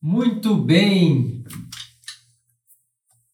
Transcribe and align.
Muito 0.00 0.54
bem! 0.54 1.42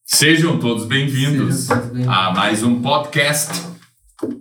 Sejam 0.03 0.57
todos 0.57 0.85
bem-vindos 0.87 1.67
bem-vindos. 1.67 2.07
a 2.07 2.33
mais 2.33 2.63
um 2.63 2.81
podcast. 2.81 3.53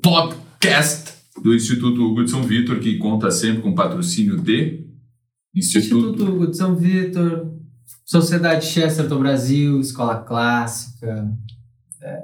Podcast 0.02 1.12
do 1.42 1.54
Instituto 1.54 2.02
Hugo 2.02 2.24
de 2.24 2.30
São 2.30 2.42
Vitor, 2.42 2.78
que 2.78 2.96
conta 2.96 3.30
sempre 3.30 3.60
com 3.60 3.74
patrocínio 3.74 4.40
de 4.40 4.86
Instituto. 5.54 6.12
Instituto 6.12 6.32
Hugo 6.32 6.46
de 6.46 6.56
São 6.56 6.74
Vitor, 6.74 7.52
Sociedade 8.06 8.64
Chesterton 8.64 9.18
Brasil, 9.18 9.78
Escola 9.78 10.16
Clássica, 10.22 11.30
é, 12.02 12.22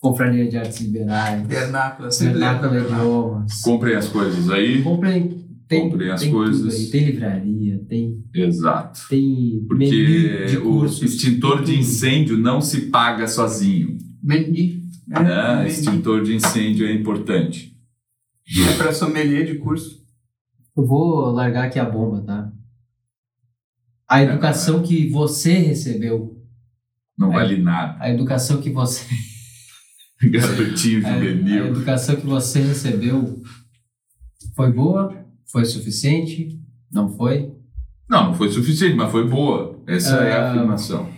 Confraria 0.00 0.48
de 0.48 0.56
Artes 0.56 0.80
Liberais, 0.80 1.46
Vernáculo, 1.46 2.08
Vernáculo 2.10 2.78
Idiomas. 2.78 3.60
Comprem 3.60 3.94
as 3.94 4.08
coisas 4.08 4.48
aí. 4.48 4.82
Comprem, 4.82 5.43
tem, 5.68 5.88
Comprem 5.90 6.10
as 6.10 6.20
tem 6.20 6.30
tudo 6.30 6.42
coisas. 6.44 6.74
aí. 6.74 6.90
Tem 6.90 7.04
livraria, 7.06 7.84
tem, 7.88 8.24
Exato. 8.34 9.00
tem 9.08 9.64
Porque 9.66 9.90
menu 9.90 10.46
de 10.46 10.56
o 10.58 10.62
cursos. 10.62 11.02
extintor 11.02 11.64
de 11.64 11.78
incêndio 11.78 12.36
não 12.36 12.60
se 12.60 12.82
paga 12.90 13.26
sozinho. 13.26 13.96
Mendi. 14.22 14.82
É, 15.10 15.22
Né? 15.22 15.56
Mendi. 15.56 15.70
Extintor 15.70 16.22
de 16.22 16.34
incêndio 16.34 16.86
é 16.86 16.92
importante. 16.92 17.74
É 18.68 18.76
pra 18.76 18.92
sommelier 18.92 19.46
de 19.46 19.58
curso. 19.58 20.02
Eu 20.76 20.84
vou 20.86 21.30
largar 21.30 21.64
aqui 21.66 21.78
a 21.78 21.84
bomba, 21.88 22.20
tá? 22.22 22.52
A 24.08 24.22
educação 24.22 24.82
que 24.82 25.08
você 25.08 25.52
recebeu, 25.54 26.36
Não 27.18 27.30
É. 27.32 27.34
vale 27.36 27.56
nada. 27.56 27.96
a 28.02 28.10
educação 28.10 28.60
que 28.60 28.70
você 28.70 29.06
Garotinho 30.30 31.06
A, 31.06 31.10
a 31.14 31.18
juvenil. 31.18 31.66
educação 31.68 32.16
que 32.16 32.26
você 32.26 32.60
recebeu 32.60 33.42
foi 34.56 34.72
boa? 34.72 35.23
Foi 35.50 35.64
suficiente? 35.64 36.60
Não 36.92 37.08
foi? 37.08 37.52
Não, 38.08 38.26
não 38.28 38.34
foi 38.34 38.50
suficiente, 38.50 38.94
mas 38.96 39.10
foi 39.10 39.28
boa. 39.28 39.78
Essa 39.86 40.16
é 40.16 40.32
a 40.32 40.46
Ah. 40.46 40.50
afirmação. 40.50 41.08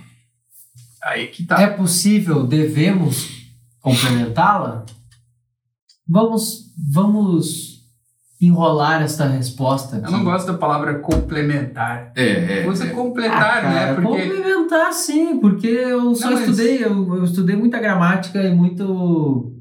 Aí 1.02 1.28
que 1.28 1.44
tá. 1.44 1.60
É 1.60 1.66
possível? 1.68 2.46
Devemos 2.46 3.28
complementá-la? 3.80 4.84
Vamos, 6.08 6.72
vamos 6.92 7.76
enrolar 8.40 9.02
esta 9.02 9.26
resposta 9.26 9.96
aqui. 9.96 10.06
Eu 10.06 10.10
não 10.12 10.24
gosto 10.24 10.46
da 10.46 10.54
palavra 10.58 10.98
complementar. 10.98 12.12
É, 12.14 12.60
é. 12.60 12.64
Você 12.64 12.84
é. 12.88 12.90
completar, 12.90 13.36
Ah, 13.58 13.60
cara, 13.62 13.70
né? 13.70 13.94
Porque 13.94 14.08
Complementar, 14.28 14.92
sim, 14.92 15.38
porque 15.38 15.66
eu 15.66 16.14
só 16.14 16.26
Não, 16.30 16.32
mas- 16.38 16.48
estudei, 16.50 16.84
eu, 16.84 17.16
eu 17.16 17.24
estudei 17.24 17.56
muita 17.56 17.78
gramática 17.78 18.42
e 18.42 18.54
muito 18.54 19.55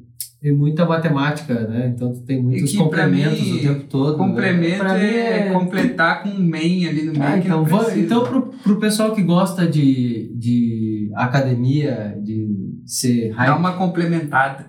e 0.46 0.52
muita 0.52 0.86
matemática, 0.86 1.54
né? 1.68 1.92
Então 1.96 2.14
tu 2.14 2.22
tem 2.22 2.42
muitos 2.44 2.70
que 2.72 2.78
complementos 2.78 3.42
mim, 3.42 3.58
o 3.58 3.62
tempo 3.62 3.84
todo. 3.90 4.12
né? 4.12 4.18
complemento 4.28 4.78
Pra 4.78 4.94
mim 4.94 5.04
é, 5.06 5.50
completar 5.52 6.22
com 6.22 6.30
um 6.30 6.48
main 6.48 6.86
ali 6.88 7.02
no 7.06 7.14
meio. 7.14 7.24
Ah, 7.24 7.40
que 7.40 7.48
então, 7.48 7.64
precisa. 7.66 8.00
então 8.00 8.24
pro, 8.24 8.42
pro 8.64 8.76
pessoal 8.80 9.14
que 9.16 9.24
gosta 9.24 9.66
de, 9.68 10.32
de 10.38 11.10
academia, 11.16 12.16
de 12.24 12.48
ser 12.86 13.30
Dá 13.30 13.36
high, 13.38 13.58
uma 13.58 13.72
complementada. 13.74 14.68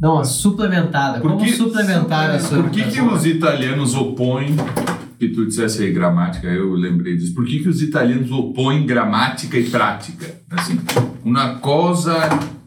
não, 0.00 0.18
a 0.18 0.24
suplementada. 0.24 1.20
Por 1.20 1.32
Como 1.32 1.44
que- 1.44 1.52
suplementar 1.52 2.30
a 2.30 2.38
sua 2.38 2.62
Por 2.62 2.70
que, 2.70 2.82
que 2.84 3.00
os 3.02 3.26
italianos 3.26 3.94
opõem, 3.94 4.56
que 5.18 5.28
tu 5.28 5.44
dissesse 5.44 5.82
aí 5.82 5.92
gramática, 5.92 6.46
eu 6.48 6.72
lembrei 6.72 7.16
disso, 7.16 7.34
por 7.34 7.44
que, 7.44 7.58
que 7.60 7.68
os 7.68 7.82
italianos 7.82 8.30
opõem 8.32 8.86
gramática 8.86 9.58
e 9.58 9.64
prática? 9.68 10.34
Assim, 10.50 10.78
uma 11.22 11.56
coisa 11.56 12.14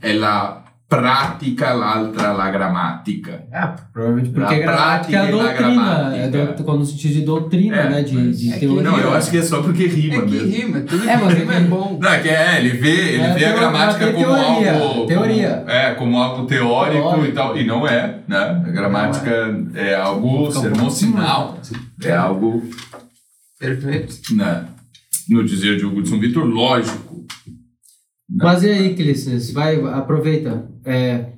é 0.01 0.13
la 0.13 0.64
pratica, 0.87 1.73
l'altra 1.73 2.31
la 2.31 2.49
grammatica. 2.51 3.43
Ah, 3.51 3.73
provavelmente 3.91 4.29
porque 4.29 4.53
A 4.55 4.59
gramática 4.59 5.17
é 5.17 5.19
a 5.19 5.31
doutrina, 5.31 5.53
gramática. 5.53 6.15
é 6.17 6.27
do, 6.53 6.63
quando 6.63 6.79
no 6.79 6.85
sentido 6.85 7.13
de 7.15 7.21
doutrina, 7.21 7.75
É, 7.75 7.89
né? 7.89 8.03
De, 8.03 8.31
de 8.31 8.53
É 8.53 8.59
teoria. 8.59 8.83
Não, 8.83 8.99
eu 8.99 9.13
acho 9.13 9.31
que 9.31 9.37
é 9.37 9.41
só 9.41 9.63
porque 9.63 9.87
rima 9.87 10.15
É 10.23 10.25
que 10.25 10.31
mesmo. 10.31 10.47
rima, 10.47 10.79
tudo 10.81 11.09
É, 11.09 11.17
mas 11.17 11.33
rima 11.33 11.53
é 11.53 11.57
é 11.57 11.61
que- 11.61 11.67
bom. 11.67 11.97
Não, 11.99 12.09
é 12.09 12.19
que 12.19 12.29
é, 12.29 12.57
ele 12.59 12.69
vê, 12.69 13.13
ele 13.15 13.23
É, 13.23 13.33
vê 13.33 13.45
a 13.45 13.53
gramática 13.55 14.11
como 14.13 14.25
teoria, 14.25 14.73
algo. 14.79 15.05
teoria. 15.07 15.49
Como, 15.57 15.69
é, 15.71 15.95
como 15.95 16.17
algo 16.21 16.45
teórico, 16.45 17.01
Teórico. 17.01 17.25
e 17.25 17.31
tal. 17.31 17.57
E 17.57 17.65
não 17.65 17.87
é, 17.87 18.19
né? 18.27 18.37
A 18.37 18.69
gramática 18.71 19.31
é 19.73 19.95
algo 19.95 20.45
Fica 20.47 20.59
um 20.59 20.61
sermão 20.61 20.79
pouco- 20.81 20.95
sinal. 20.95 21.59
É 22.03 22.11
algo, 22.15 22.63
Perfeito. 23.59 24.35
né, 24.35 24.65
no 25.29 25.43
dizer 25.43 25.77
de 25.77 25.85
Hugo 25.85 26.03
de 26.03 26.09
São 26.09 26.19
Vitor, 26.19 26.45
lógico. 26.45 27.24
Mas 28.29 28.63
e 28.63 28.69
aí, 28.69 28.95
Clícis? 28.95 29.51
Vai, 29.51 29.79
aproveita. 29.81 30.69
É, 30.83 31.33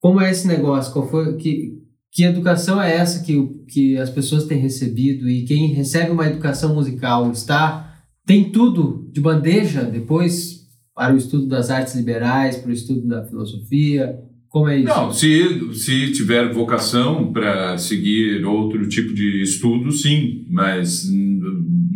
como 0.00 0.20
é 0.20 0.30
esse 0.30 0.46
negócio? 0.46 0.92
Qual 0.92 1.08
foi, 1.08 1.36
que, 1.36 1.78
que 2.12 2.24
educação 2.24 2.80
é 2.80 2.94
essa 2.94 3.24
que, 3.24 3.36
que 3.68 3.96
as 3.96 4.10
pessoas 4.10 4.44
têm 4.44 4.58
recebido 4.58 5.28
e 5.28 5.44
quem 5.44 5.68
recebe 5.68 6.10
uma 6.10 6.26
educação 6.26 6.74
musical 6.74 7.30
está 7.32 7.84
tem 8.24 8.52
tudo 8.52 9.08
de 9.10 9.20
bandeja 9.20 9.82
depois 9.84 10.66
para 10.94 11.14
o 11.14 11.16
estudo 11.16 11.46
das 11.46 11.70
artes 11.70 11.94
liberais, 11.94 12.58
para 12.58 12.70
o 12.70 12.74
estudo 12.74 13.06
da 13.08 13.24
filosofia? 13.24 14.18
Como 14.48 14.68
é 14.68 14.78
isso? 14.78 14.88
Não, 14.88 15.12
se, 15.12 15.74
se 15.74 16.12
tiver 16.12 16.52
vocação 16.52 17.32
para 17.32 17.76
seguir 17.78 18.44
outro 18.44 18.88
tipo 18.88 19.14
de 19.14 19.42
estudo, 19.42 19.90
sim, 19.92 20.46
mas 20.48 21.06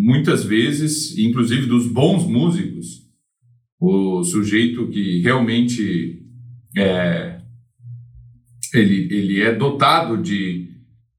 muitas 0.02 0.42
vezes, 0.42 1.16
inclusive 1.16 1.66
dos 1.66 1.86
bons 1.86 2.26
músicos, 2.26 3.02
o 3.80 4.24
sujeito 4.24 4.88
que 4.88 5.20
realmente 5.20 6.20
é, 6.76 7.38
ele, 8.74 9.08
ele 9.14 9.40
é 9.40 9.54
dotado 9.54 10.20
de, 10.20 10.68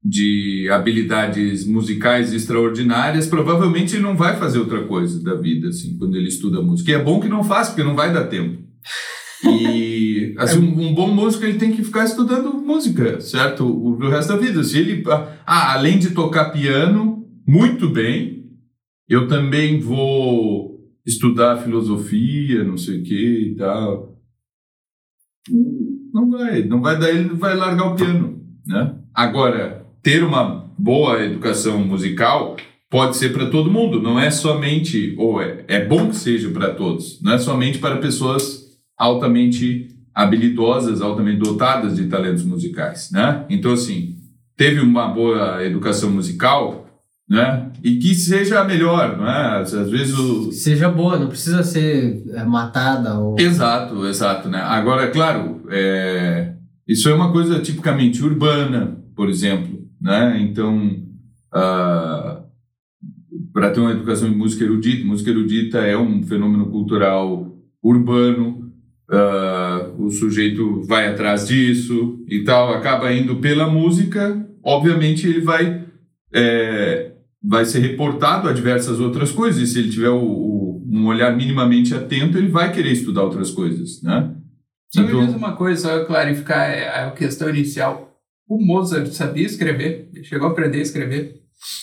de 0.04 0.68
habilidades 0.70 1.66
musicais 1.66 2.34
extraordinárias, 2.34 3.26
provavelmente 3.26 3.94
ele 3.94 4.02
não 4.02 4.16
vai 4.16 4.38
fazer 4.38 4.58
outra 4.58 4.82
coisa 4.82 5.22
da 5.22 5.34
vida, 5.34 5.68
assim, 5.68 5.96
quando 5.96 6.16
ele 6.16 6.28
estuda 6.28 6.60
música. 6.60 6.90
E 6.90 6.94
é 6.94 7.02
bom 7.02 7.20
que 7.20 7.28
não 7.28 7.42
faça, 7.42 7.70
porque 7.70 7.88
não 7.88 7.96
vai 7.96 8.12
dar 8.12 8.24
tempo. 8.24 8.62
E 9.46 10.34
assim, 10.38 10.58
um, 10.58 10.88
um 10.88 10.94
bom 10.94 11.08
músico 11.08 11.44
ele 11.46 11.58
tem 11.58 11.72
que 11.72 11.82
ficar 11.82 12.04
estudando 12.04 12.52
música, 12.52 13.18
certo? 13.22 13.64
O, 13.64 13.92
o 13.92 14.10
resto 14.10 14.34
da 14.34 14.38
vida. 14.38 14.62
Se 14.62 14.78
ele, 14.78 15.02
ah, 15.06 15.72
além 15.72 15.98
de 15.98 16.10
tocar 16.10 16.50
piano 16.50 17.24
muito 17.46 17.88
bem, 17.88 18.33
eu 19.08 19.28
também 19.28 19.80
vou 19.80 20.80
estudar 21.06 21.58
filosofia, 21.58 22.64
não 22.64 22.76
sei 22.76 23.00
o 23.00 23.02
que 23.02 23.52
e 23.52 23.56
tal. 23.56 24.16
Não 26.12 26.30
vai, 26.30 26.62
não 26.62 26.80
vai 26.80 26.98
dar, 26.98 27.10
ele 27.10 27.28
vai 27.30 27.54
largar 27.54 27.92
o 27.92 27.94
piano, 27.94 28.40
né? 28.66 28.96
Agora, 29.12 29.86
ter 30.02 30.24
uma 30.24 30.72
boa 30.78 31.22
educação 31.22 31.78
musical 31.84 32.56
pode 32.90 33.16
ser 33.16 33.32
para 33.32 33.50
todo 33.50 33.70
mundo, 33.70 34.00
não 34.00 34.18
é 34.18 34.30
somente, 34.30 35.14
ou 35.18 35.42
é, 35.42 35.64
é 35.66 35.84
bom 35.84 36.08
que 36.08 36.16
seja 36.16 36.48
para 36.50 36.72
todos, 36.72 37.20
não 37.20 37.32
é 37.32 37.38
somente 37.38 37.78
para 37.78 37.98
pessoas 37.98 38.64
altamente 38.96 39.88
habilidosas, 40.14 41.00
altamente 41.00 41.38
dotadas 41.38 41.96
de 41.96 42.06
talentos 42.06 42.44
musicais, 42.44 43.10
né? 43.10 43.44
Então, 43.50 43.72
assim, 43.72 44.16
teve 44.56 44.80
uma 44.80 45.08
boa 45.08 45.64
educação 45.64 46.10
musical, 46.10 46.93
né? 47.28 47.70
E 47.82 47.96
que 47.96 48.14
seja 48.14 48.64
melhor, 48.64 49.16
não 49.16 49.28
é? 49.28 49.60
Às 49.60 49.72
vezes 49.72 50.18
o, 50.18 50.52
Seja 50.52 50.90
boa, 50.90 51.18
não 51.18 51.28
precisa 51.28 51.62
ser 51.62 52.22
é, 52.34 52.44
matada 52.44 53.18
ou... 53.18 53.38
Exato, 53.38 54.06
exato, 54.06 54.48
né? 54.48 54.58
Agora, 54.58 55.10
claro, 55.10 55.62
é, 55.70 56.54
isso 56.86 57.08
é 57.08 57.14
uma 57.14 57.32
coisa 57.32 57.60
tipicamente 57.60 58.22
urbana, 58.22 58.98
por 59.16 59.28
exemplo, 59.28 59.78
né? 60.00 60.38
Então, 60.40 61.02
para 63.52 63.70
ter 63.70 63.80
uma 63.80 63.92
educação 63.92 64.28
em 64.28 64.36
música 64.36 64.64
erudita, 64.64 65.06
música 65.06 65.30
erudita 65.30 65.78
é 65.78 65.96
um 65.96 66.22
fenômeno 66.22 66.66
cultural 66.66 67.56
urbano, 67.82 68.72
ah, 69.10 69.90
o 69.98 70.10
sujeito 70.10 70.82
vai 70.82 71.08
atrás 71.08 71.46
disso 71.46 72.24
e 72.28 72.42
tal, 72.42 72.72
acaba 72.72 73.12
indo 73.12 73.36
pela 73.36 73.68
música, 73.68 74.46
obviamente 74.62 75.26
ele 75.26 75.40
vai 75.40 75.84
é, 76.32 77.12
vai 77.46 77.64
ser 77.64 77.80
reportado 77.80 78.48
a 78.48 78.52
diversas 78.52 78.98
outras 79.00 79.30
coisas, 79.30 79.60
e 79.60 79.66
se 79.66 79.78
ele 79.78 79.90
tiver 79.90 80.08
o, 80.10 80.22
o- 80.22 80.82
um 80.90 81.06
olhar 81.06 81.36
minimamente 81.36 81.94
atento, 81.94 82.38
ele 82.38 82.48
vai 82.48 82.72
querer 82.72 82.92
estudar 82.92 83.22
outras 83.24 83.50
coisas, 83.50 84.00
né? 84.02 84.30
Só 84.94 85.02
Então- 85.02 85.20
me 85.20 85.26
diz 85.26 85.34
uma 85.36 85.52
coisa, 85.52 85.82
só 85.82 85.90
eu 85.94 86.06
clarificar 86.06 86.70
a 87.06 87.10
questão 87.10 87.48
inicial. 87.50 88.16
O 88.48 88.64
Mozart 88.64 89.08
sabia 89.08 89.44
escrever? 89.46 90.08
Ele 90.14 90.24
chegou 90.24 90.48
a 90.48 90.50
aprender 90.52 90.78
a 90.78 90.82
escrever? 90.82 91.34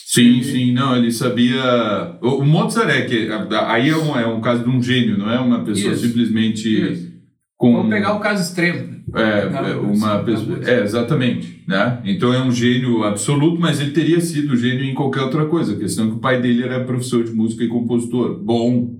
Sim, 0.06 0.42
sim, 0.42 0.72
não, 0.72 0.96
ele 0.96 1.10
sabia... 1.10 2.18
O, 2.22 2.36
o 2.36 2.46
Mozart 2.46 2.88
é 2.88 3.02
que... 3.02 3.28
Aí 3.66 3.88
é 3.88 3.96
um, 3.96 4.16
é 4.16 4.26
um 4.26 4.40
caso 4.40 4.62
de 4.62 4.70
um 4.70 4.80
gênio, 4.82 5.18
não 5.18 5.30
é 5.30 5.38
uma 5.40 5.64
pessoa 5.64 5.92
Isso, 5.92 6.06
simplesmente 6.06 6.68
Isso. 6.92 7.12
com... 7.56 7.72
Vamos 7.74 7.90
pegar 7.90 8.14
o 8.14 8.20
caso 8.20 8.42
extremo. 8.42 9.01
É, 9.14 9.48
Na 9.50 9.68
é, 9.68 9.74
uma 9.76 10.06
na 10.18 10.22
pessoa, 10.24 10.58
é, 10.64 10.82
exatamente, 10.82 11.62
né? 11.68 12.00
Então 12.04 12.32
é 12.32 12.42
um 12.42 12.50
gênio 12.50 13.02
absoluto, 13.04 13.60
mas 13.60 13.80
ele 13.80 13.90
teria 13.90 14.20
sido 14.20 14.56
gênio 14.56 14.84
em 14.84 14.94
qualquer 14.94 15.20
outra 15.22 15.46
coisa. 15.46 15.74
A 15.74 15.78
questão 15.78 16.06
é 16.06 16.08
que 16.08 16.14
o 16.16 16.20
pai 16.20 16.40
dele 16.40 16.62
era 16.62 16.84
professor 16.84 17.22
de 17.24 17.32
música 17.32 17.62
e 17.62 17.68
compositor. 17.68 18.38
Bom, 18.42 18.96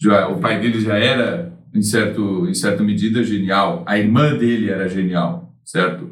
já 0.00 0.28
o 0.28 0.38
pai 0.40 0.60
dele 0.60 0.80
já 0.80 0.96
era 0.96 1.52
em 1.74 1.82
certo 1.82 2.48
em 2.48 2.54
certa 2.54 2.82
medida 2.82 3.22
genial. 3.22 3.82
A 3.86 3.98
irmã 3.98 4.36
dele 4.36 4.70
era 4.70 4.88
genial, 4.88 5.52
certo? 5.64 6.10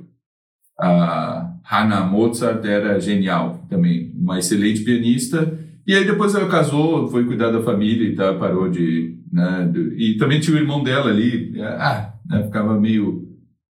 A 0.78 1.52
Hannah 1.64 2.04
Mozart 2.04 2.64
era 2.64 2.98
genial 3.00 3.64
também, 3.68 4.12
uma 4.16 4.38
excelente 4.38 4.82
pianista 4.82 5.58
E 5.86 5.94
aí 5.94 6.04
depois 6.04 6.34
ela 6.34 6.48
casou, 6.48 7.08
foi 7.08 7.24
cuidar 7.24 7.50
da 7.50 7.62
família 7.62 8.08
e 8.08 8.14
tal, 8.14 8.38
parou 8.38 8.68
de. 8.68 9.18
Né, 9.32 9.70
de- 9.72 9.94
e 9.96 10.16
também 10.18 10.40
tinha 10.40 10.56
o 10.56 10.60
irmão 10.60 10.82
dela 10.82 11.10
ali, 11.10 11.54
ah, 11.60 12.11
né, 12.32 12.44
ficava 12.44 12.80
meio. 12.80 13.28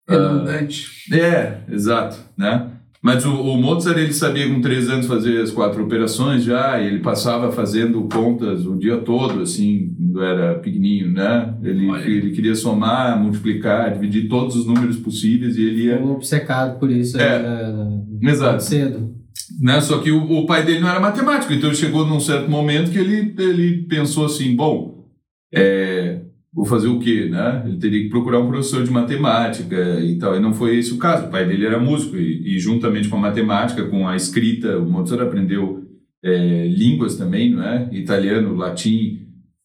ah, 0.10 0.14
Redundante. 0.14 0.88
é, 1.14 1.62
exato, 1.70 2.18
né? 2.38 2.72
Mas 3.02 3.26
o, 3.26 3.32
o 3.32 3.58
Mozart, 3.62 3.98
ele 3.98 4.12
sabia 4.12 4.52
com 4.52 4.60
três 4.60 4.90
anos 4.90 5.06
fazer 5.06 5.40
as 5.40 5.52
quatro 5.52 5.84
operações 5.84 6.44
já, 6.44 6.82
e 6.82 6.88
ele 6.88 7.00
passava 7.00 7.52
fazendo 7.52 8.02
contas 8.12 8.66
o 8.66 8.76
dia 8.76 8.98
todo, 8.98 9.42
assim, 9.42 9.96
quando 10.18 10.24
era 10.24 10.56
pequenininho, 10.56 11.12
né? 11.12 11.56
Ele, 11.64 11.90
Olha. 11.90 12.04
ele 12.04 12.32
queria 12.32 12.56
somar, 12.56 13.22
multiplicar, 13.22 13.94
dividir 13.94 14.28
todos 14.28 14.56
os 14.56 14.66
números 14.66 14.98
possíveis 14.98 15.58
e 15.58 15.64
ele 15.64 15.84
ia... 15.86 15.98
Ficou 15.98 16.14
obcecado 16.14 16.80
por 16.80 16.90
isso. 16.90 17.20
É. 17.20 17.40
né, 17.40 18.04
Exato. 18.24 18.64
Cedo. 18.64 19.16
Né? 19.62 19.80
Só 19.80 20.00
que 20.00 20.12
o, 20.12 20.24
o 20.24 20.46
pai 20.46 20.66
dele 20.66 20.80
não 20.80 20.90
era 20.90 21.00
matemático, 21.00 21.54
então 21.54 21.70
ele 21.70 21.78
chegou 21.78 22.06
num 22.06 22.20
certo 22.20 22.50
momento 22.50 22.92
que 22.92 22.98
ele, 22.98 23.34
ele 23.38 23.84
pensou 23.84 24.26
assim, 24.26 24.56
bom, 24.56 25.08
é, 25.54 26.22
vou 26.58 26.66
fazer 26.66 26.88
o 26.88 26.98
quê, 26.98 27.30
né? 27.30 27.64
Ele 27.68 27.78
teria 27.78 28.02
que 28.02 28.10
procurar 28.10 28.40
um 28.40 28.48
professor 28.48 28.84
de 28.84 28.90
matemática 28.90 30.00
e 30.02 30.18
tal, 30.18 30.36
e 30.36 30.40
não 30.40 30.56
foi 30.56 30.80
esse 30.80 30.92
o 30.92 30.98
caso. 30.98 31.28
O 31.28 31.30
pai 31.30 31.48
dele 31.48 31.68
era 31.68 31.80
músico 31.80 32.18
e, 32.18 32.56
e 32.56 32.60
juntamente 32.60 33.10
com 33.10 33.18
a 33.18 33.22
matemática, 33.22 33.86
com 33.86 34.08
a 34.08 34.16
escrita, 34.16 34.80
o 34.80 34.90
Mozart 34.90 35.22
aprendeu 35.22 35.84
é, 36.26 36.68
línguas 36.68 37.16
também, 37.16 37.52
não 37.52 37.62
é? 37.62 37.88
Italiano, 37.92 38.56
latim 38.56 39.20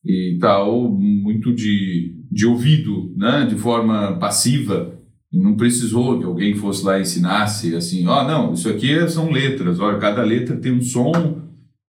e 0.04 0.36
tal, 0.38 0.92
muito 0.92 1.54
de, 1.54 2.14
de 2.30 2.44
ouvido, 2.44 3.10
né? 3.16 3.46
De 3.48 3.54
forma 3.54 4.18
passiva. 4.18 5.00
Não 5.32 5.56
precisou 5.56 6.18
que 6.18 6.26
alguém 6.26 6.54
fosse 6.54 6.84
lá 6.84 6.98
e 6.98 7.02
ensinasse 7.02 7.74
assim, 7.74 8.06
ó, 8.06 8.22
não, 8.28 8.52
isso 8.52 8.68
aqui 8.68 9.08
são 9.08 9.30
letras, 9.30 9.80
olha, 9.80 9.96
cada 9.96 10.22
letra 10.22 10.58
tem 10.58 10.72
um 10.72 10.82
som 10.82 11.40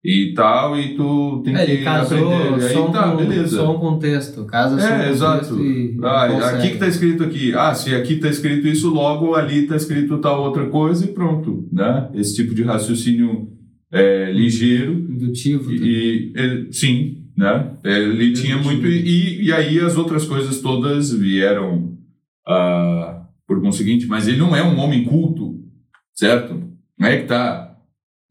e 0.03 0.33
tal, 0.35 0.79
e 0.79 0.95
tu 0.97 1.43
tem 1.45 1.55
É, 1.55 1.67
que 1.67 1.85
casou 1.85 2.33
aprender. 2.33 2.65
Aí 2.67 2.73
som, 2.73 2.91
tá, 2.91 3.11
com, 3.11 3.17
beleza. 3.19 3.57
som 3.59 3.75
com 3.79 3.99
texto. 3.99 4.45
Casa 4.47 4.81
É, 4.81 5.11
exato. 5.11 5.61
e 5.61 5.99
Ah, 6.03 6.29
consegue. 6.31 6.57
aqui 6.59 6.71
que 6.71 6.79
tá 6.79 6.89
escrito 6.89 7.23
aqui. 7.23 7.53
Ah, 7.55 7.75
se 7.75 7.95
aqui 7.95 8.17
tá 8.17 8.29
escrito 8.29 8.67
isso, 8.67 8.89
logo 8.89 9.35
ali 9.35 9.67
tá 9.67 9.77
escrito 9.77 10.17
tal 10.19 10.43
outra 10.43 10.67
coisa 10.67 11.05
e 11.05 11.09
pronto, 11.09 11.69
né? 11.71 12.09
Esse 12.15 12.35
tipo 12.37 12.55
de 12.55 12.63
raciocínio 12.63 13.49
é, 13.93 14.33
ligeiro 14.33 14.93
Indutivo. 14.95 15.71
e, 15.71 16.33
e- 16.35 16.73
sim, 16.73 17.25
né? 17.37 17.73
Ele 17.85 18.33
tinha 18.33 18.57
muito 18.57 18.87
e, 18.87 19.45
e 19.45 19.53
aí 19.53 19.81
as 19.81 19.97
outras 19.99 20.25
coisas 20.25 20.61
todas 20.63 21.13
vieram 21.13 21.93
ah, 22.47 23.23
por 23.47 23.61
conseguinte, 23.61 24.07
mas 24.07 24.27
ele 24.29 24.39
não 24.39 24.57
é 24.57 24.63
um 24.63 24.79
homem 24.79 25.05
culto, 25.05 25.57
certo? 26.15 26.63
Não 26.99 27.07
é 27.09 27.19
que 27.19 27.27
tá 27.27 27.70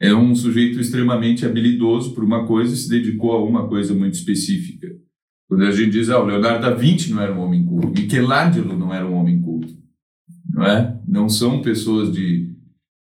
é 0.01 0.13
um 0.15 0.33
sujeito 0.33 0.79
extremamente 0.79 1.45
habilidoso 1.45 2.13
por 2.13 2.23
uma 2.23 2.45
coisa 2.45 2.73
e 2.73 2.77
se 2.77 2.89
dedicou 2.89 3.31
a 3.33 3.43
uma 3.43 3.67
coisa 3.67 3.93
muito 3.93 4.13
específica. 4.13 4.87
Quando 5.47 5.63
a 5.65 5.71
gente 5.71 5.91
diz, 5.91 6.09
ah, 6.09 6.19
o 6.21 6.25
Leonardo 6.25 6.61
da 6.61 6.73
Vinci 6.73 7.11
não 7.11 7.21
era 7.21 7.33
um 7.33 7.39
homem 7.39 7.65
culto, 7.65 7.99
Michelangelo 7.99 8.77
não 8.77 8.93
era 8.93 9.05
um 9.05 9.13
homem 9.15 9.41
culto, 9.41 9.75
não 10.53 10.63
é? 10.63 10.99
Não 11.07 11.27
são 11.27 11.61
pessoas 11.61 12.13
de, 12.13 12.55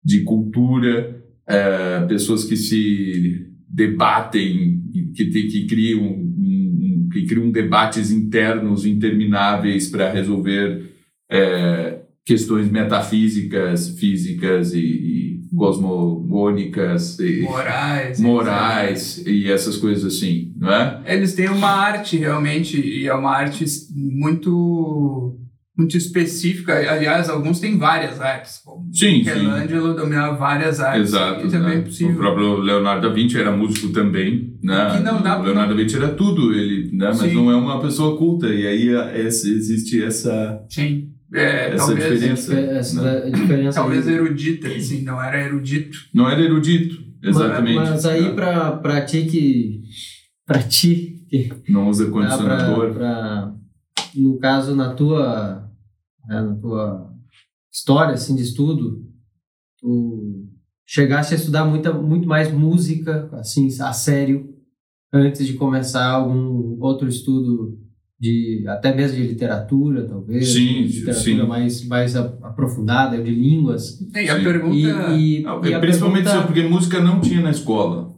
de 0.05 0.23
cultura, 0.23 1.23
é, 1.49 2.05
pessoas 2.06 2.44
que 2.44 2.56
se 2.56 3.47
debatem, 3.69 4.83
que, 5.15 5.27
que 5.27 5.67
criam 5.67 6.03
um- 6.05 7.09
que 7.12 7.27
criam 7.27 7.50
debates 7.50 8.11
internos 8.11 8.87
intermináveis 8.87 9.89
para 9.89 10.11
resolver 10.11 10.91
é, 11.31 12.00
questões 12.25 12.71
metafísicas, 12.71 13.91
físicas 13.99 14.73
e, 14.75 14.81
e 14.81 15.31
cosmogônicas 15.56 17.19
e 17.19 17.43
Morais. 17.43 18.20
morais 18.20 19.22
e 19.26 19.50
essas 19.50 19.76
coisas 19.76 20.04
assim, 20.14 20.52
não 20.56 20.72
é? 20.72 21.00
Eles 21.06 21.34
têm 21.34 21.49
uma 21.49 21.69
arte 21.70 22.16
realmente, 22.16 22.81
e 22.81 23.06
é 23.06 23.14
uma 23.14 23.31
arte 23.31 23.64
muito 23.94 25.38
muito 25.76 25.96
específica. 25.96 26.75
Aliás, 26.93 27.31
alguns 27.31 27.58
têm 27.58 27.78
várias 27.78 28.20
artes. 28.20 28.58
Como 28.62 28.93
Sim, 28.93 29.19
Michelangelo 29.19 29.94
dominava 29.94 30.37
várias 30.37 30.78
artes. 30.81 31.08
Exato. 31.08 31.46
Isso 31.46 31.56
é 31.56 31.60
bem 31.60 31.76
né? 31.78 31.81
possível. 31.81 32.14
O 32.14 32.19
próprio 32.19 32.56
Leonardo 32.58 33.08
da 33.08 33.14
Vinci 33.14 33.38
era 33.38 33.50
músico 33.50 33.88
também, 33.88 34.55
né? 34.62 34.93
Que 34.96 35.02
não 35.02 35.22
dá- 35.22 35.40
o 35.40 35.43
Leonardo 35.43 35.75
da 35.75 35.82
Vinci 35.82 35.96
era 35.96 36.08
tudo, 36.08 36.52
ele, 36.52 36.90
né? 36.94 37.06
Mas 37.06 37.19
Sim. 37.20 37.34
não 37.34 37.50
é 37.50 37.56
uma 37.56 37.81
pessoa 37.81 38.19
culta 38.19 38.48
e 38.48 38.66
aí 38.66 38.94
a- 38.94 39.19
esse- 39.19 39.50
existe 39.50 40.05
essa 40.05 40.62
Sim. 40.69 41.08
É, 41.34 41.69
essa 41.75 41.87
talvez, 41.87 42.12
diferença. 42.12 42.55
Essa 42.61 43.02
né? 43.25 43.31
diferença. 43.31 43.81
talvez 43.81 44.06
aí. 44.06 44.14
erudita, 44.14 44.69
assim, 44.69 45.02
não 45.02 45.23
era 45.23 45.40
erudito. 45.43 45.99
Não 46.12 46.29
era 46.29 46.40
erudito, 46.40 47.02
exatamente. 47.23 47.76
Mas, 47.76 47.90
mas 47.90 48.06
aí 48.06 48.23
né? 48.23 48.34
pra, 48.34 49.05
ti 49.05 49.25
que. 49.25 49.82
Pra 50.46 50.62
ti 50.62 51.25
que 51.29 51.50
não 51.69 51.88
usa 51.88 52.11
condicionador. 52.11 52.93
pra, 52.93 52.99
pra- 52.99 53.55
No 54.14 54.38
caso, 54.38 54.75
na 54.76 54.93
tua. 54.94 55.69
né, 56.29 56.40
na 56.43 56.55
tua 56.56 57.11
história 57.73 58.12
assim, 58.14 58.37
de 58.37 58.43
estudo, 58.43 59.02
tu 59.81 60.46
chegaste 60.87 61.32
a 61.32 61.37
estudar 61.38 61.64
muita, 61.64 61.93
muito 61.94 62.29
mais 62.29 62.52
música, 62.52 63.31
assim, 63.32 63.67
a 63.81 63.93
sério, 63.94 64.52
antes 65.11 65.46
de 65.46 65.55
começar 65.55 66.06
algum 66.11 66.76
outro 66.82 67.08
estudo 67.08 67.79
de 68.22 68.64
até 68.69 68.94
mesmo 68.94 69.16
de 69.16 69.26
literatura, 69.26 70.04
talvez. 70.06 70.52
Sim, 70.52 70.82
literatura 70.82 71.14
sim. 71.42 71.42
mais, 71.42 71.84
mais 71.88 72.14
aprofundada, 72.14 73.20
de 73.20 73.30
línguas. 73.34 74.00
E 74.14 74.28
a 74.30 74.36
Sim. 74.38 74.44
pergunta. 74.44 74.76
E, 74.76 75.40
e, 75.40 75.42
Não, 75.42 75.64
e 75.64 75.74
a 75.74 75.80
principalmente 75.80 76.24
pergunta- 76.24 76.46
porque 76.46 76.62
música 76.62 77.00
não 77.00 77.20
tinha 77.20 77.40
na 77.40 77.50
escola, 77.50 78.14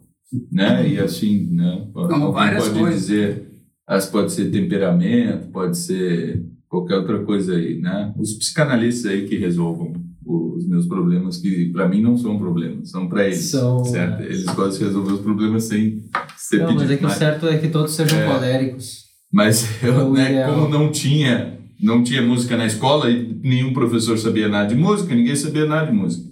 né? 0.51 0.87
E 0.87 0.99
assim, 0.99 1.47
né? 1.51 1.87
Alguém 1.95 2.31
várias 2.31 2.67
pode 2.67 2.79
coisas. 2.79 2.99
dizer, 3.01 3.51
as 3.87 4.05
pode 4.05 4.31
ser 4.31 4.51
temperamento, 4.51 5.47
pode 5.51 5.75
ser 5.75 6.45
qualquer 6.69 6.97
outra 6.97 7.23
coisa 7.23 7.55
aí, 7.55 7.79
né? 7.81 8.13
Os 8.15 8.33
psicanalistas 8.35 9.11
aí 9.11 9.27
que 9.27 9.37
resolvam 9.37 9.91
os 10.27 10.67
meus 10.67 10.85
problemas, 10.85 11.37
que 11.37 11.69
para 11.71 11.87
mim 11.89 12.01
não 12.01 12.15
são 12.17 12.37
problemas, 12.37 12.89
são 12.91 13.07
para 13.09 13.25
eles, 13.25 13.45
São, 13.49 13.83
certo? 13.85 14.21
é. 14.21 14.25
Eles 14.25 14.43
gostam 14.45 14.69
de 14.79 14.83
resolver 14.85 15.13
os 15.13 15.19
problemas 15.21 15.63
sem 15.63 16.03
ser 16.37 16.59
Não, 16.59 16.75
mas 16.75 16.89
é 16.91 16.95
que 16.97 17.03
o 17.03 17.07
mais. 17.07 17.17
certo 17.17 17.47
é 17.47 17.57
que 17.57 17.67
todos 17.69 17.93
sejam 17.93 18.19
É. 18.19 18.25
coléricos. 18.33 19.04
Mas 19.35 19.67
eu, 19.83 20.13
né, 20.13 20.45
como 20.47 20.69
não 20.69 20.89
tinha, 20.89 21.59
não 21.81 22.01
tinha 22.03 22.21
música 22.21 22.55
na 22.55 22.65
escola 22.65 23.09
e 23.11 23.37
nenhum 23.43 23.73
professor 23.73 24.17
sabia 24.17 24.47
nada 24.47 24.69
de 24.69 24.75
música, 24.75 25.13
ninguém 25.13 25.35
sabia 25.35 25.65
nada 25.65 25.87
de 25.87 25.91
música, 25.97 26.29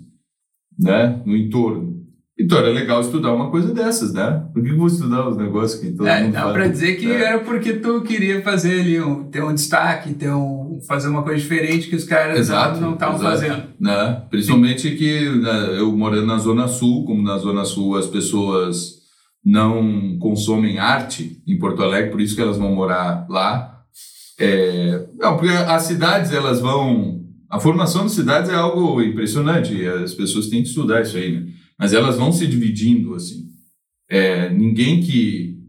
né? 0.80 1.22
No 1.26 1.36
entorno. 1.36 1.92
Então 2.40 2.58
era 2.58 2.70
legal 2.70 3.00
estudar 3.02 3.32
uma 3.34 3.52
coisa 3.52 3.72
dessas, 3.74 4.12
né? 4.14 4.44
Por 4.54 4.64
que 4.64 4.70
eu 4.72 4.78
vou 4.78 4.88
estudar 4.88 5.28
os 5.30 5.38
negócios 5.38 5.80
que 5.80 5.92
todo 5.92 6.08
É, 6.08 6.24
mundo 6.24 6.34
dá 6.34 6.42
faz? 6.44 6.54
pra 6.54 6.68
dizer 6.68 6.96
que 6.96 7.06
É. 7.12 7.22
era 7.26 7.40
porque 7.42 7.74
tu 7.74 8.02
queria 8.02 8.42
fazer 8.42 8.80
ali, 8.80 9.00
um, 9.00 9.26
ter 9.26 9.44
um 9.44 9.54
destaque, 9.54 10.14
ter 10.16 10.32
um, 10.34 10.80
fazer 10.88 11.10
uma 11.10 11.22
coisa 11.24 11.40
diferente 11.40 11.90
que 11.90 11.96
os 11.96 12.06
caras 12.06 12.40
Exato, 12.40 12.80
não 12.82 12.94
estavam 12.94 13.20
fazendo. 13.20 13.64
né? 13.80 14.24
Principalmente 14.32 14.92
que 14.96 15.30
né, 15.30 15.76
eu 15.78 15.92
morando 15.96 16.26
na 16.26 16.38
Zona 16.40 16.68
Sul, 16.68 17.06
como 17.06 17.22
na 17.22 17.38
Zona 17.38 17.66
Sul 17.66 17.96
as 17.98 18.08
pessoas 18.08 19.03
não 19.44 20.18
consomem 20.20 20.80
arte 20.80 21.42
em 21.46 21.58
Porto 21.58 21.84
Alegre, 21.84 22.12
por 22.12 22.22
isso 22.22 22.36
que 22.36 22.42
elas 22.42 22.58
vão 22.58 22.74
morar 22.74 23.28
lá. 23.30 23.84
É, 24.40 25.08
não, 25.18 25.36
porque 25.36 25.52
as 25.52 25.84
cidades 25.84 26.32
elas 26.32 26.62
vão. 26.62 27.22
A 27.50 27.60
formação 27.60 28.04
das 28.04 28.14
cidades 28.14 28.50
é 28.50 28.56
algo 28.56 29.02
impressionante, 29.02 29.86
as 29.86 30.14
pessoas 30.14 30.48
têm 30.48 30.64
que 30.64 30.70
estudar 30.70 31.02
isso 31.02 31.18
aí, 31.18 31.32
né? 31.34 31.48
Mas 31.78 31.94
elas 31.94 32.18
vão 32.18 32.32
se 32.32 32.48
dividindo 32.48 33.14
assim. 33.14 33.44
É, 34.10 34.50
ninguém 34.50 35.02
que, 35.02 35.60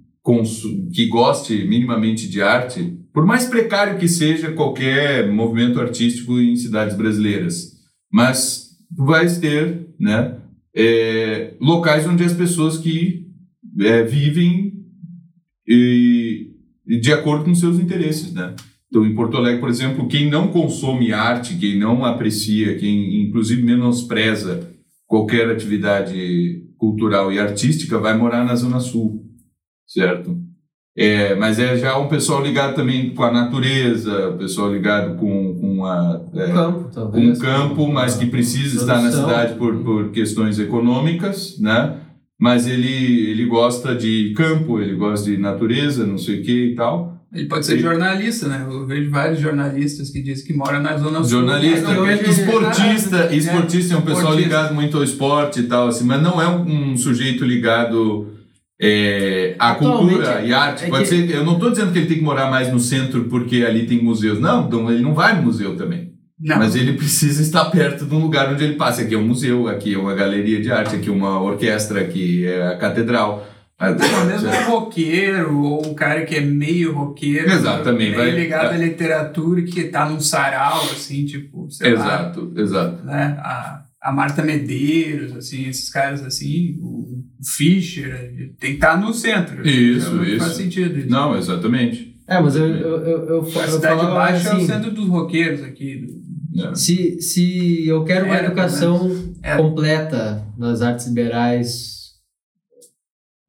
que 0.92 1.06
goste 1.08 1.66
minimamente 1.66 2.28
de 2.28 2.40
arte, 2.40 2.98
por 3.12 3.26
mais 3.26 3.46
precário 3.46 3.98
que 3.98 4.08
seja 4.08 4.52
qualquer 4.52 5.30
movimento 5.30 5.80
artístico 5.80 6.38
em 6.40 6.56
cidades 6.56 6.96
brasileiras, 6.96 7.72
mas 8.12 8.70
tu 8.96 9.04
vais 9.04 9.38
ter 9.38 9.88
né, 9.98 10.38
é, 10.74 11.54
locais 11.60 12.06
onde 12.06 12.24
as 12.24 12.32
pessoas 12.32 12.78
que 12.78 13.23
é, 13.80 14.02
vivem 14.02 14.72
e, 15.66 16.50
e 16.86 17.00
de 17.00 17.12
acordo 17.12 17.44
com 17.44 17.54
seus 17.54 17.78
interesses, 17.78 18.32
né? 18.32 18.54
Então, 18.88 19.04
em 19.04 19.14
Porto 19.14 19.36
Alegre, 19.36 19.60
por 19.60 19.68
exemplo, 19.68 20.06
quem 20.06 20.30
não 20.30 20.48
consome 20.48 21.12
arte, 21.12 21.56
quem 21.56 21.78
não 21.78 22.04
aprecia, 22.04 22.76
quem 22.76 23.22
inclusive 23.22 23.62
menospreza 23.62 24.72
qualquer 25.06 25.50
atividade 25.50 26.62
cultural 26.78 27.32
e 27.32 27.38
artística, 27.38 27.98
vai 27.98 28.16
morar 28.16 28.44
na 28.44 28.54
Zona 28.54 28.78
Sul, 28.78 29.24
certo? 29.86 30.38
É, 30.96 31.34
mas 31.34 31.58
é 31.58 31.76
já 31.76 31.98
um 31.98 32.06
pessoal 32.06 32.40
ligado 32.40 32.76
também 32.76 33.12
com 33.14 33.24
a 33.24 33.32
natureza, 33.32 34.36
pessoal 34.38 34.72
ligado 34.72 35.16
com, 35.16 35.58
com 35.58 35.84
a, 35.84 36.20
é, 36.34 36.46
Um 36.46 36.52
campo, 36.52 36.84
com 36.84 36.90
talvez. 36.90 37.38
um 37.38 37.40
campo, 37.40 37.92
mas 37.92 38.14
que 38.16 38.26
precisa 38.26 38.76
estar 38.76 39.02
na 39.02 39.10
cidade 39.10 39.54
por, 39.54 39.74
por 39.82 40.10
questões 40.12 40.58
econômicas, 40.60 41.58
né? 41.58 41.98
Mas 42.44 42.66
ele, 42.66 43.30
ele 43.30 43.46
gosta 43.46 43.94
de 43.94 44.34
campo, 44.36 44.78
ele 44.78 44.94
gosta 44.96 45.30
de 45.30 45.38
natureza, 45.38 46.06
não 46.06 46.18
sei 46.18 46.40
o 46.40 46.42
que 46.42 46.72
e 46.72 46.74
tal. 46.74 47.24
Ele 47.32 47.46
pode 47.48 47.64
ser 47.64 47.78
jornalista, 47.78 48.46
né? 48.48 48.66
Eu 48.70 48.86
vejo 48.86 49.10
vários 49.10 49.40
jornalistas 49.40 50.10
que 50.10 50.20
dizem 50.22 50.44
que 50.46 50.52
moram 50.52 50.82
na 50.82 50.94
Zona 50.98 51.20
Sul. 51.20 51.30
Jornalista, 51.40 51.88
mas 51.88 51.96
não 51.96 52.04
vejo- 52.04 52.30
esportista, 52.30 53.16
É, 53.32 53.34
esportista 53.36 53.94
é 53.94 53.96
um 53.96 54.02
pessoal 54.02 54.24
esportista. 54.34 54.42
ligado 54.46 54.74
muito 54.74 54.94
ao 54.98 55.02
esporte 55.02 55.60
e 55.60 55.62
tal, 55.62 55.88
assim, 55.88 56.04
mas 56.04 56.20
não 56.22 56.40
é 56.42 56.46
um, 56.46 56.92
um 56.92 56.96
sujeito 56.98 57.46
ligado 57.46 58.28
é, 58.78 59.54
a 59.58 59.74
cultura 59.76 60.42
e 60.44 60.52
a 60.52 60.60
arte. 60.60 60.84
é 60.84 60.88
pode 60.88 61.04
que- 61.04 61.08
ser, 61.08 61.30
eu 61.30 61.44
não 61.46 61.54
estou 61.54 61.70
dizendo 61.70 61.92
que 61.92 61.98
ele 62.00 62.06
tem 62.08 62.18
que 62.18 62.24
morar 62.24 62.50
mais 62.50 62.70
no 62.70 62.78
centro 62.78 63.24
porque 63.24 63.64
ali 63.64 63.86
tem 63.86 64.02
museus. 64.02 64.38
Não, 64.38 64.66
então 64.66 64.90
ele 64.90 65.02
não 65.02 65.14
vai 65.14 65.34
no 65.34 65.42
museu 65.44 65.76
também. 65.76 66.12
Não, 66.44 66.58
Mas 66.58 66.76
ele 66.76 66.92
precisa 66.92 67.40
estar 67.40 67.64
perto 67.70 68.04
de 68.04 68.14
um 68.14 68.18
lugar 68.18 68.52
onde 68.52 68.62
ele 68.62 68.74
passa. 68.74 69.00
Aqui 69.00 69.14
é 69.14 69.18
um 69.18 69.26
museu, 69.26 69.66
aqui 69.66 69.94
é 69.94 69.98
uma 69.98 70.14
galeria 70.14 70.60
de 70.60 70.70
arte, 70.70 70.94
aqui 70.94 71.08
é 71.08 71.12
uma 71.12 71.40
orquestra, 71.40 72.02
aqui 72.02 72.46
é 72.46 72.68
a 72.68 72.76
catedral. 72.76 73.48
Não, 73.80 74.26
mesmo 74.26 74.48
um 74.50 74.70
roqueiro 74.70 75.58
ou 75.58 75.86
um 75.86 75.94
cara 75.94 76.26
que 76.26 76.34
é 76.36 76.40
meio 76.42 76.92
roqueiro. 76.94 77.50
Exatamente, 77.50 78.10
meio 78.10 78.16
vai- 78.16 78.30
ligado 78.30 78.72
é. 78.72 78.74
à 78.74 78.78
literatura 78.78 79.60
e 79.60 79.64
que 79.64 79.84
tá 79.84 80.06
num 80.08 80.20
sarau, 80.20 80.82
assim, 80.82 81.24
tipo, 81.24 81.70
sei 81.70 81.94
lá. 81.94 82.04
Exato, 82.04 82.52
exato. 82.56 83.04
Né? 83.04 83.36
A, 83.40 83.82
a 84.02 84.12
Marta 84.12 84.42
Medeiros, 84.42 85.34
assim, 85.34 85.66
esses 85.66 85.88
caras 85.88 86.22
assim, 86.22 86.76
o, 86.78 87.24
Fischer, 87.56 88.54
tem 88.60 88.70
que 88.72 88.76
estar 88.76 88.98
no 88.98 89.12
centro. 89.14 89.66
Isso, 89.66 90.14
Não 90.14 90.24
isso. 90.24 90.44
Faz 90.44 90.56
sentido 90.56 90.98
isso. 90.98 91.08
Não, 91.10 91.36
exatamente. 91.36 92.14
É, 92.26 92.40
mas 92.40 92.56
eu, 92.56 92.66
eu, 92.66 93.00
eu, 93.00 93.24
eu, 93.26 93.40
A 93.42 93.66
eu 93.66 93.70
Cidade 93.72 93.80
falava 94.00 94.14
Baixa 94.14 94.48
é 94.48 94.52
o 94.52 94.56
assim, 94.56 94.66
centro 94.66 94.90
dos 94.90 95.08
roqueiros 95.08 95.62
aqui. 95.62 96.06
É. 96.56 96.74
se, 96.74 97.20
se 97.20 97.86
eu 97.86 98.04
quero 98.04 98.26
uma 98.26 98.36
Era, 98.36 98.46
educação 98.46 99.10
Era. 99.42 99.62
completa 99.62 100.46
nas 100.56 100.82
artes 100.82 101.06
liberais... 101.06 101.94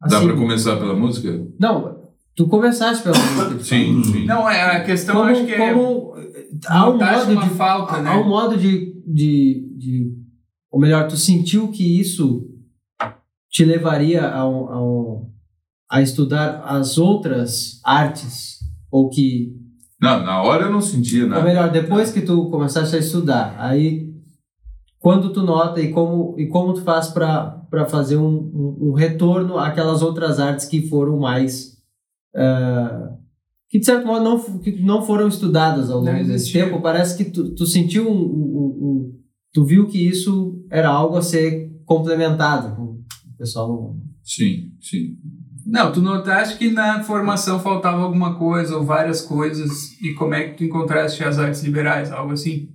Dá 0.01 0.17
assim, 0.17 0.27
para 0.27 0.35
começar 0.35 0.77
pela 0.77 0.95
música? 0.95 1.47
Não, 1.59 2.09
tu 2.35 2.47
começaste 2.47 3.03
pela 3.03 3.17
música. 3.17 3.63
Sim, 3.63 4.03
sim. 4.03 4.25
Não, 4.25 4.49
é, 4.49 4.77
a 4.77 4.83
questão 4.83 5.15
como, 5.15 5.29
acho 5.29 5.45
que 5.45 5.53
é. 5.53 5.73
como 5.73 6.15
há 6.67 6.89
um 6.89 6.97
modo 6.97 7.31
uma 7.31 7.43
de 7.43 7.49
falta, 7.51 8.01
né? 8.01 8.09
há 8.09 8.19
um 8.19 8.27
modo 8.27 8.57
de, 8.57 9.01
de, 9.05 9.75
de 9.77 10.17
ou 10.71 10.79
melhor 10.79 11.07
tu 11.07 11.17
sentiu 11.17 11.69
que 11.69 11.99
isso 11.99 12.47
te 13.49 13.63
levaria 13.63 14.23
a, 14.25 14.41
a, 14.41 14.81
a 15.89 16.01
estudar 16.01 16.61
as 16.65 16.97
outras 16.97 17.79
artes 17.83 18.59
ou 18.91 19.09
que 19.09 19.55
Não, 20.01 20.23
na 20.23 20.41
hora 20.43 20.65
eu 20.65 20.71
não 20.71 20.81
sentia 20.81 21.23
ou 21.23 21.29
nada. 21.29 21.43
melhor 21.43 21.71
depois 21.71 22.11
que 22.11 22.21
tu 22.21 22.49
começaste 22.49 22.95
a 22.95 22.99
estudar 22.99 23.55
aí 23.59 24.13
quando 24.99 25.31
tu 25.31 25.41
nota 25.43 25.79
e 25.81 25.91
como 25.91 26.35
e 26.37 26.47
como 26.47 26.73
tu 26.73 26.81
faz 26.81 27.07
para 27.07 27.51
para 27.69 27.85
fazer 27.85 28.17
um, 28.17 28.27
um, 28.27 28.89
um 28.89 28.93
retorno 28.93 29.57
àquelas 29.57 30.01
outras 30.01 30.39
artes 30.39 30.65
que 30.65 30.87
foram 30.87 31.17
mais 31.19 31.77
ah, 32.35 33.09
que 33.69 33.79
de 33.79 33.85
certo 33.85 34.05
modo 34.07 34.23
não, 34.23 34.59
que 34.59 34.71
não 34.81 35.01
foram 35.05 35.27
estudadas 35.27 35.89
ao 35.89 35.97
longo 35.99 36.11
desse 36.27 36.51
tempo. 36.53 36.81
Parece 36.81 37.17
que 37.17 37.29
tu, 37.31 37.53
tu 37.55 37.65
sentiu 37.65 38.09
um, 38.09 38.15
um- 38.15 38.77
um- 38.81 39.15
Tu 39.53 39.63
viu 39.63 39.87
que 39.87 39.97
isso 39.97 40.61
era 40.69 40.89
algo 40.89 41.15
a 41.15 41.21
ser 41.21 41.71
complementado. 41.85 42.77
O 42.81 43.37
pessoal. 43.37 43.95
Sim, 44.21 44.71
sim. 44.81 45.15
Não, 45.65 45.91
tu 45.91 45.99
notaste 45.99 46.59
que 46.59 46.69
na 46.69 47.03
formação 47.03 47.59
faltava 47.59 48.01
alguma 48.03 48.35
coisa 48.35 48.77
ou 48.77 48.85
várias 48.85 49.21
coisas 49.21 49.99
e 49.99 50.13
como 50.13 50.35
é 50.35 50.49
que 50.49 50.57
tu 50.57 50.63
encontraste 50.63 51.23
as 51.23 51.39
artes 51.39 51.63
liberais, 51.63 52.11
algo 52.11 52.33
assim? 52.33 52.69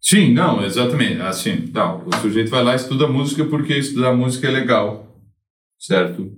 Sim, 0.00 0.32
não, 0.32 0.64
exatamente. 0.64 1.20
Assim, 1.20 1.68
não, 1.74 2.06
o 2.06 2.14
sujeito 2.16 2.50
vai 2.50 2.62
lá 2.62 2.74
e 2.74 2.76
estuda 2.76 3.08
música 3.08 3.44
porque 3.44 3.76
estudar 3.76 4.14
música 4.14 4.46
é 4.46 4.50
legal, 4.52 5.20
certo? 5.80 6.30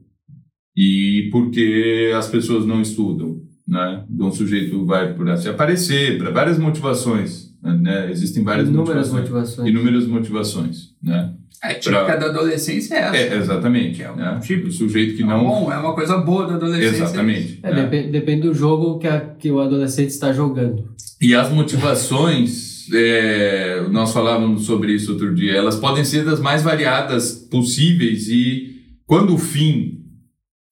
E 0.75 1.29
porque 1.31 2.11
as 2.17 2.29
pessoas 2.29 2.65
não 2.65 2.81
estudam, 2.81 3.43
né? 3.67 4.07
Então 4.11 4.29
o 4.29 4.33
sujeito 4.33 4.87
vai 4.87 5.13
para 5.13 5.37
se 5.37 5.51
aparecer, 5.51 6.17
para 6.17 6.31
várias 6.31 6.59
motivações, 6.59 7.48
né? 7.63 8.11
Existem 8.11 8.43
várias 8.45 8.69
Inúmeras 8.69 9.11
motivações. 9.11 9.21
motivações. 9.21 9.69
Inúmeras 9.69 10.07
motivações, 10.07 10.77
né? 11.03 11.35
É 11.63 11.75
típica 11.75 12.05
Pra- 12.05 12.17
da 12.17 12.27
adolescência 12.27 12.95
é 12.95 12.99
essa. 12.99 13.17
É, 13.17 13.37
exatamente. 13.37 14.01
É 14.01 14.13
um 14.13 14.17
né? 14.17 14.39
tipo- 14.41 14.69
O 14.69 14.73
sujeito 14.73 15.17
que 15.17 15.25
É 15.25 15.27
não... 15.27 15.45
bom, 15.45 15.73
é 15.73 15.77
uma 15.77 15.93
coisa 15.93 16.17
boa 16.19 16.47
da 16.47 16.55
adolescência. 16.55 17.03
Exatamente. 17.03 17.59
É, 17.65 17.75
né? 17.75 17.83
depe- 17.87 18.09
depende 18.11 18.43
do 18.43 18.55
jogo 18.55 18.99
que, 19.01 19.09
a- 19.09 19.21
que 19.21 19.51
o 19.51 19.61
adolescente 19.61 20.11
está 20.11 20.33
jogando. 20.33 20.85
E 21.21 21.35
as 21.35 21.51
motivações, 21.51 22.87
é, 22.95 23.85
nós 23.91 24.13
falávamos 24.13 24.67
sobre 24.67 24.93
isso 24.95 25.13
outro 25.13 25.35
dia, 25.35 25.53
elas 25.55 25.75
podem 25.77 26.05
ser 26.05 26.25
das 26.25 26.39
mais 26.41 26.63
variadas 26.63 27.33
possíveis 27.33 28.29
e 28.29 28.77
quando 29.05 29.35
o 29.35 29.39
fim 29.39 30.05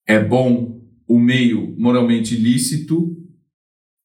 é 0.07 0.23
bom, 0.23 0.79
o 1.05 1.19
meio 1.19 1.75
moralmente 1.77 2.35
lícito, 2.35 3.16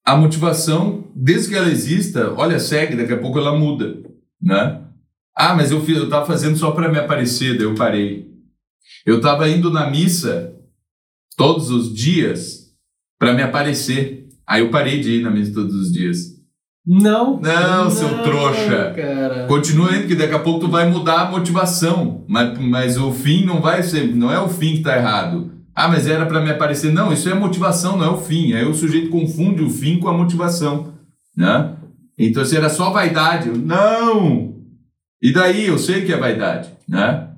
a 0.05 0.15
motivação, 0.15 1.07
desde 1.15 1.49
que 1.49 1.55
ela 1.55 1.69
exista, 1.69 2.33
olha, 2.35 2.59
segue, 2.59 2.95
daqui 2.95 3.13
a 3.13 3.19
pouco 3.19 3.39
ela 3.39 3.57
muda, 3.57 3.97
né? 4.41 4.81
Ah, 5.35 5.55
mas 5.55 5.71
eu 5.71 5.81
fiz, 5.83 5.97
eu 5.97 6.05
estava 6.05 6.25
fazendo 6.25 6.57
só 6.57 6.71
para 6.71 6.89
me 6.89 6.99
aparecer, 6.99 7.57
daí 7.57 7.65
eu 7.65 7.73
parei. 7.73 8.31
Eu 9.05 9.17
estava 9.17 9.49
indo 9.49 9.71
na 9.71 9.89
missa 9.89 10.53
todos 11.35 11.69
os 11.69 11.93
dias 11.93 12.71
para 13.17 13.33
me 13.33 13.41
aparecer. 13.41 14.27
Aí 14.45 14.61
eu 14.61 14.69
parei 14.69 14.99
de 14.99 15.19
ir 15.19 15.23
na 15.23 15.31
missa 15.31 15.53
todos 15.53 15.73
os 15.73 15.91
dias. 15.91 16.33
Não. 16.85 17.39
Não, 17.39 17.89
seu 17.89 18.21
trouxa. 18.23 18.93
Cara. 18.95 19.47
Continua 19.47 19.95
indo, 19.95 20.07
que 20.07 20.15
daqui 20.15 20.33
a 20.33 20.39
pouco 20.39 20.61
tu 20.61 20.67
vai 20.69 20.89
mudar 20.89 21.21
a 21.21 21.31
motivação. 21.31 22.25
Mas, 22.27 22.59
mas 22.59 22.97
o 22.97 23.11
fim 23.11 23.45
não 23.45 23.61
vai 23.61 23.81
ser, 23.81 24.13
não 24.13 24.31
é 24.31 24.39
o 24.39 24.49
fim 24.49 24.75
que 24.75 24.83
tá 24.83 24.97
errado. 24.97 25.51
Ah, 25.75 25.87
mas 25.87 26.07
era 26.07 26.25
para 26.25 26.41
me 26.41 26.51
aparecer. 26.51 26.91
Não, 26.91 27.11
isso 27.11 27.29
é 27.29 27.33
motivação, 27.33 27.97
não 27.97 28.05
é 28.05 28.09
o 28.09 28.21
fim. 28.21 28.53
Aí 28.53 28.65
o 28.65 28.73
sujeito 28.73 29.09
confunde 29.09 29.63
o 29.63 29.69
fim 29.69 29.99
com 29.99 30.07
a 30.07 30.17
motivação, 30.17 30.93
né? 31.35 31.75
Então 32.17 32.45
se 32.45 32.55
era 32.55 32.69
só 32.69 32.91
vaidade, 32.91 33.49
eu, 33.49 33.57
não. 33.57 34.55
E 35.21 35.31
daí 35.31 35.65
eu 35.65 35.79
sei 35.79 36.05
que 36.05 36.13
é 36.13 36.17
vaidade, 36.17 36.69
né? 36.87 37.29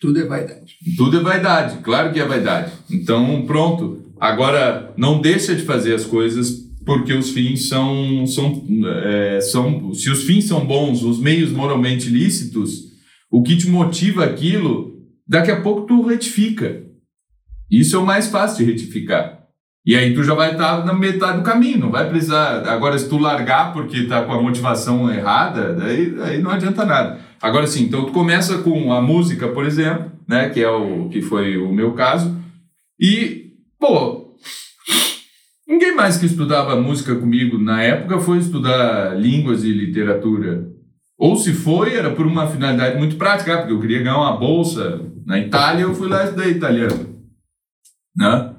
Tudo 0.00 0.20
é 0.20 0.26
vaidade. 0.26 0.74
Tudo 0.96 1.18
é 1.18 1.22
vaidade, 1.22 1.78
claro 1.82 2.12
que 2.12 2.20
é 2.20 2.24
vaidade. 2.24 2.72
Então, 2.90 3.44
pronto. 3.46 4.04
Agora, 4.18 4.92
não 4.96 5.20
deixa 5.20 5.54
de 5.54 5.62
fazer 5.62 5.94
as 5.94 6.04
coisas 6.04 6.66
porque 6.84 7.12
os 7.12 7.30
fins 7.30 7.68
são, 7.68 8.26
são, 8.26 8.64
é, 9.04 9.40
são. 9.40 9.92
Se 9.92 10.08
os 10.08 10.22
fins 10.22 10.44
são 10.44 10.64
bons, 10.64 11.02
os 11.02 11.18
meios 11.18 11.50
moralmente 11.50 12.08
lícitos, 12.08 12.84
o 13.30 13.42
que 13.42 13.56
te 13.56 13.68
motiva 13.68 14.24
aquilo, 14.24 14.94
daqui 15.26 15.50
a 15.50 15.60
pouco 15.60 15.82
tu 15.82 16.06
retifica. 16.06 16.85
Isso 17.70 17.96
é 17.96 17.98
o 17.98 18.06
mais 18.06 18.28
fácil 18.28 18.64
de 18.64 18.72
retificar. 18.72 19.36
E 19.86 19.94
aí 19.94 20.12
tu 20.14 20.24
já 20.24 20.34
vai 20.34 20.52
estar 20.52 20.84
na 20.84 20.92
metade 20.92 21.38
do 21.38 21.44
caminho, 21.44 21.78
não 21.78 21.90
vai 21.92 22.08
precisar. 22.08 22.68
Agora, 22.68 22.98
se 22.98 23.08
tu 23.08 23.18
largar 23.18 23.72
porque 23.72 24.02
tá 24.04 24.24
com 24.24 24.32
a 24.32 24.42
motivação 24.42 25.08
errada, 25.08 25.74
daí, 25.74 26.12
aí 26.22 26.42
não 26.42 26.50
adianta 26.50 26.84
nada. 26.84 27.20
Agora 27.40 27.68
sim, 27.68 27.84
então 27.84 28.04
tu 28.04 28.12
começa 28.12 28.58
com 28.58 28.92
a 28.92 29.00
música, 29.00 29.46
por 29.46 29.64
exemplo, 29.64 30.10
né, 30.28 30.48
que 30.48 30.60
é 30.60 30.68
o 30.68 31.08
que 31.08 31.22
foi 31.22 31.56
o 31.56 31.72
meu 31.72 31.92
caso, 31.92 32.36
e 33.00 33.52
pô, 33.78 34.34
ninguém 35.68 35.94
mais 35.94 36.16
que 36.16 36.26
estudava 36.26 36.80
música 36.80 37.14
comigo 37.14 37.56
na 37.56 37.80
época 37.80 38.18
foi 38.18 38.38
estudar 38.38 39.16
línguas 39.16 39.62
e 39.62 39.70
literatura. 39.70 40.66
Ou 41.16 41.36
se 41.36 41.52
foi, 41.52 41.94
era 41.94 42.10
por 42.10 42.26
uma 42.26 42.48
finalidade 42.48 42.98
muito 42.98 43.16
prática, 43.16 43.54
ah, 43.54 43.58
porque 43.58 43.72
eu 43.72 43.80
queria 43.80 44.00
ganhar 44.00 44.18
uma 44.18 44.36
bolsa 44.36 45.00
na 45.24 45.38
Itália, 45.38 45.82
eu 45.82 45.94
fui 45.94 46.08
lá 46.08 46.24
estudar 46.24 46.48
italiano, 46.48 47.15
né? 48.16 48.54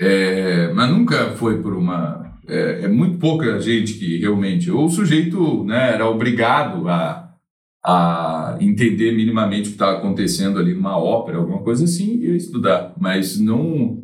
É, 0.00 0.72
mas 0.72 0.90
nunca 0.90 1.32
foi 1.32 1.60
por 1.60 1.74
uma. 1.74 2.38
É, 2.46 2.84
é 2.84 2.88
muito 2.88 3.18
pouca 3.18 3.60
gente 3.60 3.94
que 3.94 4.18
realmente. 4.18 4.70
Ou 4.70 4.86
o 4.86 4.90
sujeito 4.90 5.64
né, 5.64 5.94
era 5.94 6.08
obrigado 6.08 6.88
a, 6.88 7.34
a 7.84 8.56
entender 8.60 9.12
minimamente 9.12 9.62
o 9.62 9.70
que 9.70 9.74
estava 9.74 9.98
acontecendo 9.98 10.58
ali 10.58 10.74
numa 10.74 10.96
ópera, 10.96 11.38
alguma 11.38 11.62
coisa 11.62 11.84
assim, 11.84 12.18
e 12.20 12.36
estudar. 12.36 12.94
Mas 12.98 13.38
não, 13.38 14.02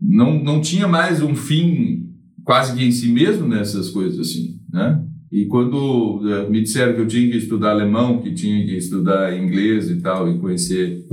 não, 0.00 0.42
não 0.42 0.60
tinha 0.60 0.86
mais 0.86 1.22
um 1.22 1.34
fim 1.34 2.04
quase 2.44 2.76
que 2.76 2.84
em 2.84 2.92
si 2.92 3.08
mesmo 3.08 3.48
nessas 3.48 3.90
coisas 3.90 4.20
assim, 4.20 4.60
né? 4.70 5.02
E 5.32 5.46
quando 5.46 6.20
eh, 6.30 6.48
me 6.48 6.60
disseram 6.62 6.94
que 6.94 7.00
eu 7.00 7.08
tinha 7.08 7.28
que 7.28 7.38
estudar 7.38 7.70
alemão, 7.70 8.22
que 8.22 8.32
tinha 8.32 8.64
que 8.64 8.76
estudar 8.76 9.36
inglês 9.36 9.90
e 9.90 10.00
tal, 10.00 10.30
e 10.30 10.38
conhecer 10.38 11.04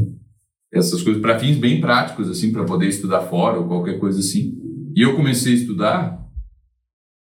essas 0.73 1.01
coisas 1.01 1.21
para 1.21 1.37
fins 1.37 1.57
bem 1.57 1.81
práticos, 1.81 2.29
assim, 2.29 2.51
para 2.51 2.63
poder 2.63 2.87
estudar 2.87 3.21
fora 3.21 3.59
ou 3.59 3.67
qualquer 3.67 3.99
coisa 3.99 4.19
assim. 4.19 4.57
E 4.95 5.01
eu 5.01 5.15
comecei 5.15 5.53
a 5.53 5.55
estudar, 5.55 6.21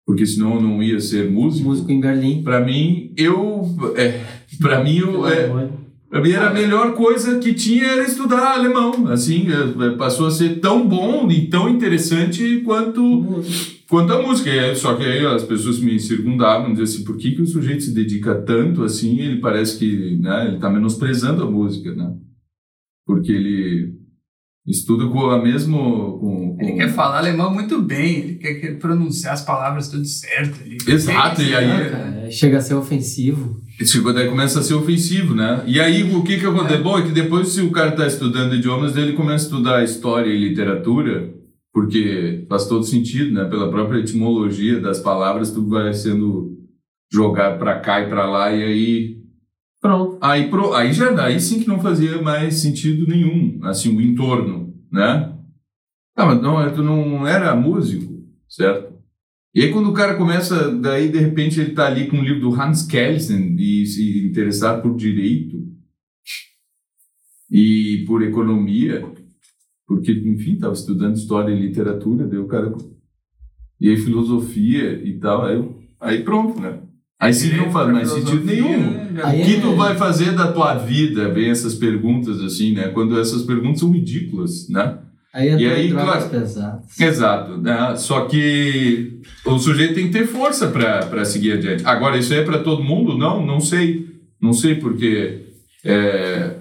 porque 0.05 0.25
senão 0.25 0.55
eu 0.55 0.61
não 0.61 0.81
ia 0.81 0.99
ser 0.99 1.29
músico. 1.29 1.67
Músico 1.67 1.91
em 1.91 1.99
Berlim. 1.99 2.41
Para 2.41 2.63
mim, 2.63 3.13
eu, 3.17 3.63
é, 3.95 4.21
para 4.59 4.83
mim, 4.83 4.97
eu, 4.97 5.27
é, 5.27 5.69
pra 6.09 6.21
mim 6.21 6.31
era 6.31 6.49
a 6.49 6.53
melhor 6.53 6.93
coisa 6.93 7.39
que 7.39 7.53
tinha 7.53 7.85
era 7.85 8.03
estudar 8.03 8.53
alemão. 8.53 9.07
Assim, 9.07 9.47
é, 9.49 9.87
é, 9.87 9.89
passou 9.97 10.27
a 10.27 10.31
ser 10.31 10.59
tão 10.59 10.87
bom 10.87 11.29
e 11.29 11.47
tão 11.47 11.69
interessante 11.69 12.61
quanto 12.61 13.43
quanto 13.89 14.13
a 14.13 14.21
música. 14.21 14.51
Só 14.75 14.95
que 14.95 15.03
aí 15.03 15.25
as 15.25 15.43
pessoas 15.43 15.79
me 15.79 15.99
circundavam, 15.99 16.69
diziam 16.69 16.83
assim, 16.83 17.03
por 17.03 17.17
que, 17.17 17.31
que 17.31 17.41
o 17.41 17.47
sujeito 17.47 17.83
se 17.83 17.93
dedica 17.93 18.35
tanto 18.35 18.83
assim? 18.83 19.19
Ele 19.19 19.39
parece 19.39 19.77
que 19.77 20.17
né, 20.17 20.47
ele 20.47 20.55
está 20.55 20.69
menosprezando 20.69 21.43
a 21.43 21.51
música, 21.51 21.93
né? 21.93 22.13
Porque 23.05 23.31
ele 23.31 24.03
Estuda 24.65 25.07
com 25.07 25.29
a 25.29 25.43
mesmo. 25.43 25.77
Com, 26.19 26.55
com... 26.55 26.57
Ele 26.61 26.73
quer 26.73 26.89
falar 26.89 27.17
alemão 27.17 27.53
muito 27.53 27.81
bem, 27.81 28.19
ele 28.19 28.35
quer, 28.35 28.79
pronunciar 28.79 29.33
as 29.33 29.41
palavras 29.41 29.89
tudo 29.89 30.05
certo. 30.05 30.57
Ele 30.65 30.77
Exato, 30.87 31.41
e 31.41 31.53
aí-? 31.53 32.27
É, 32.27 32.31
chega 32.31 32.59
a 32.59 32.61
ser 32.61 32.75
ofensivo. 32.75 33.61
Chegou 33.85 34.13
daí 34.13 34.29
começa 34.29 34.59
a 34.59 34.63
ser 34.63 34.75
ofensivo, 34.75 35.35
né? 35.35 35.63
E 35.67 35.81
aí 35.81 36.15
o 36.15 36.23
que 36.23 36.39
que 36.39 36.45
acontece? 36.45 36.81
Bom, 36.81 36.97
é 36.97 37.01
que 37.01 37.11
depois 37.11 37.49
se 37.49 37.59
o 37.59 37.71
cara 37.71 37.89
está 37.89 38.07
estudando 38.07 38.55
idiomas, 38.55 38.95
ele 38.95 39.13
começa 39.13 39.43
a 39.43 39.47
estudar 39.47 39.83
história 39.83 40.29
e 40.29 40.47
literatura, 40.49 41.29
porque 41.73 42.45
faz 42.47 42.65
todo 42.65 42.85
sentido, 42.85 43.33
né? 43.33 43.43
Pela 43.43 43.69
própria 43.69 43.99
etimologia 43.99 44.79
das 44.79 44.99
palavras, 44.99 45.51
tudo 45.51 45.71
vai 45.71 45.93
sendo 45.93 46.57
jogado 47.11 47.59
para 47.59 47.81
cá 47.81 47.99
e 47.99 48.07
para 48.07 48.29
lá 48.29 48.49
e 48.53 48.63
aí. 48.63 49.22
Aí 50.23 50.49
pro, 50.49 50.73
aí 50.73 50.93
já 50.93 51.21
aí 51.21 51.37
sim 51.39 51.59
que 51.59 51.67
não 51.67 51.81
fazia 51.81 52.21
mais 52.21 52.55
sentido 52.55 53.05
nenhum, 53.05 53.59
assim 53.63 53.93
o 53.93 53.99
entorno, 53.99 54.73
né? 54.89 55.37
Ah, 56.15 56.25
mas 56.25 56.41
não, 56.41 56.73
tu 56.73 56.81
não 56.81 57.27
era 57.27 57.53
músico, 57.55 58.23
certo? 58.47 58.93
E 59.53 59.61
aí 59.61 59.73
quando 59.73 59.89
o 59.89 59.93
cara 59.93 60.15
começa, 60.15 60.71
daí 60.71 61.11
de 61.11 61.19
repente 61.19 61.59
ele 61.59 61.73
tá 61.73 61.87
ali 61.87 62.07
com 62.07 62.17
o 62.17 62.23
livro 62.23 62.39
do 62.39 62.59
Hans 62.59 62.83
Kelsen 62.83 63.55
e 63.59 63.85
se 63.85 64.25
interessado 64.25 64.81
por 64.81 64.95
direito 64.95 65.61
e 67.51 68.05
por 68.07 68.23
economia, 68.23 69.05
porque 69.85 70.11
enfim, 70.11 70.57
tava 70.57 70.73
estudando 70.73 71.17
história 71.17 71.53
e 71.53 71.59
literatura, 71.59 72.25
daí 72.25 72.39
o 72.39 72.47
cara 72.47 72.73
e 73.79 73.89
aí 73.89 73.97
filosofia 73.97 75.03
e 75.03 75.19
tal, 75.19 75.45
aí, 75.45 75.69
aí 75.99 76.23
pronto, 76.23 76.61
né? 76.61 76.81
Aí 77.23 77.33
sim 77.33 77.55
não 77.55 77.71
faz 77.71 77.91
mais 77.91 78.09
sentido 78.09 78.43
nenhum. 78.45 79.17
Aí 79.23 79.41
O 79.41 79.45
que 79.45 79.55
é- 79.55 79.59
tu 79.61 79.75
vai 79.75 79.95
fazer 79.95 80.33
da 80.33 80.51
tua 80.51 80.73
vida? 80.75 81.29
Vem 81.29 81.49
essas 81.49 81.75
perguntas 81.75 82.39
assim, 82.41 82.73
né? 82.73 82.89
Quando 82.89 83.19
essas 83.19 83.43
perguntas 83.43 83.79
são 83.79 83.91
ridículas, 83.91 84.67
né? 84.69 84.97
Aí 85.33 85.49
E 85.49 85.65
aí, 85.65 85.91
claro. 85.91 86.29
pesadas. 86.29 86.99
Exato. 86.99 87.57
Né? 87.57 87.95
Só 87.95 88.25
que 88.25 89.19
o 89.45 89.57
sujeito 89.57 89.95
tem 89.95 90.07
que 90.07 90.13
ter 90.13 90.27
força 90.27 90.67
para 90.67 91.25
seguir 91.25 91.53
adiante. 91.53 91.83
Agora, 91.85 92.17
isso 92.17 92.33
é 92.33 92.43
para 92.43 92.59
todo 92.59 92.83
mundo? 92.83 93.17
Não, 93.17 93.43
não 93.45 93.59
sei. 93.59 94.05
Não 94.39 94.53
sei, 94.53 94.75
porque 94.75 95.45
é, 95.85 96.57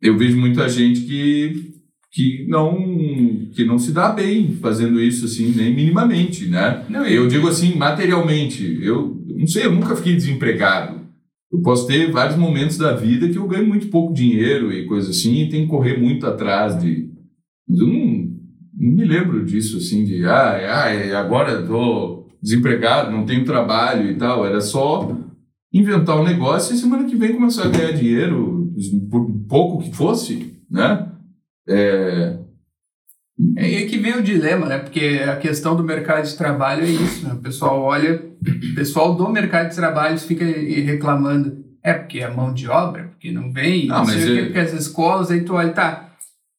eu 0.00 0.16
vejo 0.16 0.36
muita 0.38 0.68
gente 0.68 1.00
que, 1.02 1.74
que, 2.14 2.46
não, 2.48 2.76
que 3.52 3.64
não 3.64 3.76
se 3.76 3.90
dá 3.90 4.10
bem 4.10 4.52
fazendo 4.62 5.00
isso, 5.00 5.24
assim, 5.24 5.50
nem 5.50 5.74
minimamente, 5.74 6.46
né? 6.46 6.84
Não, 6.88 7.04
Eu 7.04 7.26
digo 7.26 7.48
assim, 7.48 7.74
materialmente. 7.74 8.78
Eu 8.80 9.20
não 9.36 9.48
sei, 9.48 9.66
eu 9.66 9.72
nunca 9.72 9.96
fiquei 9.96 10.14
desempregado. 10.14 11.00
Eu 11.52 11.60
posso 11.60 11.88
ter 11.88 12.12
vários 12.12 12.36
momentos 12.36 12.78
da 12.78 12.94
vida 12.94 13.28
que 13.28 13.36
eu 13.36 13.48
ganho 13.48 13.66
muito 13.66 13.88
pouco 13.88 14.14
dinheiro 14.14 14.72
e 14.72 14.86
coisa 14.86 15.10
assim, 15.10 15.42
e 15.42 15.48
tenho 15.48 15.64
que 15.64 15.70
correr 15.70 15.98
muito 15.98 16.24
atrás 16.24 16.80
de. 16.80 17.10
Eu 17.68 17.86
não, 17.88 18.28
não 18.78 18.92
me 18.92 19.04
lembro 19.04 19.44
disso, 19.44 19.78
assim, 19.78 20.04
de 20.04 20.24
ah, 20.24 20.86
ah 20.86 21.18
agora 21.18 21.62
estou 21.62 22.28
desempregado, 22.40 23.10
não 23.10 23.26
tenho 23.26 23.44
trabalho 23.44 24.08
e 24.08 24.14
tal. 24.14 24.46
Era 24.46 24.60
só 24.60 25.18
inventar 25.72 26.20
um 26.20 26.24
negócio 26.24 26.76
e 26.76 26.78
semana 26.78 27.06
que 27.06 27.16
vem 27.16 27.34
começar 27.34 27.64
a 27.64 27.70
ganhar 27.70 27.90
dinheiro, 27.90 28.72
por 29.10 29.28
pouco 29.48 29.82
que 29.82 29.96
fosse, 29.96 30.54
né? 30.70 31.10
É, 31.68 32.38
É 33.56 33.86
que 33.86 33.98
vem 33.98 34.16
o 34.18 34.22
dilema, 34.22 34.66
né? 34.66 34.78
Porque 34.78 35.20
a 35.26 35.36
questão 35.36 35.74
do 35.74 35.82
mercado 35.82 36.24
de 36.26 36.36
trabalho 36.36 36.84
é 36.84 36.88
isso, 36.90 37.26
né? 37.26 37.34
O 37.34 37.38
pessoal 37.42 37.80
olha, 37.80 38.22
o 38.42 38.74
pessoal 38.74 39.14
do 39.14 39.28
mercado 39.28 39.70
de 39.70 39.76
trabalho 39.76 40.18
fica 40.18 40.44
reclamando. 40.44 41.64
É 41.82 41.92
porque 41.92 42.20
é 42.20 42.30
mão 42.32 42.54
de 42.54 42.66
obra, 42.68 43.08
porque 43.08 43.30
não 43.30 43.52
vem, 43.52 43.90
Ah, 43.90 43.98
não 43.98 44.06
sei 44.06 44.16
o 44.24 44.32
é- 44.32 44.36
quê, 44.38 44.42
porque 44.46 44.58
as 44.58 44.72
escolas, 44.72 45.30
aí 45.30 45.42
tu 45.44 45.52
olha, 45.54 45.70
tá. 45.70 46.14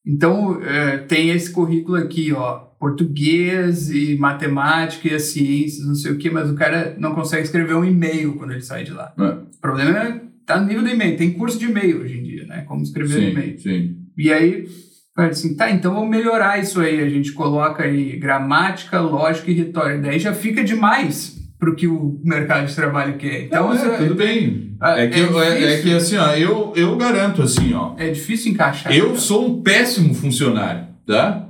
Então, 0.06 0.62
é, 0.62 0.98
tem 0.98 1.30
esse 1.30 1.50
currículo 1.50 1.96
aqui, 1.96 2.32
ó, 2.32 2.58
português 2.78 3.90
e 3.90 4.16
matemática 4.18 5.08
e 5.08 5.14
as 5.14 5.22
ciências, 5.22 5.84
não 5.84 5.96
sei 5.96 6.12
o 6.12 6.18
quê, 6.18 6.30
mas 6.30 6.48
o 6.48 6.54
cara 6.54 6.94
não 6.98 7.12
consegue 7.12 7.42
escrever 7.42 7.74
um 7.74 7.84
e-mail 7.84 8.34
quando 8.36 8.52
ele 8.52 8.60
sai 8.60 8.84
de 8.84 8.92
lá. 8.92 9.12
É. 9.18 9.22
O 9.56 9.60
problema 9.60 9.98
é, 9.98 10.20
tá 10.46 10.60
no 10.60 10.66
nível 10.68 10.84
do 10.84 10.90
e-mail. 10.90 11.16
Tem 11.16 11.32
curso 11.32 11.58
de 11.58 11.64
e-mail 11.64 12.02
hoje 12.02 12.18
em 12.18 12.22
dia, 12.22 12.46
né? 12.46 12.62
Como 12.68 12.82
escrever 12.82 13.16
um 13.16 13.20
sim, 13.20 13.30
e-mail. 13.30 13.58
sim. 13.58 13.96
E 14.16 14.32
aí, 14.32 14.68
assim, 15.16 15.54
tá, 15.56 15.70
então 15.70 15.94
vamos 15.94 16.10
melhorar 16.10 16.58
isso 16.60 16.80
aí. 16.80 17.00
A 17.02 17.08
gente 17.08 17.32
coloca 17.32 17.82
aí 17.84 18.16
gramática, 18.18 19.00
lógica 19.00 19.50
e 19.50 19.54
retórica. 19.54 20.02
Daí 20.02 20.18
já 20.18 20.34
fica 20.34 20.62
demais 20.62 21.36
pro 21.58 21.74
que 21.74 21.86
o 21.86 22.20
mercado 22.22 22.66
de 22.66 22.74
trabalho 22.74 23.16
quer. 23.16 23.44
Então, 23.44 23.72
é, 23.72 23.76
isso 23.76 23.90
tudo 23.96 24.14
bem. 24.14 24.76
Ah, 24.80 25.00
É 25.00 25.06
que, 25.08 25.18
é 25.18 25.22
eu- 25.22 25.40
é, 25.40 25.48
é 25.48 25.54
difícil. 25.76 25.82
que 25.82 25.94
assim, 25.96 26.16
ó, 26.18 26.34
eu, 26.34 26.72
eu 26.76 26.96
garanto 26.96 27.42
assim, 27.42 27.72
ó. 27.72 27.94
é 27.96 28.10
difícil 28.10 28.52
encaixar. 28.52 28.92
Eu 28.94 29.06
então. 29.06 29.16
sou 29.16 29.46
um 29.48 29.62
péssimo 29.62 30.12
funcionário, 30.14 30.86
tá? 31.06 31.48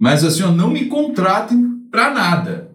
Mas 0.00 0.24
assim, 0.24 0.44
ó, 0.44 0.52
não 0.52 0.70
me 0.70 0.84
contratem 0.84 1.60
pra 1.90 2.10
nada. 2.14 2.68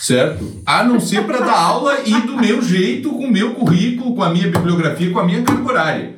Certo? 0.00 0.62
A 0.66 0.84
não 0.84 1.00
ser 1.00 1.24
para 1.24 1.38
dar 1.40 1.56
aula 1.58 2.00
e 2.04 2.12
do 2.22 2.36
meu 2.36 2.60
jeito, 2.60 3.10
com 3.10 3.24
o 3.26 3.30
meu 3.32 3.54
currículo, 3.54 4.14
com 4.14 4.22
a 4.22 4.30
minha 4.30 4.48
bibliografia, 4.48 5.10
com 5.10 5.18
a 5.18 5.24
minha 5.24 5.42
carga 5.42 5.68
horária. 5.68 6.14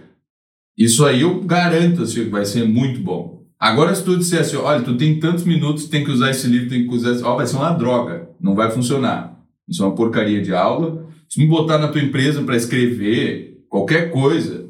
Isso 0.76 1.04
aí 1.04 1.20
eu 1.20 1.42
garanto 1.44 2.02
assim, 2.02 2.24
que 2.24 2.30
vai 2.30 2.44
ser 2.44 2.66
muito 2.66 3.00
bom. 3.00 3.44
Agora, 3.58 3.94
se 3.94 4.04
tu 4.04 4.16
dissesse, 4.16 4.56
olha, 4.56 4.82
tu 4.82 4.96
tem 4.96 5.18
tantos 5.18 5.44
minutos, 5.44 5.88
tem 5.88 6.04
que 6.04 6.10
usar 6.10 6.30
esse 6.30 6.46
livro, 6.46 6.68
tem 6.68 6.86
que 6.86 6.94
usar 6.94 7.12
esse... 7.12 7.22
Ó, 7.22 7.36
vai 7.36 7.46
ser 7.46 7.56
uma 7.56 7.72
droga. 7.72 8.28
Não 8.40 8.54
vai 8.54 8.70
funcionar. 8.70 9.40
Isso 9.68 9.82
é 9.82 9.86
uma 9.86 9.94
porcaria 9.94 10.42
de 10.42 10.52
aula. 10.54 11.08
Se 11.28 11.40
me 11.40 11.46
botar 11.46 11.78
na 11.78 11.88
tua 11.88 12.02
empresa 12.02 12.42
para 12.42 12.56
escrever 12.56 13.64
qualquer 13.68 14.10
coisa, 14.10 14.68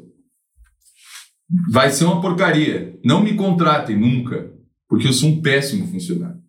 vai 1.71 1.89
ser 1.89 2.05
uma 2.05 2.21
porcaria. 2.21 2.97
Não 3.03 3.21
me 3.21 3.33
contratem 3.33 3.97
nunca, 3.97 4.51
porque 4.87 5.07
eu 5.07 5.13
sou 5.13 5.29
um 5.29 5.41
péssimo 5.41 5.87
funcionário. 5.87 6.39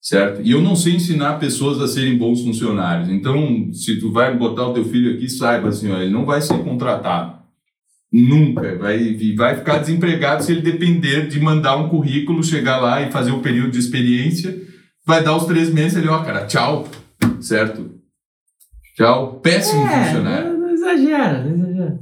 Certo? 0.00 0.42
E 0.42 0.50
eu 0.50 0.60
não 0.60 0.76
sei 0.76 0.94
ensinar 0.94 1.38
pessoas 1.38 1.80
a 1.80 1.88
serem 1.88 2.16
bons 2.16 2.42
funcionários. 2.42 3.08
Então, 3.08 3.72
se 3.72 3.98
tu 3.98 4.12
vai 4.12 4.36
botar 4.36 4.68
o 4.68 4.74
teu 4.74 4.84
filho 4.84 5.14
aqui, 5.14 5.28
saiba 5.28 5.68
assim, 5.68 5.90
ó, 5.90 6.00
ele 6.00 6.12
não 6.12 6.24
vai 6.24 6.40
ser 6.40 6.62
contratado. 6.62 7.37
Nunca. 8.12 8.76
Vai, 8.78 9.16
vai 9.36 9.56
ficar 9.56 9.78
desempregado 9.78 10.42
se 10.42 10.52
ele 10.52 10.62
depender 10.62 11.28
de 11.28 11.38
mandar 11.40 11.76
um 11.76 11.88
currículo, 11.88 12.42
chegar 12.42 12.78
lá 12.78 13.02
e 13.02 13.12
fazer 13.12 13.32
o 13.32 13.40
período 13.40 13.72
de 13.72 13.78
experiência. 13.78 14.56
Vai 15.06 15.22
dar 15.22 15.36
os 15.36 15.44
três 15.46 15.72
meses, 15.72 15.96
ele, 15.98 16.08
ó, 16.08 16.22
cara, 16.22 16.46
tchau. 16.46 16.88
Certo? 17.40 17.90
Tchau. 18.96 19.40
Péssimo 19.40 19.86
É, 19.86 20.04
funcionário. 20.04 20.52
não, 20.52 20.60
não 20.60 20.70
exagera, 20.70 21.44
não 21.44 21.54
exagera. 21.54 21.98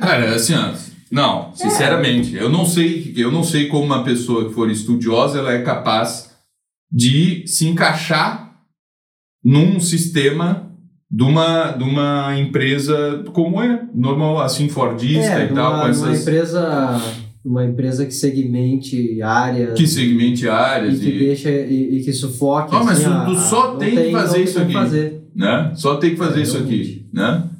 Cara, 0.00 0.34
assim, 0.34 0.54
ó, 0.54 0.72
não, 1.10 1.54
sinceramente, 1.54 2.34
eu 2.34 2.48
não 2.48 2.64
sei, 2.64 3.12
eu 3.16 3.30
não 3.30 3.42
sei 3.44 3.68
como 3.68 3.84
uma 3.84 4.04
pessoa 4.04 4.48
que 4.48 4.54
for 4.54 4.70
estudiosa 4.70 5.38
ela 5.38 5.52
é 5.52 5.62
capaz 5.62 6.34
de 6.90 7.46
se 7.46 7.66
encaixar 7.66 8.56
num 9.44 9.78
sistema 9.80 10.72
de 11.10 11.22
uma, 11.22 11.72
de 11.72 11.84
uma 11.84 12.36
empresa 12.38 13.22
como 13.32 13.62
é, 13.62 13.88
normal, 13.94 14.40
assim, 14.40 14.68
fordista 14.68 15.32
É, 15.40 15.44
e 15.46 15.48
tal, 15.54 15.72
numa, 15.72 15.82
com 15.84 15.88
essas 15.88 16.20
empresa, 16.22 17.00
uma 17.44 17.64
empresa 17.64 18.04
que 18.04 18.12
segmente 18.14 19.22
áreas 19.22 19.78
que 19.78 19.86
segmente 19.86 20.44
e 20.44 20.48
áreas 20.48 20.98
que 20.98 21.08
e, 21.08 21.18
deixa 21.18 21.50
e, 21.50 21.98
e 21.98 22.04
que 22.04 22.12
sufoque. 22.12 22.74
Ah, 22.74 22.82
mas 22.82 22.98
assim, 22.98 23.04
tu- 23.04 23.12
a- 23.12 23.24
tu 23.24 23.34
só 23.36 23.70
não 23.72 23.78
tem 23.78 23.94
que 23.96 24.12
fazer 24.12 24.38
não 24.38 24.44
isso 24.44 24.58
aqui. 24.60 24.72
Fazer. 24.72 25.22
né? 25.34 25.72
Só 25.76 25.96
tem 25.96 26.10
que 26.10 26.16
fazer 26.16 26.40
É, 26.40 26.42
isso 26.42 26.56
aqui, 26.58 26.66
realmente. 26.76 27.10
né? 27.12 27.50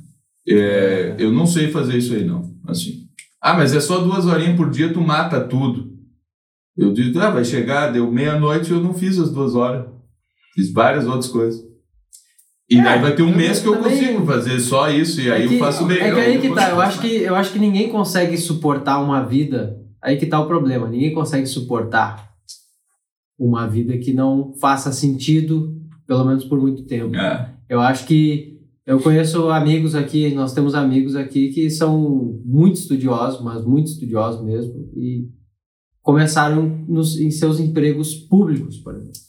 É, 0.49 1.15
eu 1.19 1.33
não 1.33 1.47
sei 1.47 1.69
fazer 1.71 1.97
isso 1.99 2.15
aí 2.15 2.25
não, 2.25 2.53
assim. 2.67 3.05
Ah, 3.41 3.55
mas 3.55 3.75
é 3.75 3.81
só 3.81 3.99
duas 3.99 4.27
horinhas 4.27 4.57
por 4.57 4.71
dia, 4.71 4.93
tu 4.93 5.01
mata 5.01 5.41
tudo. 5.41 5.93
Eu 6.77 6.93
digo, 6.93 7.19
ah, 7.21 7.31
vai 7.31 7.45
chegar, 7.45 7.93
deu 7.93 8.11
meia-noite, 8.11 8.71
eu 8.71 8.81
não 8.83 8.93
fiz 8.93 9.19
as 9.19 9.31
duas 9.31 9.55
horas. 9.55 9.87
Fiz 10.55 10.73
várias 10.73 11.07
outras 11.07 11.29
coisas. 11.29 11.65
E 12.69 12.79
É, 12.79 12.83
daí 12.83 13.01
vai 13.01 13.15
ter 13.15 13.23
um 13.23 13.35
mês 13.35 13.61
que 13.61 13.69
eu 13.69 13.77
também- 13.77 13.99
consigo 13.99 14.27
fazer 14.27 14.59
só 14.59 14.91
isso, 14.91 15.21
e 15.21 15.31
aí 15.31 15.45
é 15.45 15.49
que, 15.49 15.55
eu 15.55 15.59
faço 15.61 15.85
bem. 15.87 15.99
É 15.99 16.13
que 16.13 16.21
aí 16.21 16.41
que 16.41 16.49
tá, 16.53 16.71
eu 16.71 16.81
acho 16.81 17.01
que, 17.01 17.09
eu 17.09 17.35
acho 17.37 17.53
que 17.53 17.59
ninguém 17.61 17.89
consegue 17.89 18.37
suportar 18.37 19.01
uma 19.01 19.23
vida. 19.25 19.81
Aí 20.03 20.17
que 20.17 20.27
tá 20.27 20.41
o 20.41 20.47
problema, 20.47 20.89
ninguém 20.89 21.15
consegue 21.15 21.47
suportar 21.47 22.29
uma 23.39 23.67
vida 23.69 23.97
que 23.99 24.13
não 24.13 24.53
faça 24.61 24.93
sentido, 24.93 25.75
pelo 26.07 26.25
menos 26.25 26.45
por 26.45 26.61
muito 26.61 26.85
tempo. 26.85 27.15
É, 27.17 27.51
Eu 27.69 27.81
acho 27.81 28.07
que 28.07 28.57
eu 28.87 29.01
conheço 29.01 29.49
amigos 29.51 29.95
aqui, 29.95 30.33
nós 30.35 30.53
temos 30.53 30.75
amigos 30.75 31.17
aqui 31.17 31.49
que 31.49 31.69
são 31.71 32.41
muito 32.45 32.77
estudiosos, 32.77 33.43
mas 33.43 33.65
muito 33.65 33.89
estudiosos 33.91 34.45
mesmo, 34.45 34.89
e 34.97 35.29
começaram 36.03 36.85
nos, 36.89 37.19
em 37.19 37.31
seus 37.31 37.59
empregos 37.59 38.15
públicos, 38.15 38.79
por 38.79 38.95
exemplo. 38.95 39.26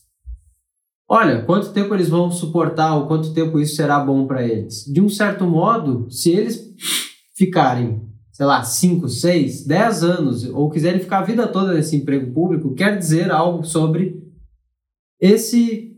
Olha, 1.10 1.42
quanto 1.44 1.72
tempo 1.72 1.94
eles 1.96 2.10
vão 2.10 2.30
suportar 2.30 2.96
ou 2.96 3.08
quanto 3.08 3.34
tempo 3.34 3.60
isso 3.60 3.76
será 3.76 4.00
bom 4.00 4.28
para 4.28 4.46
eles? 4.46 4.84
De 4.86 5.00
um 5.02 5.08
certo 5.10 5.46
modo, 5.46 6.06
se 6.12 6.32
eles 6.32 6.74
ficarem, 7.36 8.02
sei 8.32 8.46
lá, 8.46 8.62
5, 8.64 9.08
6, 9.08 9.66
10 9.66 10.04
anos 10.04 10.44
ou 10.50 10.70
quiserem 10.70 11.00
ficar 11.00 11.20
a 11.20 11.24
vida 11.24 11.48
toda 11.48 11.74
nesse 11.74 11.96
emprego 11.96 12.34
público, 12.34 12.74
quer 12.74 12.98
dizer 12.98 13.32
algo 13.32 13.64
sobre 13.64 14.22
esse 15.20 15.94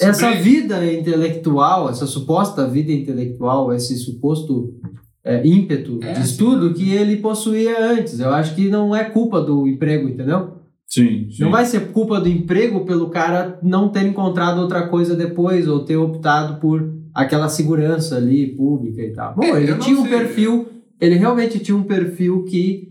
essa 0.00 0.20
Sobre- 0.28 0.36
vida 0.42 0.92
intelectual, 0.92 1.90
essa 1.90 2.06
suposta 2.06 2.66
vida 2.66 2.90
intelectual, 2.90 3.72
esse 3.72 3.96
suposto 3.98 4.74
é, 5.22 5.46
ímpeto 5.46 5.98
É, 6.02 6.14
de 6.14 6.22
estudo 6.22 6.68
dúvida. 6.70 6.74
que 6.78 6.90
ele 6.92 7.18
possuía 7.18 7.78
antes. 7.92 8.18
Eu 8.18 8.30
acho 8.30 8.54
que 8.54 8.70
não 8.70 8.96
é 8.96 9.04
culpa 9.04 9.42
do 9.42 9.68
emprego, 9.68 10.08
entendeu? 10.08 10.59
Sim, 10.90 11.28
sim. 11.30 11.42
Não 11.44 11.50
vai 11.52 11.64
ser 11.64 11.92
culpa 11.92 12.20
do 12.20 12.28
emprego 12.28 12.84
pelo 12.84 13.10
cara 13.10 13.58
não 13.62 13.88
ter 13.88 14.04
encontrado 14.04 14.60
outra 14.60 14.88
coisa 14.88 15.14
depois 15.14 15.68
ou 15.68 15.84
ter 15.84 15.96
optado 15.96 16.60
por 16.60 16.92
aquela 17.14 17.48
segurança 17.48 18.16
ali 18.16 18.56
pública 18.56 19.00
e 19.00 19.12
tal. 19.12 19.36
Bom, 19.36 19.44
É, 19.44 19.62
ele 19.62 19.76
tinha 19.76 19.98
um 19.98 20.02
sei. 20.02 20.18
perfil, 20.18 20.68
ele 21.00 21.14
realmente 21.14 21.60
tinha 21.60 21.76
um 21.76 21.84
perfil 21.84 22.44
que 22.44 22.88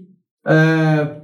é, 0.47 1.19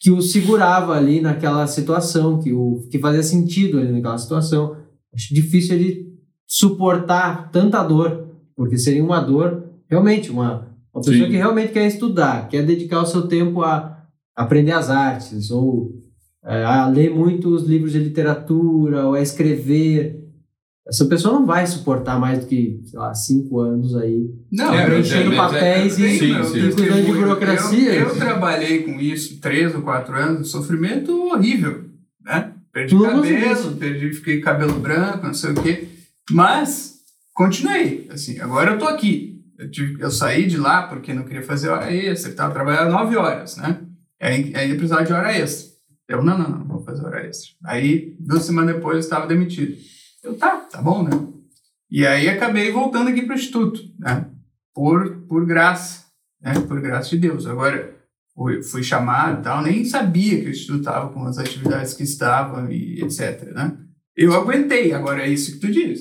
que 0.00 0.12
o 0.12 0.22
segurava 0.22 0.96
ali 0.96 1.20
naquela 1.20 1.66
situação, 1.66 2.38
que 2.40 2.52
o 2.52 2.86
que 2.88 3.00
fazia 3.00 3.22
sentido 3.22 3.78
ali 3.80 3.90
naquela 3.90 4.16
situação. 4.16 4.76
Acho 5.12 5.34
difícil 5.34 5.74
ele 5.74 6.06
suportar 6.46 7.50
tanta 7.50 7.82
dor, 7.82 8.28
porque 8.54 8.78
seria 8.78 9.02
uma 9.04 9.20
dor 9.20 9.64
realmente 9.88 10.30
uma 10.30 10.68
uma 10.94 11.02
pessoa 11.02 11.26
Sim. 11.26 11.30
que 11.30 11.36
realmente 11.36 11.72
quer 11.72 11.86
estudar, 11.86 12.48
quer 12.48 12.64
dedicar 12.64 13.02
o 13.02 13.06
seu 13.06 13.28
tempo 13.28 13.62
a 13.62 13.97
aprender 14.38 14.72
as 14.72 14.88
artes 14.88 15.50
ou 15.50 15.92
é, 16.44 16.64
a 16.64 16.86
ler 16.86 17.10
muitos 17.10 17.64
livros 17.64 17.92
de 17.92 17.98
literatura 17.98 19.06
ou 19.06 19.14
a 19.14 19.20
escrever. 19.20 20.16
Essa 20.86 21.04
pessoa 21.04 21.34
não 21.34 21.44
vai 21.44 21.66
suportar 21.66 22.18
mais 22.18 22.38
do 22.38 22.46
que, 22.46 22.80
sei 22.86 22.98
lá, 22.98 23.14
cinco 23.14 23.60
anos 23.60 23.94
aí 23.94 24.30
Não, 24.50 24.72
É, 24.72 24.86
preenchendo 24.86 25.32
é- 25.34 25.36
papéis 25.36 25.98
eu 25.98 26.06
e, 26.06 26.18
sim, 26.18 26.32
e 26.32 26.72
cuidando 26.72 27.04
de 27.04 27.12
burocracia. 27.12 27.94
Eu, 27.94 28.08
eu 28.08 28.16
trabalhei 28.16 28.84
com 28.84 28.98
isso 28.98 29.38
três 29.40 29.74
ou 29.74 29.82
quatro 29.82 30.14
anos, 30.14 30.50
sofrimento 30.50 31.12
horrível, 31.30 31.84
né? 32.24 32.52
Perdi 32.72 32.94
Tu 32.96 33.02
não 33.02 33.10
cabelo, 33.22 33.76
perdi, 33.76 34.12
fiquei 34.14 34.40
cabelo 34.40 34.78
branco, 34.80 35.26
não 35.26 35.34
sei 35.34 35.50
o 35.50 35.54
quê. 35.62 35.88
Mas 36.30 37.00
continuei, 37.34 38.06
assim, 38.10 38.38
agora 38.40 38.72
eu 38.72 38.78
tô 38.78 38.86
aqui. 38.86 39.42
Eu, 39.58 39.70
tive, 39.70 40.00
eu 40.00 40.10
saí 40.10 40.46
de 40.46 40.56
lá 40.56 40.84
porque 40.84 41.12
não 41.12 41.24
queria 41.24 41.42
fazer 41.42 41.68
hora 41.68 41.92
extra, 41.92 42.30
estava 42.30 42.54
trabalhando 42.54 42.92
nove 42.92 43.16
horas, 43.16 43.56
né? 43.56 43.80
Aí, 44.20 44.52
aí 44.54 44.74
precisava 44.74 45.04
de 45.04 45.12
hora 45.12 45.32
extra. 45.32 45.68
Eu, 46.08 46.22
não, 46.22 46.38
não, 46.38 46.50
não 46.50 46.66
vou 46.66 46.82
fazer 46.82 47.04
hora 47.04 47.26
extra. 47.26 47.54
Aí, 47.64 48.16
duas 48.18 48.44
semanas 48.44 48.74
depois, 48.74 48.94
eu 48.94 49.00
estava 49.00 49.26
demitido. 49.26 49.76
Eu, 50.22 50.36
tá, 50.36 50.56
tá 50.56 50.82
bom, 50.82 51.02
né? 51.02 51.10
E 51.90 52.06
aí 52.06 52.28
acabei 52.28 52.70
voltando 52.72 53.08
aqui 53.08 53.22
para 53.22 53.34
o 53.34 53.38
Instituto, 53.38 53.80
né? 53.98 54.26
Por, 54.74 55.22
por 55.28 55.46
graça, 55.46 56.06
né? 56.40 56.54
Por 56.60 56.80
graça 56.80 57.10
de 57.10 57.18
Deus. 57.18 57.46
Agora, 57.46 57.96
fui, 58.34 58.62
fui 58.62 58.82
chamado 58.82 59.40
e 59.40 59.42
tal, 59.42 59.62
nem 59.62 59.84
sabia 59.84 60.40
que 60.40 60.46
o 60.46 60.50
Instituto 60.50 60.80
estava 60.80 61.12
com 61.12 61.24
as 61.24 61.38
atividades 61.38 61.94
que 61.94 62.02
estavam 62.02 62.70
e 62.70 63.02
etc, 63.02 63.52
né? 63.52 63.76
Eu 64.16 64.34
aguentei, 64.34 64.92
agora 64.92 65.22
é 65.22 65.28
isso 65.28 65.52
que 65.52 65.60
tu 65.60 65.70
diz. 65.70 66.00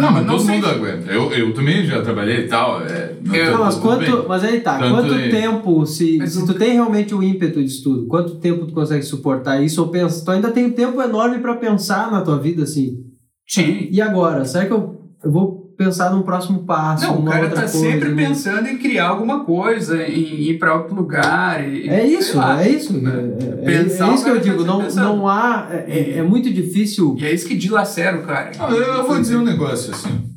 Não, 0.00 0.12
mas 0.12 0.26
todo 0.26 0.40
sei- 0.40 0.54
mundo 0.54 0.66
aguenta. 0.66 1.10
Eu, 1.12 1.32
eu 1.32 1.54
também 1.54 1.84
já 1.84 2.02
trabalhei 2.02 2.44
e 2.44 2.48
tal. 2.48 2.82
É, 2.82 3.14
não, 3.24 3.34
Eu- 3.34 3.44
tá 3.46 3.52
Não, 3.58 3.64
mas, 3.64 3.74
quanto, 3.76 4.24
mas 4.28 4.44
aí 4.44 4.60
tá, 4.60 4.78
Tanto 4.78 4.94
quanto 4.94 5.14
é- 5.14 5.28
tempo, 5.28 5.86
se, 5.86 6.18
Mas 6.18 6.32
se 6.32 6.46
tu 6.46 6.54
tem 6.54 6.72
realmente 6.74 7.14
o 7.14 7.22
ímpeto 7.22 7.58
de 7.60 7.66
estudo, 7.66 8.06
quanto 8.06 8.36
tempo 8.36 8.66
tu 8.66 8.72
consegue 8.72 9.02
suportar 9.02 9.62
isso 9.62 9.80
ou 9.82 9.88
pensa, 9.88 10.24
tu 10.24 10.30
ainda 10.30 10.50
tem 10.50 10.66
um 10.66 10.70
tempo 10.72 11.00
enorme 11.02 11.38
para 11.38 11.56
pensar 11.56 12.10
na 12.10 12.20
tua 12.20 12.38
vida 12.38 12.62
assim, 12.64 12.98
Sim. 13.46 13.88
e 13.90 14.00
agora, 14.00 14.44
será 14.44 14.66
que 14.66 14.72
eu, 14.72 15.00
eu 15.24 15.30
vou 15.30 15.57
pensar 15.78 16.10
num 16.10 16.22
próximo 16.22 16.64
passo, 16.64 17.06
Não, 17.06 17.20
o 17.20 17.24
cara 17.24 17.44
outra 17.46 17.62
tá 17.62 17.70
coisa, 17.70 17.78
sempre 17.78 18.08
num- 18.10 18.16
pensando 18.16 18.68
em 18.68 18.76
criar 18.78 19.08
alguma 19.08 19.44
coisa, 19.44 20.02
em 20.06 20.40
ir 20.50 20.58
para 20.58 20.76
outro 20.76 20.94
lugar. 20.94 21.66
E, 21.66 21.88
É 21.88 22.04
isso, 22.06 22.36
lá. 22.36 22.62
é 22.62 22.68
isso. 22.68 22.92
né? 23.00 23.10
É, 23.40 23.44
é- 23.62 23.64
Pensar, 23.82 24.10
é 24.10 24.14
isso 24.14 24.24
que 24.24 24.30
eu 24.30 24.34
tá 24.36 24.42
digo. 24.42 24.64
Não, 24.64 24.82
pensando. 24.82 25.04
não 25.16 25.28
há. 25.28 25.68
É, 25.70 25.76
é- 25.98 26.18
é 26.18 26.22
muito 26.22 26.52
difícil. 26.52 27.16
E 27.18 27.24
é 27.24 27.32
isso 27.32 27.46
que 27.48 27.56
dilacera 27.56 28.18
o 28.20 28.26
cara. 28.26 28.50
Não, 28.58 28.70
eu, 28.70 28.82
eu 28.96 29.06
vou 29.06 29.18
dizer 29.20 29.36
um 29.36 29.44
negócio 29.44 29.94
assim. 29.94 30.28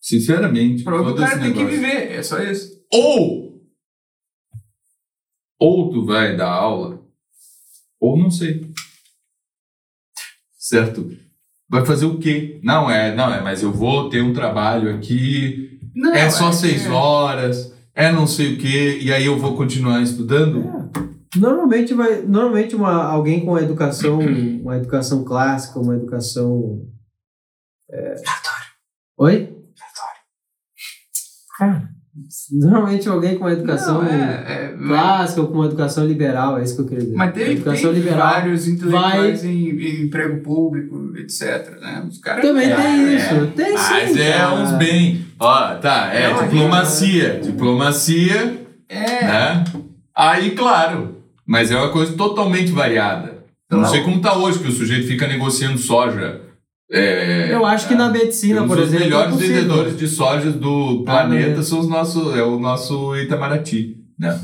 Sinceramente. 0.00 0.82
O 0.88 1.14
cara 1.14 1.38
tem 1.38 1.52
que 1.52 1.58
negócio. 1.62 1.68
viver, 1.68 2.12
é 2.12 2.22
só 2.22 2.42
isso. 2.42 2.70
Ou. 2.92 3.44
Ou 5.60 5.90
tu 5.92 6.04
vai 6.04 6.36
dar 6.36 6.50
aula, 6.50 7.00
ou 8.00 8.18
não 8.18 8.30
sei. 8.30 8.70
Certo? 10.58 11.08
Vai 11.68 11.84
fazer 11.84 12.06
o 12.06 12.18
quê? 12.18 12.60
Não 12.62 12.90
é, 12.90 13.14
não 13.14 13.32
é, 13.32 13.40
mas 13.40 13.62
eu 13.62 13.72
vou 13.72 14.08
ter 14.08 14.22
um 14.22 14.32
trabalho 14.32 14.94
aqui, 14.94 15.78
Não, 15.94 16.12
é 16.14 16.28
só 16.30 16.50
que- 16.50 16.56
seis 16.56 16.86
horas, 16.86 17.72
é 17.94 18.12
não 18.12 18.26
sei 18.26 18.54
o 18.54 18.58
quê, 18.58 18.98
e 19.00 19.12
aí 19.12 19.24
eu 19.26 19.38
vou 19.38 19.56
continuar 19.56 20.00
estudando? 20.02 20.90
Normalmente 21.36 21.94
vai. 21.94 22.22
Normalmente 22.22 22.76
uma, 22.76 23.04
alguém 23.04 23.40
com 23.44 23.52
uma 23.52 23.60
educação, 23.62 24.20
uma 24.20 24.76
educação 24.76 25.24
clássica, 25.24 25.80
uma 25.80 25.94
educação. 25.96 26.86
É... 27.90 28.14
Oi? 29.18 29.52
Cara, 31.58 31.88
normalmente 32.52 33.08
alguém 33.08 33.34
com 33.36 33.44
uma 33.44 33.52
educação 33.52 34.02
Não, 34.02 34.08
é, 34.08 34.44
é, 34.46 34.74
clássica 34.86 35.40
ou 35.40 35.48
com 35.48 35.54
uma 35.54 35.66
educação 35.66 36.06
liberal, 36.06 36.58
é 36.58 36.62
isso 36.62 36.76
que 36.76 36.82
eu 36.82 36.86
queria 36.86 37.04
dizer. 37.04 37.16
Mas 37.16 37.32
tem, 37.34 37.52
educação 37.52 37.92
tem 37.92 38.00
liberal. 38.00 38.18
vários 38.18 38.68
intelectuais 38.68 39.44
em, 39.44 39.70
em 39.70 40.02
emprego 40.04 40.40
público, 40.42 41.12
etc. 41.16 41.78
Né? 41.80 42.04
Os 42.08 42.18
caras 42.18 42.44
Também 42.44 42.70
É, 42.70 42.76
tem 42.76 42.84
é. 43.06 43.14
isso. 43.16 43.46
Tem 43.56 43.72
Mas 43.72 44.10
sim. 44.12 44.20
é 44.20 44.32
cara. 44.32 44.54
uns 44.54 44.72
bem. 44.72 45.26
Ó, 45.40 45.74
tá, 45.76 46.14
é, 46.14 46.30
É 46.30 46.42
diplomacia. 46.44 47.40
Diplomacia, 47.42 48.60
É, 48.88 49.24
né? 49.24 49.64
Aí, 50.16 50.52
claro. 50.52 51.16
Mas 51.46 51.70
é 51.70 51.76
uma 51.76 51.90
coisa 51.90 52.12
totalmente 52.16 52.70
variada. 52.70 53.34
Eu 53.70 53.78
não, 53.78 53.82
Não. 53.84 53.90
sei 53.90 54.02
como 54.02 54.20
tá 54.20 54.36
hoje, 54.36 54.60
que 54.60 54.68
o 54.68 54.72
sujeito 54.72 55.08
fica 55.08 55.26
negociando 55.26 55.78
soja. 55.78 56.42
É, 56.96 57.52
Eu 57.52 57.64
acho 57.66 57.88
que 57.88 57.94
na 57.94 58.08
medicina, 58.10 58.62
um 58.62 58.68
por 58.68 58.78
exemplo. 58.78 58.96
é 58.96 59.04
melhores 59.04 59.34
possível. 59.34 59.54
vendedores 59.56 59.96
de 59.98 60.06
soja 60.08 60.50
do 60.50 61.02
planeta 61.04 61.56
né? 61.56 61.62
são 61.62 61.80
os 61.80 61.88
nossos, 61.88 62.36
é 62.36 62.42
o 62.42 62.58
nosso 62.58 63.16
Itamaraty, 63.16 63.96
né? 64.18 64.38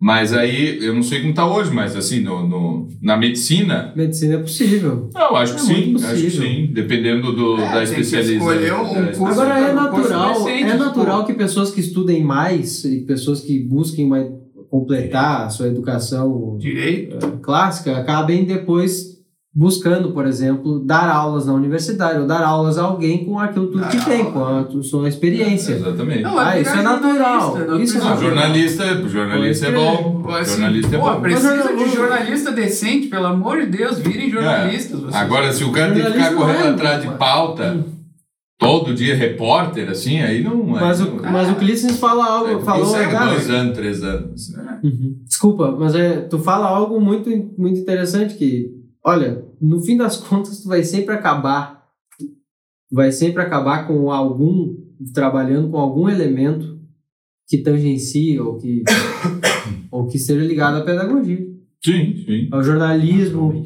Mas 0.00 0.32
aí, 0.32 0.78
eu 0.82 0.94
não 0.94 1.02
sei 1.02 1.20
como 1.20 1.34
tá 1.34 1.46
hoje, 1.46 1.70
mas 1.70 1.94
assim, 1.96 2.20
no, 2.20 2.46
no- 2.48 2.88
na 3.02 3.16
medicina, 3.16 3.92
Medicina 3.94 4.34
é 4.34 4.38
possível. 4.38 5.10
eu 5.14 5.36
acho 5.36 5.54
que 5.54 5.60
É 5.60 5.64
sim, 5.64 5.86
muito 5.92 6.04
acho 6.04 6.14
que 6.14 6.22
possível. 6.24 6.46
sim, 6.48 6.70
dependendo 6.72 7.32
do, 7.32 7.58
É, 7.60 7.64
da 7.72 7.78
que 7.78 7.84
especialização. 7.84 8.46
um. 9.20 9.26
Agora 9.26 9.58
é 9.58 9.72
natural, 9.72 10.34
decente, 10.44 10.70
é 10.70 10.76
natural 10.76 11.24
que 11.26 11.34
pessoas 11.34 11.70
que 11.70 11.80
estudem 11.80 12.22
mais 12.22 12.84
e 12.84 13.00
pessoas 13.02 13.40
que 13.40 13.58
busquem 13.58 14.06
mais, 14.06 14.28
completar 14.70 15.46
a 15.46 15.48
sua 15.50 15.66
educação 15.68 16.56
direito. 16.58 17.16
eh, 17.24 17.30
clássica 17.42 17.96
acabem 17.98 18.44
depois 18.44 19.15
buscando, 19.58 20.10
por 20.12 20.26
exemplo, 20.26 20.78
dar 20.80 21.08
aulas 21.08 21.46
na 21.46 21.54
universidade 21.54 22.20
ou 22.20 22.26
dar 22.26 22.42
aulas 22.44 22.76
a 22.76 22.82
alguém 22.82 23.24
com 23.24 23.38
aquilo 23.38 23.68
tudo 23.68 23.80
Dar 23.80 23.88
que 23.90 24.04
tem, 24.04 24.20
aula. 24.20 24.64
com 24.64 24.78
a 24.78 24.82
sua 24.82 25.08
experiência. 25.08 25.72
Exatamente. 25.72 26.22
Não, 26.22 26.38
Ah, 26.38 26.58
é 26.58 26.60
isso 26.60 26.70
virar 26.72 26.80
é 26.82 26.84
natural. 26.84 27.40
jornalista, 27.56 27.64
não 27.72 27.80
Isso 27.82 27.96
é 27.96 28.00
Não, 28.00 28.20
jornalista, 28.20 29.08
jornalista 29.08 29.66
é 29.68 29.72
bom. 29.72 30.24
Assim, 30.28 30.50
jornalista 30.52 30.96
é 30.96 30.98
pô, 30.98 31.10
bom. 31.10 31.20
precisa 31.22 31.74
de 31.74 31.88
jornalista 31.88 32.52
decente, 32.52 33.06
pelo 33.08 33.26
amor 33.26 33.58
de 33.62 33.66
Deus, 33.78 33.98
virem 33.98 34.30
jornalistas. 34.30 35.00
vocês. 35.00 35.14
Agora, 35.14 35.50
se 35.50 35.64
o 35.64 35.72
cara 35.72 35.94
tem 35.94 36.04
que 36.04 36.12
ficar 36.12 36.34
correndo 36.34 36.64
é- 36.64 36.68
atrás 36.68 37.00
de 37.02 37.08
pauta, 37.16 37.82
todo 38.58 38.92
dia 38.94 39.14
repórter, 39.16 39.88
assim, 39.88 40.20
aí 40.20 40.44
não. 40.44 40.64
Mas 40.66 41.00
aí 41.00 41.08
o, 41.08 41.14
não- 41.22 41.32
mas 41.32 41.48
o 41.50 41.54
Clístenes 41.54 41.98
fala 41.98 42.26
algo, 42.26 42.60
É, 42.60 42.62
falou, 42.62 42.84
consegue 42.86 43.10
cara, 43.10 43.30
dois 43.30 43.48
anos, 43.50 43.74
três 43.74 44.02
anos. 44.02 44.52
né? 44.52 44.80
Uhum. 44.84 45.16
Desculpa, 45.26 45.74
mas 45.78 45.94
é, 45.94 46.18
tu 46.20 46.38
fala 46.38 46.66
algo 46.66 47.00
muito, 47.00 47.30
muito 47.56 47.78
interessante 47.80 48.34
que, 48.34 48.66
olha, 49.04 49.45
no 49.60 49.80
fim 49.82 49.96
das 49.96 50.16
contas 50.16 50.60
tu 50.62 50.68
vai 50.68 50.82
sempre 50.84 51.14
acabar, 51.14 51.86
vai 52.90 53.10
sempre 53.12 53.42
acabar 53.42 53.86
com 53.86 54.10
algum, 54.10 54.76
trabalhando 55.12 55.70
com 55.70 55.78
algum 55.78 56.08
elemento 56.08 56.78
que 57.48 57.58
tangencie 57.58 58.38
ou 58.40 58.56
que, 58.58 58.82
ou 59.90 60.06
que 60.06 60.18
seja 60.18 60.44
ligado 60.44 60.76
à 60.78 60.84
pedagogia, 60.84 61.46
Sim, 61.84 62.16
sim. 62.24 62.48
ao 62.50 62.62
jornalismo, 62.62 63.64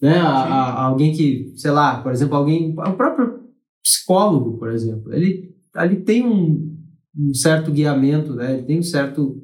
né, 0.00 0.18
a, 0.18 0.28
a- 0.28 0.82
alguém 0.84 1.12
que, 1.12 1.52
sei 1.56 1.70
lá, 1.70 2.02
por 2.02 2.12
exemplo, 2.12 2.34
alguém, 2.36 2.72
o 2.78 2.92
próprio 2.92 3.40
psicólogo, 3.82 4.58
por 4.58 4.70
exemplo, 4.70 5.12
ele 5.14 5.54
ali 5.74 5.96
tem 5.96 6.26
um, 6.26 6.76
um 7.16 7.32
certo 7.32 7.70
guiamento, 7.70 8.34
né, 8.34 8.54
ele 8.54 8.62
tem 8.64 8.78
um 8.78 8.82
certo 8.82 9.40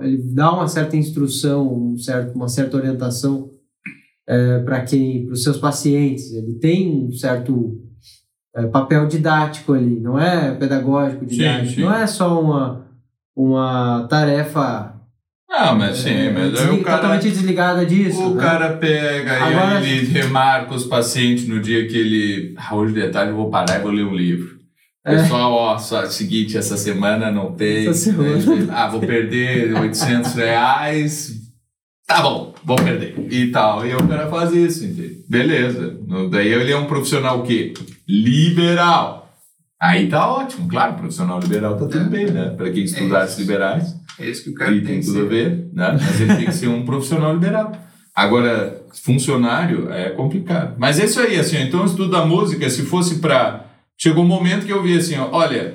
ele 0.00 0.16
dá 0.32 0.50
uma 0.50 0.66
certa 0.66 0.96
instrução, 0.96 1.90
um 1.92 1.98
certo, 1.98 2.34
uma 2.34 2.48
certa 2.48 2.76
orientação 2.76 3.50
para 4.64 4.80
quem, 4.82 5.24
para 5.26 5.34
os 5.34 5.42
seus 5.42 5.58
pacientes. 5.58 6.32
Ele 6.32 6.54
tem 6.54 6.88
um 7.06 7.12
certo 7.12 7.80
é, 8.56 8.66
papel 8.66 9.06
didático 9.06 9.72
ali, 9.72 9.98
não 10.00 10.18
é 10.18 10.54
pedagógico, 10.54 11.20
Sim, 11.28 11.36
didático, 11.36 11.74
sim. 11.74 11.80
não 11.82 11.92
é 11.94 12.06
só 12.06 12.40
uma 12.40 12.84
uma 13.36 14.06
tarefa 14.08 14.94
Ah, 15.50 15.74
mas 15.74 15.98
sim, 15.98 16.10
é, 16.10 16.30
mas 16.32 16.44
aí 16.44 16.50
desli- 16.52 16.80
o 16.80 16.82
cara. 16.84 16.96
totalmente 16.98 17.30
desligada 17.30 17.84
disso. 17.84 18.22
O 18.30 18.34
né? 18.36 18.40
cara 18.42 18.76
pega 18.76 19.32
e 19.32 19.42
Agora- 19.42 19.78
aí 19.78 19.98
ele 19.98 20.06
remarca 20.06 20.72
os 20.74 20.84
pacientes 20.86 21.46
no 21.48 21.60
dia 21.60 21.86
que 21.88 21.96
ele. 21.96 22.54
Ah, 22.56 22.74
hoje 22.76 22.94
de 22.94 23.08
tarde 23.08 23.30
eu 23.32 23.36
vou 23.36 23.50
parar 23.50 23.78
e 23.78 23.82
vou 23.82 23.90
ler 23.90 24.04
um 24.04 24.14
livro. 24.14 24.54
É. 25.04 25.16
Pessoal, 25.16 25.52
ó, 25.52 25.76
só, 25.78 26.06
seguinte, 26.06 26.56
essa 26.56 26.76
semana 26.78 27.30
não 27.30 27.52
tem. 27.52 27.88
Essa 27.88 28.12
semana. 28.12 28.38
Ah, 28.72 28.88
vou 28.88 29.00
perder 29.00 29.74
800 29.74 30.32
reais. 30.34 31.40
Tá 32.06 32.22
bom, 32.22 32.53
vou 32.64 32.76
perder. 32.76 33.14
E 33.30 33.48
tal. 33.50 33.86
E 33.86 33.94
o 33.94 34.08
cara 34.08 34.28
faz 34.28 34.52
isso, 34.52 34.84
entende? 34.84 35.22
Beleza. 35.28 35.96
Daí 36.30 36.48
ele 36.48 36.72
é 36.72 36.76
um 36.76 36.86
profissional 36.86 37.40
o 37.40 37.42
quê? 37.42 37.74
Liberal. 38.08 39.28
Aí 39.80 40.08
tá 40.08 40.26
ótimo, 40.30 40.66
claro, 40.68 40.94
profissional 40.94 41.38
liberal 41.40 41.76
tá 41.76 41.86
tudo 41.86 42.08
bem, 42.08 42.26
né? 42.26 42.54
Para 42.56 42.70
quem 42.70 42.84
É 42.84 43.16
artes 43.16 43.38
liberais, 43.38 43.94
É 44.18 44.26
isso 44.26 44.44
que 44.44 44.50
o 44.50 44.54
cara 44.54 44.72
e 44.72 44.76
tem 44.80 44.86
tem 44.86 45.00
que 45.00 45.06
tudo 45.06 45.18
a 45.18 45.22
ser. 45.22 45.28
ver, 45.28 45.68
né? 45.74 45.98
Mas 46.00 46.20
ele 46.20 46.34
tem 46.36 46.46
que 46.46 46.52
ser 46.54 46.68
um 46.68 46.84
profissional 46.86 47.34
liberal. 47.34 47.72
Agora, 48.14 48.80
funcionário 49.02 49.92
é 49.92 50.10
complicado. 50.10 50.76
Mas 50.78 50.98
é 50.98 51.04
isso 51.04 51.20
aí, 51.20 51.38
assim, 51.38 51.58
então 51.60 51.82
o 51.82 51.86
estudo 51.86 52.10
da 52.10 52.24
música, 52.24 52.70
se 52.70 52.82
fosse 52.82 53.16
para 53.16 53.64
Chegou 53.96 54.24
um 54.24 54.28
momento 54.28 54.66
que 54.66 54.72
eu 54.72 54.82
vi 54.82 54.96
assim, 54.96 55.16
ó, 55.16 55.28
olha, 55.30 55.74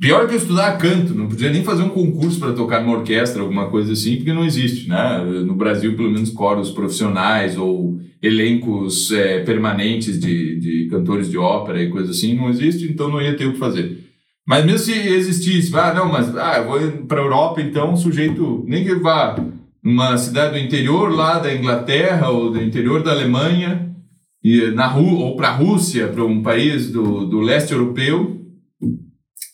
pior 0.00 0.26
que 0.26 0.34
eu 0.34 0.38
estudar 0.38 0.78
canto, 0.78 1.14
não 1.14 1.28
podia 1.28 1.50
nem 1.50 1.62
fazer 1.62 1.82
um 1.82 1.88
concurso 1.88 2.38
para 2.38 2.52
tocar 2.52 2.82
numa 2.82 2.96
orquestra, 2.96 3.42
alguma 3.42 3.68
coisa 3.68 3.92
assim, 3.92 4.16
porque 4.16 4.32
não 4.32 4.44
existe, 4.44 4.88
né? 4.88 5.24
No 5.46 5.54
Brasil, 5.54 5.96
pelo 5.96 6.10
menos, 6.10 6.30
coros 6.30 6.70
profissionais 6.70 7.56
ou 7.56 7.98
elencos 8.22 9.12
é, 9.12 9.40
permanentes 9.40 10.18
de, 10.18 10.58
de 10.58 10.88
cantores 10.90 11.30
de 11.30 11.38
ópera 11.38 11.82
e 11.82 11.90
coisa 11.90 12.10
assim, 12.10 12.34
não 12.34 12.50
existe, 12.50 12.90
então 12.90 13.08
não 13.08 13.22
ia 13.22 13.36
ter 13.36 13.46
o 13.46 13.52
que 13.52 13.58
fazer. 13.58 14.04
Mas 14.46 14.64
mesmo 14.64 14.78
se 14.78 14.92
existisse, 14.92 15.70
ah, 15.76 15.92
não, 15.94 16.10
mas 16.10 16.34
ah, 16.36 16.58
eu 16.58 16.64
vou 16.66 17.06
para 17.06 17.20
a 17.20 17.24
Europa, 17.24 17.60
então, 17.60 17.96
sujeito, 17.96 18.64
nem 18.66 18.82
que 18.82 18.94
vá 18.94 19.36
numa 19.84 20.16
cidade 20.16 20.58
do 20.58 20.64
interior 20.64 21.10
lá 21.14 21.38
da 21.38 21.54
Inglaterra 21.54 22.30
ou 22.30 22.50
do 22.50 22.62
interior 22.62 23.02
da 23.02 23.12
Alemanha, 23.12 23.94
e 24.42 24.70
na 24.70 24.96
ou 24.96 25.36
para 25.36 25.48
a 25.48 25.54
Rússia, 25.54 26.08
para 26.08 26.24
um 26.24 26.42
país 26.42 26.90
do, 26.90 27.26
do 27.26 27.40
leste 27.40 27.72
europeu, 27.72 28.38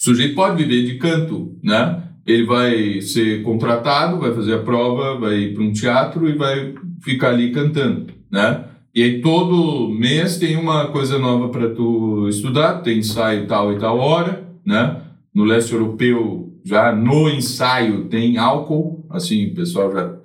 o 0.05 0.11
sujeito 0.11 0.35
pode 0.35 0.63
viver 0.63 0.85
de 0.85 0.99
canto, 0.99 1.59
né? 1.63 2.03
Ele 2.27 2.45
vai 2.45 3.01
ser 3.01 3.43
contratado, 3.43 4.21
vai 4.21 4.35
fazer 4.35 4.53
a 4.53 4.63
prova, 4.63 5.19
vai 5.19 5.37
ir 5.37 5.55
para 5.55 5.63
um 5.63 5.73
teatro 5.73 6.29
e 6.29 6.37
vai 6.37 6.75
ficar 7.03 7.31
ali 7.31 7.53
cantando, 7.53 8.13
né? 8.31 8.65
E 8.95 9.03
aí 9.03 9.23
todo 9.23 9.89
mês 9.89 10.37
tem 10.37 10.57
uma 10.57 10.89
coisa 10.89 11.19
nova 11.19 11.49
para 11.49 11.71
tu 11.71 12.29
estudar, 12.29 12.83
tem 12.83 12.99
ensaio 12.99 13.47
tal 13.47 13.73
e 13.73 13.79
tal 13.79 13.99
hora, 13.99 14.47
né? 14.65 15.01
No 15.35 15.43
leste 15.43 15.73
europeu, 15.73 16.53
já 16.63 16.95
no 16.95 17.31
ensaio 17.31 18.05
tem 18.05 18.37
álcool, 18.37 19.07
assim, 19.11 19.47
o 19.47 19.55
pessoal 19.55 19.91
já, 19.91 20.17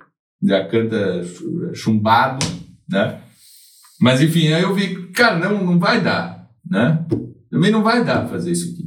já 0.42 0.64
canta 0.66 1.22
chumbado, 1.72 2.44
né? 2.86 3.18
Mas 3.98 4.20
enfim, 4.20 4.52
aí 4.52 4.62
eu 4.62 4.74
vi, 4.74 5.06
cara, 5.08 5.38
não, 5.38 5.64
não 5.64 5.78
vai 5.78 6.02
dar, 6.02 6.50
né? 6.68 7.02
Também 7.50 7.70
não 7.70 7.82
vai 7.82 8.04
dar 8.04 8.28
fazer 8.28 8.52
isso 8.52 8.74
aqui. 8.74 8.79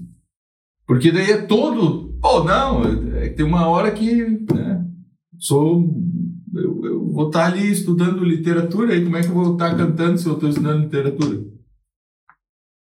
Porque 0.86 1.12
daí 1.12 1.32
é 1.32 1.42
todo, 1.42 2.18
pô, 2.22 2.44
não, 2.44 2.84
é, 3.16 3.30
tem 3.30 3.46
uma 3.46 3.68
hora 3.68 3.92
que, 3.92 4.14
né, 4.54 4.86
sou, 5.40 5.82
eu, 6.54 6.86
eu 6.86 7.12
vou 7.12 7.28
estar 7.28 7.46
ali 7.46 7.72
estudando 7.72 8.24
literatura, 8.24 8.94
aí 8.94 9.04
como 9.04 9.16
é 9.16 9.22
que 9.22 9.28
eu 9.30 9.34
vou 9.34 9.54
estar 9.54 9.76
cantando 9.78 10.18
se 10.18 10.28
eu 10.28 10.34
estou 10.34 10.50
estudando 10.50 10.84
literatura? 10.84 11.44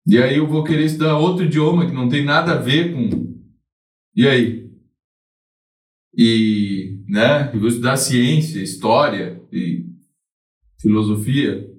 E 0.07 0.19
aí 0.19 0.37
eu 0.37 0.47
vou 0.47 0.65
querer 0.65 0.85
estudar 0.85 1.17
outro 1.19 1.45
idioma 1.45 1.87
que 1.87 1.95
não 1.95 2.09
tem 2.09 2.25
nada 2.25 2.53
a 2.53 2.59
ver 2.61 2.93
com. 2.93 3.33
E 4.15 4.29
aí? 4.29 4.71
E, 6.17 7.03
né, 7.09 7.51
eu 7.55 7.61
vou 7.61 7.69
estudar 7.69 7.97
ciência, 7.97 8.61
história 8.61 9.41
e 9.53 9.87
filosofia. 10.81 11.71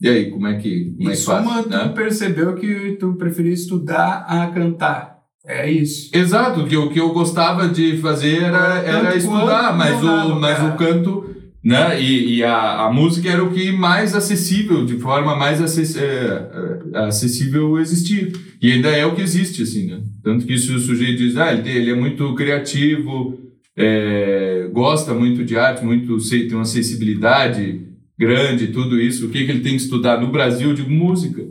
E 0.00 0.08
aí, 0.08 0.30
como 0.30 0.46
é 0.46 0.60
que, 0.60 0.92
como 0.92 1.08
Em 1.08 1.12
é 1.12 1.16
que 1.16 1.22
faz? 1.22 1.44
suma, 1.44 1.62
né? 1.62 1.88
tu 1.88 1.94
percebeu 1.94 2.54
que 2.54 2.96
tu 2.96 3.14
preferia 3.14 3.52
estudar 3.52 4.24
a 4.28 4.50
cantar. 4.52 5.17
É 5.46 5.70
isso. 5.70 6.10
Exato, 6.14 6.64
que 6.66 6.76
o 6.76 6.90
que 6.90 7.00
eu 7.00 7.10
gostava 7.12 7.68
de 7.68 7.96
fazer 7.98 8.42
era, 8.42 8.78
era 8.80 9.16
estudar, 9.16 9.76
mas, 9.76 10.02
o, 10.02 10.40
mas 10.40 10.58
o 10.62 10.76
canto, 10.76 11.24
né? 11.64 12.00
E, 12.00 12.36
e 12.36 12.44
a, 12.44 12.86
a 12.86 12.92
música 12.92 13.30
era 13.30 13.42
o 13.42 13.50
que 13.52 13.72
mais 13.72 14.14
acessível, 14.14 14.84
de 14.84 14.98
forma 14.98 15.36
mais 15.36 15.60
acess, 15.62 15.96
é, 15.96 16.50
é, 16.92 16.98
acessível 17.06 17.78
existia. 17.78 18.30
E 18.60 18.72
ainda 18.72 18.88
é 18.88 19.06
o 19.06 19.14
que 19.14 19.22
existe, 19.22 19.62
assim, 19.62 19.86
né? 19.86 20.00
Tanto 20.22 20.44
que 20.44 20.58
se 20.58 20.72
o 20.72 20.78
sujeito 20.80 21.18
diz, 21.18 21.36
ah, 21.36 21.52
ele, 21.54 21.70
ele 21.70 21.90
é 21.92 21.94
muito 21.94 22.34
criativo, 22.34 23.38
é, 23.76 24.68
gosta 24.72 25.14
muito 25.14 25.44
de 25.44 25.56
arte, 25.56 25.84
muito 25.84 26.18
sei- 26.20 26.46
tem 26.48 26.56
uma 26.56 26.64
sensibilidade 26.64 27.86
grande, 28.18 28.66
tudo 28.68 29.00
isso, 29.00 29.26
o 29.26 29.30
que, 29.30 29.44
que 29.44 29.50
ele 29.52 29.60
tem 29.60 29.76
que 29.76 29.82
estudar 29.82 30.20
no 30.20 30.26
Brasil? 30.32 30.70
Eu 30.70 30.74
digo 30.74 30.90
música. 30.90 31.42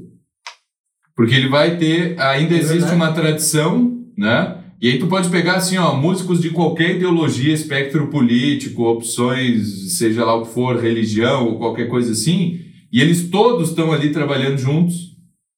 Porque 1.17 1.34
ele 1.36 1.49
vai 1.49 1.75
ter, 1.77 2.17
ainda 2.19 2.53
É 2.53 2.58
existe 2.60 2.73
verdade. 2.89 2.95
uma 2.95 3.12
tradição, 3.12 3.97
né? 4.17 4.58
E 4.80 4.88
aí 4.88 4.99
tu 4.99 5.08
pode 5.08 5.30
pegar 5.30 5.56
assim, 5.56 5.75
ó, 5.77 5.95
músicos 5.95 6.39
de 6.39 6.51
qualquer 6.51 6.95
ideologia, 6.97 7.51
espectro 7.51 8.08
político, 8.08 8.84
opções, 8.84 9.97
seja 9.97 10.23
lá 10.23 10.36
o 10.36 10.43
que 10.45 10.53
for, 10.53 10.80
religião 10.80 11.47
ou 11.47 11.58
qualquer 11.58 11.88
coisa 11.88 12.12
assim, 12.12 12.60
e 12.93 13.01
eles 13.01 13.30
todos 13.30 13.69
estão 13.69 13.91
ali 13.91 14.12
trabalhando 14.12 14.60
juntos 14.60 14.95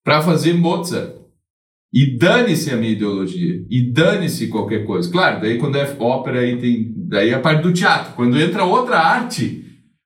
para 0.06 0.22
fazer 0.22 0.54
Mozart. 0.54 1.14
E 1.94 2.18
dane-se 2.18 2.72
a 2.72 2.78
minha 2.78 2.92
ideologia, 2.94 3.66
e 3.70 3.82
dane-se 3.92 4.48
qualquer 4.48 4.86
coisa. 4.86 5.12
Claro, 5.12 5.42
daí 5.42 5.58
quando 5.58 5.76
é 5.76 5.96
ópera 6.00 6.40
aí 6.40 6.56
tem, 6.58 6.94
daí 6.96 7.30
é 7.32 7.34
a 7.34 7.40
parte 7.40 7.64
do 7.64 7.74
teatro. 7.74 8.14
Quando 8.14 8.40
entra 8.40 8.64
outra 8.64 9.00
arte, 9.00 9.66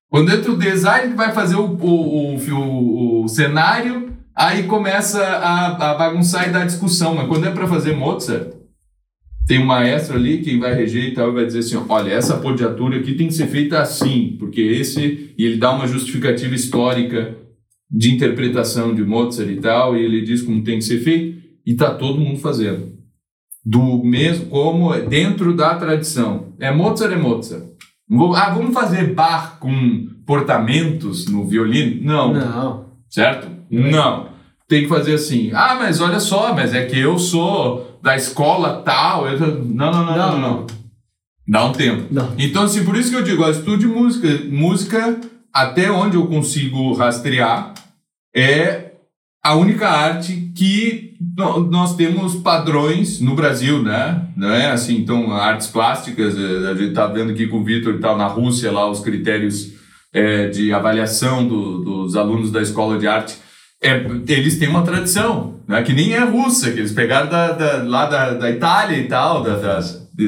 quando 0.10 0.32
entra 0.32 0.52
o 0.52 0.58
design 0.58 1.10
que 1.12 1.18
vai 1.18 1.32
fazer 1.34 1.56
o, 1.58 1.66
o, 1.66 2.36
o, 2.36 2.36
o- 2.56 3.24
o 3.26 3.28
cenário, 3.28 4.13
aí 4.36 4.64
começa 4.64 5.24
a, 5.24 5.92
a 5.92 5.94
bagunçar 5.96 6.48
e 6.48 6.52
dar 6.52 6.66
discussão. 6.66 7.16
Mas 7.16 7.28
quando 7.28 7.46
é 7.48 7.52
para 7.52 7.68
fazer 7.68 7.96
Mozart, 7.96 8.54
tem 9.46 9.60
um 9.60 9.66
maestro 9.66 10.16
ali 10.16 10.40
que 10.40 10.58
vai 10.58 10.74
reger 10.74 11.10
e 11.10 11.14
tal 11.14 11.30
e 11.30 11.34
vai 11.34 11.46
dizer 11.46 11.60
assim, 11.60 11.86
olha, 11.90 12.12
essa 12.12 12.38
podiatura 12.38 12.98
aqui 12.98 13.14
tem 13.14 13.28
que 13.28 13.34
ser 13.34 13.48
feita 13.48 13.82
assim, 13.82 14.38
porque 14.40 14.62
esse... 14.62 15.34
E 15.38 15.46
ele 15.46 15.58
dá 15.58 15.72
uma 15.72 15.88
justificativa 15.88 16.56
histórica 16.56 17.36
de 17.92 18.14
interpretação 18.14 18.96
de 18.96 19.04
Mozart 19.04 19.50
e 19.50 19.58
tal, 19.58 19.96
e 19.96 20.04
ele 20.04 20.22
diz 20.22 20.42
como 20.42 20.64
tem 20.64 20.80
que 20.80 20.86
ser 20.86 21.00
feito, 21.00 21.44
e 21.66 21.76
tá 21.76 21.94
todo 21.94 22.20
mundo 22.20 22.40
fazendo. 22.40 22.94
Do 23.66 24.04
mesmo, 24.04 24.48
como 24.48 24.94
é 24.94 25.02
dentro 25.02 25.56
da 25.56 25.76
tradição. 25.76 26.54
É 26.60 26.72
Mozart, 26.72 27.14
é 27.14 27.18
Mozart. 27.18 27.64
Ah, 28.36 28.50
vamos 28.50 28.74
fazer 28.74 29.14
bar 29.14 29.60
com 29.60 30.08
portamentos 30.26 31.28
no 31.28 31.46
violino? 31.46 32.04
Não. 32.04 32.34
Não. 32.34 32.93
Certo? 33.14 33.48
Não. 33.70 34.30
Tem 34.68 34.82
que 34.82 34.90
fazer 34.90 35.14
assim. 35.14 35.52
Ah, 35.54 35.76
mas 35.76 36.02
olha 36.02 36.20
só, 36.20 36.52
mas 36.52 36.74
é 36.74 36.84
que 36.84 36.98
eu 36.98 37.20
sou 37.20 38.00
da 38.02 38.16
escola 38.16 38.82
tal. 38.84 39.28
eu 39.28 39.64
Não, 39.64 39.92
não, 39.92 40.04
não, 40.04 40.16
não, 40.16 40.40
não. 40.40 40.68
Dá 41.48 41.64
um 41.66 41.74
tempo. 41.74 42.08
Então, 42.40 42.64
assim, 42.64 42.84
por 42.84 42.96
isso 42.98 43.12
que 43.12 43.16
eu 43.16 43.22
digo, 43.22 43.48
estude 43.48 43.86
música. 43.86 44.28
Música, 44.50 45.22
até 45.54 45.92
onde 45.92 46.18
eu 46.18 46.26
consigo 46.26 46.92
rastrear, 46.94 47.76
é 48.36 48.94
a 49.44 49.54
única 49.54 49.88
arte 49.88 50.52
que 50.56 51.16
nós 51.70 51.96
temos 51.96 52.34
padrões 52.34 53.22
no 53.22 53.36
Brasil, 53.36 53.84
né? 53.84 54.28
Não 54.36 54.50
é 54.50 54.72
assim, 54.72 54.98
então, 54.98 55.32
artes 55.32 55.68
plásticas, 55.68 56.36
eh, 56.36 56.68
a 56.68 56.74
gente 56.74 56.94
tá 56.94 57.06
vendo 57.06 57.32
aqui 57.32 57.46
com 57.46 57.60
o 57.60 57.64
Vitor 57.64 57.94
e 57.94 58.00
tal, 58.00 58.18
na 58.18 58.26
Rússia, 58.26 58.72
lá, 58.72 58.90
os 58.90 59.02
critérios 59.02 59.73
eh, 60.14 60.48
de 60.48 60.72
avaliação 60.74 61.48
do- 61.48 61.80
dos 61.84 62.16
alunos 62.16 62.52
da 62.52 62.62
escola 62.62 62.98
de 63.00 63.08
arte, 63.08 63.36
é, 63.82 64.06
eles 64.28 64.58
têm 64.58 64.70
uma 64.70 64.84
tradição, 64.84 65.56
né? 65.68 65.82
Que 65.82 65.92
nem 65.94 66.14
é 66.14 66.20
russa, 66.24 66.72
que 66.72 66.80
eles 66.80 66.92
pegaram 66.94 67.30
da, 67.30 67.52
da- 67.52 67.84
lá 67.84 68.06
da, 68.06 68.34
da 68.34 68.50
Itália 68.52 68.98
e 68.98 69.06
tal, 69.08 69.44
da, 69.44 69.56
da, 69.58 69.80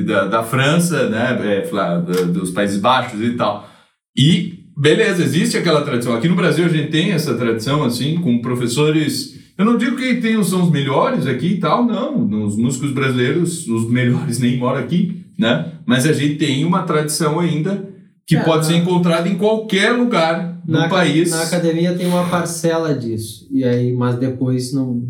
da, 0.06 0.26
da 0.26 0.44
França, 0.44 1.08
né? 1.10 1.38
É, 1.64 2.26
dos 2.26 2.52
Países 2.52 2.80
Baixos 2.80 3.22
e 3.22 3.32
tal. 3.32 3.70
E, 4.18 4.66
beleza, 4.78 5.24
existe 5.24 5.58
aquela 5.58 5.82
tradição. 5.84 6.14
Aqui 6.16 6.28
no 6.28 6.36
Brasil 6.36 6.66
a 6.66 6.70
gente 6.70 6.90
tem 6.92 7.12
essa 7.12 7.34
tradição, 7.36 7.84
assim, 7.84 8.18
com 8.18 8.40
professores. 8.42 9.36
Eu 9.58 9.64
não 9.66 9.78
digo 9.78 9.96
que 9.96 10.16
tem, 10.16 10.42
são 10.44 10.64
os 10.64 10.72
melhores 10.72 11.26
aqui 11.28 11.48
e 11.54 11.60
tal, 11.60 11.86
não. 11.86 12.44
Os 12.44 12.58
músicos 12.58 12.92
brasileiros, 12.92 13.68
os 13.68 13.90
melhores 13.90 14.40
nem 14.40 14.58
moram 14.58 14.80
aqui, 14.80 15.26
né? 15.40 15.72
Mas 15.86 16.06
a 16.06 16.12
gente 16.14 16.36
tem 16.36 16.66
uma 16.66 16.84
tradição 16.84 17.40
ainda 17.40 17.88
que 18.28 18.36
É, 18.36 18.40
pode 18.44 18.66
ser 18.66 18.76
encontrada 18.78 19.28
em 19.30 19.36
qualquer 19.38 19.92
lugar 19.92 20.60
do 20.66 20.72
Na, 20.72 20.90
país. 20.90 21.30
na 21.30 21.44
academia 21.44 21.94
tem 21.94 22.08
uma 22.08 22.26
parcela 22.26 22.94
disso. 22.94 23.48
E 23.52 23.64
aí, 23.64 23.94
mas 23.94 24.16
depois 24.18 24.74
não, 24.74 25.04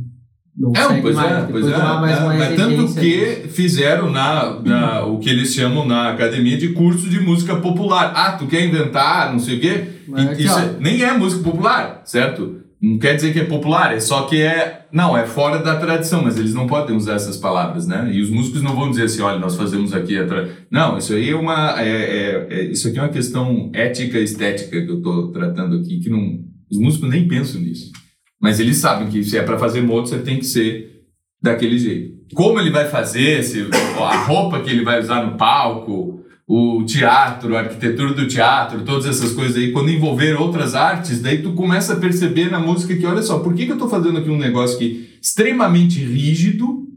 não 0.57 0.73
É, 0.75 1.01
pois 1.01 1.15
mais. 1.15 1.31
é, 1.31 1.41
depois 1.45 1.65
pois 1.65 1.73
é. 1.77 1.81
há 1.81 1.93
mais 1.95 2.41
é, 2.41 2.55
tanto 2.55 2.93
que 2.93 3.01
disso. 3.01 3.47
fizeram 3.55 4.11
na, 4.11 4.59
na- 4.59 5.05
o 5.05 5.17
que 5.19 5.29
eles 5.29 5.53
chamam 5.53 5.87
na 5.87 6.09
academia 6.11 6.57
de 6.57 6.69
curso 6.73 7.09
de 7.09 7.19
música 7.21 7.55
popular. 7.55 8.11
Ah, 8.15 8.33
tu 8.33 8.47
quer 8.47 8.65
inventar, 8.65 9.31
não 9.31 9.39
sei 9.39 9.57
o 9.57 9.61
quê? 9.61 9.83
Mas 10.09 10.25
E 10.25 10.29
aqui, 10.29 10.43
isso 10.45 10.59
é- 10.59 10.75
nem 10.79 11.01
é 11.01 11.17
música 11.17 11.41
popular, 11.43 12.01
certo? 12.03 12.64
Não 12.85 12.99
quer 12.99 13.15
dizer 13.15 13.33
que 13.33 13.39
é 13.39 13.45
popular, 13.45 13.95
é 13.95 13.99
só 13.99 14.27
que 14.27 14.39
é. 14.39 14.85
Não, 14.91 15.17
é 15.17 15.25
fora 15.25 15.57
da 15.57 15.75
tradição, 15.75 16.21
mas 16.21 16.37
eles 16.37 16.53
não 16.53 16.67
podem 16.67 16.95
usar 16.95 17.15
essas 17.15 17.35
palavras, 17.35 17.87
né? 17.87 18.11
E 18.13 18.21
os 18.21 18.29
músicos 18.29 18.61
não 18.61 18.75
vão 18.75 18.91
dizer 18.91 19.05
assim, 19.05 19.23
olha, 19.23 19.39
nós 19.39 19.55
fazemos 19.55 19.91
aqui 19.91 20.15
a. 20.19 20.27
Tra... 20.27 20.47
Não, 20.69 20.95
isso 20.95 21.13
aí 21.13 21.31
é 21.31 21.35
uma. 21.35 21.81
é- 21.81 21.87
é- 21.89 22.47
é- 22.47 22.63
isso 22.65 22.87
aqui 22.87 22.99
é 22.99 23.01
uma 23.01 23.09
questão 23.09 23.71
ética 23.73 24.19
estética 24.19 24.79
que 24.85 24.91
eu 24.91 24.97
estou 24.97 25.31
tratando 25.31 25.77
aqui, 25.77 25.99
que 25.99 26.11
não. 26.11 26.39
Os 26.69 26.77
músicos 26.77 27.09
nem 27.09 27.27
pensam 27.27 27.59
nisso. 27.59 27.91
Mas 28.39 28.59
eles 28.59 28.77
sabem 28.77 29.07
que 29.07 29.23
se 29.23 29.35
é 29.35 29.41
para 29.41 29.57
fazer 29.57 29.81
Mozart, 29.81 30.23
tem 30.23 30.37
que 30.37 30.45
ser 30.45 31.05
daquele 31.41 31.79
jeito. 31.79 32.13
Como 32.35 32.59
ele 32.59 32.69
vai 32.69 32.87
fazer, 32.87 33.41
se, 33.41 33.67
a 33.97 34.25
roupa 34.25 34.59
que 34.59 34.69
ele 34.69 34.83
vai 34.83 34.99
usar 34.99 35.25
no 35.25 35.37
palco, 35.37 36.21
o 36.47 36.83
teatro, 36.83 37.55
a 37.55 37.61
arquitetura 37.61 38.13
do 38.13 38.27
teatro, 38.27 38.85
todas 38.85 39.05
essas 39.05 39.31
coisas 39.31 39.57
aí, 39.57 39.71
quando 39.71 39.89
envolver 39.89 40.35
outras 40.35 40.75
artes, 40.75 41.19
daí 41.19 41.41
tu 41.41 41.53
começa 41.53 41.93
a 41.93 41.99
perceber 41.99 42.51
na 42.51 42.59
música 42.59 42.95
que, 42.95 43.05
olha 43.05 43.23
só, 43.23 43.39
por 43.39 43.55
que, 43.55 43.65
que 43.65 43.71
eu 43.71 43.75
estou 43.75 43.89
fazendo 43.89 44.19
aqui 44.19 44.29
um 44.29 44.37
negócio 44.37 44.77
que 44.77 45.17
extremamente 45.19 45.99
rígido, 45.99 46.87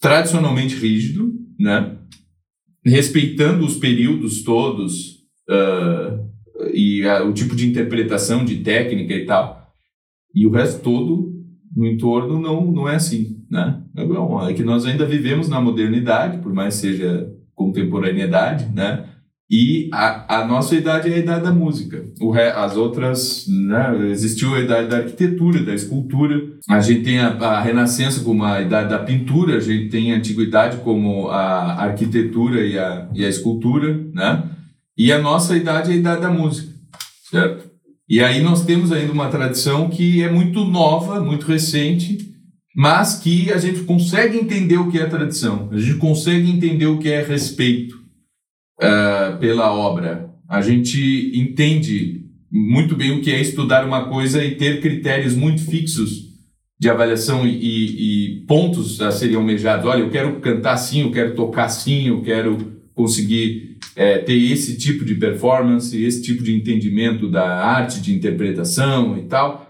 tradicionalmente 0.00 0.74
rígido, 0.74 1.32
né? 1.58 1.96
Respeitando 2.84 3.64
os 3.64 3.76
períodos 3.76 4.42
todos 4.42 5.18
uh, 5.48 6.28
e 6.74 7.06
o 7.06 7.32
tipo 7.32 7.54
de 7.54 7.68
interpretação, 7.68 8.44
de 8.44 8.56
técnica 8.56 9.14
e 9.14 9.24
tal. 9.24 9.72
E 10.34 10.44
o 10.44 10.50
resto 10.50 10.82
todo 10.82 11.32
no 11.74 11.86
entorno 11.86 12.40
não, 12.40 12.72
não 12.72 12.88
é 12.88 12.96
assim, 12.96 13.44
né? 13.48 13.80
É, 13.96 14.50
é 14.50 14.54
que 14.54 14.64
nós 14.64 14.84
ainda 14.84 15.06
vivemos 15.06 15.48
na 15.48 15.60
modernidade, 15.60 16.38
por 16.38 16.52
mais 16.52 16.74
seja 16.74 17.32
contemporaneidade, 17.58 18.66
né? 18.74 19.04
E 19.50 19.88
a, 19.92 20.40
a 20.40 20.46
nossa 20.46 20.74
idade 20.74 21.10
é 21.10 21.14
a 21.14 21.18
idade 21.18 21.44
da 21.44 21.52
música. 21.52 22.04
O 22.20 22.30
re, 22.30 22.50
as 22.50 22.76
outras, 22.76 23.46
né? 23.48 24.10
Existiu 24.10 24.54
a 24.54 24.60
idade 24.60 24.88
da 24.88 24.98
arquitetura, 24.98 25.62
da 25.62 25.74
escultura. 25.74 26.38
A 26.68 26.80
gente 26.80 27.02
tem 27.02 27.18
a, 27.18 27.28
a 27.28 27.60
Renascença 27.60 28.22
como 28.22 28.44
a 28.44 28.60
idade 28.60 28.90
da 28.90 28.98
pintura. 28.98 29.56
A 29.56 29.60
gente 29.60 29.88
tem 29.88 30.12
a 30.12 30.16
Antiguidade 30.16 30.76
como 30.78 31.28
a 31.28 31.82
arquitetura 31.82 32.64
e 32.64 32.78
a, 32.78 33.08
e 33.14 33.24
a 33.24 33.28
escultura, 33.28 33.98
né? 34.12 34.44
E 34.96 35.10
a 35.12 35.18
nossa 35.18 35.56
idade 35.56 35.90
é 35.90 35.94
a 35.94 35.96
idade 35.96 36.20
da 36.20 36.30
música, 36.30 36.70
certo? 37.30 37.68
E 38.08 38.20
aí 38.22 38.42
nós 38.42 38.64
temos 38.64 38.90
ainda 38.90 39.12
uma 39.12 39.28
tradição 39.28 39.88
que 39.88 40.22
é 40.22 40.30
muito 40.30 40.64
nova, 40.64 41.20
muito 41.20 41.46
recente, 41.46 42.27
mas 42.78 43.16
que 43.16 43.50
a 43.50 43.58
gente 43.58 43.80
consegue 43.80 44.38
entender 44.38 44.78
o 44.78 44.88
que 44.88 45.00
é 45.00 45.06
tradição, 45.06 45.68
a 45.72 45.76
gente 45.76 45.98
consegue 45.98 46.48
entender 46.48 46.86
o 46.86 46.98
que 46.98 47.08
é 47.08 47.24
respeito 47.24 47.96
uh, 48.80 49.36
pela 49.40 49.72
obra, 49.72 50.32
a 50.48 50.60
gente 50.60 51.32
entende 51.34 52.24
muito 52.48 52.94
bem 52.94 53.18
o 53.18 53.20
que 53.20 53.32
é 53.32 53.40
estudar 53.40 53.84
uma 53.84 54.08
coisa 54.08 54.44
e 54.44 54.54
ter 54.54 54.80
critérios 54.80 55.34
muito 55.34 55.60
fixos 55.60 56.28
de 56.78 56.88
avaliação 56.88 57.44
e, 57.44 57.50
e, 57.50 58.36
e 58.36 58.40
pontos 58.46 59.00
a 59.00 59.10
serem 59.10 59.34
almejados. 59.34 59.84
Olha, 59.84 60.02
eu 60.02 60.10
quero 60.10 60.38
cantar 60.38 60.74
assim, 60.74 61.00
eu 61.00 61.10
quero 61.10 61.34
tocar 61.34 61.64
assim, 61.64 62.06
eu 62.06 62.22
quero 62.22 62.78
conseguir 62.94 63.76
é, 63.96 64.18
ter 64.18 64.36
esse 64.36 64.78
tipo 64.78 65.04
de 65.04 65.16
performance, 65.16 66.00
esse 66.00 66.22
tipo 66.22 66.44
de 66.44 66.54
entendimento 66.54 67.28
da 67.28 67.44
arte 67.44 68.00
de 68.00 68.14
interpretação 68.14 69.18
e 69.18 69.22
tal 69.22 69.67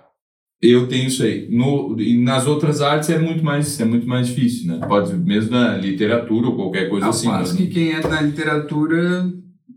eu 0.61 0.89
tenho 0.89 1.07
isso 1.07 1.23
aí. 1.23 1.49
No, 1.51 1.97
nas 2.23 2.47
outras 2.47 2.81
artes 2.81 3.11
é 3.11 3.19
muito 3.19 3.45
mais, 3.45 3.81
é 3.81 3.85
muito 3.85 4.07
mais 4.07 4.27
difícil, 4.27 4.67
né? 4.67 4.87
Pode 4.87 5.15
mesmo 5.15 5.53
na 5.53 5.77
literatura 5.77 6.49
ou 6.49 6.57
qualquer 6.57 6.89
coisa 6.89 7.07
Não, 7.07 7.11
assim. 7.11 7.29
Mas 7.29 7.53
que 7.53 7.69
quem 7.69 7.91
entra 7.91 8.09
na 8.09 8.23
literatura 8.23 9.33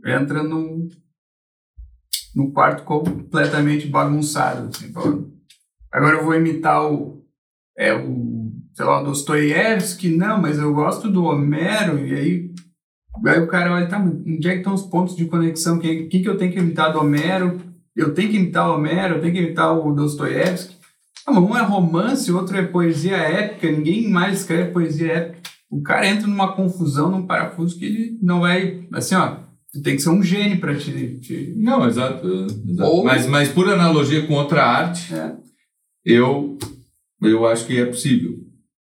entra 0.05 0.41
no, 0.41 0.87
no 2.35 2.51
quarto 2.51 2.83
completamente 2.83 3.87
bagunçado. 3.87 4.69
Assim, 4.69 4.91
agora 5.91 6.17
eu 6.17 6.23
vou 6.23 6.33
imitar 6.33 6.91
o, 6.91 7.23
é, 7.77 7.93
o 7.93 8.51
sei 8.73 8.85
lá, 8.85 9.03
Dostoiévski, 9.03 10.15
não, 10.15 10.41
mas 10.41 10.57
eu 10.57 10.73
gosto 10.73 11.09
do 11.09 11.23
Homero, 11.25 11.99
e 11.99 12.13
aí, 12.13 12.51
aí 13.25 13.39
o 13.39 13.47
cara 13.47 13.73
olha, 13.73 13.87
tá, 13.87 13.99
onde 13.99 14.47
é 14.47 14.53
que 14.53 14.57
estão 14.59 14.73
os 14.73 14.83
pontos 14.83 15.15
de 15.15 15.25
conexão? 15.25 15.77
O 15.77 15.79
que, 15.79 16.05
que, 16.05 16.21
que 16.21 16.29
eu 16.29 16.37
tenho 16.37 16.51
que 16.51 16.59
imitar 16.59 16.91
do 16.91 16.99
Homero? 16.99 17.59
Eu 17.95 18.13
tenho 18.13 18.29
que 18.29 18.37
imitar 18.37 18.69
o 18.69 18.75
Homero, 18.75 19.15
eu 19.15 19.21
tenho 19.21 19.33
que 19.33 19.39
imitar 19.39 19.77
o 19.77 19.93
Dostoiévski. 19.93 20.75
Ah, 21.27 21.39
um 21.39 21.55
é 21.57 21.61
romance, 21.61 22.31
o 22.31 22.37
outro 22.37 22.57
é 22.57 22.65
poesia 22.65 23.15
épica, 23.15 23.71
ninguém 23.71 24.09
mais 24.09 24.39
escreve 24.39 24.71
poesia 24.71 25.13
épica. 25.13 25.41
O 25.69 25.81
cara 25.81 26.07
entra 26.07 26.27
numa 26.27 26.53
confusão, 26.53 27.09
num 27.09 27.25
parafuso 27.25 27.77
que 27.77 27.85
ele 27.85 28.19
não 28.21 28.41
vai. 28.41 28.85
Assim, 28.91 29.15
ó, 29.15 29.37
tem 29.83 29.95
que 29.95 30.01
ser 30.01 30.09
um 30.09 30.21
gênio 30.21 30.59
para 30.59 30.75
te, 30.75 31.19
te, 31.19 31.53
Não, 31.55 31.87
exato. 31.87 32.27
exato. 32.67 32.91
Ou... 32.91 33.05
Mas, 33.05 33.25
mas 33.27 33.49
por 33.49 33.69
analogia 33.69 34.25
com 34.27 34.33
outra 34.33 34.65
arte, 34.65 35.13
é. 35.13 35.33
eu, 36.03 36.57
eu 37.21 37.45
acho 37.45 37.65
que 37.65 37.79
é 37.79 37.85
possível. 37.85 38.37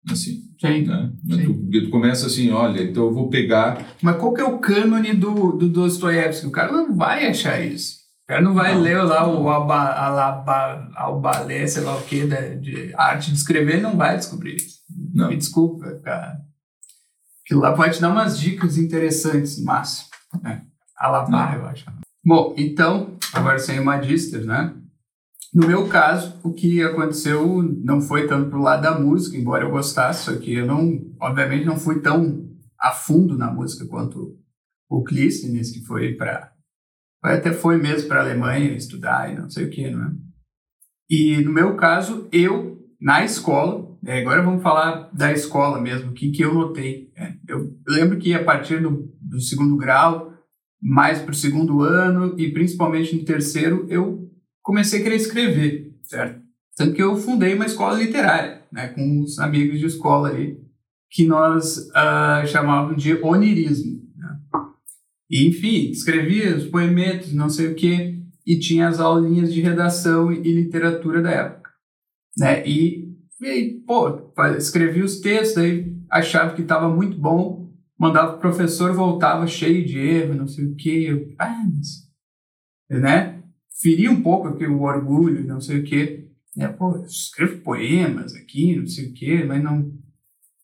Assim. 0.08 0.46
Sim. 0.60 0.82
Né? 0.82 1.12
Sim. 1.28 1.68
Tu, 1.70 1.84
tu 1.84 1.90
começa 1.90 2.26
assim, 2.26 2.50
olha, 2.50 2.82
então 2.82 3.04
eu 3.06 3.12
vou 3.12 3.28
pegar. 3.28 3.94
Mas 4.00 4.16
qual 4.16 4.32
que 4.32 4.40
é 4.40 4.44
o 4.44 4.58
cânone 4.58 5.12
do, 5.12 5.52
do 5.52 5.68
Dostoiévski? 5.68 6.46
O 6.46 6.52
cara 6.52 6.72
não 6.72 6.94
vai 6.94 7.26
achar 7.26 7.60
isso. 7.60 7.95
O 8.26 8.28
cara 8.28 8.40
não 8.40 8.54
vai 8.54 8.74
não, 8.74 8.82
ler 8.82 9.00
lá 9.04 9.24
não. 9.24 9.40
o 9.40 9.48
alba, 9.48 9.92
alaba, 9.92 10.90
albalé, 10.96 11.64
sei 11.68 11.84
lá 11.84 11.96
o 11.96 12.02
que, 12.02 12.26
de, 12.26 12.56
de 12.56 12.94
arte 12.96 13.30
de 13.30 13.36
escrever, 13.36 13.80
não 13.80 13.96
vai 13.96 14.16
descobrir 14.16 14.56
isso. 14.56 14.80
Não. 15.14 15.28
Me 15.28 15.36
desculpa, 15.36 15.94
cara. 16.02 16.40
Aquilo 17.44 17.60
lá 17.60 17.72
pode 17.72 17.94
te 17.94 18.00
dar 18.00 18.10
umas 18.10 18.36
dicas 18.36 18.78
interessantes, 18.78 19.62
mas. 19.62 20.10
Né? 20.42 20.64
Alabar, 20.98 21.54
eu 21.54 21.66
acho. 21.66 21.86
Bom, 22.24 22.52
então, 22.58 23.16
agora 23.32 23.60
sem 23.60 23.78
o 23.78 23.84
Magister, 23.84 24.44
né? 24.44 24.74
No 25.54 25.64
meu 25.64 25.86
caso, 25.86 26.40
o 26.42 26.52
que 26.52 26.82
aconteceu 26.82 27.62
não 27.62 28.00
foi 28.00 28.26
tanto 28.26 28.50
pro 28.50 28.60
lado 28.60 28.82
da 28.82 28.98
música, 28.98 29.36
embora 29.36 29.64
eu 29.64 29.70
gostasse, 29.70 30.24
só 30.24 30.36
que 30.36 30.52
eu 30.52 30.66
não, 30.66 31.00
obviamente, 31.20 31.64
não 31.64 31.78
fui 31.78 32.00
tão 32.00 32.44
a 32.76 32.90
fundo 32.90 33.38
na 33.38 33.52
música 33.52 33.86
quanto 33.86 34.36
o 34.88 35.04
Clístenes, 35.04 35.70
que 35.70 35.84
foi 35.84 36.14
para 36.14 36.55
até 37.34 37.52
foi 37.52 37.76
mesmo 37.76 38.08
para 38.08 38.20
a 38.20 38.24
Alemanha 38.24 38.72
estudar 38.72 39.32
e 39.32 39.36
não 39.36 39.50
sei 39.50 39.66
o 39.66 39.70
que, 39.70 39.90
não 39.90 40.04
é? 40.04 40.10
E 41.08 41.40
no 41.42 41.52
meu 41.52 41.76
caso, 41.76 42.28
eu, 42.32 42.78
na 43.00 43.24
escola, 43.24 43.96
é, 44.04 44.20
agora 44.20 44.42
vamos 44.42 44.62
falar 44.62 45.10
da 45.12 45.32
escola 45.32 45.80
mesmo, 45.80 46.10
o 46.10 46.14
que, 46.14 46.30
que 46.30 46.42
eu 46.42 46.54
notei. 46.54 47.10
É, 47.16 47.34
eu 47.48 47.76
lembro 47.88 48.18
que 48.18 48.34
a 48.34 48.44
partir 48.44 48.80
do, 48.80 49.12
do 49.20 49.40
segundo 49.40 49.76
grau, 49.76 50.32
mais 50.80 51.20
para 51.20 51.32
o 51.32 51.34
segundo 51.34 51.82
ano 51.82 52.38
e 52.38 52.52
principalmente 52.52 53.16
no 53.16 53.24
terceiro, 53.24 53.86
eu 53.88 54.30
comecei 54.62 55.00
a 55.00 55.02
querer 55.02 55.16
escrever, 55.16 55.92
certo? 56.02 56.40
Tanto 56.76 56.94
que 56.94 57.02
eu 57.02 57.16
fundei 57.16 57.54
uma 57.54 57.66
escola 57.66 57.98
literária, 57.98 58.62
né, 58.70 58.88
com 58.88 59.22
os 59.22 59.38
amigos 59.38 59.80
de 59.80 59.86
escola 59.86 60.28
ali, 60.28 60.60
que 61.10 61.26
nós 61.26 61.88
uh, 61.88 62.94
de 62.96 63.14
onirismo. 63.22 64.05
E, 65.30 65.48
enfim, 65.48 65.90
escrevia 65.90 66.56
os 66.56 66.66
poemetos, 66.66 67.32
não 67.32 67.48
sei 67.48 67.68
o 67.68 67.74
quê, 67.74 68.22
e 68.46 68.58
tinha 68.58 68.88
as 68.88 69.00
aulinhas 69.00 69.52
de 69.52 69.60
redação 69.60 70.32
e 70.32 70.52
literatura 70.52 71.20
da 71.20 71.30
época. 71.30 71.70
Né? 72.38 72.66
E, 72.66 73.12
e 73.40 73.46
aí, 73.46 73.80
pô, 73.86 74.32
escrevia 74.56 75.04
os 75.04 75.20
textos, 75.20 75.58
aí 75.58 75.96
achava 76.10 76.54
que 76.54 76.62
estava 76.62 76.88
muito 76.88 77.18
bom, 77.18 77.72
mandava 77.98 78.36
o 78.36 78.38
professor, 78.38 78.92
voltava 78.92 79.46
cheio 79.46 79.84
de 79.84 79.98
erro, 79.98 80.34
não 80.34 80.46
sei 80.46 80.66
o 80.66 80.76
quê. 80.76 81.06
Eu, 81.08 81.34
ah, 81.38 81.64
mas... 81.74 82.06
Né? 82.88 83.42
Feria 83.82 84.10
um 84.10 84.22
pouco 84.22 84.48
aqui 84.48 84.64
o 84.64 84.82
orgulho, 84.82 85.44
não 85.44 85.60
sei 85.60 85.80
o 85.80 85.84
quê. 85.84 86.28
Né? 86.56 86.68
Pô, 86.68 86.92
eu 86.94 87.04
escrevo 87.04 87.62
poemas 87.62 88.34
aqui, 88.34 88.76
não 88.76 88.86
sei 88.86 89.08
o 89.08 89.12
quê, 89.12 89.44
mas 89.44 89.62
não... 89.62 89.92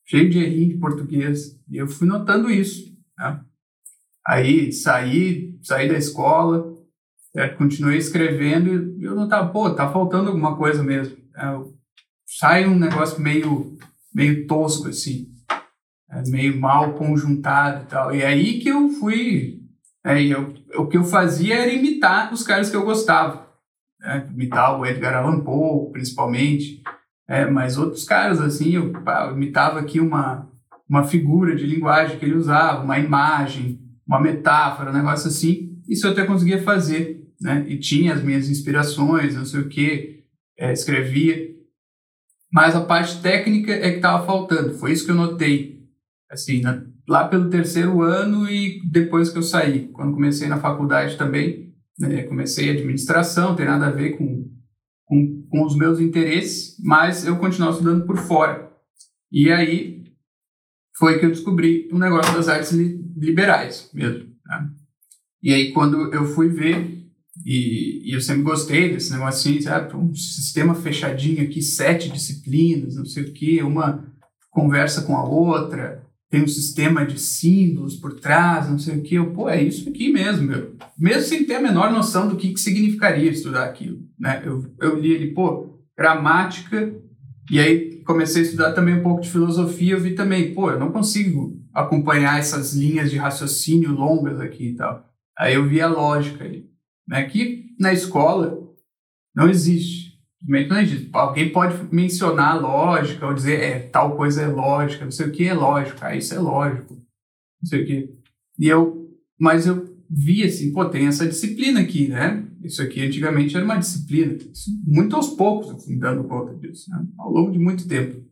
Cheio 0.05 0.31
de 0.31 0.39
errinho 0.39 0.75
de 0.75 0.79
português. 0.79 1.59
E 1.69 1.77
eu 1.77 1.89
fui 1.89 2.07
notando 2.07 2.51
isso, 2.51 2.93
né? 3.19 3.41
Aí 4.27 4.73
saí, 4.73 5.59
saí 5.63 5.89
da 5.89 5.97
escola, 5.97 6.73
certo? 7.33 7.59
continuei 7.59 7.99
escrevendo 7.99 8.99
e 8.99 9.05
eu 9.05 9.15
notava, 9.15 9.49
pô, 9.49 9.71
tá 9.71 9.91
faltando 9.91 10.29
alguma 10.29 10.57
coisa 10.57 10.83
mesmo. 10.83 11.17
É, 11.37 11.43
sai 12.39 12.67
um 12.67 12.79
negócio 12.79 13.21
meio, 13.21 13.77
meio 14.15 14.47
tosco, 14.47 14.89
assim, 14.89 15.29
é, 16.11 16.23
meio 16.29 16.61
mal 16.61 16.93
conjuntado 16.95 17.83
e 17.83 17.87
tal. 17.87 18.15
E 18.15 18.25
aí 18.25 18.61
que 18.61 18.69
eu 18.69 18.89
fui. 18.91 19.61
É, 20.05 20.21
eu, 20.23 20.55
o 20.77 20.87
que 20.87 20.97
eu 20.97 21.05
fazia 21.05 21.57
era 21.57 21.73
imitar 21.73 22.33
os 22.33 22.43
caras 22.43 22.71
que 22.71 22.77
eu 22.77 22.85
gostava. 22.85 23.47
Né? 24.01 24.29
Imitar 24.33 24.79
o 24.79 24.85
Edgar 24.85 25.15
Allan 25.15 25.41
Poe, 25.41 25.93
principalmente. 25.93 26.83
É, 27.29 27.47
mas 27.47 27.79
outros 27.79 28.05
caras, 28.05 28.41
assim, 28.41 28.75
eu, 28.75 28.93
eu 28.93 29.37
imitava 29.37 29.79
aqui 29.79 30.01
uma, 30.01 30.51
uma 30.89 31.05
figura 31.05 31.55
de 31.55 31.65
linguagem 31.65 32.19
que 32.19 32.25
ele 32.25 32.35
usava, 32.35 32.83
uma 32.83 32.99
imagem, 32.99 33.81
uma 34.07 34.21
metáfora, 34.21 34.91
um 34.91 34.95
negócio 34.95 35.29
assim, 35.29 35.81
isso 35.89 36.07
eu 36.07 36.13
até 36.13 36.25
conseguia 36.25 36.63
fazer, 36.63 37.29
né? 37.41 37.65
E 37.69 37.79
tinha 37.79 38.15
as 38.15 38.23
minhas 38.23 38.49
inspirações, 38.49 39.35
não 39.35 39.45
sei 39.45 39.61
o 39.61 39.69
que, 39.69 40.25
é, 40.59 40.73
escrevia, 40.73 41.53
mas 42.53 42.77
a 42.77 42.85
parte 42.85 43.21
técnica 43.23 43.73
é 43.73 43.91
que 43.91 43.97
estava 43.97 44.27
faltando. 44.27 44.75
Foi 44.75 44.93
isso 44.93 45.07
que 45.07 45.11
eu 45.11 45.17
notei, 45.17 45.89
assim, 46.31 46.61
na, 46.61 46.85
lá 47.09 47.27
pelo 47.27 47.49
terceiro 47.49 48.03
ano 48.03 48.49
e 48.49 48.83
depois 48.91 49.31
que 49.31 49.39
eu 49.39 49.43
saí, 49.43 49.89
quando 49.89 50.13
comecei 50.13 50.49
na 50.49 50.61
faculdade 50.61 51.17
também, 51.17 51.73
né? 51.99 52.25
comecei 52.25 52.71
administração, 52.71 53.57
tem 53.57 53.67
nada 53.67 53.87
a 53.87 53.91
ver 53.91 54.19
com, 54.19 54.51
com, 55.07 55.47
com 55.51 55.65
os 55.65 55.77
meus 55.77 55.99
interesses, 55.99 56.77
mas 56.85 57.27
eu 57.27 57.37
continuava 57.39 57.77
estudando 57.77 58.05
por 58.05 58.19
fora. 58.19 58.71
E 59.31 59.51
aí 59.51 60.02
foi 61.03 61.19
que 61.19 61.27
eu 61.27 61.31
descobri 61.31 61.89
o 61.91 61.97
um 61.97 61.99
negócio 61.99 62.33
das 62.33 62.47
artes 62.47 62.71
liberais 62.71 63.91
mesmo. 63.93 64.29
Né? 64.47 64.71
E 65.43 65.53
aí, 65.53 65.73
quando 65.73 66.15
eu 66.15 66.25
fui 66.27 66.49
ver, 66.49 66.97
e, 67.45 68.09
e 68.09 68.15
eu 68.15 68.21
sempre 68.21 68.45
gostei 68.45 68.93
desse 68.93 69.11
negócio 69.11 69.51
assim, 69.51 69.61
sabe? 69.61 69.97
Um 69.97 70.15
sistema 70.15 70.77
fechadinho 70.77 71.43
aqui, 71.43 71.61
sete 71.61 72.09
disciplinas, 72.09 72.95
não 72.95 73.05
sei 73.05 73.25
o 73.25 73.33
quê, 73.33 73.65
uma 73.65 74.05
conversa 74.49 75.03
com 75.03 75.17
a 75.17 75.29
outra, 75.29 76.07
tem 76.31 76.45
um 76.45 76.47
sistema 76.47 77.05
de 77.05 77.19
símbolos 77.19 77.97
por 77.97 78.21
trás, 78.21 78.71
não 78.71 78.79
sei 78.79 78.99
o 78.99 79.03
que. 79.03 79.17
Eu, 79.17 79.33
pô, 79.33 79.49
é 79.49 79.61
isso 79.61 79.89
aqui 79.89 80.13
mesmo, 80.13 80.47
meu. 80.47 80.77
Mesmo 80.97 81.23
sem 81.23 81.45
ter 81.45 81.57
a 81.57 81.61
menor 81.61 81.91
noção 81.91 82.29
do 82.29 82.37
que, 82.37 82.53
que 82.53 82.61
significaria 82.61 83.29
estudar 83.29 83.65
aquilo. 83.65 83.99
Né? 84.17 84.41
Eu, 84.47 84.65
eu 84.81 85.01
li 85.01 85.17
ali, 85.17 85.35
pô, 85.35 85.81
gramática, 85.99 86.95
e 87.51 87.59
aí 87.59 87.92
comecei 88.05 88.43
a 88.43 88.45
estudar 88.45 88.73
também 88.73 88.95
um 88.95 89.03
pouco 89.03 89.23
de 89.23 89.31
filosofia. 89.31 89.95
Eu 89.95 90.01
vi 90.01 90.15
também, 90.15 90.55
pô, 90.55 90.71
eu 90.71 90.79
não 90.79 90.93
consigo 90.93 91.61
acompanhar 91.73 92.39
essas 92.39 92.75
linhas 92.75 93.11
de 93.11 93.17
raciocínio 93.17 93.93
longas 93.93 94.41
aqui 94.41 94.69
e 94.69 94.75
tal. 94.77 95.09
Aí 95.39 95.55
eu 95.55 95.69
vi 95.69 95.81
a 95.81 95.89
lógica 95.89 96.45
ali. 96.45 96.71
Né? 97.09 97.25
Que 97.25 97.75
na 97.79 97.93
escola 97.93 98.59
não 99.35 99.49
existe. 99.49 100.13
Não 100.47 100.81
existe. 100.81 101.09
Alguém 101.13 101.51
pode 101.51 101.95
mencionar 101.95 102.61
lógica 102.61 103.27
ou 103.27 103.35
dizer 103.35 103.61
é, 103.61 103.79
tal 103.79 104.17
coisa 104.17 104.43
é 104.43 104.47
lógica, 104.49 105.05
não 105.05 105.13
sei 105.13 105.27
o 105.27 105.33
que 105.33 105.47
é 105.47 105.55
lógico, 105.55 105.99
ah, 106.03 106.17
isso 106.17 106.35
é 106.35 106.39
lógico, 106.41 106.95
não 106.95 107.69
sei 107.69 107.83
o 107.83 107.87
que. 107.87 108.11
E 108.59 108.67
eu, 108.67 109.09
mas 109.39 109.69
eu 109.69 109.97
vi 110.11 110.43
assim, 110.43 110.73
pô, 110.73 110.85
tem 110.85 111.07
essa 111.07 111.27
disciplina 111.27 111.81
aqui, 111.81 112.09
né? 112.09 112.45
Isso 112.63 112.83
aqui 112.83 113.05
antigamente 113.05 113.57
era 113.57 113.65
uma 113.65 113.79
disciplina. 113.79 114.35
Isso, 114.35 114.71
muito 114.87 115.17
aos 115.17 115.31
poucos 115.31 115.71
eu 115.71 115.79
fui 115.79 115.97
dando 115.97 116.25
conta 116.25 116.55
disso, 116.55 116.91
né? 116.91 117.05
Ao 117.19 117.31
longo 117.31 117.51
de 117.51 117.59
muito 117.59 117.87
tempo. 117.89 118.23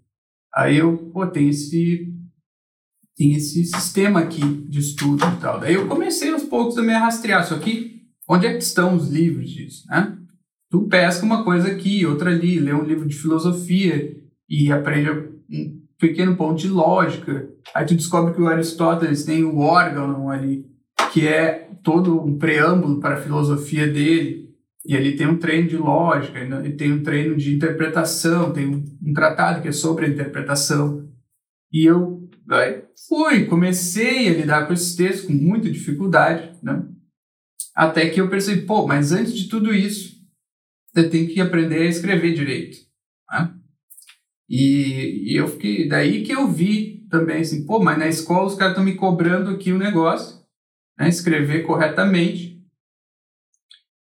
Aí 0.55 0.79
eu, 0.79 0.97
pô, 1.13 1.27
tem 1.27 1.49
esse 1.49 2.13
tem 3.17 3.35
esse 3.35 3.65
sistema 3.65 4.21
aqui 4.21 4.41
de 4.41 4.79
estudo 4.79 5.23
e 5.25 5.41
tal. 5.41 5.61
Daí 5.61 5.75
eu 5.75 5.87
comecei 5.87 6.33
aos 6.33 6.45
poucos 6.45 6.79
a 6.79 6.83
me 6.83 6.93
rastrear. 6.93 7.47
Só 7.47 7.59
que 7.59 8.07
onde 8.29 8.47
é 8.47 8.55
que 8.55 8.63
estão 8.63 8.97
os 8.97 9.11
livros 9.11 9.51
disso, 9.51 9.87
né? 9.89 10.17
Tu 10.71 10.87
pesca 10.87 11.27
uma 11.27 11.45
coisa 11.45 11.69
aqui, 11.69 12.07
outra 12.07 12.31
ali, 12.31 12.59
lê 12.59 12.73
um 12.73 12.85
livro 12.85 13.07
de 13.07 13.17
filosofia 13.17 14.17
e 14.49 14.71
aprende 14.71 15.11
um 15.11 15.81
pequeno 15.99 16.37
ponto 16.37 16.61
de 16.61 16.69
lógica. 16.69 17.51
Aí 17.75 17.85
tu 17.85 17.95
descobre 17.95 18.33
que 18.33 18.41
o 18.41 18.47
Aristóteles 18.47 19.25
tem 19.25 19.45
o 19.45 19.59
órgão 19.59 20.31
ali, 20.31 20.65
que 21.13 21.27
é 21.27 21.71
todo 21.83 22.21
um 22.21 22.39
preâmbulo 22.39 23.01
para 23.01 23.17
a 23.17 23.21
filosofia 23.21 23.87
dele. 23.87 24.51
E 24.85 24.97
ali 24.97 25.15
tem 25.15 25.27
um 25.27 25.39
treino 25.39 25.69
de 25.69 25.77
lógica, 25.77 26.41
e 26.65 26.73
tem 26.73 26.93
um 26.93 27.03
treino 27.03 27.37
de 27.37 27.55
interpretação, 27.55 28.53
tem 28.53 28.67
um, 28.67 29.13
tratado 29.13 29.61
que 29.61 29.69
é 29.69 29.73
sobre 29.73 30.07
a 30.07 30.09
interpretação. 30.09 31.07
E 31.73 31.85
eu 31.85 32.29
fui, 33.09 33.45
comecei 33.45 34.29
a 34.29 34.33
lidar 34.33 34.67
com 34.67 34.73
esses 34.73 34.95
textos 34.97 35.27
com 35.27 35.33
muita 35.33 35.71
dificuldade, 35.71 36.57
né? 36.63 36.83
Até 37.75 38.09
que 38.09 38.21
eu 38.21 38.29
percebi, 38.29 38.63
pô, 38.63 38.87
mas 38.87 39.13
antes 39.13 39.35
de 39.35 39.49
tudo 39.49 39.73
isso, 39.73 40.17
você 40.93 41.09
tem 41.09 41.27
que 41.27 41.41
aprender 41.41 41.83
a 41.83 41.87
escrever 41.87 42.35
direito, 42.35 42.79
né? 43.31 43.55
E, 44.49 45.33
e 45.33 45.37
eu 45.37 45.47
fiquei, 45.47 45.87
daí 45.87 46.25
que 46.25 46.33
eu 46.33 46.49
vi 46.49 47.07
também 47.09 47.43
assim, 47.43 47.65
pô, 47.65 47.79
mas 47.79 47.99
na 47.99 48.09
escola 48.09 48.47
os 48.47 48.57
caras 48.57 48.73
estão 48.73 48.85
me 48.85 48.97
cobrando 48.97 49.51
aqui 49.51 49.73
o 49.73 49.77
um 49.77 49.79
negócio, 49.79 50.40
né? 51.01 51.09
Escrever 51.09 51.63
corretamente. 51.63 52.63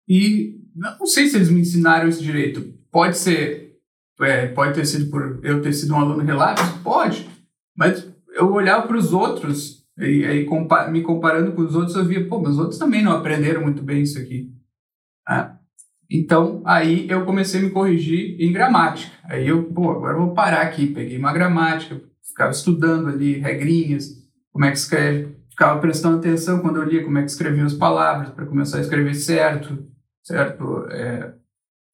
E 0.08 0.58
não 0.74 1.06
sei 1.06 1.28
se 1.28 1.36
eles 1.36 1.48
me 1.48 1.60
ensinaram 1.60 2.08
isso 2.08 2.22
direito. 2.22 2.74
Pode 2.90 3.16
ser, 3.16 3.78
é, 4.20 4.48
pode 4.48 4.74
ter 4.74 4.84
sido 4.84 5.08
por 5.08 5.38
eu 5.44 5.62
ter 5.62 5.72
sido 5.72 5.94
um 5.94 5.98
aluno 5.98 6.24
relapso, 6.24 6.82
pode, 6.82 7.28
mas 7.76 8.10
eu 8.34 8.52
olhava 8.52 8.86
para 8.88 8.96
os 8.96 9.12
outros 9.12 9.86
e 9.96 10.24
aí 10.24 10.44
compa 10.44 10.88
me 10.88 11.02
comparando 11.02 11.52
com 11.52 11.62
os 11.62 11.74
outros, 11.74 11.96
eu 11.96 12.04
via, 12.04 12.26
pô, 12.28 12.40
mas 12.40 12.52
os 12.52 12.58
outros 12.58 12.78
também 12.78 13.02
não 13.02 13.12
aprenderam 13.12 13.62
muito 13.62 13.82
bem 13.82 14.02
isso 14.02 14.18
aqui. 14.18 14.52
Ah, 15.26 15.56
então, 16.10 16.62
aí 16.64 17.08
eu 17.08 17.24
comecei 17.24 17.60
a 17.60 17.62
me 17.62 17.70
corrigir 17.70 18.40
em 18.40 18.50
gramática. 18.50 19.12
Aí 19.24 19.46
eu, 19.46 19.64
pô, 19.64 19.90
agora 19.90 20.16
eu 20.16 20.26
vou 20.26 20.34
parar 20.34 20.62
aqui. 20.62 20.86
Peguei 20.86 21.18
uma 21.18 21.32
gramática, 21.32 22.00
ficava 22.26 22.50
estudando 22.50 23.08
ali 23.08 23.38
regrinhas, 23.38 24.08
como 24.50 24.64
é 24.64 24.70
que 24.70 24.78
escreve. 24.78 25.37
Ficava 25.58 25.80
prestando 25.80 26.18
atenção 26.18 26.60
quando 26.60 26.76
eu 26.76 26.84
lia 26.84 27.02
como 27.02 27.18
é 27.18 27.22
que 27.22 27.32
escreviam 27.32 27.66
as 27.66 27.74
palavras, 27.74 28.30
para 28.30 28.46
começar 28.46 28.78
a 28.78 28.80
escrever 28.80 29.12
certo, 29.14 29.88
certo? 30.22 30.86
É, 30.88 31.34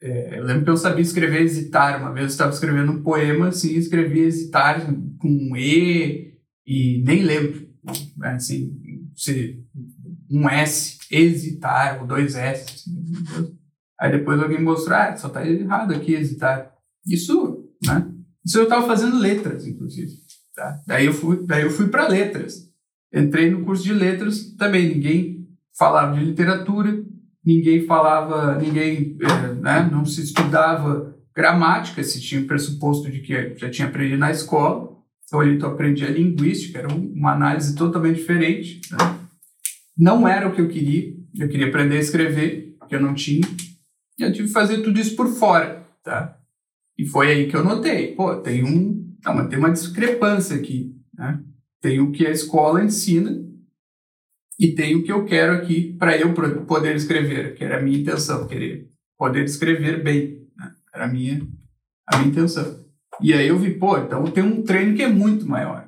é, 0.03 0.39
eu 0.39 0.45
lembro 0.45 0.65
que 0.65 0.71
eu 0.71 0.77
sabia 0.77 1.01
escrever 1.01 1.41
hesitar. 1.41 1.99
Uma 1.99 2.13
vez 2.13 2.25
eu 2.25 2.29
estava 2.29 2.53
escrevendo 2.53 2.93
um 2.93 3.03
poema, 3.03 3.49
assim, 3.49 3.73
escrevia 3.73 4.27
hesitar 4.27 4.85
com 5.19 5.29
um 5.29 5.57
E, 5.57 6.35
e 6.67 7.03
nem 7.07 7.23
lembro, 7.23 7.67
assim, 8.25 8.79
se 9.17 9.65
um 10.31 10.47
S, 10.47 10.99
hesitar, 11.11 12.03
ou 12.03 12.07
dois 12.07 12.35
S. 12.35 12.65
Assim, 12.65 13.57
Aí 13.99 14.13
depois 14.13 14.43
alguém 14.43 14.61
mostrou, 14.61 14.95
ah, 14.95 15.17
só 15.17 15.31
tá 15.31 15.43
errado 15.43 15.95
aqui 15.95 16.13
hesitar. 16.13 16.71
Isso, 17.09 17.65
né? 17.83 18.13
Isso 18.45 18.59
eu 18.59 18.65
estava 18.65 18.87
fazendo 18.87 19.19
letras, 19.19 19.67
inclusive. 19.67 20.13
Tá? 20.55 20.83
Daí 20.87 21.07
eu 21.07 21.15
fui, 21.15 21.47
daí 21.47 21.63
eu 21.63 21.71
fui 21.71 21.89
para 21.89 22.09
letras. 22.09 22.64
Entrei 23.15 23.49
no 23.49 23.65
curso 23.65 23.85
de 23.85 23.93
letras 23.93 24.55
também. 24.59 24.89
Ninguém 24.89 25.47
falava 25.79 26.19
de 26.19 26.25
literatura, 26.25 27.05
ninguém 27.45 27.87
falava, 27.87 28.59
ninguém, 28.59 29.17
é, 29.21 29.55
né? 29.55 29.89
Não 29.91 30.05
se 30.05 30.23
estudava 30.23 31.15
gramática, 31.35 32.03
se 32.03 32.21
tinha 32.21 32.41
o 32.41 32.47
pressuposto 32.47 33.11
de 33.11 33.21
que 33.21 33.57
já 33.57 33.71
tinha 33.71 33.87
aprendido 33.89 34.19
na 34.19 34.31
escola. 34.31 34.93
Então 35.27 35.41
ali 35.41 35.59
tu 35.59 35.67
aprendia 35.67 36.09
linguística, 36.11 36.79
era 36.79 36.89
uma 36.89 37.33
análise 37.33 37.75
totalmente 37.75 38.17
diferente. 38.17 38.81
Né? 38.91 38.99
Não 39.97 40.27
era 40.27 40.49
o 40.49 40.53
que 40.53 40.61
eu 40.61 40.69
queria. 40.69 41.15
Eu 41.39 41.49
queria 41.49 41.69
aprender 41.69 41.97
a 41.97 42.01
escrever, 42.01 42.77
que 42.89 42.95
eu 42.95 43.01
não 43.01 43.15
tinha. 43.15 43.47
E 44.19 44.23
eu 44.23 44.33
tive 44.33 44.49
que 44.49 44.55
fazer 44.55 44.83
tudo 44.83 45.01
isso 45.01 45.17
por 45.17 45.29
fora, 45.29 45.85
tá? 46.05 46.37
E 46.97 47.05
foi 47.07 47.31
aí 47.31 47.49
que 47.49 47.57
eu 47.57 47.65
notei, 47.65 48.15
pô, 48.15 48.37
tem 48.37 48.63
um, 48.63 49.13
não, 49.25 49.49
tem 49.49 49.59
uma 49.59 49.73
discrepância 49.73 50.57
aqui, 50.57 50.95
né? 51.13 51.41
Tem 51.85 52.01
o 52.01 52.13
que 52.13 52.27
a 52.27 52.31
escola 52.31 52.83
ensina 52.83 53.45
e 54.59 54.69
tem 54.75 54.97
o 54.97 55.03
que 55.03 55.13
eu 55.13 55.27
quero 55.27 55.53
aqui 55.53 55.93
para 55.99 56.17
eu 56.17 56.33
poder 56.65 56.97
escrever, 56.97 57.55
que 57.55 57.63
era 57.63 57.79
a 57.79 57.83
minha 57.83 57.99
intenção, 57.99 58.47
querer 58.47 58.89
poder 59.19 59.45
escrever 59.45 60.03
bem, 60.03 60.49
né? 60.57 60.73
Era 60.95 61.05
a 61.05 61.09
minha 61.09 61.47
a 62.07 62.17
minha 62.17 62.31
intenção. 62.31 62.83
E 63.21 63.35
aí 63.35 63.47
eu 63.47 63.59
vi, 63.59 63.75
pô, 63.75 63.99
então 63.99 64.25
tem 64.25 64.43
um 64.43 64.63
treino 64.63 64.97
que 64.97 65.03
é 65.03 65.11
muito 65.11 65.47
maior. 65.47 65.87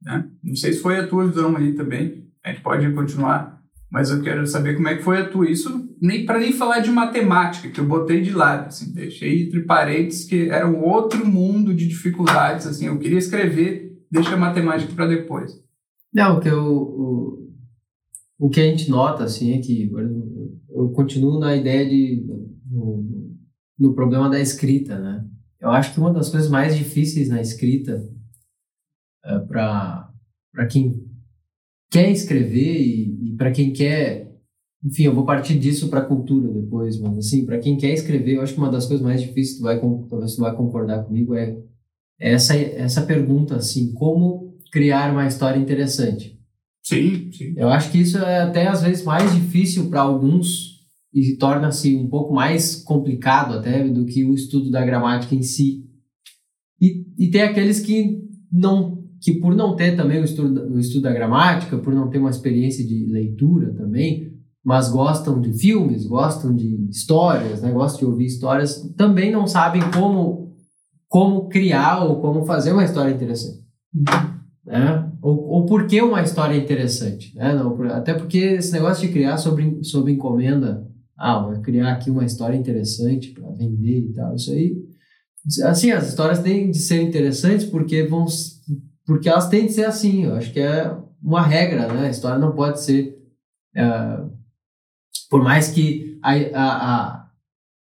Né? 0.00 0.30
Não 0.44 0.54
sei 0.54 0.74
se 0.74 0.80
foi 0.80 1.00
a 1.00 1.08
tua 1.08 1.26
visão 1.26 1.56
ali 1.56 1.74
também, 1.74 2.30
a 2.44 2.52
gente 2.52 2.62
pode 2.62 2.88
continuar, 2.92 3.60
mas 3.90 4.10
eu 4.10 4.22
quero 4.22 4.46
saber 4.46 4.76
como 4.76 4.86
é 4.86 4.96
que 4.96 5.02
foi 5.02 5.18
a 5.18 5.28
tua. 5.28 5.50
Isso 5.50 5.92
nem 6.00 6.24
para 6.24 6.38
nem 6.38 6.52
falar 6.52 6.78
de 6.78 6.90
matemática, 6.92 7.68
que 7.68 7.80
eu 7.80 7.84
botei 7.84 8.20
de 8.20 8.30
lado, 8.30 8.68
assim, 8.68 8.92
deixei 8.92 9.42
entre 9.42 9.64
parênteses 9.64 10.24
que 10.24 10.50
era 10.50 10.68
um 10.68 10.84
outro 10.84 11.26
mundo 11.26 11.74
de 11.74 11.88
dificuldades, 11.88 12.68
assim, 12.68 12.86
eu 12.86 12.96
queria 13.00 13.18
escrever, 13.18 13.89
deixa 14.10 14.34
a 14.34 14.38
matemática 14.38 14.92
para 14.94 15.06
depois. 15.06 15.62
Não, 16.12 16.38
o 16.38 16.40
que 16.40 16.48
eu, 16.48 16.64
o, 16.64 17.50
o 18.38 18.50
que 18.50 18.60
a 18.60 18.64
gente 18.64 18.90
nota, 18.90 19.24
assim, 19.24 19.52
é 19.52 19.58
que 19.58 19.90
eu 20.70 20.90
continuo 20.90 21.38
na 21.38 21.54
ideia 21.54 21.88
de, 21.88 22.26
no, 22.70 23.36
no 23.78 23.94
problema 23.94 24.28
da 24.28 24.40
escrita, 24.40 24.98
né? 24.98 25.24
Eu 25.60 25.70
acho 25.70 25.92
que 25.92 26.00
uma 26.00 26.12
das 26.12 26.30
coisas 26.30 26.50
mais 26.50 26.76
difíceis 26.76 27.28
na 27.28 27.40
escrita 27.40 28.02
é, 29.24 29.38
para 29.40 30.66
quem 30.70 31.06
quer 31.90 32.10
escrever 32.10 32.80
e, 32.80 33.32
e 33.32 33.36
para 33.36 33.50
quem 33.50 33.72
quer. 33.72 34.30
Enfim, 34.82 35.04
eu 35.04 35.14
vou 35.14 35.26
partir 35.26 35.58
disso 35.58 35.90
para 35.90 36.00
a 36.00 36.06
cultura 36.06 36.48
depois, 36.48 36.98
mas 36.98 37.18
assim, 37.18 37.44
para 37.44 37.58
quem 37.58 37.76
quer 37.76 37.92
escrever, 37.92 38.36
eu 38.36 38.42
acho 38.42 38.54
que 38.54 38.58
uma 38.58 38.70
das 38.70 38.86
coisas 38.86 39.04
mais 39.04 39.20
difíceis, 39.20 39.58
tu 39.58 39.62
vai, 39.64 39.78
talvez 39.78 40.34
tu 40.34 40.40
vai 40.40 40.56
concordar 40.56 41.04
comigo, 41.04 41.34
é 41.34 41.58
essa, 42.20 42.54
essa 42.54 43.02
pergunta, 43.02 43.56
assim, 43.56 43.92
como 43.92 44.54
criar 44.70 45.10
uma 45.10 45.26
história 45.26 45.58
interessante. 45.58 46.38
Sim, 46.82 47.30
sim. 47.32 47.54
Eu 47.56 47.68
acho 47.68 47.90
que 47.90 47.98
isso 47.98 48.18
é 48.18 48.42
até 48.42 48.66
às 48.68 48.82
vezes 48.82 49.04
mais 49.04 49.34
difícil 49.34 49.88
para 49.88 50.02
alguns 50.02 50.80
e 51.12 51.36
torna-se 51.36 51.96
um 51.96 52.08
pouco 52.08 52.32
mais 52.32 52.76
complicado 52.76 53.54
até 53.54 53.86
do 53.88 54.04
que 54.04 54.24
o 54.24 54.34
estudo 54.34 54.70
da 54.70 54.84
gramática 54.84 55.34
em 55.34 55.42
si. 55.42 55.84
E, 56.80 57.04
e 57.18 57.30
tem 57.30 57.42
aqueles 57.42 57.80
que 57.80 58.20
não 58.52 59.00
que 59.20 59.34
por 59.34 59.54
não 59.54 59.76
ter 59.76 59.96
também 59.96 60.18
o 60.18 60.24
estudo, 60.24 60.72
o 60.72 60.78
estudo 60.78 61.02
da 61.02 61.12
gramática, 61.12 61.76
por 61.76 61.92
não 61.92 62.08
ter 62.08 62.18
uma 62.18 62.30
experiência 62.30 62.82
de 62.86 63.04
leitura 63.04 63.74
também, 63.74 64.32
mas 64.64 64.88
gostam 64.88 65.38
de 65.38 65.52
filmes, 65.52 66.06
gostam 66.06 66.56
de 66.56 66.88
histórias, 66.88 67.60
né, 67.60 67.70
gostam 67.70 68.00
de 68.00 68.04
ouvir 68.06 68.24
histórias, 68.24 68.94
também 68.96 69.30
não 69.30 69.46
sabem 69.46 69.82
como 69.92 70.49
como 71.10 71.50
criar 71.50 72.04
ou 72.04 72.22
como 72.22 72.46
fazer 72.46 72.72
uma 72.72 72.84
história 72.84 73.12
interessante. 73.12 73.60
Né? 74.64 75.10
Ou, 75.20 75.36
ou 75.48 75.66
por 75.66 75.86
que 75.86 76.00
uma 76.00 76.22
história 76.22 76.56
interessante. 76.56 77.36
Né? 77.36 77.52
Não, 77.52 77.82
até 77.90 78.14
porque 78.14 78.38
esse 78.38 78.72
negócio 78.72 79.06
de 79.06 79.12
criar 79.12 79.36
sobre, 79.36 79.84
sobre 79.84 80.12
encomenda 80.12 80.88
ah, 81.20 81.38
vou 81.38 81.60
criar 81.60 81.92
aqui 81.92 82.10
uma 82.10 82.24
história 82.24 82.56
interessante 82.56 83.32
para 83.32 83.50
vender 83.50 83.98
e 83.98 84.12
tal. 84.14 84.34
Isso 84.34 84.52
aí, 84.52 84.74
assim, 85.64 85.90
as 85.90 86.08
histórias 86.08 86.38
têm 86.38 86.70
de 86.70 86.78
ser 86.78 87.02
interessantes 87.02 87.66
porque 87.66 88.04
vão, 88.04 88.24
porque 89.04 89.28
elas 89.28 89.46
têm 89.50 89.66
de 89.66 89.74
ser 89.74 89.84
assim. 89.84 90.24
Eu 90.24 90.34
acho 90.34 90.50
que 90.50 90.60
é 90.60 90.96
uma 91.22 91.42
regra, 91.42 91.92
né? 91.92 92.06
A 92.06 92.10
história 92.10 92.38
não 92.38 92.52
pode 92.52 92.80
ser, 92.80 93.18
é, 93.76 94.22
por 95.28 95.44
mais 95.44 95.68
que 95.68 96.18
a, 96.22 96.32
a, 96.32 96.94
a, 96.94 97.19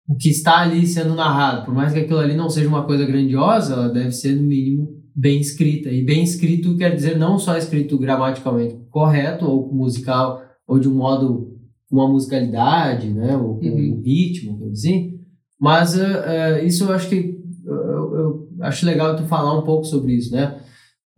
o 0.08 0.16
que 0.16 0.30
está 0.30 0.60
ali 0.62 0.86
sendo 0.86 1.16
narrado, 1.16 1.66
por 1.66 1.74
mais 1.74 1.92
que 1.94 2.00
aquilo 2.00 2.20
ali 2.20 2.36
não 2.36 2.50
seja 2.50 2.68
uma 2.68 2.84
coisa 2.86 3.06
grandiosa, 3.06 3.74
ela 3.74 3.90
deve 3.90 4.12
ser 4.12 4.36
no 4.36 4.44
mínimo 4.44 5.02
bem 5.16 5.40
escrita. 5.40 5.90
E 5.90 6.04
bem 6.04 6.24
escrito 6.24 6.78
quer 6.78 6.94
dizer 6.96 7.18
não 7.18 7.40
só 7.40 7.58
escrito 7.58 7.98
gramaticalmente 7.98 8.76
correto 8.90 9.46
ou 9.46 9.74
musical 9.74 10.42
ou 10.68 10.78
de 10.80 10.88
um 10.88 10.96
modo 10.96 11.54
com 11.90 11.96
uma 11.98 12.08
musicalidade, 12.08 13.10
né, 13.14 13.36
ou 13.38 13.58
com 13.60 13.66
Uhum. 13.66 13.98
um 14.00 14.02
ritmo, 14.02 14.58
coisa 14.60 14.74
assim. 14.74 15.20
Mas 15.60 15.98
eh, 15.98 16.24
eh, 16.26 16.66
isso 16.66 16.84
eu 16.86 16.94
acho 16.94 17.08
que 17.10 17.40
eu, 17.66 18.16
eu 18.16 18.50
acho 18.62 18.86
legal 18.86 19.16
tu 19.16 19.24
falar 19.24 19.58
um 19.58 19.64
pouco 19.64 19.86
sobre 19.86 20.14
isso, 20.14 20.32
né? 20.34 20.60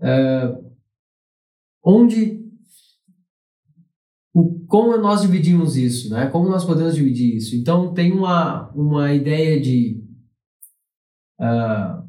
Eh, 0.02 0.56
onde 1.84 2.37
o, 4.40 4.60
como 4.68 4.96
nós 4.98 5.22
dividimos 5.22 5.76
isso, 5.76 6.12
né? 6.12 6.28
Como 6.28 6.48
nós 6.48 6.64
podemos 6.64 6.94
dividir 6.94 7.36
isso? 7.38 7.56
Então 7.56 7.92
tem 7.92 8.12
uma, 8.12 8.70
uma 8.76 9.12
ideia 9.12 9.60
de 9.60 10.04
ah, 11.40 12.04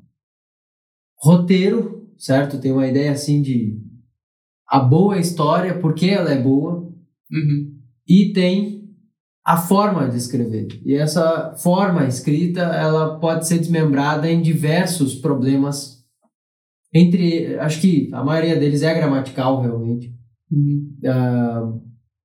roteiro, 1.22 2.06
certo? 2.18 2.60
Tem 2.60 2.70
uma 2.70 2.86
ideia 2.86 3.12
assim 3.12 3.40
de 3.40 3.80
a 4.68 4.78
boa 4.78 5.18
história, 5.18 5.78
por 5.78 5.94
que 5.94 6.10
ela 6.10 6.30
é 6.30 6.38
boa, 6.42 6.86
Uhum. 7.30 7.78
e 8.08 8.32
tem 8.32 8.88
a 9.44 9.56
forma 9.56 10.08
de 10.08 10.16
escrever. 10.16 10.66
E 10.84 10.94
essa 10.94 11.54
forma 11.56 12.06
escrita, 12.06 12.60
ela 12.60 13.18
pode 13.18 13.46
ser 13.46 13.58
desmembrada 13.58 14.30
em 14.30 14.42
diversos 14.42 15.14
problemas. 15.14 16.04
Entre, 16.92 17.58
acho 17.58 17.80
que 17.80 18.10
a 18.12 18.22
maioria 18.24 18.58
deles 18.58 18.82
é 18.82 18.94
gramatical, 18.94 19.60
realmente. 19.62 20.10
Uhum. 20.50 20.96
Ah, 21.06 21.72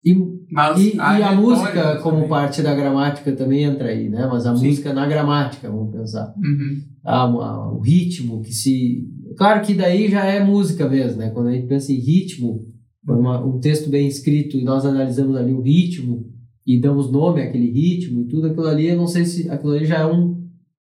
e 0.06 0.14
Mas 0.52 0.80
e, 0.80 0.96
e 0.96 1.00
a 1.00 1.32
música, 1.34 1.96
como 1.98 2.16
também. 2.18 2.30
parte 2.30 2.62
da 2.62 2.76
gramática, 2.76 3.32
também 3.32 3.64
entra 3.64 3.88
aí, 3.90 4.10
né? 4.10 4.28
Mas 4.30 4.46
a 4.46 4.56
Sim. 4.56 4.68
música 4.68 4.94
na 4.94 5.06
gramática, 5.08 5.70
vamos 5.70 5.92
pensar. 5.96 6.34
Uhum. 6.38 6.82
Ah, 7.06 7.26
uma- 7.26 7.72
o 7.74 7.80
ritmo 7.80 8.42
que 8.42 8.54
se. 8.54 9.08
Claro 9.38 9.62
que 9.66 9.74
daí 9.74 10.10
já 10.10 10.26
é 10.26 10.44
música 10.44 10.88
mesmo, 10.90 11.20
né? 11.20 11.30
Quando 11.30 11.48
a 11.48 11.54
gente 11.54 11.68
pensa 11.68 11.92
em 11.92 12.00
ritmo, 12.00 12.66
uma- 13.08 13.44
um 13.46 13.60
texto 13.60 13.90
bem 13.90 14.08
escrito 14.08 14.58
e 14.58 14.64
nós 14.64 14.86
analisamos 14.86 15.36
ali 15.36 15.54
o 15.54 15.62
ritmo 15.62 16.26
e 16.68 16.80
damos 16.80 17.12
nome 17.12 17.42
àquele 17.42 17.70
ritmo 17.72 18.22
e 18.22 18.28
tudo 18.28 18.48
aquilo 18.48 18.68
ali, 18.68 18.88
eu 18.88 18.98
não 18.98 19.08
sei 19.08 19.26
se 19.26 19.50
aquilo 19.50 19.74
ali 19.74 19.86
já 19.86 20.00
é 20.00 20.06
um, 20.06 20.42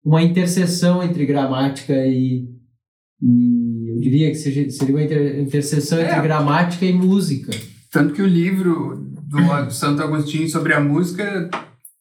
uma 0.05 0.21
interseção 0.23 1.01
entre 1.03 1.25
gramática 1.25 1.93
e. 2.05 2.47
e 3.21 3.89
eu 3.91 3.99
diria 3.99 4.29
que 4.29 4.35
seja, 4.35 4.69
seria 4.69 4.95
uma 4.95 5.03
inter- 5.03 5.39
interseção 5.39 5.99
entre 5.99 6.13
É. 6.13 6.21
gramática 6.21 6.85
e 6.85 6.91
música. 6.93 7.51
Tanto 7.93 8.13
que 8.13 8.21
o 8.23 8.27
livro 8.27 8.97
do 9.27 9.37
Santo 9.71 10.01
Agostinho 10.01 10.49
sobre 10.49 10.73
a 10.73 10.79
música 10.81 11.49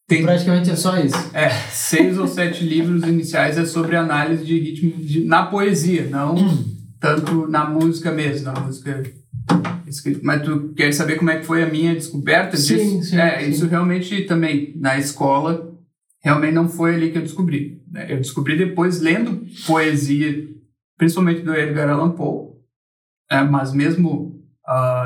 tem 0.08 0.22
Praticamente 0.22 0.70
é 0.70 0.76
só 0.76 0.98
isso. 0.98 1.30
é, 1.34 1.48
seis 1.70 2.18
ou 2.18 2.26
sete 2.26 2.64
livros 2.64 3.02
iniciais 3.04 3.56
é 3.58 3.64
sobre 3.64 3.94
análise 3.96 4.44
de 4.44 4.58
ritmo 4.58 4.92
de- 5.04 5.24
na 5.24 5.46
poesia, 5.46 6.06
não 6.10 6.34
tanto 6.98 7.46
na 7.46 7.68
música 7.68 8.10
mesmo, 8.10 8.46
na 8.46 8.60
música 8.60 9.02
escrita. 9.86 10.20
Mas 10.22 10.42
tu 10.42 10.72
quer 10.74 10.92
saber 10.92 11.16
como 11.16 11.30
é 11.30 11.38
que 11.38 11.44
foi 11.46 11.62
a 11.62 11.68
minha 11.70 11.94
descoberta 11.94 12.56
disso? 12.56 12.68
Sim, 12.78 13.02
sim, 13.02 13.16
é, 13.16 13.40
sim. 13.44 13.50
isso 13.50 13.66
realmente 13.66 14.22
também, 14.24 14.72
na 14.76 14.98
escola, 14.98 15.70
realmente 16.22 16.54
não 16.54 16.68
foi 16.68 16.94
ali 16.94 17.10
que 17.10 17.18
eu 17.18 17.22
descobri. 17.22 17.82
né? 17.90 18.06
Eu 18.10 18.16
descobri 18.18 18.56
depois 18.56 19.00
lendo 19.00 19.44
poesia, 19.66 20.46
principalmente 20.98 21.42
do 21.42 21.54
Edgar 21.54 21.88
Allan 21.90 22.10
Poe, 22.12 22.52
é, 23.30 23.42
mas 23.42 23.72
mesmo 23.72 24.31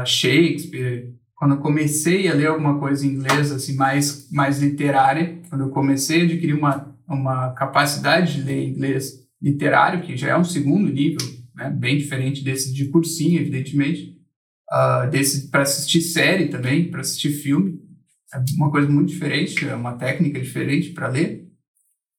Shakespeare, 0.04 1.14
quando 1.34 1.54
eu 1.54 1.60
comecei 1.60 2.28
a 2.28 2.34
ler 2.34 2.46
alguma 2.46 2.78
coisa 2.78 3.06
em 3.06 3.10
inglês, 3.10 3.52
assim, 3.52 3.74
mais, 3.76 4.30
mais 4.30 4.60
literária, 4.60 5.40
quando 5.48 5.62
eu 5.62 5.70
comecei 5.70 6.22
a 6.22 6.24
adquirir 6.24 6.54
uma, 6.54 6.96
uma 7.06 7.52
capacidade 7.52 8.34
de 8.34 8.42
ler 8.42 8.68
inglês 8.68 9.26
literário, 9.40 10.02
que 10.02 10.16
já 10.16 10.28
é 10.28 10.36
um 10.36 10.44
segundo 10.44 10.90
nível, 10.90 11.20
né, 11.54 11.70
bem 11.70 11.98
diferente 11.98 12.42
desse 12.42 12.72
de 12.72 12.86
cursinho, 12.88 13.40
evidentemente, 13.40 14.16
ah, 14.70 15.06
desse 15.06 15.48
para 15.48 15.62
assistir 15.62 16.00
série 16.00 16.48
também, 16.48 16.90
para 16.90 17.00
assistir 17.00 17.30
filme, 17.30 17.80
é 18.34 18.38
uma 18.56 18.70
coisa 18.70 18.88
muito 18.88 19.08
diferente, 19.08 19.66
é 19.66 19.74
uma 19.74 19.94
técnica 19.94 20.40
diferente 20.40 20.90
para 20.90 21.08
ler. 21.08 21.46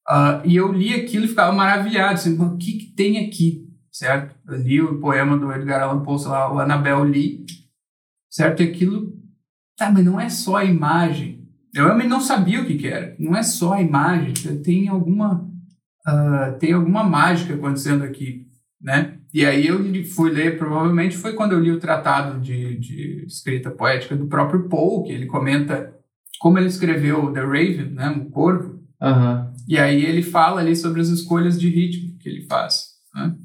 Ah, 0.08 0.42
e 0.44 0.56
eu 0.56 0.72
li 0.72 0.94
aquilo 0.94 1.26
e 1.26 1.28
ficava 1.28 1.52
maravilhado, 1.52 2.14
assim, 2.14 2.36
"Mas 2.36 2.52
o 2.52 2.56
que, 2.56 2.72
que 2.72 2.86
tem 2.94 3.18
aqui, 3.26 3.67
certo? 3.90 4.34
Eu 4.46 4.56
li 4.56 4.80
o 4.80 4.98
poema 5.00 5.36
do 5.36 5.52
Edgar 5.52 5.82
Allan 5.82 6.02
Poe, 6.02 6.18
sei 6.18 6.28
lá, 6.28 6.52
o 6.52 6.58
Annabel 6.58 7.04
Lee, 7.04 7.44
certo? 8.30 8.62
E 8.62 8.66
aquilo, 8.66 9.12
tá, 9.76 9.90
mas 9.90 10.04
não 10.04 10.20
é 10.20 10.28
só 10.28 10.56
a 10.56 10.64
imagem. 10.64 11.46
Eu 11.74 11.84
realmente 11.84 12.08
não 12.08 12.20
sabia 12.20 12.60
o 12.60 12.66
que, 12.66 12.76
que 12.76 12.88
era. 12.88 13.14
Não 13.18 13.36
é 13.36 13.42
só 13.42 13.74
a 13.74 13.82
imagem, 13.82 14.62
tem 14.62 14.88
alguma, 14.88 15.48
ah, 16.06 16.56
tem 16.58 16.72
alguma 16.72 17.04
mágica 17.04 17.54
acontecendo 17.54 18.04
aqui, 18.04 18.46
né? 18.80 19.18
E 19.32 19.44
aí 19.44 19.66
eu 19.66 19.78
fui 20.06 20.30
ler, 20.30 20.58
provavelmente 20.58 21.16
foi 21.16 21.34
quando 21.34 21.52
eu 21.52 21.60
li 21.60 21.70
o 21.70 21.78
tratado 21.78 22.40
de, 22.40 22.78
de 22.78 23.24
escrita 23.26 23.70
poética 23.70 24.16
do 24.16 24.26
próprio 24.26 24.68
Poe, 24.68 25.06
que 25.06 25.12
ele 25.12 25.26
comenta 25.26 25.94
como 26.38 26.58
ele 26.58 26.68
escreveu 26.68 27.32
The 27.32 27.40
Raven, 27.40 27.90
né, 27.90 28.08
o 28.10 28.30
Corvo, 28.30 28.80
Aham. 29.02 29.52
e 29.68 29.76
aí 29.76 30.04
ele 30.04 30.22
fala 30.22 30.60
ali 30.60 30.74
sobre 30.74 31.00
as 31.00 31.08
escolhas 31.08 31.60
de 31.60 31.68
ritmo 31.68 32.16
que 32.18 32.28
ele 32.28 32.42
faz. 32.46 32.94
Né? 33.14 33.36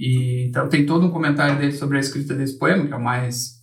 E, 0.00 0.46
então 0.48 0.66
tem 0.66 0.86
todo 0.86 1.06
um 1.06 1.10
comentário 1.10 1.58
dele 1.58 1.72
sobre 1.72 1.98
a 1.98 2.00
escrita 2.00 2.34
desse 2.34 2.58
poema, 2.58 2.86
que 2.86 2.92
é 2.94 2.96
o 2.96 3.04
mais, 3.04 3.56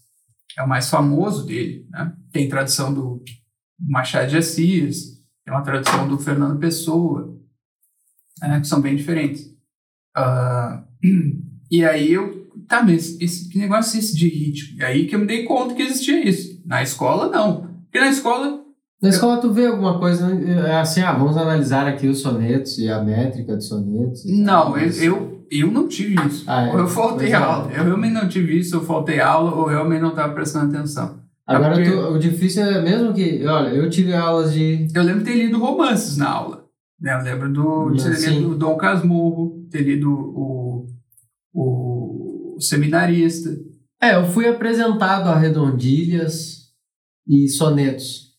é 0.55 0.61
o 0.61 0.69
mais 0.69 0.87
famoso 0.87 1.47
dele. 1.47 1.87
Né? 1.89 2.13
Tem 2.31 2.47
tradução 2.47 2.93
do 2.93 3.23
Machado 3.79 4.29
de 4.29 4.37
Assis, 4.37 5.17
tem 5.43 5.51
uma 5.51 5.63
tradução 5.63 6.07
do 6.07 6.19
Fernando 6.19 6.59
Pessoa, 6.59 7.35
né, 8.39 8.59
que 8.59 8.67
são 8.67 8.79
bem 8.79 8.95
diferentes. 8.95 9.51
Ah, 10.15 10.83
e 11.71 11.83
aí 11.83 12.13
eu, 12.13 12.47
tá, 12.67 12.83
mas 12.83 13.19
esse, 13.19 13.49
que 13.49 13.57
negócio 13.57 13.97
é 13.97 13.99
esse 13.99 14.15
de 14.15 14.29
ritmo? 14.29 14.79
E 14.79 14.83
aí 14.83 15.07
que 15.07 15.15
eu 15.15 15.19
me 15.19 15.25
dei 15.25 15.43
conta 15.43 15.73
que 15.73 15.81
existia 15.81 16.23
isso. 16.23 16.61
Na 16.67 16.83
escola, 16.83 17.29
não. 17.29 17.67
Porque 17.85 17.99
na 17.99 18.09
escola 18.09 18.63
Na 19.01 19.09
escola 19.09 19.41
tu 19.41 19.51
vê 19.51 19.65
alguma 19.65 19.97
coisa 19.97 20.31
é 20.31 20.75
assim, 20.75 21.01
ah, 21.01 21.13
vamos 21.13 21.35
analisar 21.35 21.87
aqui 21.87 22.07
os 22.07 22.19
sonetos 22.19 22.77
e 22.77 22.89
a 22.89 23.03
métrica 23.03 23.55
dos 23.55 23.67
sonetos. 23.67 24.23
Não, 24.25 24.77
eu, 24.77 24.91
eu, 24.91 25.36
eu 25.51 25.71
não 25.71 25.87
tive 25.87 26.15
isso. 26.27 26.43
Ah, 26.47 26.63
é? 26.67 26.73
Ou 26.73 26.79
eu 26.79 26.87
faltei 26.87 27.29
Pois 27.29 27.31
é. 27.31 27.35
aula. 27.35 27.71
Eu 27.71 27.83
realmente 27.83 28.13
não 28.13 28.27
tive 28.27 28.57
isso, 28.57 28.75
eu 28.75 28.81
faltei 28.83 29.19
aula, 29.19 29.51
ou 29.53 29.63
eu 29.63 29.77
realmente 29.77 30.01
não 30.01 30.09
estava 30.09 30.33
prestando 30.33 30.75
atenção. 30.75 31.19
Agora, 31.45 31.75
É 31.79 31.83
porque- 31.83 31.91
tu- 31.91 32.13
o 32.13 32.19
difícil 32.19 32.63
é 32.63 32.81
mesmo 32.81 33.13
que, 33.13 33.45
olha, 33.45 33.69
eu 33.69 33.89
tive 33.89 34.13
aulas 34.13 34.53
de. 34.53 34.87
Eu 34.93 35.03
lembro 35.03 35.23
de 35.23 35.31
ter 35.31 35.37
lido 35.37 35.57
romances 35.59 36.17
na 36.17 36.29
aula. 36.29 36.65
Né? 36.99 37.13
Eu 37.13 37.23
lembro 37.23 37.53
do, 37.53 37.91
de 37.91 38.03
ter 38.03 38.29
lido 38.31 38.55
Dom 38.55 38.75
Casmurro, 38.75 39.65
ter 39.71 39.81
lido 39.81 40.11
o, 40.11 40.87
o, 41.53 42.55
o 42.57 42.61
Seminarista. 42.61 43.49
É, 44.01 44.15
eu 44.15 44.25
fui 44.25 44.47
apresentado 44.47 45.27
a 45.29 45.37
redondilhas 45.37 46.67
e 47.27 47.47
sonetos, 47.47 48.33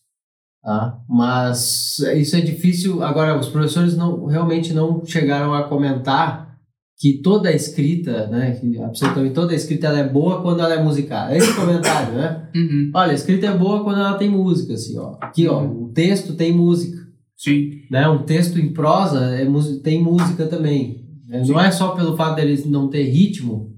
tá? 0.63 0.99
Mas 1.07 1.99
isso 2.15 2.35
é 2.35 2.41
difícil. 2.41 3.03
Agora, 3.03 3.37
os 3.39 3.49
professores 3.49 3.95
não 3.95 4.25
realmente 4.25 4.73
não 4.73 5.03
chegaram 5.05 5.53
a 5.53 5.63
comentar 5.67 6.48
que 6.99 7.21
toda 7.21 7.49
escrita, 7.49 8.27
né, 8.27 8.51
que 8.59 8.77
absolutamente 8.77 9.33
toda 9.33 9.55
escrita 9.55 9.87
ela 9.87 9.99
é 9.99 10.09
boa 10.09 10.41
quando 10.41 10.59
ela 10.59 10.73
é 10.73 10.83
musicada. 10.83 11.33
É 11.33 11.37
esse 11.37 11.55
comentário, 11.55 12.13
né? 12.13 12.49
Uhum. 12.53 12.91
Olha, 12.93 13.11
a 13.11 13.15
escrita 13.15 13.45
é 13.47 13.57
boa 13.57 13.83
quando 13.83 13.99
ela 13.99 14.17
tem 14.17 14.29
música, 14.29 14.73
assim, 14.73 14.97
ó. 14.97 15.15
Aqui, 15.21 15.47
ó, 15.47 15.63
o 15.65 15.89
texto 15.93 16.33
tem 16.35 16.51
música, 16.51 16.97
Sim. 17.37 17.83
né? 17.89 18.09
Um 18.09 18.23
texto 18.23 18.59
em 18.59 18.73
prosa 18.73 19.19
é, 19.35 19.47
tem 19.81 20.03
música 20.03 20.45
também. 20.47 21.05
né? 21.27 21.41
Não 21.47 21.57
é 21.59 21.71
só 21.71 21.89
pelo 21.95 22.17
fato 22.17 22.35
dele 22.35 22.61
não 22.65 22.89
ter 22.89 23.03
ritmo, 23.03 23.73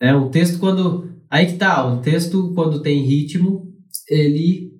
né? 0.00 0.14
Um 0.14 0.28
texto 0.30 0.58
quando... 0.60 1.10
Aí 1.28 1.46
que 1.46 1.54
tá, 1.54 1.84
um 1.86 2.00
texto 2.00 2.52
quando 2.54 2.82
tem 2.82 3.02
ritmo, 3.02 3.66
ele... 4.08 4.70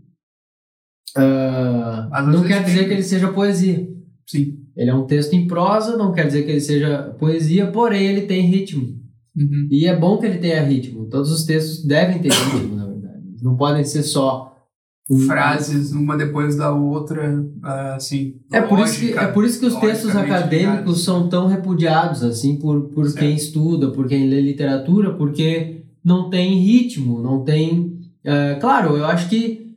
às 2.12 2.28
não 2.28 2.44
quer 2.44 2.62
dizer 2.62 2.80
tem- 2.80 2.88
que 2.88 2.94
ele 2.94 3.02
seja 3.02 3.32
poesia. 3.32 3.88
Sim. 4.26 4.63
Ele 4.76 4.90
é 4.90 4.94
um 4.94 5.06
texto 5.06 5.32
em 5.34 5.46
prosa, 5.46 5.96
não 5.96 6.12
quer 6.12 6.26
dizer 6.26 6.44
que 6.44 6.50
ele 6.50 6.60
seja 6.60 7.14
poesia, 7.18 7.66
porém 7.68 8.06
ele 8.06 8.22
tem 8.22 8.42
ritmo. 8.42 8.88
Uhum. 9.36 9.68
E 9.70 9.86
é 9.86 9.96
bom 9.96 10.18
que 10.18 10.26
ele 10.26 10.38
tenha 10.38 10.62
ritmo. 10.62 11.06
Todos 11.06 11.30
os 11.30 11.44
textos 11.44 11.84
devem 11.84 12.18
ter 12.20 12.32
ritmo, 12.32 12.76
na 12.76 12.86
verdade. 12.86 13.22
Não 13.42 13.56
podem 13.56 13.84
ser 13.84 14.02
só 14.02 14.50
um- 15.10 15.18
Frases, 15.18 15.92
uma 15.92 16.16
depois 16.16 16.56
da 16.56 16.72
outra, 16.72 17.44
ah, 17.62 17.94
assim. 17.96 18.36
É 18.52 18.60
por, 18.62 18.78
isso 18.78 18.98
que, 19.00 19.06
lógica, 19.06 19.20
é 19.22 19.26
por 19.32 19.44
isso 19.44 19.60
que 19.60 19.66
os 19.66 19.74
textos 19.76 20.16
acadêmicos 20.16 20.70
ligados. 20.78 21.04
são 21.04 21.28
tão 21.28 21.46
repudiados, 21.46 22.22
assim, 22.22 22.56
por, 22.56 22.88
por 22.88 23.04
Certo. 23.06 23.18
quem 23.18 23.34
estuda, 23.34 23.90
por 23.90 24.06
quem 24.06 24.28
lê 24.28 24.40
literatura, 24.40 25.12
porque 25.14 25.82
não 26.02 26.30
tem 26.30 26.56
ritmo, 26.58 27.20
não 27.22 27.44
tem. 27.44 27.92
é, 28.24 28.54
claro, 28.54 28.96
eu 28.96 29.04
acho 29.04 29.28
que 29.28 29.74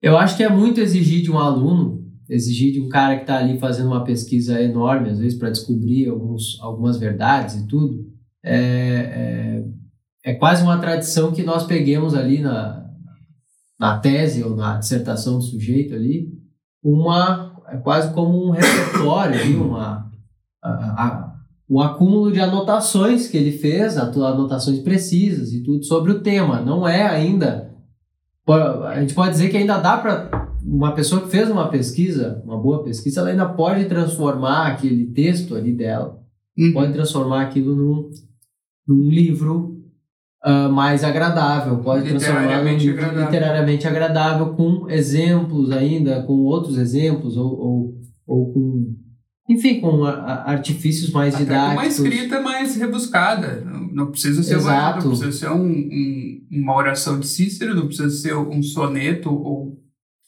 eu 0.00 0.16
acho 0.16 0.36
que 0.36 0.42
é 0.44 0.48
muito 0.48 0.80
exigir 0.80 1.22
de 1.22 1.32
um 1.32 1.38
aluno, 1.38 2.03
exigir 2.28 2.72
de 2.72 2.80
um 2.80 2.88
cara 2.88 3.16
que 3.16 3.22
está 3.22 3.38
ali 3.38 3.58
fazendo 3.58 3.86
uma 3.88 4.04
pesquisa 4.04 4.60
enorme, 4.60 5.10
às 5.10 5.18
vezes, 5.18 5.38
para 5.38 5.50
descobrir 5.50 6.08
alguns, 6.08 6.58
algumas 6.60 6.96
verdades 6.98 7.56
e 7.56 7.66
tudo. 7.66 8.06
É, 8.42 9.62
é, 10.24 10.30
é 10.32 10.34
quase 10.34 10.62
uma 10.62 10.78
tradição 10.78 11.32
que 11.32 11.42
nós 11.42 11.64
peguemos 11.64 12.14
ali 12.14 12.40
na, 12.40 12.84
na 13.78 13.98
tese 13.98 14.42
ou 14.42 14.54
na 14.56 14.78
dissertação 14.78 15.38
do 15.38 15.44
sujeito 15.44 15.94
ali, 15.94 16.28
uma 16.82 17.52
é 17.68 17.78
quase 17.78 18.12
como 18.12 18.46
um 18.46 18.50
repertório 18.50 19.40
ali, 19.40 19.54
uma 19.56 20.10
a, 20.62 20.68
a- 20.70 21.34
um 21.68 21.80
acúmulo 21.80 22.30
de 22.30 22.38
anotações 22.40 23.26
que 23.26 23.38
ele 23.38 23.50
fez, 23.52 23.96
anotações 23.96 24.80
precisas 24.80 25.50
e 25.54 25.62
tudo 25.62 25.82
sobre 25.82 26.12
o 26.12 26.20
tema. 26.20 26.60
Não 26.60 26.86
é 26.86 27.02
ainda. 27.06 27.72
A 28.46 29.00
gente 29.00 29.14
pode 29.14 29.30
dizer 29.30 29.48
que 29.48 29.56
ainda 29.56 29.78
dá 29.78 29.96
para 29.96 30.43
uma 30.64 30.92
pessoa 30.92 31.20
que 31.22 31.28
fez 31.28 31.50
uma 31.50 31.68
pesquisa, 31.68 32.42
uma 32.44 32.58
boa 32.58 32.82
pesquisa, 32.82 33.20
ela 33.20 33.30
ainda 33.30 33.46
pode 33.46 33.84
transformar 33.84 34.68
aquele 34.68 35.06
texto 35.06 35.54
ali 35.54 35.72
dela, 35.72 36.18
uhum. 36.56 36.72
pode 36.72 36.92
transformar 36.92 37.42
aquilo 37.42 37.76
num, 37.76 38.10
num 38.88 39.10
livro 39.10 39.78
uh, 40.44 40.72
mais 40.72 41.04
agradável, 41.04 41.78
pode 41.78 42.08
transformar 42.08 42.62
num 42.64 42.70
agradável. 42.70 43.24
literariamente 43.24 43.86
agradável, 43.86 44.54
com 44.54 44.88
exemplos 44.88 45.70
ainda, 45.70 46.22
com 46.22 46.32
outros 46.32 46.78
exemplos, 46.78 47.36
ou, 47.36 47.52
ou, 47.58 47.94
ou 48.26 48.52
com 48.52 48.94
enfim, 49.46 49.78
com 49.78 50.06
artifícios 50.06 51.10
mais 51.10 51.34
Até 51.34 51.44
didáticos. 51.44 51.74
Uma 51.74 51.86
escrita 51.86 52.40
mais 52.40 52.76
rebuscada. 52.76 53.60
Não, 53.60 53.88
não 53.92 54.10
precisa 54.10 54.42
ser, 54.42 54.56
uma, 54.56 54.96
não 54.96 55.08
precisa 55.10 55.32
ser 55.32 55.50
um, 55.50 55.66
um, 55.66 56.40
uma 56.50 56.74
oração 56.74 57.20
de 57.20 57.26
Cícero, 57.26 57.74
não 57.74 57.86
precisa 57.86 58.08
ser 58.08 58.34
um 58.34 58.62
soneto 58.62 59.28
ou 59.30 59.83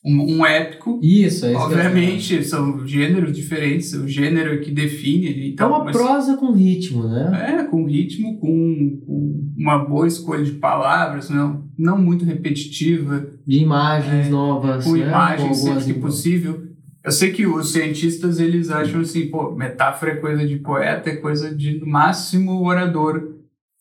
um, 0.07 0.36
um 0.38 0.46
épico. 0.46 1.00
Isso, 1.02 1.44
é 1.46 1.54
Obviamente, 1.54 2.44
são 2.44 2.86
gêneros 2.86 3.36
diferentes, 3.36 3.92
o 3.92 4.07
gênero 4.07 4.61
que 4.61 4.70
define. 4.70 5.50
Então, 5.50 5.66
é 5.66 5.70
uma 5.70 5.84
mas, 5.86 5.96
prosa 5.96 6.36
com 6.36 6.52
ritmo, 6.52 7.09
né? 7.09 7.59
É, 7.59 7.64
com 7.64 7.84
ritmo, 7.84 8.38
com, 8.38 9.02
com, 9.04 9.52
uma 9.59 9.78
boa 9.78 10.07
escolha 10.07 10.44
de 10.44 10.52
palavras, 10.52 11.28
não, 11.28 11.64
não 11.76 11.98
muito 11.98 12.24
repetitiva. 12.24 13.26
De 13.44 13.59
imagens 13.59 14.28
é, 14.28 14.30
novas. 14.30 14.84
Com 14.84 14.92
né? 14.92 15.09
imagens 15.09 15.61
com 15.61 15.66
sempre 15.66 15.94
que 15.94 16.00
possível. 16.00 16.62
Eu 17.02 17.12
sei 17.12 17.32
que 17.32 17.46
os 17.46 17.72
cientistas 17.72 18.38
eles 18.38 18.70
acham 18.70 19.00
assim, 19.00 19.28
pô, 19.28 19.52
metáfora 19.52 20.12
é 20.12 20.16
coisa 20.16 20.46
de 20.46 20.57
poeta, 20.57 21.11
é 21.11 21.16
coisa 21.16 21.54
de 21.54 21.78
no 21.78 21.86
máximo 21.86 22.64
orador 22.64 23.36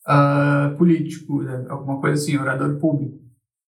uh, 0.06 0.76
político, 0.76 1.42
né? 1.42 1.66
alguma 1.68 2.00
coisa 2.00 2.22
assim, 2.22 2.36
orador 2.36 2.78
público. 2.78 3.18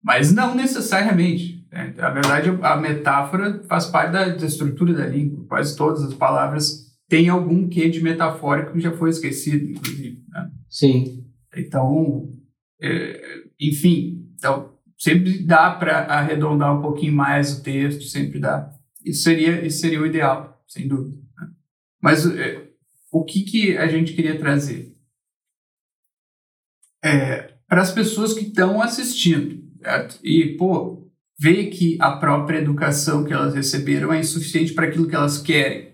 Mas 0.03 0.33
não 0.33 0.55
necessariamente. 0.55 1.52
Né? 1.73 1.91
Na 1.97 2.11
verdade, 2.11 2.49
a 2.61 2.77
metáfora 2.77 3.63
faz 3.63 3.87
parte 3.87 4.11
da, 4.11 4.29
da, 4.29 4.45
estrutura 4.45 4.93
da 4.93 5.07
língua. 5.07 5.43
Quase 5.47 5.75
todas 5.75 6.03
as 6.03 6.13
palavras 6.13 6.93
têm 7.09 7.29
algum 7.29 7.67
quê 7.67 7.89
de 7.89 8.01
metafórico 8.01 8.73
que 8.73 8.79
já 8.79 8.91
foi 8.91 9.09
esquecido, 9.09 9.71
inclusive. 9.71 10.23
Né? 10.29 10.51
Sim. 10.69 11.25
Então, 11.57 12.31
é, 12.79 13.43
enfim, 13.59 14.29
então, 14.35 14.73
sempre 14.97 15.39
dá 15.39 15.71
para 15.71 16.05
arredondar 16.05 16.77
um 16.77 16.81
pouquinho 16.81 17.13
mais 17.13 17.57
o 17.57 17.63
texto, 17.63 18.03
sempre 18.03 18.39
dá. 18.39 18.71
Isso 19.03 19.23
seria, 19.23 19.65
isso 19.65 19.79
seria 19.79 19.99
o 19.99 20.05
ideal, 20.05 20.63
sem 20.67 20.87
dúvida. 20.87 21.17
Né? 21.39 21.49
Mas 21.99 22.25
é, 22.25 22.67
o 23.11 23.23
que, 23.23 23.41
que 23.41 23.77
a 23.77 23.87
gente 23.87 24.13
queria 24.13 24.37
trazer? 24.37 24.95
É, 27.03 27.55
para 27.67 27.81
as 27.81 27.91
pessoas 27.91 28.33
que 28.33 28.45
estão 28.45 28.79
assistindo, 28.79 29.63
certo? 29.81 30.19
E, 30.23 30.55
pô, 30.55 31.02
ver 31.39 31.67
que 31.67 31.97
a 31.99 32.11
própria 32.17 32.59
educação 32.59 33.23
que 33.23 33.33
elas 33.33 33.53
receberam 33.53 34.13
é 34.13 34.19
insuficiente 34.19 34.73
para 34.73 34.87
aquilo 34.87 35.07
que 35.07 35.15
elas 35.15 35.37
querem. 35.37 35.93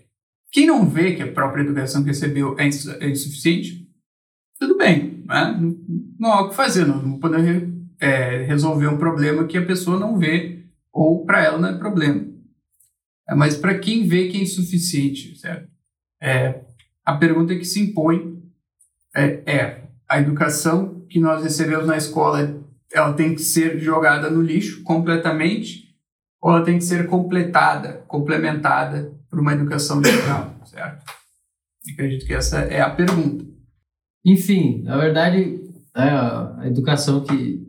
Quem 0.51 0.65
não 0.65 0.87
vê 0.87 1.15
que 1.15 1.23
a 1.23 1.31
própria 1.31 1.61
educação 1.61 2.01
que 2.01 2.09
recebeu 2.09 2.55
é, 2.57 2.65
é 2.65 3.09
insuficiente, 3.09 3.87
tudo 4.59 4.77
bem, 4.77 5.23
né? 5.25 5.59
não, 6.19 6.33
há 6.33 6.41
o 6.41 6.49
que 6.49 6.55
fazer, 6.55 6.85
não, 6.85 7.01
não 7.01 7.19
poder 7.19 7.69
é, 7.99 8.43
resolver 8.43 8.87
um 8.87 8.97
problema 8.97 9.45
que 9.45 9.57
a 9.57 9.65
pessoa 9.65 9.99
não 9.99 10.17
vê 10.17 10.65
ou 10.91 11.25
para 11.25 11.43
ela 11.43 11.57
não 11.57 11.69
é 11.69 11.77
problema. 11.77 12.27
É, 13.29 13.35
mas 13.35 13.55
para 13.55 13.77
quem 13.77 14.07
vê 14.07 14.27
que 14.27 14.37
é 14.37 14.41
insuficiente, 14.41 15.37
certo? 15.37 15.69
É, 16.21 16.61
a 17.05 17.15
pergunta 17.15 17.55
que 17.55 17.63
se 17.63 17.79
impõe 17.79 18.41
é, 19.15 19.41
é, 19.45 19.83
a 20.07 20.19
educação 20.19 21.05
que 21.07 21.19
nós 21.19 21.43
recebemos 21.43 21.87
na 21.87 21.97
escola, 21.97 22.61
ela 22.91 23.13
tem 23.13 23.35
que 23.35 23.41
ser 23.41 23.79
jogada 23.79 24.29
no 24.29 24.41
lixo 24.41 24.83
completamente 24.83 25.89
ou 26.41 26.51
ela 26.51 26.63
tem 26.63 26.77
que 26.77 26.83
ser 26.83 27.07
completada, 27.07 28.03
complementada 28.07 29.13
por 29.29 29.39
uma 29.39 29.53
educação 29.53 30.01
digital, 30.01 30.55
certo? 30.65 31.05
acredito 31.91 32.25
que 32.25 32.33
essa 32.33 32.59
é 32.59 32.81
a 32.81 32.89
pergunta. 32.89 33.45
Enfim, 34.25 34.83
na 34.83 34.97
verdade, 34.97 35.59
é, 35.95 36.01
a 36.01 36.63
educação 36.65 37.23
que, 37.23 37.67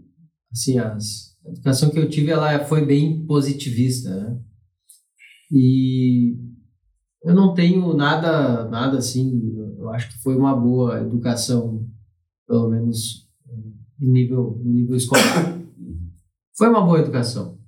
assim, 0.53 0.79
as, 0.79 1.37
a 1.45 1.51
educação 1.51 1.91
que 1.91 1.99
eu 1.99 2.09
tive, 2.09 2.31
ela 2.31 2.65
foi 2.65 2.85
bem 2.85 3.25
positivista, 3.25 4.11
né? 4.11 4.39
E 5.51 6.37
eu 7.25 7.35
não 7.35 7.55
tenho 7.55 7.93
nada, 7.95 8.69
nada 8.69 8.99
assim, 8.99 9.53
eu 9.79 9.91
acho 9.91 10.11
que 10.11 10.23
foi 10.23 10.37
uma 10.37 10.55
boa 10.55 11.01
educação, 11.01 11.87
pelo 12.47 12.69
menos 12.69 13.30
nível, 14.01 14.61
nível 14.65 14.97
escolar. 14.97 15.61
Foi 16.57 16.69
uma 16.69 16.83
boa 16.83 17.01
educação. 17.01 17.59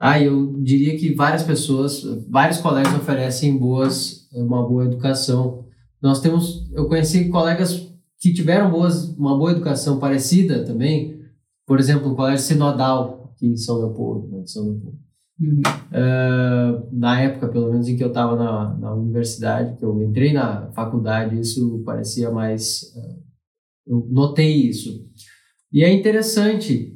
Ah, 0.00 0.20
eu 0.20 0.60
diria 0.60 0.98
que 0.98 1.14
várias 1.14 1.42
pessoas, 1.42 2.02
vários 2.28 2.58
colegas 2.58 2.94
oferecem 2.94 3.56
boas, 3.56 4.28
uma 4.32 4.66
boa 4.66 4.84
educação. 4.84 5.64
Nós 6.02 6.20
temos, 6.20 6.68
eu 6.72 6.88
conheci 6.88 7.28
colegas 7.28 7.88
que 8.18 8.32
tiveram 8.32 8.70
boas, 8.70 9.16
uma 9.16 9.36
boa 9.38 9.52
educação 9.52 9.98
parecida 9.98 10.64
também. 10.64 11.20
Por 11.66 11.78
exemplo, 11.78 12.10
o 12.10 12.16
Colégio 12.16 12.44
Sinodal, 12.44 13.32
aqui 13.32 13.46
em 13.46 13.56
São 13.56 13.78
Leopoldo, 13.78 14.28
né, 14.28 14.42
São 14.44 14.64
Leopoldo. 14.64 14.98
Uh, 15.40 16.88
na 16.92 17.20
época, 17.20 17.48
pelo 17.48 17.70
menos 17.70 17.88
em 17.88 17.96
que 17.96 18.04
eu 18.04 18.08
estava 18.08 18.36
na, 18.36 18.76
na 18.78 18.94
universidade, 18.94 19.76
que 19.76 19.84
eu 19.84 20.02
entrei 20.02 20.32
na 20.32 20.70
faculdade, 20.72 21.38
isso 21.38 21.82
parecia 21.84 22.30
mais. 22.30 22.92
Uh, 22.94 23.22
eu 23.86 24.08
notei 24.10 24.68
isso. 24.68 25.04
E 25.72 25.82
é 25.82 25.92
interessante 25.92 26.94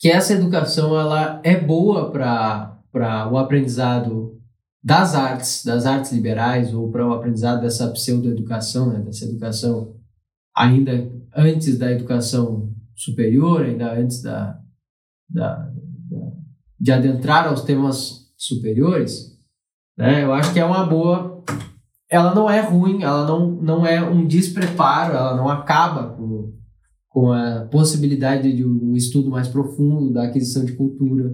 que 0.00 0.08
essa 0.10 0.32
educação 0.32 0.98
ela 0.98 1.40
é 1.44 1.58
boa 1.58 2.10
para 2.10 3.30
o 3.30 3.38
aprendizado 3.38 4.40
das 4.82 5.14
artes, 5.14 5.64
das 5.64 5.86
artes 5.86 6.12
liberais, 6.12 6.74
ou 6.74 6.90
para 6.90 7.06
o 7.06 7.12
aprendizado 7.14 7.62
dessa 7.62 7.90
pseudoeducação, 7.90 8.92
né, 8.92 9.00
dessa 9.00 9.24
educação 9.24 9.94
ainda 10.54 11.10
antes 11.34 11.78
da 11.78 11.90
educação 11.90 12.70
superior, 12.94 13.62
ainda 13.62 13.92
antes 13.92 14.20
da, 14.20 14.60
da 15.28 15.70
de 16.78 16.92
adentrar 16.92 17.46
aos 17.46 17.62
temas 17.62 18.30
superiores, 18.36 19.38
né, 19.96 20.22
eu 20.22 20.34
acho 20.34 20.52
que 20.52 20.60
é 20.60 20.64
uma 20.64 20.84
boa. 20.84 21.42
Ela 22.10 22.34
não 22.34 22.50
é 22.50 22.60
ruim, 22.60 23.02
ela 23.02 23.26
não, 23.26 23.50
não 23.50 23.86
é 23.86 24.02
um 24.02 24.26
despreparo, 24.26 25.14
ela 25.14 25.34
não 25.34 25.48
acaba 25.48 26.14
com, 26.14 26.52
com 27.14 27.30
a 27.30 27.60
possibilidade 27.70 28.52
de 28.52 28.66
um 28.66 28.92
estudo 28.96 29.30
mais 29.30 29.46
profundo, 29.46 30.12
da 30.12 30.24
aquisição 30.24 30.64
de 30.64 30.72
cultura. 30.72 31.32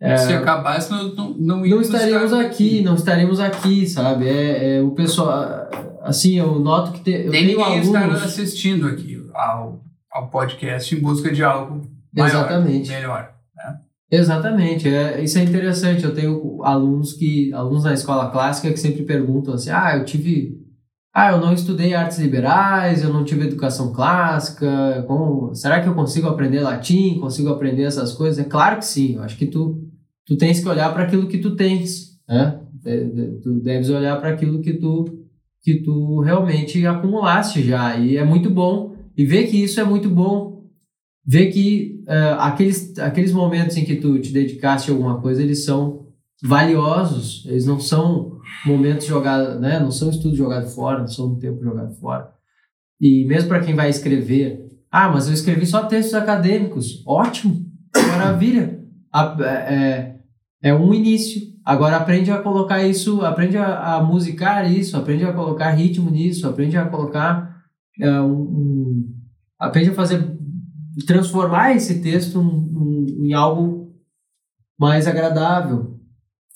É, 0.00 0.16
Se 0.16 0.32
acabasse, 0.32 0.88
não, 0.88 1.12
não, 1.16 1.36
não, 1.36 1.66
não 1.66 1.80
estaríamos 1.80 2.32
aqui, 2.32 2.80
não 2.80 2.94
estaremos 2.94 3.40
aqui, 3.40 3.88
sabe? 3.88 4.28
É, 4.28 4.76
é, 4.76 4.82
o 4.82 4.92
pessoal, 4.92 5.68
assim, 6.02 6.38
eu 6.38 6.60
noto 6.60 6.92
que 6.92 7.00
tem, 7.00 7.22
eu 7.24 7.32
Nem 7.32 7.44
tenho 7.44 7.60
alunos... 7.64 7.88
está 7.88 8.24
assistindo 8.24 8.86
aqui 8.86 9.20
ao, 9.34 9.82
ao 10.12 10.30
podcast 10.30 10.94
em 10.94 11.00
busca 11.00 11.32
de 11.32 11.42
algo 11.42 11.82
maior, 12.16 12.28
Exatamente. 12.28 12.88
melhor. 12.90 13.34
Exatamente, 14.08 14.88
é, 14.88 15.24
isso 15.24 15.36
é 15.38 15.42
interessante. 15.42 16.04
Eu 16.04 16.14
tenho 16.14 16.62
alunos 16.62 17.14
que 17.14 17.52
alunos 17.52 17.82
na 17.82 17.94
escola 17.94 18.30
clássica 18.30 18.70
que 18.70 18.78
sempre 18.78 19.02
perguntam 19.02 19.54
assim: 19.54 19.70
"Ah, 19.70 19.96
eu 19.96 20.04
tive 20.04 20.56
ah, 21.14 21.30
eu 21.30 21.40
não 21.40 21.52
estudei 21.52 21.94
artes 21.94 22.18
liberais, 22.18 23.02
eu 23.02 23.12
não 23.12 23.24
tive 23.24 23.46
educação 23.46 23.92
clássica. 23.92 25.04
Como, 25.06 25.54
será 25.54 25.80
que 25.80 25.88
eu 25.88 25.94
consigo 25.94 26.26
aprender 26.28 26.60
latim? 26.60 27.20
Consigo 27.20 27.50
aprender 27.50 27.84
essas 27.84 28.12
coisas?" 28.12 28.44
É 28.44 28.48
claro 28.48 28.78
que 28.78 28.84
sim. 28.84 29.14
Eu 29.14 29.22
acho 29.22 29.36
que 29.36 29.46
tu 29.46 29.80
tu 30.26 30.36
tens 30.36 30.60
que 30.60 30.68
olhar 30.68 30.92
para 30.92 31.04
aquilo 31.04 31.28
que 31.28 31.38
tu 31.38 31.54
tens, 31.54 32.18
né? 32.28 32.60
Tu 33.42 33.60
deves 33.60 33.90
olhar 33.90 34.20
para 34.20 34.30
aquilo 34.30 34.60
que 34.60 34.74
tu 34.74 35.04
que 35.62 35.82
tu 35.82 36.20
realmente 36.20 36.86
acumulaste 36.86 37.62
já 37.62 37.96
e 37.96 38.18
é 38.18 38.24
muito 38.24 38.50
bom 38.50 38.94
e 39.16 39.24
ver 39.24 39.46
que 39.46 39.62
isso 39.62 39.80
é 39.80 39.84
muito 39.84 40.10
bom 40.10 40.54
ver 41.26 41.46
que 41.50 42.02
uh, 42.06 42.38
aqueles, 42.40 42.98
aqueles 42.98 43.32
momentos 43.32 43.76
em 43.76 43.84
que 43.84 43.96
tu 43.96 44.18
te 44.18 44.32
dedicaste 44.32 44.90
a 44.90 44.94
alguma 44.94 45.20
coisa, 45.20 45.42
eles 45.42 45.64
são 45.64 46.06
valiosos, 46.42 47.46
eles 47.46 47.64
não 47.64 47.80
são 47.80 48.33
momentos 48.64 49.06
jogados, 49.06 49.60
né? 49.60 49.78
não 49.78 49.90
são 49.90 50.10
estudos 50.10 50.36
jogados 50.36 50.74
fora, 50.74 51.00
não 51.00 51.08
são 51.08 51.32
um 51.32 51.38
tempo 51.38 51.62
jogado 51.62 51.94
fora. 51.94 52.32
E 53.00 53.24
mesmo 53.26 53.48
para 53.48 53.60
quem 53.60 53.74
vai 53.74 53.88
escrever, 53.88 54.64
ah, 54.90 55.08
mas 55.08 55.26
eu 55.26 55.34
escrevi 55.34 55.66
só 55.66 55.84
textos 55.84 56.14
acadêmicos, 56.14 57.02
ótimo, 57.06 57.66
maravilha, 58.08 58.80
é, 59.68 60.16
é 60.62 60.74
um 60.74 60.94
início. 60.94 61.42
Agora 61.64 61.96
aprende 61.96 62.30
a 62.30 62.42
colocar 62.42 62.82
isso, 62.82 63.22
aprende 63.22 63.56
a, 63.56 63.96
a 63.96 64.02
musicar 64.02 64.70
isso, 64.70 64.96
aprende 64.96 65.24
a 65.24 65.32
colocar 65.32 65.70
ritmo 65.70 66.10
nisso, 66.10 66.46
aprende 66.46 66.76
a 66.76 66.86
colocar 66.86 67.64
uh, 68.00 68.22
um, 68.22 68.42
um 68.42 69.14
aprende 69.58 69.90
a 69.90 69.94
fazer 69.94 70.34
transformar 71.06 71.74
esse 71.74 72.00
texto 72.00 72.40
em, 73.18 73.32
algo 73.32 73.92
mais 74.78 75.06
agradável. 75.06 75.98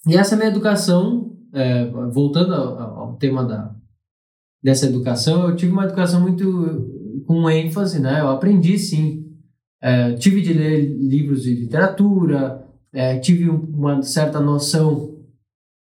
E 0.07 0.17
essa 0.17 0.37
minha 0.37 0.49
educação, 0.49 1.28
é, 1.53 1.87
voltando 2.11 2.55
ao, 2.55 2.99
ao, 2.99 3.17
tema 3.17 3.45
da, 3.45 3.75
dessa 4.63 4.87
educação, 4.87 5.49
eu 5.49 5.57
tive 5.57 5.73
uma 5.73 5.85
educação 5.85 6.21
muito 6.21 7.23
com 7.27 7.51
ênfase, 7.51 8.01
né? 8.01 8.21
Eu 8.21 8.29
aprendi 8.29 8.79
sim. 8.79 9.27
É, 9.81 10.15
tive 10.15 10.41
de 10.41 10.53
ler 10.53 10.81
livros 10.99 11.45
de 11.45 11.55
literatura, 11.55 12.67
é, 12.93 13.19
tive 13.19 13.49
uma 13.49 14.03
certa 14.03 14.41
noção, 14.41 15.17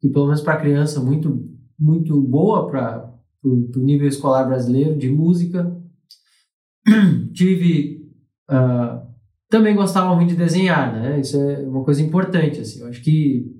que 0.00 0.08
pelo 0.08 0.26
menos 0.26 0.40
para 0.40 0.60
criança, 0.60 1.00
muito, 1.00 1.44
muito 1.78 2.20
boa 2.20 2.68
para 2.68 3.12
o 3.44 3.78
nível 3.78 4.06
escolar 4.06 4.44
brasileiro, 4.44 4.96
de 4.96 5.10
música. 5.10 5.76
tive. 7.32 8.08
Uh, 8.50 9.06
também 9.50 9.74
gostava 9.74 10.14
muito 10.14 10.30
de 10.30 10.36
desenhar, 10.36 10.92
né? 10.92 11.20
Isso 11.20 11.36
é 11.40 11.60
uma 11.60 11.82
coisa 11.82 12.02
importante, 12.02 12.60
assim. 12.60 12.80
Eu 12.80 12.88
acho 12.88 13.02
que 13.02 13.50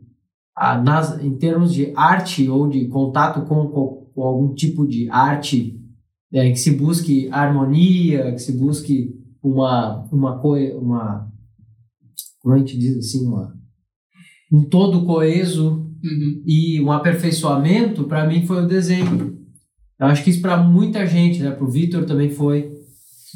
a, 0.58 0.80
nas, 0.82 1.22
em 1.22 1.36
termos 1.36 1.72
de 1.72 1.92
arte 1.96 2.48
ou 2.48 2.68
de 2.68 2.88
contato 2.88 3.46
com, 3.46 3.68
com, 3.68 4.10
com 4.14 4.22
algum 4.22 4.54
tipo 4.54 4.86
de 4.86 5.08
arte 5.10 5.78
é, 6.32 6.50
que 6.50 6.56
se 6.56 6.72
busque 6.72 7.28
harmonia, 7.30 8.32
que 8.32 8.40
se 8.40 8.52
busque 8.52 9.14
uma 9.42 10.04
uma 10.12 10.40
uma 10.42 11.32
como 12.40 12.54
a 12.54 12.58
gente 12.58 12.76
diz 12.76 12.96
assim 12.98 13.26
uma 13.26 13.56
um 14.52 14.64
todo 14.64 15.06
coeso 15.06 15.86
uhum. 16.02 16.42
e 16.44 16.80
um 16.82 16.90
aperfeiçoamento 16.90 18.04
para 18.04 18.26
mim 18.26 18.46
foi 18.46 18.64
o 18.64 18.66
desenho. 18.66 19.38
Eu 19.98 20.06
acho 20.06 20.22
que 20.22 20.30
isso 20.30 20.40
para 20.40 20.56
muita 20.62 21.06
gente 21.06 21.42
né? 21.42 21.50
Para 21.50 21.64
o 21.64 21.70
Vitor 21.70 22.04
também 22.04 22.30
foi. 22.30 22.72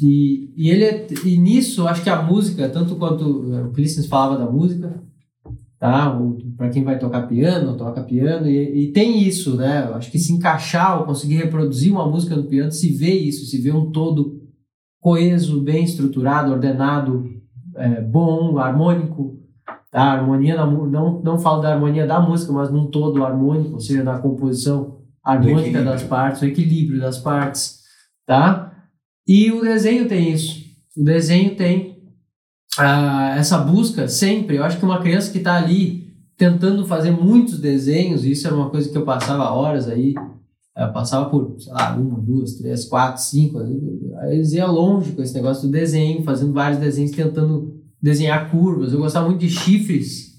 E, 0.01 0.51
e 0.57 0.69
ele 0.69 0.83
é, 0.83 1.07
e 1.23 1.37
nisso 1.37 1.87
acho 1.87 2.03
que 2.03 2.09
a 2.09 2.21
música 2.21 2.67
tanto 2.67 2.95
quanto 2.95 3.23
o 3.23 3.71
Clístenes 3.71 4.09
falava 4.09 4.43
da 4.43 4.51
música 4.51 5.03
tá? 5.83 6.17
Para 6.55 6.69
quem 6.69 6.81
vai 6.81 6.97
tocar 6.97 7.23
piano, 7.23 7.75
toca 7.75 8.01
piano, 8.01 8.47
e, 8.47 8.85
e, 8.85 8.91
tem 8.93 9.21
isso, 9.21 9.57
né? 9.57 9.85
Eu 9.85 9.95
acho 9.95 10.09
que 10.09 10.17
se 10.17 10.31
encaixar 10.31 10.97
ou 10.97 11.05
conseguir 11.05 11.35
reproduzir 11.35 11.91
uma 11.91 12.07
música 12.09 12.37
no 12.37 12.45
piano, 12.45 12.71
se 12.71 12.89
vê 12.93 13.11
isso, 13.11 13.45
se 13.45 13.57
vê 13.57 13.69
um 13.69 13.91
todo 13.91 14.41
coeso, 15.01 15.59
bem 15.59 15.83
estruturado, 15.83 16.53
ordenado, 16.53 17.29
é, 17.75 17.99
bom, 17.99 18.57
harmônico. 18.57 19.37
A 19.91 20.13
harmonia, 20.13 20.55
na, 20.55 20.65
não, 20.65 21.21
não 21.21 21.37
falo 21.37 21.61
da 21.61 21.73
harmonia 21.73 22.07
da 22.07 22.21
música, 22.21 22.53
mas 22.53 22.71
num 22.71 22.87
todo 22.87 23.21
harmônico, 23.21 23.73
ou 23.73 23.79
seja, 23.81 24.05
na 24.05 24.19
composição 24.19 24.99
harmônica 25.21 25.83
das 25.83 26.01
partes, 26.01 26.41
o 26.41 26.45
equilíbrio 26.45 27.01
das 27.01 27.17
partes, 27.17 27.81
tá? 28.25 28.73
E 29.27 29.51
o 29.51 29.61
desenho 29.61 30.07
tem 30.07 30.31
isso. 30.31 30.63
O 30.95 31.03
desenho 31.03 31.57
tem 31.57 31.92
ah, 32.77 33.35
essa 33.37 33.57
busca 33.57 34.07
sempre. 34.07 34.57
Eu 34.57 34.63
acho 34.63 34.77
que 34.77 34.85
uma 34.85 35.01
criança 35.01 35.31
que 35.31 35.37
está 35.37 35.55
ali 35.55 36.03
tentando 36.37 36.85
fazer 36.85 37.11
muitos 37.11 37.59
desenhos, 37.59 38.25
isso 38.25 38.47
era 38.47 38.55
uma 38.55 38.69
coisa 38.69 38.89
que 38.89 38.97
eu 38.97 39.05
passava 39.05 39.51
horas 39.51 39.87
aí, 39.87 40.15
eu 40.75 40.91
passava 40.91 41.29
por, 41.29 41.55
sei 41.59 41.71
lá, 41.71 41.95
uma, 41.95 42.19
duas, 42.19 42.55
três, 42.55 42.85
quatro, 42.85 43.21
cinco, 43.21 43.59
eles 44.29 44.53
iam 44.53 44.71
longe 44.71 45.11
com 45.11 45.21
esse 45.21 45.33
negócio 45.33 45.67
do 45.67 45.71
desenho, 45.71 46.23
fazendo 46.23 46.51
vários 46.51 46.79
desenhos, 46.79 47.11
tentando 47.11 47.79
desenhar 48.01 48.49
curvas. 48.49 48.91
Eu 48.91 48.99
gostava 48.99 49.27
muito 49.27 49.41
de 49.41 49.49
chifres 49.49 50.33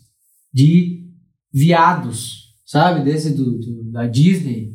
de 0.53 1.05
viados, 1.53 2.53
sabe? 2.66 3.05
Desse 3.05 3.30
do, 3.30 3.59
do 3.59 3.85
da 3.93 4.07
Disney. 4.07 4.74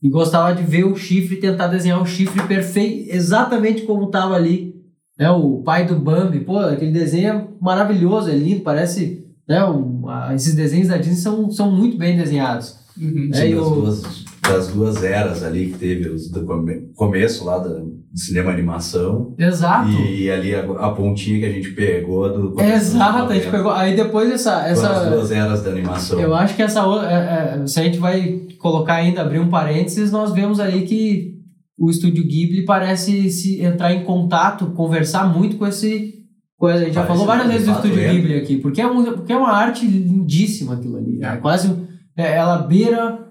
E 0.00 0.08
gostava 0.08 0.54
de 0.54 0.62
ver 0.62 0.84
o 0.84 0.96
chifre, 0.96 1.36
tentar 1.36 1.68
desenhar 1.68 2.00
o 2.00 2.06
chifre 2.06 2.42
perfeito, 2.46 3.12
exatamente 3.12 3.82
como 3.82 4.06
estava 4.06 4.34
ali 4.34 4.71
né, 5.18 5.30
o 5.30 5.62
pai 5.62 5.86
do 5.86 5.96
Bambi, 5.96 6.40
pô, 6.40 6.58
aquele 6.58 6.92
desenho 6.92 7.28
é 7.28 7.48
maravilhoso, 7.60 8.30
é 8.30 8.34
lindo, 8.34 8.62
parece. 8.62 9.22
Né, 9.48 9.64
um, 9.64 10.08
a, 10.08 10.34
esses 10.34 10.54
desenhos 10.54 10.88
da 10.88 10.96
Disney 10.96 11.16
são, 11.16 11.50
são 11.50 11.70
muito 11.70 11.96
bem 11.98 12.16
desenhados. 12.16 12.76
Uhum. 13.00 13.28
Né, 13.30 13.36
Sim, 13.36 13.54
das, 13.54 13.66
o... 13.66 13.74
duas, 13.74 14.24
das 14.42 14.68
duas 14.68 15.02
eras 15.02 15.42
ali 15.42 15.70
que 15.70 15.78
teve, 15.78 16.08
os, 16.08 16.30
do 16.30 16.44
come, 16.44 16.90
começo 16.94 17.44
lá 17.44 17.58
do 17.58 18.02
cinema 18.14 18.50
animação. 18.50 19.34
Exato. 19.38 19.90
E, 19.90 20.24
e 20.24 20.30
ali 20.30 20.54
a, 20.54 20.60
a, 20.60 20.90
pontinha 20.90 21.40
que 21.40 21.46
a 21.46 21.52
gente 21.52 21.70
pegou 21.70 22.52
do. 22.52 22.60
Exato, 22.60 23.32
a 23.32 23.34
gente 23.34 23.50
pegou. 23.50 23.72
Aí 23.72 23.96
depois 23.96 24.30
essa. 24.30 24.66
essa 24.66 24.90
as 24.90 25.08
duas 25.08 25.30
eras 25.30 25.62
da 25.62 25.70
animação. 25.70 26.20
Eu 26.20 26.34
acho 26.34 26.54
que 26.54 26.62
essa. 26.62 26.80
É, 26.80 27.62
é, 27.62 27.66
se 27.66 27.80
a 27.80 27.82
gente 27.82 27.98
vai 27.98 28.40
colocar 28.58 28.94
ainda, 28.94 29.22
abrir 29.22 29.40
um 29.40 29.48
parênteses, 29.48 30.12
nós 30.12 30.32
vemos 30.32 30.60
ali 30.60 30.82
que 30.82 31.41
o 31.82 31.90
estúdio 31.90 32.24
Ghibli 32.24 32.64
parece 32.64 33.28
se 33.28 33.60
entrar 33.60 33.92
em 33.92 34.04
contato, 34.04 34.66
conversar 34.66 35.26
muito 35.36 35.56
com 35.56 35.66
esse. 35.66 36.22
Coisa. 36.56 36.82
A 36.82 36.84
gente 36.84 36.94
já 36.94 37.04
falou 37.04 37.26
várias 37.26 37.48
vezes 37.48 37.66
do 37.66 37.72
estúdio 37.72 38.00
é. 38.00 38.12
Ghibli 38.12 38.34
aqui, 38.36 38.56
porque 38.58 38.80
é, 38.80 38.86
uma, 38.86 39.02
porque 39.02 39.32
é 39.32 39.36
uma 39.36 39.50
arte 39.50 39.84
lindíssima 39.84 40.74
aquilo 40.74 40.96
ali. 40.96 41.18
É, 41.20 41.26
é 41.26 41.36
quase. 41.38 41.76
É, 42.16 42.36
ela 42.36 42.58
beira 42.58 43.26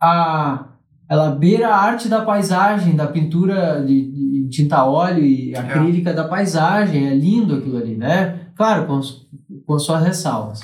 a. 0.00 0.68
Ela 1.10 1.30
beira 1.30 1.68
a 1.68 1.76
arte 1.76 2.08
da 2.08 2.24
paisagem, 2.24 2.94
da 2.94 3.08
pintura 3.08 3.84
de, 3.84 4.12
de 4.44 4.48
tinta 4.50 4.84
óleo 4.84 5.24
e 5.24 5.52
é. 5.52 5.58
acrílica 5.58 6.14
da 6.14 6.28
paisagem. 6.28 7.08
É 7.08 7.14
lindo 7.14 7.56
aquilo 7.56 7.76
ali, 7.76 7.96
né? 7.96 8.50
Claro, 8.54 8.86
com, 8.86 9.00
com 9.66 9.78
suas 9.80 10.04
ressalvas. 10.04 10.60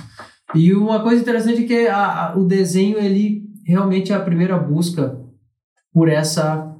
E 0.55 0.73
uma 0.73 1.01
coisa 1.01 1.21
interessante 1.21 1.65
é 1.65 1.67
que 1.67 1.89
a, 1.89 2.29
a, 2.29 2.39
o 2.39 2.45
desenho, 2.45 2.99
ele 2.99 3.43
realmente 3.67 4.13
é 4.13 4.15
a 4.15 4.21
primeira 4.21 4.57
busca 4.57 5.19
por 5.93 6.09
essa 6.09 6.72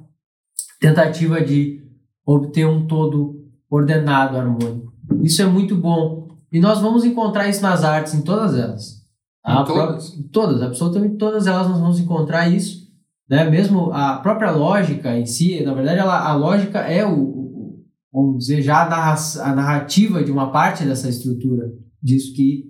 tentativa 0.83 1.39
de 1.39 1.81
obter 2.25 2.67
um 2.67 2.85
todo 2.85 3.41
ordenado, 3.69 4.35
harmônico. 4.35 4.91
Isso 5.21 5.41
é 5.41 5.45
muito 5.45 5.77
bom. 5.77 6.27
E 6.51 6.59
nós 6.59 6.81
vamos 6.81 7.05
encontrar 7.05 7.47
isso 7.47 7.61
nas 7.61 7.85
artes, 7.85 8.13
em 8.13 8.21
todas 8.21 8.53
elas. 8.57 9.01
Em 9.47 9.51
a 9.51 9.63
todas? 9.63 10.09
Pró- 10.09 10.23
todas, 10.31 10.61
absolutamente 10.61 11.15
todas 11.15 11.47
elas 11.47 11.69
nós 11.69 11.79
vamos 11.79 12.01
encontrar 12.01 12.49
isso. 12.49 12.83
Né? 13.29 13.49
Mesmo 13.49 13.93
a 13.93 14.17
própria 14.17 14.51
lógica 14.51 15.17
em 15.17 15.25
si, 15.25 15.63
na 15.63 15.73
verdade, 15.73 15.99
ela, 15.99 16.19
a 16.19 16.35
lógica 16.35 16.79
é 16.79 17.05
o, 17.05 17.17
o 17.17 17.85
vamos 18.11 18.39
dizer, 18.39 18.61
já 18.61 18.83
a, 18.83 18.89
narra 18.89 19.15
a, 19.41 19.55
narrativa 19.55 20.21
de 20.21 20.31
uma 20.31 20.51
parte 20.51 20.83
dessa 20.83 21.07
estrutura, 21.07 21.71
disso 22.01 22.35
que, 22.35 22.65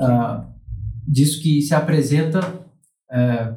uh, 0.00 0.46
disso 1.06 1.42
que 1.42 1.60
se 1.62 1.74
apresenta 1.74 2.40
uh, 3.10 3.56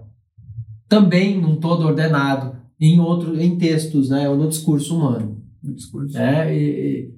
também 0.88 1.40
num 1.40 1.58
todo 1.58 1.86
ordenado 1.86 2.59
em 2.80 3.00
outro 3.00 3.40
em 3.40 3.58
textos, 3.58 4.10
né, 4.10 4.30
ou 4.30 4.38
no 4.38 4.48
discurso 4.48 4.96
humano. 4.96 5.44
No 5.62 5.76
discurso. 5.76 6.18
É, 6.18 6.56
e, 6.56 7.12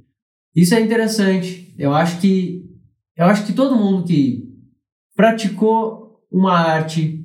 e, 0.56 0.62
isso 0.62 0.74
é 0.74 0.82
interessante. 0.82 1.74
Eu 1.78 1.94
acho 1.94 2.20
que 2.20 2.66
eu 3.16 3.26
acho 3.26 3.46
que 3.46 3.54
todo 3.54 3.76
mundo 3.76 4.04
que 4.04 4.50
praticou 5.16 6.20
uma 6.32 6.54
arte 6.54 7.24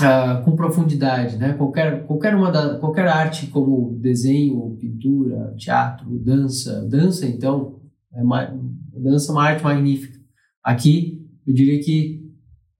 uh, 0.00 0.42
com 0.44 0.56
profundidade, 0.56 1.36
né, 1.36 1.52
qualquer 1.52 2.06
qualquer 2.06 2.34
uma 2.34 2.50
da, 2.50 2.78
qualquer 2.78 3.06
arte 3.06 3.48
como 3.48 3.98
desenho, 4.00 4.76
pintura, 4.80 5.54
teatro, 5.58 6.18
dança, 6.18 6.86
dança 6.88 7.26
então 7.26 7.80
é 8.14 8.22
uma, 8.22 8.58
dança 8.94 9.30
é 9.30 9.34
uma 9.34 9.44
arte 9.44 9.62
magnífica. 9.62 10.18
Aqui 10.62 11.28
eu 11.46 11.52
diria 11.52 11.78
que 11.82 12.23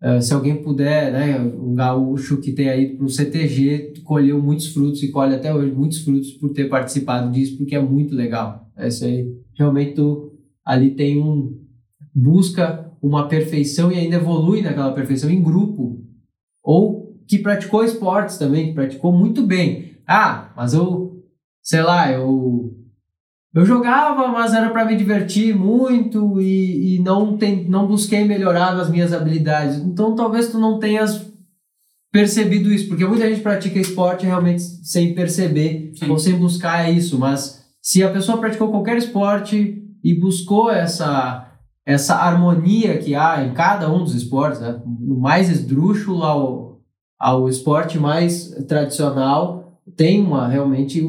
Uh, 0.04 0.20
se 0.20 0.34
alguém 0.34 0.62
puder, 0.62 1.10
né, 1.10 1.38
um 1.38 1.74
gaúcho 1.74 2.36
que 2.36 2.52
tem 2.52 2.68
aí 2.68 2.94
para 2.94 3.06
o 3.06 3.08
CTG, 3.08 3.94
colheu 4.04 4.42
muitos 4.42 4.66
frutos 4.66 5.02
e 5.02 5.08
colhe 5.08 5.34
até 5.34 5.54
hoje 5.54 5.72
muitos 5.72 6.04
frutos 6.04 6.32
por 6.32 6.50
ter 6.50 6.68
participado 6.68 7.32
disso, 7.32 7.56
porque 7.56 7.74
é 7.74 7.80
muito 7.80 8.14
legal. 8.14 8.70
Isso 8.78 9.06
aí, 9.06 9.26
realmente 9.54 9.94
tu 9.94 10.30
ali 10.62 10.90
tem 10.90 11.18
um, 11.18 11.58
busca 12.14 12.92
uma 13.00 13.28
perfeição 13.28 13.90
e 13.90 13.96
ainda 13.96 14.16
evolui 14.16 14.60
naquela 14.60 14.92
perfeição 14.92 15.30
em 15.30 15.42
grupo. 15.42 15.98
Ou 16.62 17.18
que 17.26 17.38
praticou 17.38 17.82
esportes 17.82 18.36
também, 18.36 18.68
que 18.68 18.74
praticou 18.74 19.10
muito 19.10 19.46
bem. 19.46 19.96
Ah, 20.06 20.52
mas 20.54 20.74
eu, 20.74 21.22
sei 21.62 21.82
lá, 21.82 22.12
eu 22.12 22.74
eu 23.54 23.64
jogava, 23.64 24.26
mas 24.28 24.52
era 24.52 24.70
para 24.70 24.84
me 24.84 24.96
divertir 24.96 25.54
muito 25.56 26.40
e, 26.40 26.96
e 26.96 26.98
não, 27.02 27.36
tem, 27.36 27.64
não 27.68 27.86
busquei 27.86 28.24
melhorar 28.24 28.74
as 28.74 28.90
minhas 28.90 29.12
habilidades. 29.12 29.76
Então 29.76 30.16
talvez 30.16 30.48
tu 30.48 30.58
não 30.58 30.80
tenhas 30.80 31.32
percebido 32.12 32.72
isso, 32.72 32.88
porque 32.88 33.06
muita 33.06 33.28
gente 33.28 33.42
pratica 33.42 33.78
esporte 33.78 34.26
realmente 34.26 34.62
sem 34.62 35.14
perceber 35.14 35.92
Sim. 35.94 36.10
ou 36.10 36.18
sem 36.18 36.34
buscar 36.34 36.90
isso, 36.90 37.18
mas 37.18 37.64
se 37.80 38.02
a 38.02 38.10
pessoa 38.10 38.38
praticou 38.38 38.70
qualquer 38.70 38.96
esporte 38.96 39.82
e 40.02 40.14
buscou 40.14 40.70
essa 40.70 41.44
essa 41.86 42.14
harmonia 42.14 42.96
que 42.98 43.14
há 43.14 43.44
em 43.44 43.52
cada 43.52 43.92
um 43.92 44.02
dos 44.02 44.14
esportes, 44.14 44.58
né? 44.58 44.80
do 44.86 45.18
mais 45.18 45.50
esdrúxulo 45.50 46.22
ao, 46.22 46.80
ao 47.18 47.46
esporte 47.48 47.98
mais 47.98 48.48
tradicional, 48.66 49.63
tem 49.96 50.20
uma 50.20 50.48
realmente 50.48 51.02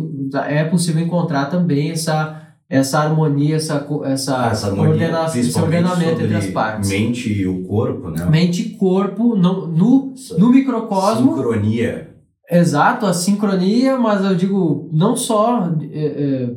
é 0.48 0.64
possível 0.64 1.04
encontrar 1.04 1.46
também 1.46 1.92
essa 1.92 2.42
essa 2.68 3.00
harmonia, 3.00 3.58
essa, 3.58 3.88
essa, 4.06 4.48
essa 4.48 4.68
harmonia, 4.68 4.92
ordenação, 4.92 5.40
esse 5.40 5.60
ordenamento 5.60 6.22
entre 6.22 6.36
as 6.36 6.48
partes. 6.48 6.90
Mente 6.90 7.32
e 7.32 7.48
o 7.48 7.64
corpo, 7.64 8.10
né? 8.10 8.26
Mente 8.26 8.62
e 8.64 8.70
corpo 8.72 9.36
no, 9.36 9.68
no, 9.68 10.16
no 10.38 10.50
microcosmo. 10.50 11.36
Sincronia. 11.36 12.16
Exato, 12.50 13.06
a 13.06 13.14
sincronia, 13.14 13.98
mas 13.98 14.24
eu 14.24 14.36
digo 14.36 14.90
não 14.92 15.16
só 15.16 15.72
é, 15.92 16.06
é, 16.06 16.50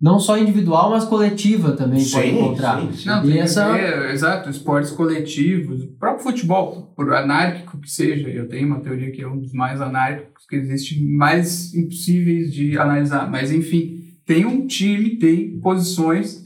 não 0.00 0.20
só 0.20 0.38
individual, 0.38 0.90
mas 0.90 1.04
coletiva 1.04 1.72
também 1.72 1.98
Sim, 2.00 2.12
pode 2.12 2.28
encontrar. 2.30 2.80
sim, 2.80 2.92
sim. 2.92 3.06
Não, 3.08 3.24
E 3.24 3.32
tem 3.32 3.40
essa- 3.40 3.72
ver, 3.72 4.10
exato, 4.12 4.48
esportes 4.48 4.90
coletivos, 4.92 5.82
o 5.82 5.88
próprio 5.98 6.22
futebol, 6.24 6.92
por 6.96 7.12
anárquico 7.12 7.78
que 7.80 7.90
seja, 7.90 8.28
eu 8.28 8.48
tenho 8.48 8.66
uma 8.68 8.80
teoria 8.80 9.10
que 9.10 9.22
é 9.22 9.26
um 9.28 9.38
dos 9.38 9.52
mais 9.52 9.80
anárquicos 9.80 10.46
que 10.48 10.54
existe, 10.56 11.02
mais 11.02 11.74
impossíveis 11.74 12.52
de 12.52 12.78
analisar, 12.78 13.28
mas 13.30 13.50
enfim, 13.50 13.96
tem 14.24 14.44
um 14.46 14.66
time, 14.66 15.16
tem 15.16 15.58
posições 15.58 16.42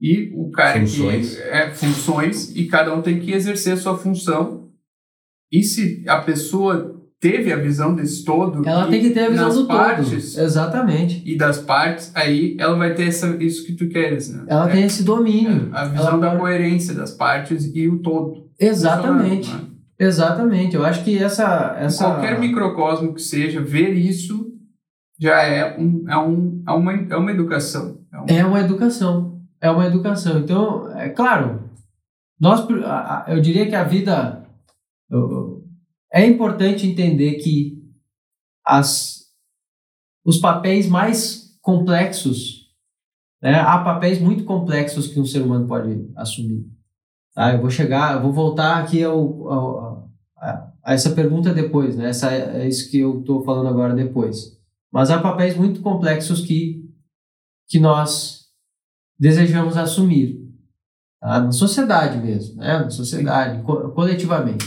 e 0.00 0.30
o 0.34 0.50
cara 0.50 0.80
Funções. 0.80 1.36
que 1.36 1.42
é 1.42 1.70
funções 1.70 2.54
e 2.56 2.66
cada 2.66 2.94
um 2.94 3.02
tem 3.02 3.18
que 3.20 3.32
exercer 3.32 3.72
a 3.72 3.76
sua 3.76 3.96
função. 3.98 4.68
E 5.50 5.62
se 5.62 6.04
a 6.08 6.20
pessoa 6.20 7.01
teve 7.22 7.52
a 7.52 7.56
visão 7.56 7.94
desse 7.94 8.24
todo, 8.24 8.68
Ela 8.68 8.88
tem 8.88 9.00
que 9.00 9.10
ter 9.10 9.26
a 9.26 9.30
visão 9.30 9.48
do 9.54 9.66
partes, 9.68 10.34
todo. 10.34 10.44
Exatamente. 10.44 11.22
e 11.24 11.36
das 11.38 11.58
partes, 11.58 12.10
aí 12.16 12.56
ela 12.58 12.76
vai 12.76 12.92
ter 12.94 13.06
essa, 13.06 13.28
isso 13.42 13.64
que 13.64 13.74
tu 13.74 13.88
queres, 13.88 14.28
né? 14.34 14.42
Ela 14.48 14.68
É, 14.68 14.72
tem 14.72 14.82
esse 14.84 15.04
domínio. 15.04 15.68
a 15.72 15.84
visão 15.84 16.18
da 16.18 16.36
coerência 16.36 16.92
das 16.94 17.12
partes 17.12 17.70
e 17.72 17.88
o 17.88 18.00
todo. 18.00 18.48
Exatamente. 18.58 19.48
Né? 19.54 19.60
Exatamente. 20.00 20.74
Eu 20.74 20.84
acho 20.84 21.04
que 21.04 21.16
essa. 21.16 21.76
Essa... 21.78 22.04
Qualquer 22.06 22.40
microcosmo 22.40 23.14
que 23.14 23.22
seja, 23.22 23.60
ver 23.60 23.92
isso 23.92 24.50
já 25.20 25.40
é, 25.42 25.78
um, 25.78 26.04
é, 26.08 26.18
um, 26.18 26.62
é, 26.66 26.72
uma, 26.72 26.92
é 26.92 27.16
uma 27.16 27.30
educação. 27.30 28.00
É 28.12 28.18
um- 28.20 28.26
É 28.40 28.44
uma 28.44 28.60
educação. 28.60 29.40
É 29.60 29.70
uma 29.70 29.86
educação. 29.86 30.40
Então, 30.40 30.90
é 30.98 31.08
claro, 31.08 31.60
nós, 32.40 32.66
eu 33.28 33.40
diria 33.40 33.66
que 33.68 33.76
a 33.76 33.84
vida. 33.84 34.42
eu- 35.08 35.51
É 36.12 36.26
importante 36.26 36.86
entender 36.86 37.34
que 37.36 37.82
as, 38.64 39.26
os 40.24 40.38
papéis 40.38 40.86
mais 40.88 41.56
complexos, 41.60 42.68
né, 43.42 43.54
há 43.60 43.78
papéis 43.82 44.20
muito 44.20 44.44
complexos 44.44 45.06
que 45.08 45.18
um 45.18 45.24
ser 45.24 45.40
humano 45.42 45.66
pode 45.66 46.10
assumir. 46.16 46.66
Tá? 47.34 47.54
Eu 47.54 47.60
vou 47.60 47.70
chegar, 47.70 48.16
eu 48.16 48.22
vou 48.22 48.32
voltar 48.32 48.78
aqui 48.82 49.02
ao, 49.02 49.48
ao- 49.50 50.10
a, 50.36 50.72
a 50.84 50.92
essa 50.94 51.10
pergunta 51.14 51.54
depois, 51.54 51.96
né? 51.96 52.08
Essa, 52.10 52.30
é 52.32 52.68
isso 52.68 52.90
que 52.90 52.98
eu 52.98 53.20
estou 53.20 53.42
falando 53.44 53.68
agora 53.68 53.94
depois. 53.94 54.58
Mas 54.92 55.10
há 55.10 55.20
papéis 55.20 55.56
muito 55.56 55.80
complexos 55.80 56.42
que, 56.42 56.84
que 57.68 57.80
nós 57.80 58.48
desejamos 59.18 59.76
assumir. 59.78 60.42
Tá? 61.20 61.40
Na 61.40 61.52
sociedade 61.52 62.18
mesmo, 62.18 62.56
né? 62.56 62.80
Na 62.80 62.90
sociedade, 62.90 63.62
co- 63.62 63.90
coletivamente. 63.92 64.66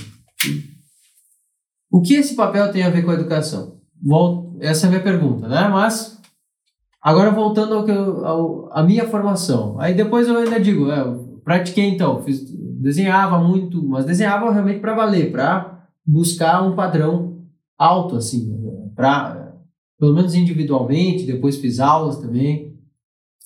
O 1.95 2.01
que 2.01 2.15
esse 2.15 2.35
papel 2.35 2.69
tem 2.73 2.83
a 2.83 2.89
ver 2.89 3.05
com 3.05 3.11
a 3.11 3.13
educação? 3.13 3.77
Vol- 4.03 4.57
essa 4.59 4.85
é 4.85 4.87
a 4.87 4.89
minha 4.89 5.01
pergunta, 5.01 5.47
né? 5.47 5.69
Mas, 5.69 6.19
agora 7.01 7.31
voltando 7.31 7.73
ao 7.73 7.85
que 7.85 7.91
eu, 7.91 8.25
ao, 8.25 8.69
à 8.77 8.83
minha 8.83 9.07
formação. 9.07 9.79
Aí 9.79 9.93
depois 9.93 10.27
eu 10.27 10.35
ainda 10.35 10.59
digo, 10.59 10.91
é, 10.91 11.05
pratiquei 11.45 11.85
então, 11.85 12.21
fiz, 12.21 12.51
desenhava 12.81 13.39
muito, 13.41 13.81
mas 13.81 14.03
desenhava 14.03 14.51
realmente 14.51 14.81
para 14.81 14.93
valer, 14.93 15.31
para 15.31 15.87
buscar 16.05 16.61
um 16.63 16.75
padrão 16.75 17.45
alto, 17.77 18.17
assim, 18.17 18.53
para 18.93 19.53
pelo 19.97 20.13
menos 20.13 20.35
individualmente, 20.35 21.25
depois 21.25 21.55
fiz 21.55 21.79
aulas 21.79 22.17
também. 22.17 22.77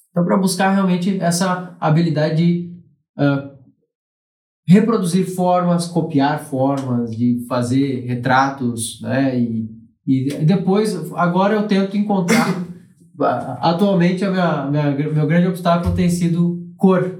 Então, 0.09 0.25
para 0.25 0.37
buscar 0.37 0.71
realmente 0.71 1.19
essa 1.21 1.77
habilidade 1.79 2.37
de 2.37 2.81
ah, 3.15 3.48
reproduzir 4.69 5.25
formas, 5.25 5.87
copiar 5.87 6.39
formas, 6.45 7.09
de 7.17 7.43
fazer 7.49 8.05
retratos, 8.05 9.01
né? 9.01 9.35
E, 9.35 9.67
e 10.05 10.45
depois, 10.45 11.11
agora 11.15 11.55
eu 11.55 11.67
tento 11.67 11.97
encontrar. 11.97 12.67
Atualmente, 13.59 14.23
a 14.23 14.29
minha, 14.29 14.65
minha, 14.67 15.11
meu 15.11 15.25
grande 15.25 15.47
obstáculo 15.47 15.95
tem 15.95 16.07
sido 16.07 16.71
cor, 16.77 17.19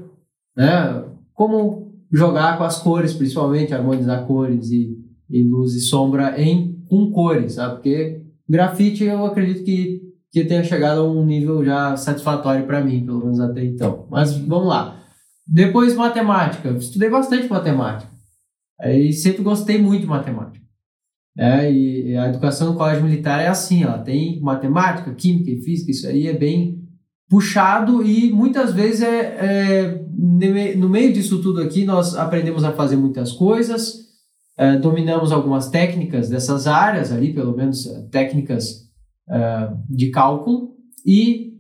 né? 0.55 1.03
Como 1.33 1.91
jogar 2.13 2.55
com 2.59 2.63
as 2.63 2.77
cores, 2.83 3.15
principalmente 3.15 3.73
harmonizar 3.73 4.27
cores 4.27 4.69
e, 4.69 4.95
e 5.27 5.41
luz 5.41 5.73
e 5.73 5.79
sombra 5.79 6.39
em 6.39 6.83
com 6.87 7.09
cores, 7.09 7.53
sabe? 7.53 7.73
Porque 7.73 8.21
grafite 8.47 9.03
eu 9.03 9.25
acredito 9.25 9.63
que 9.63 10.07
que 10.31 10.45
tenha 10.45 10.63
chegado 10.63 11.01
a 11.01 11.11
um 11.11 11.25
nível 11.25 11.65
já 11.65 11.97
satisfatório 11.97 12.67
para 12.67 12.83
mim, 12.83 13.03
pelo 13.03 13.19
menos 13.19 13.39
até 13.39 13.65
então. 13.65 14.05
Mas 14.11 14.37
vamos 14.37 14.67
lá. 14.67 14.98
Depois 15.51 15.95
matemática, 15.95 16.69
estudei 16.69 17.09
bastante 17.09 17.47
matemática. 17.49 18.11
Aí 18.79 19.11
sempre 19.11 19.41
gostei 19.41 19.81
muito 19.81 20.01
de 20.01 20.07
matemática. 20.07 20.63
É, 21.37 21.71
e 21.71 22.15
a 22.17 22.27
educação 22.27 22.71
no 22.71 22.77
colégio 22.77 23.03
militar 23.03 23.39
é 23.39 23.47
assim, 23.47 23.83
ela 23.83 23.97
tem 23.99 24.39
matemática, 24.41 25.13
química 25.13 25.49
e 25.49 25.61
física, 25.61 25.91
isso 25.91 26.07
aí 26.07 26.27
é 26.27 26.33
bem 26.37 26.77
puxado 27.29 28.03
e 28.03 28.31
muitas 28.31 28.73
vezes 28.73 29.01
é, 29.01 29.19
é 29.39 30.03
no 30.17 30.37
me- 30.37 30.75
no 30.75 30.89
meio 30.89 31.13
disso 31.13 31.41
tudo 31.41 31.61
aqui 31.61 31.85
nós 31.85 32.15
aprendemos 32.15 32.63
a 32.63 32.73
fazer 32.73 32.97
muitas 32.97 33.31
coisas, 33.31 33.93
é, 34.57 34.77
dominamos 34.77 35.31
algumas 35.31 35.69
técnicas 35.69 36.27
dessas 36.27 36.67
áreas 36.67 37.11
ali, 37.11 37.33
pelo 37.33 37.55
menos 37.55 37.85
é, 37.87 38.01
técnicas 38.11 38.89
é, 39.29 39.69
de 39.89 40.09
cálculo 40.09 40.73
e 41.05 41.53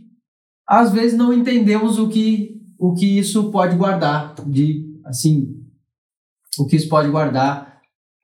às 0.67 0.91
vezes 0.91 1.17
não 1.17 1.31
entendemos 1.31 1.97
o 1.99 2.09
que 2.09 2.58
o 2.79 2.93
que 2.93 3.19
isso 3.19 3.51
pode 3.51 3.75
guardar 3.75 4.33
de 4.47 4.85
assim 5.05 5.55
o 6.57 6.65
que 6.65 6.75
isso 6.75 6.89
pode 6.89 7.09
guardar 7.09 7.69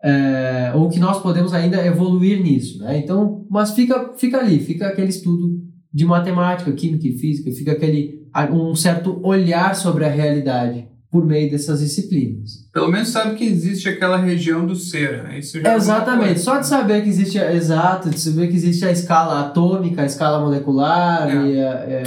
é, 0.04 0.72
ou 0.76 0.90
que 0.90 1.00
nós 1.00 1.22
podemos 1.22 1.54
ainda 1.54 1.84
evoluir 1.86 2.42
nisso, 2.42 2.80
né? 2.80 2.98
Então, 3.00 3.46
mas 3.50 3.72
fica 3.72 4.14
fica 4.16 4.38
ali, 4.38 4.60
fica 4.60 4.88
aquele 4.88 5.10
estudo 5.10 5.62
de 5.92 6.06
matemática, 6.06 6.72
química 6.74 7.08
e 7.08 7.18
física, 7.18 7.52
fica 7.52 7.72
aquele 7.72 8.24
um 8.52 8.76
certo 8.76 9.20
olhar 9.24 9.76
sobre 9.76 10.06
a 10.06 10.10
realidade 10.10 10.88
por 11.10 11.26
meio 11.26 11.50
dessas 11.50 11.80
disciplinas. 11.80 12.70
Pelo 12.74 12.92
menos 12.92 13.08
sabe 13.08 13.36
que 13.36 13.46
existe 13.46 13.88
aquela 13.88 14.18
região 14.18 14.68
do 14.68 14.76
ser, 14.76 15.24
né? 15.24 15.40
Isso 15.40 15.62
já 15.62 15.72
é 15.72 15.76
Exatamente. 15.76 16.42
Só 16.42 16.60
de 16.60 16.68
saber 16.68 17.02
que 17.04 17.10
existe, 17.10 17.38
exato, 17.38 18.10
de 18.10 18.20
saber 18.20 18.50
que 18.50 18.56
existe 18.56 18.84
a 18.86 18.92
escala 18.92 19.40
atômica, 19.40 20.02
a 20.02 20.06
escala 20.06 20.44
molecular 20.44 21.30
É. 21.30 21.48
e, 21.48 21.60
a, 21.60 21.72
é, 21.72 22.04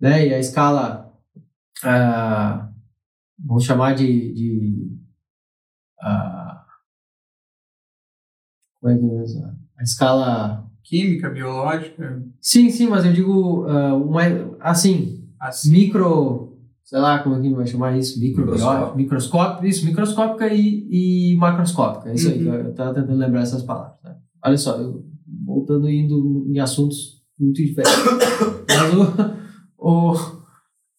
né, 0.00 0.28
e 0.28 0.34
a 0.34 0.38
escala, 0.38 1.03
ah, 1.82 2.70
vamos 3.38 3.64
chamar 3.64 3.94
de, 3.94 4.32
de 4.32 4.96
ah, 6.00 6.64
como 8.80 8.92
é 8.92 8.98
que 8.98 9.04
é 9.04 9.24
isso? 9.24 9.38
A 9.78 9.82
escala, 9.82 10.70
Química, 10.82 11.30
biológica, 11.30 12.22
sim, 12.40 12.70
sim, 12.70 12.86
mas 12.88 13.04
eu 13.04 13.12
digo 13.12 13.64
ah, 13.66 13.94
uma, 13.94 14.20
assim, 14.60 15.26
assim. 15.40 15.70
micro, 15.70 16.58
sei 16.84 16.98
lá 16.98 17.18
como 17.20 17.36
é 17.36 17.40
que 17.40 17.54
vai 17.54 17.66
chamar 17.66 17.96
isso, 17.96 18.20
micro, 18.20 18.42
Microscópio. 18.44 18.96
microscópio, 18.96 19.68
isso, 19.68 19.84
microscópica 19.86 20.52
e, 20.52 21.32
e 21.32 21.36
macroscópica, 21.36 22.10
é 22.10 22.14
isso 22.14 22.28
aí, 22.28 22.46
Uhum. 22.46 22.54
eu 22.54 22.70
estava 22.70 22.94
tentando 22.94 23.16
lembrar 23.18 23.40
essas 23.40 23.62
palavras. 23.62 23.98
Né? 24.04 24.14
Olha 24.44 24.58
só, 24.58 24.76
eu, 24.76 25.04
voltando 25.46 25.88
indo 25.88 26.44
em 26.48 26.58
assuntos 26.60 27.22
muito 27.38 27.56
diferentes. 27.56 27.98
mas, 28.68 28.94
o, 28.94 30.12
o, 30.12 30.14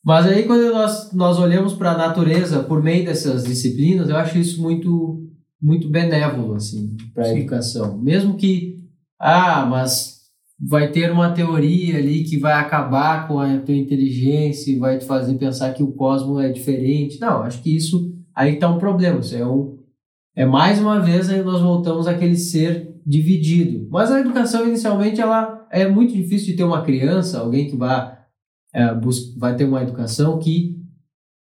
mas 0.06 0.28
aí 0.28 0.44
quando 0.44 0.72
nós, 0.72 1.12
nós 1.12 1.40
olhamos 1.40 1.74
para 1.74 1.92
a 1.92 1.98
natureza 1.98 2.64
por 2.64 2.84
meio 2.84 3.04
dessas 3.04 3.44
disciplinas, 3.44 4.08
eu 4.08 4.16
acho 4.16 4.38
isso 4.38 4.62
muito 4.62 5.22
muito 5.62 5.90
benévolo 5.90 6.54
assim 6.54 6.96
para 7.14 7.26
a 7.26 7.38
educação, 7.38 7.98
mesmo 7.98 8.36
que 8.36 8.80
ah, 9.20 9.66
mas 9.66 10.16
vai 10.60 10.92
ter 10.92 11.12
uma 11.12 11.32
teoria 11.32 11.98
ali 11.98 12.24
que 12.24 12.38
vai 12.38 12.54
acabar 12.54 13.28
com 13.28 13.40
a 13.40 13.58
tua 13.60 13.76
inteligência 13.76 14.72
e 14.72 14.80
vai 14.80 14.98
te 14.98 15.06
fazer 15.06 15.34
pensar 15.36 15.74
que 15.74 15.84
o 15.84 15.92
cosmos 15.92 16.44
é 16.44 16.50
diferente. 16.50 17.20
Não, 17.20 17.44
acho 17.44 17.62
que 17.62 17.76
isso 17.76 18.14
aí 18.34 18.54
está 18.54 18.70
um 18.70 18.78
problema. 18.78 19.20
Isso 19.20 19.36
é 19.36 19.46
um 19.46 19.76
é 20.36 20.46
mais 20.46 20.80
uma 20.80 21.00
vez 21.00 21.30
aí 21.30 21.42
nós 21.42 21.62
voltamos 21.62 22.08
àquele 22.08 22.36
ser 22.36 22.94
dividido. 23.06 23.88
Mas 23.90 24.12
a 24.12 24.20
educação 24.20 24.68
inicialmente 24.68 25.22
ela 25.22 25.66
é 25.72 25.88
muito 25.88 26.14
difícil 26.14 26.48
de 26.48 26.58
ter 26.58 26.64
uma 26.64 26.82
criança, 26.82 27.40
alguém 27.40 27.70
que 27.70 27.76
vai 27.76 28.16
é, 28.76 28.94
vai 29.38 29.56
ter 29.56 29.64
uma 29.64 29.82
educação 29.82 30.38
que 30.38 30.76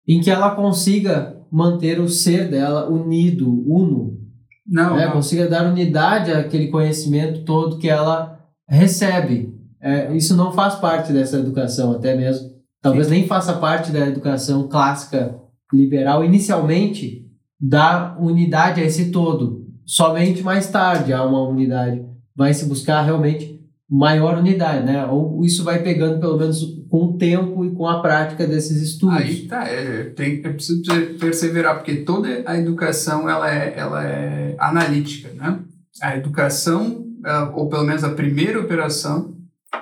em 0.06 0.20
que 0.20 0.30
ela 0.30 0.54
consiga 0.54 1.40
manter 1.50 1.98
o 1.98 2.08
ser 2.08 2.48
dela 2.48 2.90
unido, 2.90 3.48
uno, 3.66 4.18
Não, 4.66 4.96
né? 4.96 5.06
não. 5.06 5.12
consiga 5.12 5.48
dar 5.48 5.70
unidade 5.70 6.30
àquele 6.30 6.68
conhecimento 6.68 7.44
todo 7.44 7.78
que 7.78 7.88
ela 7.88 8.38
recebe. 8.68 9.54
É, 9.80 10.14
isso 10.14 10.36
não 10.36 10.52
faz 10.52 10.74
parte 10.74 11.12
dessa 11.12 11.38
educação, 11.38 11.92
até 11.92 12.14
mesmo. 12.14 12.50
Talvez 12.82 13.08
nem 13.08 13.26
faça 13.26 13.54
parte 13.54 13.92
da 13.92 14.06
educação 14.06 14.68
clássica 14.68 15.38
liberal 15.72 16.24
inicialmente, 16.24 17.26
dar 17.60 18.20
unidade 18.20 18.80
a 18.80 18.84
esse 18.84 19.10
todo. 19.10 19.66
Somente 19.86 20.42
mais 20.42 20.68
tarde 20.68 21.12
há 21.12 21.24
uma 21.24 21.42
unidade. 21.48 22.04
Vai 22.36 22.52
se 22.52 22.66
buscar 22.66 23.02
realmente 23.02 23.51
maior 23.94 24.38
unidade, 24.38 24.86
né? 24.86 25.04
Ou 25.04 25.44
isso 25.44 25.62
vai 25.62 25.82
pegando 25.82 26.18
pelo 26.18 26.38
menos 26.38 26.62
com 26.88 27.04
o 27.04 27.18
tempo 27.18 27.62
e 27.64 27.70
com 27.72 27.86
a 27.86 28.00
prática 28.00 28.46
desses 28.46 28.80
estudos. 28.80 29.16
Aí 29.18 29.42
tá, 29.46 29.64
é, 29.68 30.04
tem, 30.04 30.40
é 30.42 30.48
preciso 30.48 30.82
per- 30.82 31.18
perseverar, 31.18 31.76
porque 31.76 31.96
toda 31.96 32.42
a 32.46 32.56
educação 32.58 33.28
ela 33.28 33.52
é, 33.52 33.74
ela 33.76 34.02
é 34.04 34.56
analítica, 34.58 35.28
né? 35.34 35.58
A 36.00 36.16
educação, 36.16 37.04
ou 37.54 37.68
pelo 37.68 37.84
menos 37.84 38.02
a 38.02 38.10
primeira 38.10 38.58
operação, 38.58 39.34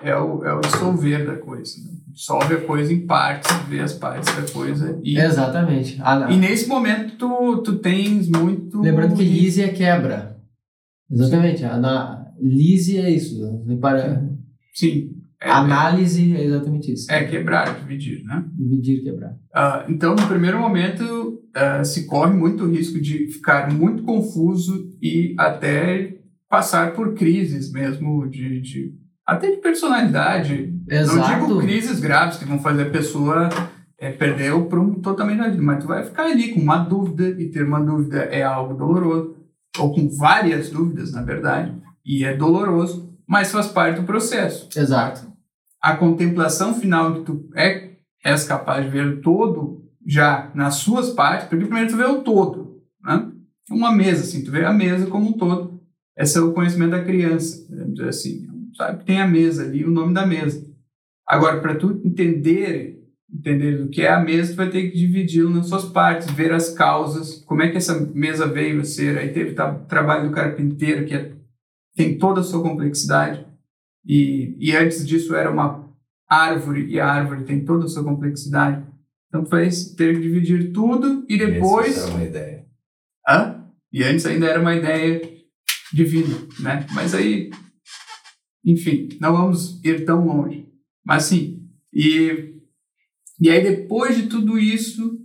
é 0.03 0.15
o, 0.17 0.45
é 0.45 0.53
o 0.55 0.61
dissolver 0.61 1.25
da 1.25 1.37
coisa. 1.37 1.79
Né? 1.79 1.91
Dissolve 2.13 2.55
a 2.55 2.61
coisa 2.61 2.93
em 2.93 3.07
partes, 3.07 3.51
vê 3.69 3.79
as 3.81 3.93
partes 3.93 4.35
da 4.35 4.53
coisa 4.53 4.99
e... 5.05 5.17
Exatamente. 5.19 6.01
A- 6.03 6.29
E 6.31 6.37
nesse 6.37 6.69
momento 6.69 7.15
tu, 7.17 7.59
tu 7.59 7.77
tens 7.77 8.29
muito... 8.29 8.81
Lembrando 8.81 9.15
que 9.15 9.23
lise 9.25 9.63
é 9.63 9.69
quebra. 9.69 10.37
Exatamente. 11.11 11.63
Na, 11.63 12.20
lise 12.41 12.99
é 12.99 13.11
isso. 13.11 13.63
Repara, 13.67 14.29
Sim. 14.75 15.17
É, 15.43 15.51
análise 15.51 16.37
é 16.37 16.45
exatamente 16.45 16.93
isso. 16.93 17.11
é 17.11 17.25
quebrar, 17.25 17.81
dividir, 17.81 18.23
né? 18.25 18.45
Dividir, 18.53 19.03
quebrar. 19.03 19.35
Ah, 19.55 19.87
então, 19.89 20.15
no 20.15 20.27
primeiro 20.27 20.59
momento, 20.59 21.41
ah, 21.55 21.83
se 21.83 22.07
corre 22.07 22.35
muito 22.35 22.67
risco 22.67 23.01
de 23.01 23.27
ficar 23.29 23.73
muito 23.73 24.03
confuso 24.03 24.91
e 25.01 25.35
até 25.39 26.19
passar 26.49 26.93
por 26.93 27.15
crises 27.15 27.73
mesmo, 27.73 28.29
de, 28.29 28.61
de- 28.61 28.95
até 29.27 29.51
de 29.51 29.57
personalidade. 29.63 30.75
Exato. 30.89 31.17
Não 31.41 31.49
digo 31.49 31.61
crises 31.63 32.01
graves 32.01 32.37
que 32.37 32.45
vão 32.45 32.59
fazer 32.59 32.83
a 32.83 32.91
pessoa 32.91 33.49
é, 33.99 34.11
perder 34.11 34.53
o 34.53 34.67
prumo 34.67 35.01
totalmente 35.01 35.39
da 35.39 35.49
vida, 35.49 35.63
mas 35.63 35.83
tu 35.83 35.87
vai 35.89 36.05
ficar 36.05 36.25
ali 36.27 36.49
com 36.49 36.61
uma 36.61 36.79
dúvida, 36.79 37.29
e 37.41 37.51
ter 37.51 37.65
uma 37.65 37.81
dúvida 37.81 38.19
é 38.25 38.43
algo 38.43 38.75
doloroso, 38.75 39.37
ou 39.79 39.95
com 39.95 40.09
várias 40.19 40.69
dúvidas, 40.71 41.13
na 41.13 41.23
verdade, 41.23 41.73
e 42.05 42.25
é 42.25 42.37
doloroso, 42.37 43.17
mas 43.27 43.53
faz 43.53 43.69
parte 43.69 44.01
do 44.01 44.07
processo 44.07 44.69
Exato. 44.77 45.31
a 45.81 45.97
contemplação 45.97 46.75
final 46.75 47.15
que 47.15 47.21
tu 47.23 47.49
é, 47.55 47.91
és 48.25 48.45
capaz 48.45 48.85
de 48.85 48.91
ver 48.91 49.07
o 49.07 49.21
todo 49.21 49.89
já 50.07 50.51
nas 50.55 50.77
suas 50.77 51.11
partes, 51.11 51.49
porque 51.49 51.65
primeiro 51.65 51.91
tu 51.91 51.97
vê 51.97 52.05
o 52.05 52.23
todo, 52.23 52.83
né? 53.03 53.31
Uma 53.71 53.93
mesa, 53.93 54.25
assim, 54.25 54.43
tu 54.43 54.51
vê 54.51 54.65
a 54.65 54.73
mesa 54.73 55.07
como 55.07 55.29
um 55.29 55.33
todo. 55.33 55.81
Esse 56.19 56.39
é 56.39 56.41
o 56.41 56.53
conhecimento 56.53 56.91
da 56.91 57.05
criança, 57.05 57.65
dizer 57.93 58.09
assim. 58.09 58.49
Sabe 58.77 58.99
que 58.99 59.05
tem 59.05 59.21
a 59.21 59.29
mesa 59.29 59.63
ali, 59.63 59.85
o 59.85 59.91
nome 59.91 60.13
da 60.13 60.27
mesa. 60.27 60.67
Agora, 61.27 61.61
para 61.61 61.77
tu 61.77 62.01
entender, 62.05 63.01
entender 63.33 63.81
o 63.81 63.89
que 63.89 64.03
é 64.03 64.13
a 64.13 64.21
mesa, 64.21 64.53
tu 64.53 64.57
vai 64.57 64.69
ter 64.69 64.91
que 64.91 64.99
dividi-lo 64.99 65.51
nas 65.51 65.69
suas 65.69 65.85
partes, 65.85 66.31
ver 66.33 66.53
as 66.53 66.71
causas, 66.71 67.45
como 67.47 67.63
é 67.63 67.69
que 67.69 67.77
essa 67.77 68.01
mesa 68.13 68.47
veio 68.47 68.81
a 68.81 68.85
ser. 68.85 69.17
Aí 69.17 69.29
teve 69.29 69.53
o 69.53 69.85
trabalho 69.87 70.29
do 70.29 70.35
carpinteiro, 70.35 71.07
que 71.07 71.15
é, 71.15 71.33
tem 71.95 72.19
toda 72.19 72.41
a 72.41 72.45
sua 72.45 72.63
complexidade. 72.63 73.47
E, 74.05 74.57
e 74.59 74.75
antes 74.77 75.07
disso 75.07 75.35
era 75.35 75.51
uma 75.51 75.89
árvore, 76.29 76.87
e 76.87 77.01
a 77.01 77.07
árvore 77.07 77.45
tem 77.45 77.65
toda 77.65 77.85
a 77.85 77.89
sua 77.89 78.05
complexidade. 78.05 78.87
Então 79.29 79.45
vai 79.45 79.69
ter 79.97 80.15
que 80.15 80.21
dividir 80.21 80.73
tudo 80.73 81.25
e 81.29 81.37
depois. 81.37 81.97
Essa 81.97 82.09
é 82.09 82.11
uma 82.11 82.25
ideia. 82.25 82.67
Hã? 83.29 83.65
E 83.93 84.05
antes 84.05 84.25
ainda 84.27 84.47
era 84.47 84.61
uma 84.61 84.75
ideia 84.75 85.21
divina, 85.93 86.37
né? 86.61 86.87
Mas 86.93 87.15
aí, 87.15 87.51
enfim, 88.65 89.09
não 89.21 89.33
vamos 89.33 89.83
ir 89.85 90.05
tão 90.05 90.25
longe. 90.25 90.69
Mas 91.05 91.25
sim, 91.25 91.69
e, 91.93 92.55
e 93.41 93.51
aí 93.51 93.63
depois 93.63 94.17
de 94.17 94.29
tudo 94.29 94.59
isso, 94.59 95.19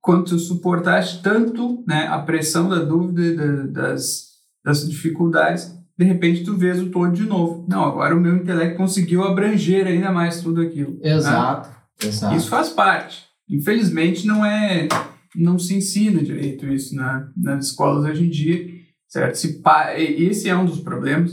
quando 0.00 0.26
tu 0.26 0.38
suportaste 0.38 1.22
tanto 1.22 1.84
né, 1.86 2.06
a 2.06 2.20
pressão 2.20 2.68
da 2.68 2.82
dúvida, 2.84 3.22
e 3.22 3.36
da, 3.36 3.66
das, 3.66 4.29
das 4.64 4.88
dificuldades, 4.88 5.74
de 5.98 6.04
repente 6.04 6.44
tu 6.44 6.56
vês 6.56 6.80
o 6.80 6.90
todo 6.90 7.12
de 7.12 7.24
novo. 7.24 7.66
Não, 7.68 7.84
agora 7.84 8.16
o 8.16 8.20
meu 8.20 8.36
intelecto 8.36 8.76
conseguiu 8.76 9.22
abranger 9.22 9.86
ainda 9.86 10.10
mais 10.10 10.40
tudo 10.40 10.60
aquilo. 10.60 10.92
né? 10.92 11.10
Exato. 11.14 11.68
Exato. 12.02 12.36
Isso 12.36 12.48
faz 12.48 12.70
parte. 12.70 13.24
Infelizmente 13.48 14.26
não 14.26 14.44
é, 14.44 14.88
não 15.36 15.58
se 15.58 15.74
ensina 15.74 16.22
direito 16.22 16.66
isso 16.66 16.94
na, 16.94 17.28
nas 17.36 17.66
escolas 17.66 18.04
hoje 18.04 18.24
em 18.24 18.30
dia, 18.30 18.66
certo? 19.08 19.34
Se 19.34 19.60
pa, 19.60 19.94
esse 19.98 20.48
é 20.48 20.56
um 20.56 20.64
dos 20.64 20.80
problemas. 20.80 21.32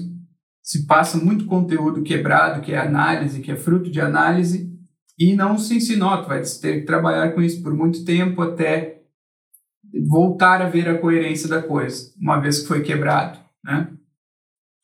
Se 0.61 0.85
passa 0.85 1.17
muito 1.17 1.45
conteúdo 1.45 2.03
quebrado, 2.03 2.59
que 2.61 2.73
é 2.73 2.77
análise, 2.77 3.39
que 3.39 3.51
é 3.51 3.55
fruto 3.55 3.89
de 3.89 4.01
análise, 4.01 4.69
e 5.17 5.33
não 5.33 5.57
se 5.57 5.77
ensinou. 5.77 6.21
Tu 6.21 6.27
vai 6.27 6.41
ter 6.41 6.81
que 6.81 6.85
trabalhar 6.85 7.31
com 7.31 7.41
isso 7.41 7.63
por 7.63 7.73
muito 7.73 8.03
tempo 8.03 8.41
até 8.41 8.96
voltar 10.07 10.61
a 10.61 10.69
ver 10.69 10.87
a 10.89 10.97
coerência 10.97 11.47
da 11.49 11.61
coisa, 11.61 12.11
uma 12.19 12.39
vez 12.39 12.59
que 12.61 12.67
foi 12.67 12.81
quebrado, 12.81 13.39
né? 13.63 13.87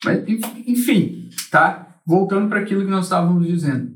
Mas, 0.04 0.28
enf- 0.28 0.68
enfim, 0.68 1.30
tá? 1.52 2.00
Voltando 2.06 2.50
para 2.50 2.60
aquilo 2.60 2.84
que 2.84 2.92
nós 2.92 3.06
estávamos 3.06 3.48
dizendo. 3.48 3.94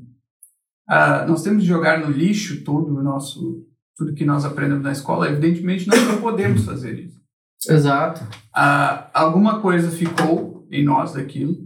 Ah, 0.88 1.26
nós 1.26 1.42
temos 1.42 1.62
de 1.62 1.68
jogar 1.68 2.00
no 2.00 2.10
lixo 2.10 2.64
todo 2.64 2.96
o 2.96 3.02
nosso 3.02 3.66
tudo 3.94 4.14
que 4.14 4.24
nós 4.24 4.44
aprendemos 4.44 4.84
na 4.84 4.92
escola 4.92 5.28
evidentemente 5.28 5.86
nós 5.88 6.00
não 6.06 6.18
podemos 6.20 6.64
fazer 6.64 6.98
isso 6.98 7.20
Exato. 7.68 8.22
Ah, 8.54 9.10
alguma 9.12 9.60
coisa 9.60 9.90
ficou 9.90 10.66
em 10.70 10.82
nós 10.84 11.12
daquilo 11.12 11.56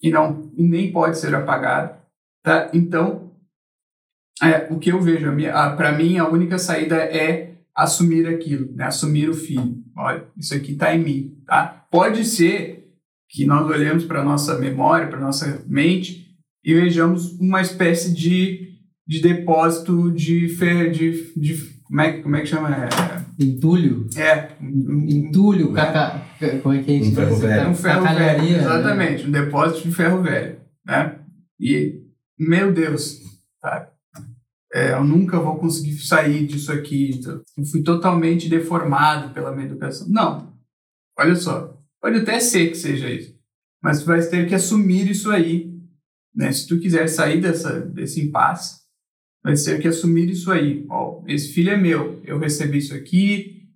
e 0.00 0.10
não 0.10 0.52
e 0.56 0.62
nem 0.62 0.92
pode 0.92 1.18
ser 1.18 1.34
apagada 1.34 1.98
tá 2.44 2.70
então 2.72 3.32
é, 4.40 4.72
o 4.72 4.78
que 4.78 4.92
eu 4.92 5.00
vejo 5.00 5.26
para 5.76 5.90
mim 5.92 6.18
a 6.18 6.28
única 6.28 6.56
saída 6.56 6.94
é 6.96 7.56
assumir 7.78 8.26
aquilo 8.26 8.70
né 8.74 8.84
assumir 8.84 9.28
o 9.28 9.34
filho 9.34 9.76
olha 9.96 10.24
isso 10.36 10.54
aqui 10.54 10.72
está 10.72 10.94
em 10.94 11.02
mim 11.02 11.34
tá 11.46 11.86
pode 11.90 12.24
ser 12.24 12.86
que 13.30 13.44
nós 13.46 13.66
olhemos 13.70 14.04
para 14.04 14.24
nossa 14.24 14.58
memória 14.58 15.08
para 15.08 15.20
nossa 15.20 15.62
mente 15.66 16.26
e 16.64 16.74
vejamos 16.74 17.32
uma 17.38 17.60
espécie 17.62 18.12
de, 18.12 18.68
de 19.06 19.20
depósito 19.22 20.10
de, 20.12 20.48
fer, 20.48 20.90
de, 20.90 21.32
de 21.36 21.54
como, 21.84 22.00
é, 22.00 22.12
que- 22.12 22.22
como 22.22 22.36
é 22.36 22.40
que 22.40 22.46
chama? 22.46 22.68
Entulho. 23.40 24.06
É, 24.16 24.22
é 24.22 24.56
um, 24.60 24.66
um, 24.66 25.06
Entulho, 25.08 25.72
caca... 25.72 26.20
como 26.62 26.74
é 26.74 26.82
que 26.82 26.90
a 26.90 26.94
gente 26.94 27.12
Um 27.12 27.14
ferro 27.14 27.36
velho. 27.36 27.68
um 27.70 27.74
ferro 27.74 28.02
velho, 28.04 28.42
né? 28.42 28.58
exatamente, 28.58 29.26
um 29.26 29.30
depósito 29.30 29.88
de 29.88 29.94
ferro 29.94 30.22
velho, 30.22 30.56
né? 30.84 31.18
E, 31.58 32.02
meu 32.38 32.72
Deus, 32.72 33.20
tá? 33.62 33.88
É, 34.78 34.92
eu 34.92 35.02
nunca 35.02 35.40
vou 35.40 35.58
conseguir 35.58 35.98
sair 35.98 36.46
disso 36.46 36.70
aqui, 36.70 37.20
eu 37.26 37.64
fui 37.64 37.82
totalmente 37.82 38.48
deformado 38.48 39.34
pela 39.34 39.50
minha 39.50 39.66
educação. 39.66 40.06
Não, 40.08 40.52
olha 41.18 41.34
só, 41.34 41.76
pode 42.00 42.18
até 42.18 42.38
ser 42.38 42.68
que 42.68 42.76
seja 42.76 43.10
isso, 43.10 43.34
mas 43.82 44.00
tu 44.00 44.06
vai 44.06 44.22
ter 44.22 44.46
que 44.46 44.54
assumir 44.54 45.10
isso 45.10 45.32
aí, 45.32 45.76
né? 46.32 46.52
Se 46.52 46.68
tu 46.68 46.78
quiser 46.78 47.08
sair 47.08 47.40
dessa, 47.40 47.80
desse 47.80 48.24
impasse, 48.24 48.82
vai 49.42 49.54
ter 49.54 49.80
que 49.80 49.88
assumir 49.88 50.30
isso 50.30 50.52
aí. 50.52 50.86
Ó, 50.88 51.24
esse 51.26 51.52
filho 51.52 51.70
é 51.70 51.76
meu, 51.76 52.22
eu 52.24 52.38
recebi 52.38 52.78
isso 52.78 52.94
aqui. 52.94 53.66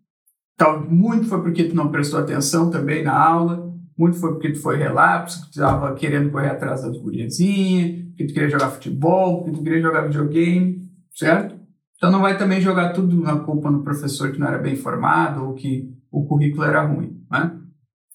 Tal, 0.57 0.89
muito 0.89 1.27
foi 1.27 1.43
porque 1.43 1.65
tu 1.65 1.75
não 1.75 1.91
prestou 1.91 2.21
atenção 2.21 2.71
também 2.71 3.03
na 3.03 3.19
aula, 3.19 3.75
muito 3.99 4.19
foi 4.19 4.35
porque 4.35 4.53
tu 4.53 4.61
foi 4.61 4.77
relapso, 4.77 5.41
que 5.41 5.47
tu 5.47 5.59
estava 5.59 5.93
querendo 5.97 6.31
correr 6.31 6.51
atrás 6.51 6.83
das 6.83 6.97
guriazinhas, 6.97 8.05
que 8.17 8.25
tu 8.25 8.33
queria 8.33 8.51
jogar 8.51 8.71
futebol, 8.71 9.43
que 9.45 9.51
tu 9.51 9.63
queria 9.65 9.81
jogar 9.81 10.03
videogame, 10.03 10.82
certo? 11.15 11.55
Então 11.97 12.11
não 12.11 12.21
vai 12.21 12.37
também 12.37 12.61
jogar 12.61 12.91
tudo 12.93 13.15
na 13.21 13.39
culpa 13.39 13.71
no 13.71 13.83
professor 13.85 14.33
que 14.33 14.39
não 14.39 14.49
era 14.49 14.59
bem 14.59 14.75
formado 14.77 15.45
ou 15.45 15.55
que 15.55 15.89
o 16.11 16.25
currículo 16.27 16.65
era 16.65 16.83
ruim, 16.85 17.21
né? 17.31 17.59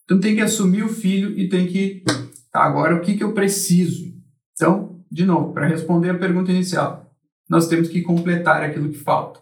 Então 0.03 0.19
tem 0.19 0.35
que 0.35 0.41
assumir 0.41 0.83
o 0.83 0.89
filho 0.89 1.37
e 1.37 1.49
tem 1.49 1.67
que, 1.67 2.03
tá, 2.51 2.61
agora 2.63 2.95
o 2.95 3.01
que 3.01 3.15
que 3.15 3.23
eu 3.23 3.33
preciso? 3.33 4.05
Então, 4.53 5.01
de 5.11 5.25
novo, 5.25 5.53
para 5.53 5.67
responder 5.67 6.09
a 6.11 6.17
pergunta 6.17 6.51
inicial, 6.51 7.11
nós 7.49 7.67
temos 7.67 7.87
que 7.89 8.01
completar 8.01 8.61
aquilo 8.63 8.89
que 8.89 8.97
falta. 8.97 9.39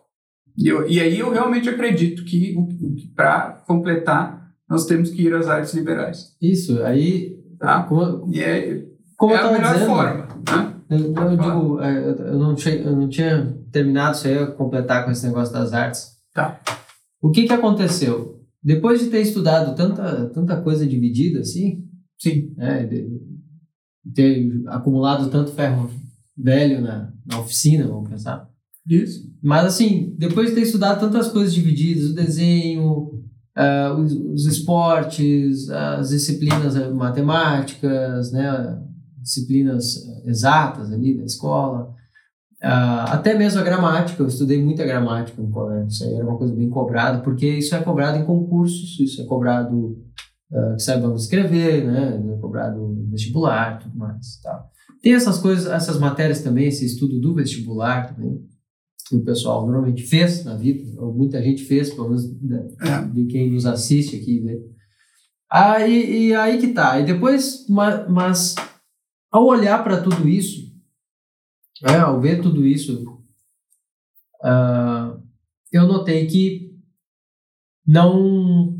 E, 0.57 0.67
eu- 0.67 0.87
e 0.87 0.99
aí 0.99 1.19
eu 1.19 1.31
realmente 1.31 1.67
acredito 1.69 2.23
que, 2.23 2.55
para 3.15 3.63
completar, 3.67 4.51
nós 4.69 4.85
temos 4.85 5.09
que 5.09 5.23
ir 5.23 5.33
às 5.33 5.47
artes 5.47 5.73
liberais. 5.73 6.35
Isso, 6.41 6.81
aí... 6.83 7.35
Tá. 7.59 7.83
Como, 7.83 8.31
E 8.33 8.41
é, 8.41 8.83
como 9.17 9.33
é 9.33 9.37
a 9.39 9.51
melhor 9.51 9.73
dizendo, 9.73 9.89
forma. 9.89 10.24
Eu, 10.89 11.13
eu 11.13 11.37
digo, 11.37 11.81
é, 11.81 12.09
eu- 12.09 12.39
não, 12.39 12.53
tinha, 12.55 12.75
eu 12.75 12.95
não 12.95 13.07
tinha 13.09 13.57
terminado 13.71 14.17
eu 14.27 14.31
ia 14.41 14.47
completar 14.47 15.03
com 15.05 15.11
esse 15.11 15.25
negócio 15.25 15.53
das 15.53 15.73
artes. 15.73 16.11
Tá. 16.33 16.59
O 17.21 17.31
que 17.31 17.47
que 17.47 17.53
aconteceu? 17.53 18.41
Depois 18.63 18.99
de 18.99 19.07
ter 19.07 19.21
estudado 19.21 19.75
tanta, 19.75 20.29
tanta 20.29 20.61
coisa 20.61 20.85
dividida 20.85 21.39
assim, 21.39 21.83
Sim. 22.19 22.53
né, 22.57 22.87
ter 24.13 24.51
acumulado 24.67 25.29
tanto 25.29 25.51
ferro 25.51 25.89
velho 26.37 26.81
na, 26.81 27.11
na 27.25 27.39
oficina, 27.39 27.87
vamos 27.87 28.09
pensar. 28.09 28.49
Isso. 28.87 29.27
Mas 29.41 29.65
assim, 29.65 30.13
depois 30.17 30.49
de 30.49 30.55
ter 30.55 30.61
estudado 30.61 30.99
tantas 30.99 31.27
coisas 31.29 31.53
divididas, 31.53 32.11
o 32.11 32.15
desenho, 32.15 33.23
ah, 33.55 33.95
os, 33.97 34.11
os 34.13 34.45
esportes, 34.45 35.69
as 35.69 36.09
disciplinas 36.09 36.75
eh, 36.75 36.89
matemáticas, 36.91 38.31
né, 38.31 38.79
disciplinas 39.25 39.97
eh, 39.97 40.29
exatas 40.29 40.91
ali 40.91 41.17
da 41.17 41.25
escola, 41.25 41.93
ah, 42.61 43.05
até 43.13 43.37
mesmo 43.37 43.59
a 43.59 43.63
gramática, 43.63 44.21
eu 44.23 44.27
estudei 44.27 44.63
muita 44.63 44.85
gramática 44.85 45.41
no 45.41 45.49
colégio, 45.49 45.87
isso 45.87 46.03
aí 46.03 46.13
era 46.13 46.23
uma 46.25 46.37
coisa 46.37 46.53
bem 46.55 46.69
cobrada, 46.69 47.19
porque 47.21 47.47
isso 47.47 47.75
é 47.75 47.81
cobrado 47.81 48.17
em 48.17 48.25
concursos, 48.25 48.99
isso 48.99 49.21
é 49.21 49.25
cobrado 49.25 49.97
ah, 50.53 50.73
que 50.75 50.83
saibamos 50.83 51.23
escrever, 51.23 51.85
né, 51.85 52.23
é 52.33 52.39
cobrado 52.39 52.95
vestibular, 53.11 53.79
tudo 53.79 53.97
mais, 53.97 54.39
tal. 54.41 54.69
Tem 55.01 55.13
essas 55.13 55.37
coisas, 55.37 55.67
essas 55.67 55.99
matérias 55.99 56.41
também, 56.41 56.67
esse 56.67 56.85
estudo 56.85 57.19
do 57.19 57.33
vestibular 57.35 58.13
também, 58.13 58.39
que 59.07 59.15
o 59.17 59.23
pessoal 59.23 59.63
normalmente 59.65 60.01
fez 60.03 60.43
na 60.45 60.55
vida, 60.55 60.83
ou 60.99 61.13
muita 61.13 61.41
gente 61.43 61.63
fez, 61.63 61.91
pelo 61.93 62.07
menos 62.09 62.25
da- 62.41 62.63
É. 62.89 63.05
de 63.13 63.25
quem 63.25 63.51
nos 63.51 63.65
assiste 63.67 64.15
aqui, 64.15 64.41
né? 64.41 64.55
Aí, 65.51 66.29
e 66.29 66.33
aí 66.35 66.57
que 66.57 66.69
tá. 66.69 66.99
E 66.99 67.05
depois, 67.05 67.65
ma- 67.69 68.07
mas, 68.09 68.55
ao 69.35 69.45
olhar 69.47 69.83
para 69.83 70.01
tudo 70.01 70.29
isso, 70.29 70.73
é, 71.83 71.97
ao 71.97 72.21
ver 72.21 72.41
tudo 72.41 72.65
isso, 72.65 73.21
uh, 74.41 75.21
eu 75.73 75.85
notei 75.85 76.25
que 76.25 76.73
não 77.85 78.79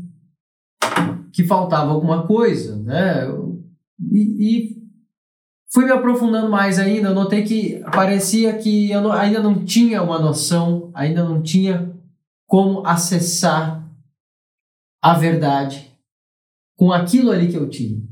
que 1.30 1.44
faltava 1.44 1.92
alguma 1.92 2.26
coisa, 2.26 2.74
né? 2.74 3.26
E, 4.10 4.22
e 4.40 4.82
fui 5.70 5.84
me 5.84 5.92
aprofundando 5.92 6.50
mais 6.50 6.78
ainda, 6.78 7.12
notei 7.12 7.44
que 7.44 7.80
parecia 7.92 8.56
que 8.56 8.90
eu 8.90 9.02
não, 9.02 9.12
ainda 9.12 9.42
não 9.42 9.62
tinha 9.62 10.02
uma 10.02 10.18
noção, 10.18 10.90
ainda 10.94 11.22
não 11.22 11.42
tinha 11.42 11.94
como 12.46 12.86
acessar 12.86 13.86
a 15.02 15.12
verdade 15.12 15.92
com 16.78 16.90
aquilo 16.90 17.30
ali 17.30 17.50
que 17.50 17.58
eu 17.58 17.68
tinha. 17.68 18.05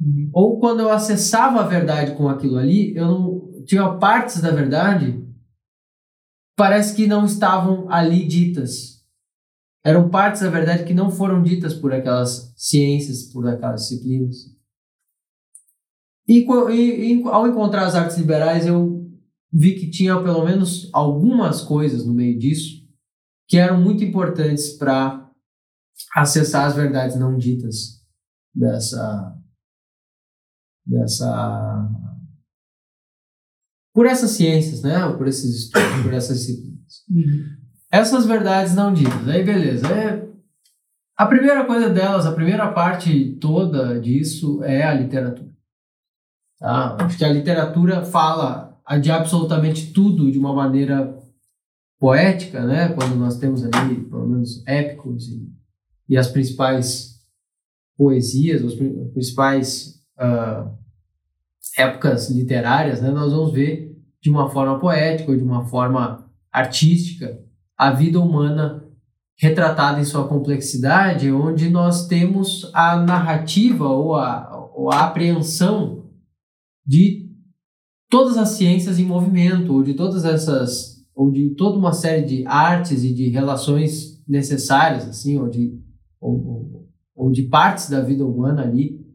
Uhum. 0.00 0.30
Ou 0.32 0.60
quando 0.60 0.80
eu 0.80 0.90
acessava 0.90 1.60
a 1.60 1.66
verdade 1.66 2.14
com 2.16 2.28
aquilo 2.28 2.56
ali, 2.56 2.94
eu 2.96 3.06
não 3.06 3.64
tinha 3.64 3.96
partes 3.98 4.40
da 4.40 4.50
verdade 4.50 5.24
parece 6.58 6.96
que 6.96 7.06
não 7.06 7.24
estavam 7.24 7.88
ali 7.88 8.26
ditas. 8.26 8.98
Eram 9.84 10.10
partes 10.10 10.42
da 10.42 10.50
verdade 10.50 10.84
que 10.84 10.92
não 10.92 11.08
foram 11.08 11.40
ditas 11.40 11.72
por 11.72 11.92
aquelas 11.92 12.52
ciências, 12.56 13.32
por 13.32 13.46
aquelas 13.46 13.82
disciplinas. 13.82 14.36
E, 16.26 16.44
e, 16.72 17.12
e 17.14 17.22
ao 17.28 17.46
encontrar 17.46 17.86
as 17.86 17.94
artes 17.94 18.18
liberais, 18.18 18.66
eu 18.66 19.08
vi 19.52 19.76
que 19.76 19.88
tinha 19.88 20.20
pelo 20.20 20.44
menos 20.44 20.90
algumas 20.92 21.62
coisas 21.62 22.04
no 22.04 22.12
meio 22.12 22.36
disso 22.36 22.86
que 23.46 23.56
eram 23.56 23.80
muito 23.80 24.04
importantes 24.04 24.70
para 24.76 25.30
acessar 26.14 26.66
as 26.66 26.74
verdades 26.74 27.18
não 27.18 27.38
ditas 27.38 28.02
dessa 28.54 29.37
dessa 30.88 31.88
por 33.94 34.06
essas 34.06 34.30
ciências, 34.30 34.82
né? 34.82 34.96
Por 35.16 35.26
esses 35.26 35.64
estudos, 35.64 36.02
por 36.02 36.14
essas 36.14 36.38
disciplinas. 36.38 37.04
Uhum. 37.10 37.44
Essas 37.90 38.26
verdades 38.26 38.74
não 38.74 38.92
ditas. 38.92 39.28
Aí 39.28 39.42
beleza. 39.44 39.88
É, 39.88 40.28
a 41.16 41.26
primeira 41.26 41.64
coisa 41.64 41.90
delas, 41.90 42.24
a 42.24 42.32
primeira 42.32 42.70
parte 42.72 43.36
toda 43.40 44.00
disso 44.00 44.62
é 44.62 44.84
a 44.84 44.94
literatura. 44.94 45.50
Tá? 46.60 46.96
Acho 47.00 47.18
que 47.18 47.24
a 47.24 47.32
literatura 47.32 48.04
fala 48.04 48.80
de 49.00 49.10
absolutamente 49.10 49.92
tudo 49.92 50.30
de 50.30 50.38
uma 50.38 50.52
maneira 50.52 51.18
poética, 51.98 52.64
né? 52.64 52.90
Quando 52.90 53.16
nós 53.16 53.36
temos 53.36 53.64
ali, 53.64 54.04
pelo 54.04 54.28
menos, 54.28 54.62
épicos 54.66 55.28
e, 55.28 55.52
e 56.08 56.16
as 56.16 56.28
principais 56.28 57.18
poesias, 57.96 58.64
as 58.64 58.74
principais 59.12 60.00
uh, 60.18 60.77
épocas 61.76 62.30
literárias, 62.30 63.00
né? 63.00 63.10
Nós 63.10 63.32
vamos 63.32 63.52
ver 63.52 63.96
de 64.20 64.30
uma 64.30 64.48
forma 64.48 64.78
poética 64.78 65.30
ou 65.30 65.36
de 65.36 65.42
uma 65.42 65.64
forma 65.64 66.28
artística 66.52 67.38
a 67.76 67.92
vida 67.92 68.18
humana 68.20 68.84
retratada 69.38 70.00
em 70.00 70.04
sua 70.04 70.26
complexidade, 70.26 71.30
onde 71.30 71.70
nós 71.70 72.08
temos 72.08 72.68
a 72.74 72.96
narrativa 72.96 73.86
ou 73.86 74.16
a, 74.16 74.72
ou 74.74 74.92
a 74.92 75.04
apreensão 75.04 76.06
de 76.84 77.30
todas 78.10 78.36
as 78.36 78.50
ciências 78.50 78.98
em 78.98 79.04
movimento, 79.04 79.72
ou 79.72 79.82
de 79.84 79.94
todas 79.94 80.24
essas, 80.24 81.04
ou 81.14 81.30
de 81.30 81.50
toda 81.50 81.78
uma 81.78 81.92
série 81.92 82.24
de 82.24 82.46
artes 82.46 83.04
e 83.04 83.14
de 83.14 83.28
relações 83.28 84.20
necessárias, 84.26 85.06
assim, 85.06 85.38
ou 85.38 85.48
de, 85.48 85.78
ou, 86.20 86.88
ou 87.14 87.30
de 87.30 87.42
partes 87.44 87.88
da 87.88 88.00
vida 88.00 88.26
humana 88.26 88.62
ali, 88.62 89.06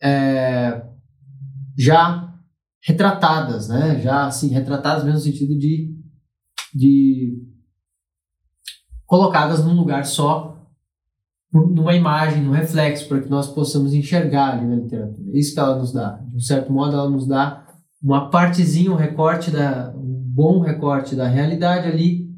é, 0.00 0.84
já 1.76 2.34
retratadas, 2.82 3.68
né? 3.68 4.00
Já 4.00 4.26
assim, 4.26 4.48
retratadas 4.48 5.04
mesmo 5.04 5.18
no 5.18 5.24
sentido 5.24 5.56
de, 5.56 5.96
de 6.74 7.42
colocadas 9.06 9.64
num 9.64 9.74
lugar 9.74 10.04
só, 10.04 10.52
numa 11.52 11.94
imagem, 11.94 12.42
num 12.42 12.50
reflexo, 12.50 13.06
para 13.08 13.20
que 13.20 13.28
nós 13.28 13.46
possamos 13.48 13.92
enxergar 13.92 14.54
ali 14.54 14.66
na 14.66 14.76
literatura. 14.76 15.30
É 15.32 15.38
isso 15.38 15.52
que 15.52 15.60
ela 15.60 15.78
nos 15.78 15.92
dá. 15.92 16.16
De 16.16 16.36
um 16.36 16.40
certo 16.40 16.72
modo, 16.72 16.94
ela 16.94 17.10
nos 17.10 17.26
dá 17.26 17.66
uma 18.02 18.30
partezinha, 18.30 18.90
um 18.90 18.96
recorte, 18.96 19.50
da, 19.50 19.92
um 19.94 20.22
bom 20.34 20.60
recorte 20.60 21.14
da 21.14 21.28
realidade 21.28 21.86
ali 21.86 22.30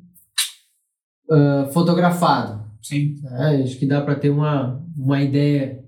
uh, 1.30 1.72
fotografado. 1.72 2.64
Sim. 2.82 3.14
É, 3.38 3.62
acho 3.62 3.78
que 3.78 3.86
dá 3.86 4.02
para 4.02 4.16
ter 4.16 4.30
uma, 4.30 4.84
uma 4.96 5.22
ideia 5.22 5.82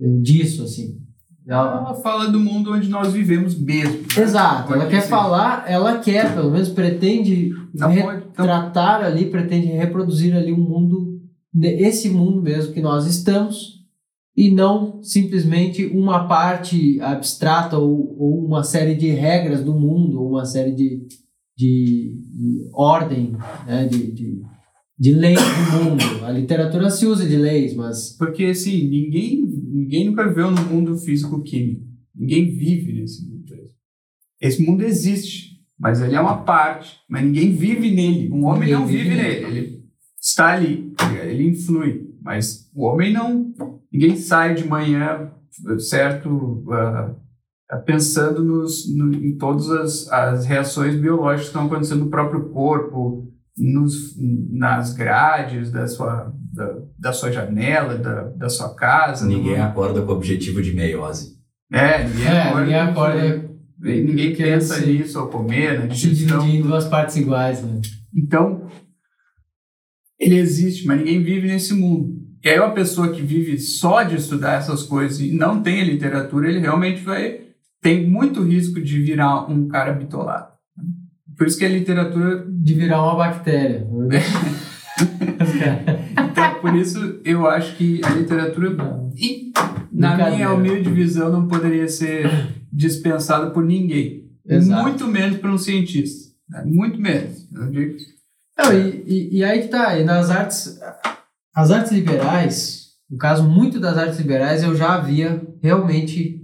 eh, 0.00 0.20
disso, 0.22 0.64
assim. 0.64 1.05
Ela, 1.46 1.78
ela, 1.78 1.94
fala 1.94 2.28
do 2.28 2.40
mundo 2.40 2.72
onde 2.72 2.88
nós 2.88 3.12
vivemos 3.12 3.56
mesmo. 3.56 3.98
Né? 3.98 4.22
Exato, 4.22 4.74
ela 4.74 4.86
quer 4.86 5.02
falar, 5.02 5.64
ela 5.68 5.98
quer, 5.98 6.34
pelo 6.34 6.50
menos 6.50 6.68
pretende 6.68 7.50
não 7.72 7.88
retratar 7.88 9.00
pode, 9.00 9.12
ali, 9.12 9.26
pretende 9.26 9.68
reproduzir 9.68 10.34
ali 10.34 10.52
um 10.52 10.58
mundo, 10.58 11.20
esse 11.62 12.10
mundo 12.10 12.42
mesmo 12.42 12.72
que 12.72 12.80
nós 12.80 13.06
estamos, 13.06 13.76
e 14.36 14.50
não 14.50 15.00
simplesmente 15.02 15.86
uma 15.86 16.26
parte 16.26 17.00
abstrata 17.00 17.78
ou, 17.78 18.16
ou 18.18 18.44
uma 18.44 18.64
série 18.64 18.96
de 18.96 19.08
regras 19.10 19.62
do 19.62 19.72
mundo, 19.72 20.20
ou 20.20 20.30
uma 20.30 20.44
série 20.44 20.72
de, 20.72 21.06
de, 21.56 22.20
de 22.34 22.70
ordem, 22.74 23.36
né, 23.66 23.86
de, 23.86 24.10
de 24.10 24.42
de 24.98 25.12
leis 25.12 25.38
do 25.38 25.84
mundo. 25.84 26.24
A 26.24 26.30
literatura 26.30 26.90
se 26.90 27.06
usa 27.06 27.26
de 27.26 27.36
leis, 27.36 27.74
mas. 27.74 28.16
Porque, 28.16 28.44
assim, 28.46 28.88
ninguém, 28.88 29.44
ninguém 29.46 30.06
nunca 30.06 30.26
viveu 30.26 30.50
no 30.50 30.62
mundo 30.62 30.96
físico-químico. 30.96 31.84
Ninguém 32.14 32.56
vive 32.56 32.94
nesse 32.94 33.24
mundo. 33.28 33.36
Esse 34.40 34.62
mundo 34.62 34.82
existe, 34.82 35.60
mas 35.78 36.00
ele 36.00 36.14
é 36.14 36.20
uma 36.20 36.42
parte. 36.42 36.98
Mas 37.08 37.24
ninguém 37.24 37.52
vive 37.52 37.90
nele. 37.90 38.30
Um 38.30 38.44
homem 38.44 38.60
ninguém 38.60 38.74
não 38.74 38.86
vive, 38.86 39.02
vive 39.04 39.16
nele. 39.16 39.44
Ele 39.44 39.84
está 40.20 40.54
ali, 40.54 40.92
ele 41.22 41.48
influi. 41.48 42.06
Mas 42.22 42.70
o 42.74 42.84
homem 42.84 43.12
não. 43.12 43.52
Ninguém 43.92 44.16
sai 44.16 44.54
de 44.54 44.66
manhã, 44.66 45.30
certo? 45.78 46.28
Uh, 46.28 47.14
pensando 47.84 48.44
nos, 48.44 48.94
no, 48.94 49.14
em 49.14 49.36
todas 49.36 49.70
as, 49.70 50.12
as 50.12 50.46
reações 50.46 50.94
biológicas 50.96 51.42
que 51.42 51.46
estão 51.48 51.66
acontecendo 51.66 52.04
no 52.04 52.10
próprio 52.10 52.48
corpo, 52.50 53.32
nos, 53.56 54.14
nas 54.50 54.92
grades 54.92 55.70
da 55.70 55.86
sua, 55.86 56.32
da, 56.52 56.78
da 56.98 57.12
sua 57.12 57.32
janela, 57.32 57.96
da, 57.96 58.22
da 58.30 58.48
sua 58.48 58.74
casa. 58.74 59.26
Ninguém 59.26 59.56
no... 59.56 59.64
acorda 59.64 60.02
com 60.02 60.12
o 60.12 60.16
objetivo 60.16 60.62
de 60.62 60.74
meiose. 60.74 61.36
É, 61.72 62.04
ninguém 62.04 62.26
é, 62.26 62.40
acorda. 62.40 62.64
Ninguém, 62.64 62.80
acorda 62.80 63.46
ninguém 63.78 64.36
pensa 64.36 64.80
nisso 64.84 65.18
ao 65.18 65.28
comer, 65.28 65.80
na 65.80 65.86
digestão. 65.86 66.38
dividir 66.40 66.60
em 66.60 66.62
duas 66.62 66.86
partes 66.86 67.16
iguais, 67.16 67.62
né? 67.62 67.80
Então, 68.14 68.66
ele 70.18 70.36
existe, 70.36 70.86
mas 70.86 70.98
ninguém 70.98 71.22
vive 71.22 71.48
nesse 71.48 71.74
mundo. 71.74 72.14
E 72.42 72.48
aí 72.48 72.58
uma 72.58 72.72
pessoa 72.72 73.12
que 73.12 73.22
vive 73.22 73.58
só 73.58 74.02
de 74.02 74.16
estudar 74.16 74.54
essas 74.54 74.82
coisas 74.82 75.20
e 75.20 75.32
não 75.32 75.62
tem 75.62 75.80
a 75.80 75.84
literatura, 75.84 76.48
ele 76.48 76.60
realmente 76.60 77.02
vai 77.02 77.46
tem 77.82 78.08
muito 78.08 78.42
risco 78.42 78.80
de 78.80 78.98
virar 79.00 79.50
um 79.50 79.68
cara 79.68 79.92
bitolado. 79.92 80.55
Por 81.36 81.46
isso 81.46 81.58
que 81.58 81.64
a 81.64 81.68
literatura. 81.68 82.46
De 82.48 82.74
virar 82.74 83.02
uma 83.02 83.16
bactéria. 83.16 83.86
então, 86.12 86.60
por 86.60 86.74
isso 86.74 87.20
eu 87.24 87.46
acho 87.46 87.76
que 87.76 88.00
a 88.04 88.10
literatura, 88.10 88.76
na 89.92 90.30
minha 90.30 90.52
humilde 90.52 90.90
visão, 90.90 91.30
não 91.30 91.46
poderia 91.46 91.88
ser 91.88 92.30
dispensada 92.72 93.50
por 93.50 93.64
ninguém. 93.64 94.26
Exato. 94.44 94.82
Muito 94.82 95.06
menos 95.06 95.38
por 95.38 95.50
um 95.50 95.58
cientista. 95.58 96.32
Né? 96.48 96.62
Muito 96.64 97.00
menos. 97.00 97.48
Não, 98.58 98.72
e, 98.72 99.04
e, 99.06 99.38
e, 99.38 99.44
aí 99.44 99.62
que 99.62 99.68
tá, 99.68 99.98
e 99.98 100.04
nas 100.04 100.30
artes, 100.30 100.78
as 101.54 101.70
artes 101.70 101.92
liberais, 101.92 102.86
no 103.10 103.18
caso, 103.18 103.44
muito 103.44 103.78
das 103.78 103.98
artes 103.98 104.18
liberais 104.18 104.62
eu 104.62 104.74
já 104.74 104.94
havia 104.94 105.42
realmente 105.62 106.42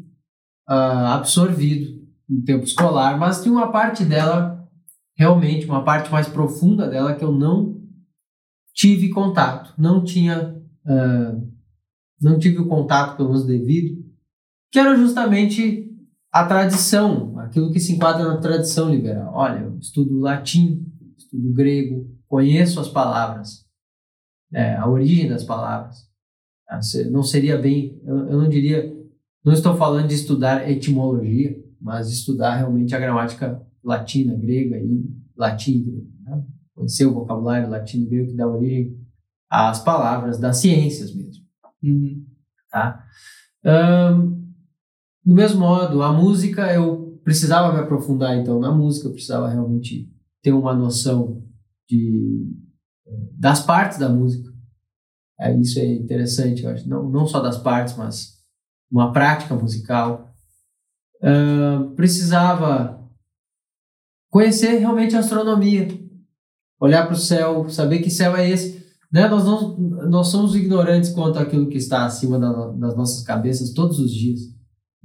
uh, 0.68 1.06
absorvido 1.14 2.02
no 2.28 2.42
tempo 2.44 2.64
escolar, 2.64 3.18
mas 3.18 3.42
tinha 3.42 3.52
uma 3.52 3.72
parte 3.72 4.04
dela 4.04 4.61
realmente 5.16 5.66
uma 5.66 5.84
parte 5.84 6.10
mais 6.10 6.28
profunda 6.28 6.88
dela 6.88 7.14
que 7.14 7.24
eu 7.24 7.32
não 7.32 7.80
tive 8.74 9.10
contato, 9.10 9.74
não 9.78 10.02
tinha, 10.02 10.56
uh, 10.86 11.52
não 12.20 12.38
tive 12.38 12.58
o 12.58 12.68
contato 12.68 13.16
pelo 13.16 13.28
menos 13.28 13.46
devido, 13.46 14.02
que 14.70 14.78
era 14.78 14.96
justamente 14.96 15.90
a 16.32 16.46
tradição, 16.46 17.38
aquilo 17.38 17.70
que 17.70 17.78
se 17.78 17.92
enquadra 17.92 18.26
na 18.26 18.38
tradição 18.38 18.90
liberal. 18.90 19.32
Olha, 19.34 19.60
eu 19.60 19.78
estudo 19.78 20.18
latim, 20.18 20.90
estudo 21.16 21.52
grego, 21.52 22.10
conheço 22.26 22.80
as 22.80 22.88
palavras, 22.88 23.66
é, 24.52 24.74
a 24.76 24.88
origem 24.88 25.28
das 25.28 25.44
palavras. 25.44 26.10
Ah, 26.68 26.80
não 27.10 27.22
seria 27.22 27.58
bem, 27.58 28.00
eu 28.06 28.40
não 28.40 28.48
diria, 28.48 28.90
não 29.44 29.52
estou 29.52 29.76
falando 29.76 30.08
de 30.08 30.14
estudar 30.14 30.70
etimologia, 30.70 31.62
mas 31.78 32.10
estudar 32.10 32.56
realmente 32.56 32.94
a 32.94 32.98
gramática 32.98 33.60
latina, 33.82 34.34
grega 34.34 34.76
e 34.78 35.10
latim 35.36 35.72
e 35.72 35.82
grego. 35.82 36.12
Né? 36.24 36.44
Pode 36.74 36.92
ser 36.92 37.06
o 37.06 37.14
vocabulário 37.14 37.68
latino 37.68 38.04
e 38.04 38.08
grego 38.08 38.30
que 38.30 38.36
dá 38.36 38.46
origem 38.46 38.98
às 39.50 39.82
palavras 39.82 40.38
das 40.38 40.58
ciências 40.58 41.14
mesmo. 41.14 41.44
Uhum. 41.82 42.26
Tá? 42.70 43.04
Um, 43.64 44.42
do 45.24 45.34
mesmo 45.34 45.60
modo, 45.60 46.02
a 46.02 46.12
música 46.12 46.72
eu 46.72 47.20
precisava 47.22 47.72
me 47.72 47.80
aprofundar 47.80 48.36
então 48.36 48.58
na 48.58 48.72
música, 48.72 49.08
eu 49.08 49.12
precisava 49.12 49.48
realmente 49.48 50.10
ter 50.42 50.52
uma 50.52 50.74
noção 50.74 51.42
de 51.88 52.50
das 53.38 53.60
partes 53.60 53.98
da 53.98 54.08
música. 54.08 54.50
É, 55.38 55.54
isso 55.58 55.78
é 55.78 55.86
interessante, 55.86 56.62
eu 56.62 56.70
acho. 56.70 56.88
Não, 56.88 57.08
não 57.08 57.26
só 57.26 57.40
das 57.40 57.58
partes, 57.58 57.96
mas 57.96 58.38
uma 58.90 59.12
prática 59.12 59.54
musical. 59.54 60.32
Uh, 61.20 61.94
precisava 61.94 63.01
conhecer 64.32 64.78
realmente 64.78 65.14
a 65.14 65.18
astronomia, 65.18 65.86
olhar 66.80 67.04
para 67.04 67.12
o 67.12 67.18
céu, 67.18 67.68
saber 67.68 67.98
que 67.98 68.10
céu 68.10 68.34
é 68.34 68.48
esse. 68.48 68.82
Né? 69.12 69.28
Nós, 69.28 69.44
não, 69.44 69.76
nós 70.08 70.28
somos 70.28 70.56
ignorantes 70.56 71.10
quanto 71.10 71.38
àquilo 71.38 71.68
que 71.68 71.76
está 71.76 72.06
acima 72.06 72.38
da, 72.38 72.70
das 72.70 72.96
nossas 72.96 73.22
cabeças 73.22 73.74
todos 73.74 74.00
os 74.00 74.10
dias. 74.10 74.40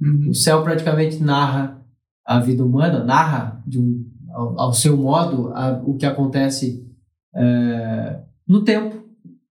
Uhum. 0.00 0.30
O 0.30 0.34
céu 0.34 0.62
praticamente 0.62 1.22
narra 1.22 1.84
a 2.24 2.40
vida 2.40 2.64
humana, 2.64 3.04
narra 3.04 3.62
de 3.66 3.78
um, 3.78 4.10
ao, 4.30 4.58
ao 4.58 4.72
seu 4.72 4.96
modo 4.96 5.52
a, 5.54 5.82
o 5.84 5.94
que 5.96 6.06
acontece 6.06 6.90
é, 7.34 8.22
no 8.48 8.64
tempo, 8.64 9.04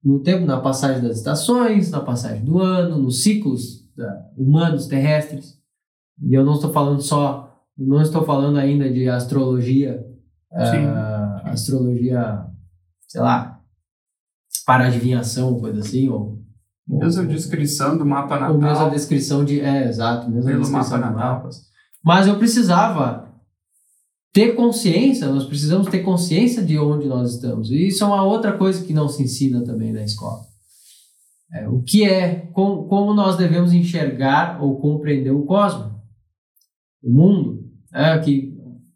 no 0.03 0.19
tempo, 0.21 0.43
na 0.43 0.59
passagem 0.59 1.03
das 1.03 1.17
estações, 1.17 1.91
na 1.91 1.99
passagem 1.99 2.43
do 2.43 2.59
ano, 2.59 2.97
nos 2.97 3.21
ciclos 3.21 3.87
humanos 4.35 4.87
terrestres. 4.87 5.55
E 6.23 6.33
eu 6.33 6.43
não 6.43 6.55
estou 6.55 6.71
falando 6.71 7.01
só, 7.01 7.46
não 7.77 8.01
estou 8.01 8.25
falando 8.25 8.57
ainda 8.57 8.91
de 8.91 9.07
astrologia, 9.07 10.03
uh, 10.51 11.47
astrologia, 11.47 12.45
sei 13.07 13.21
lá, 13.21 13.61
para 14.65 14.87
adivinhação, 14.87 15.59
coisa 15.59 15.79
assim, 15.79 16.09
ou 16.09 16.37
mesmo 16.87 17.21
a 17.21 17.25
descrição 17.25 17.97
do 17.97 18.05
mapa 18.05 18.39
natal. 18.39 18.55
Ou 18.55 18.61
mesmo 18.61 18.85
a 18.85 18.89
descrição 18.89 19.43
de. 19.43 19.59
É, 19.59 19.87
exato, 19.87 20.29
mesmo 20.29 20.49
a 20.49 20.57
descrição 20.57 20.99
mapa 20.99 21.11
mapas. 21.11 21.67
Mas 22.03 22.27
eu 22.27 22.37
precisava 22.37 23.27
ter 24.33 24.55
consciência, 24.55 25.27
nós 25.27 25.45
precisamos 25.45 25.87
ter 25.87 25.99
consciência 25.99 26.63
de 26.63 26.77
onde 26.77 27.07
nós 27.07 27.33
estamos. 27.33 27.71
E 27.71 27.87
isso 27.87 28.03
é 28.03 28.07
uma 28.07 28.23
outra 28.23 28.57
coisa 28.57 28.85
que 28.85 28.93
não 28.93 29.09
se 29.09 29.23
ensina 29.23 29.63
também 29.63 29.91
na 29.91 30.03
escola. 30.03 30.41
É, 31.51 31.67
o 31.67 31.81
que 31.81 32.03
é, 32.03 32.47
com, 32.53 32.87
como 32.87 33.13
nós 33.13 33.35
devemos 33.35 33.73
enxergar 33.73 34.61
ou 34.61 34.79
compreender 34.79 35.31
o 35.31 35.45
cosmos, 35.45 35.91
o 37.01 37.09
mundo, 37.11 37.66
é, 37.93 38.17
que, 38.19 38.53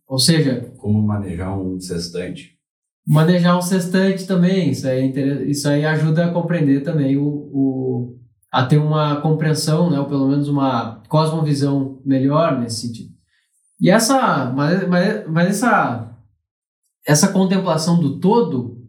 ou 0.07 0.19
seja... 0.19 0.71
Como 0.77 1.01
manejar 1.01 1.57
um 1.57 1.79
sextante. 1.79 2.57
Manejar 3.07 3.57
um 3.57 3.61
sextante 3.61 4.27
também, 4.27 4.71
isso 4.71 4.87
aí, 4.87 5.11
isso 5.49 5.67
aí 5.67 5.85
ajuda 5.85 6.25
a 6.25 6.31
compreender 6.31 6.83
também 6.83 7.17
o, 7.17 7.25
o 7.25 8.17
a 8.51 8.65
ter 8.65 8.77
uma 8.77 9.21
compreensão, 9.21 9.89
né, 9.89 9.97
ou 9.99 10.05
pelo 10.05 10.27
menos 10.27 10.49
uma 10.49 11.01
cosmovisão 11.07 12.01
melhor 12.05 12.59
nesse 12.59 12.87
sentido. 12.87 13.11
E 13.79 13.89
essa, 13.89 14.51
mas, 14.51 14.87
mas, 14.87 15.27
mas 15.27 15.49
essa, 15.49 16.15
essa 17.07 17.31
contemplação 17.31 17.99
do 17.99 18.19
todo, 18.19 18.85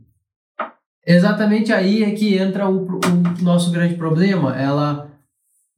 exatamente 1.07 1.73
aí 1.73 2.03
é 2.03 2.11
que 2.11 2.37
entra 2.37 2.69
o, 2.69 2.87
o 2.87 3.43
nosso 3.43 3.71
grande 3.71 3.95
problema. 3.95 4.55
Ela 4.61 5.11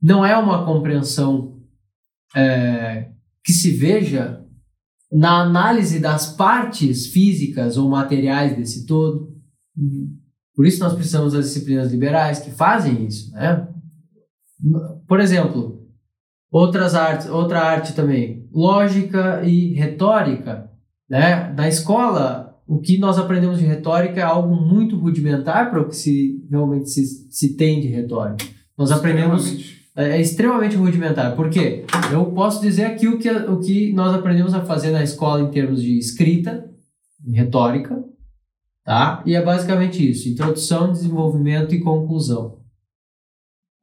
não 0.02 0.24
é 0.24 0.36
uma 0.36 0.64
compreensão 0.64 1.60
é, 2.34 3.10
que 3.44 3.52
se 3.52 3.70
veja 3.70 4.42
na 5.12 5.42
análise 5.42 6.00
das 6.00 6.34
partes 6.34 7.06
físicas 7.06 7.76
ou 7.76 7.88
materiais 7.88 8.56
desse 8.56 8.86
todo. 8.86 9.32
Por 10.54 10.66
isso 10.66 10.80
nós 10.80 10.94
precisamos 10.94 11.32
das 11.32 11.46
disciplinas 11.46 11.92
liberais 11.92 12.40
que 12.40 12.50
fazem 12.50 13.06
isso, 13.06 13.30
né? 13.32 13.68
Por 15.06 15.20
exemplo, 15.20 15.84
outras 16.50 16.94
artes, 16.94 17.28
outra 17.28 17.60
arte 17.60 17.94
também, 17.94 18.48
lógica 18.52 19.42
e 19.44 19.74
retórica. 19.74 20.70
Né? 21.08 21.52
Na 21.52 21.68
escola, 21.68 22.56
o 22.66 22.78
que 22.78 22.96
nós 22.96 23.18
aprendemos 23.18 23.58
de 23.58 23.66
retórica 23.66 24.20
é 24.20 24.24
algo 24.24 24.54
muito 24.54 24.96
rudimentar 24.96 25.70
para 25.70 25.82
o 25.82 25.88
que 25.88 25.96
se 25.96 26.42
realmente 26.50 26.88
se, 26.88 27.04
se 27.30 27.56
tem 27.56 27.80
de 27.80 27.88
retórica. 27.88 28.44
Nós 28.78 28.90
aprendemos 28.90 29.83
é, 29.96 30.16
é 30.16 30.20
extremamente 30.20 30.76
rudimentar. 30.76 31.34
Por 31.36 31.48
quê? 31.50 31.84
Eu 32.12 32.26
posso 32.32 32.60
dizer 32.60 32.84
aqui 32.84 33.08
o 33.08 33.18
que, 33.18 33.30
o 33.30 33.60
que 33.60 33.92
nós 33.92 34.14
aprendemos 34.14 34.54
a 34.54 34.64
fazer 34.64 34.90
na 34.90 35.02
escola 35.02 35.40
em 35.40 35.50
termos 35.50 35.82
de 35.82 35.98
escrita, 35.98 36.70
retórica, 37.32 38.04
tá? 38.84 39.22
E 39.24 39.34
é 39.34 39.42
basicamente 39.42 40.08
isso: 40.08 40.28
introdução, 40.28 40.92
desenvolvimento 40.92 41.74
e 41.74 41.80
conclusão. 41.80 42.58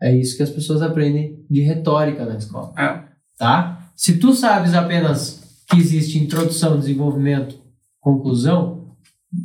É 0.02 0.16
isso 0.16 0.36
que 0.36 0.44
as 0.44 0.50
pessoas 0.50 0.82
aprendem 0.82 1.46
de 1.50 1.62
retórica 1.62 2.26
na 2.26 2.36
escola, 2.36 2.74
é. 2.78 3.04
tá? 3.38 3.92
Se 3.96 4.18
tu 4.18 4.34
sabes 4.34 4.74
apenas 4.74 5.64
que 5.70 5.78
existe 5.78 6.18
introdução, 6.18 6.80
desenvolvimento, 6.80 7.62
conclusão, 8.00 8.96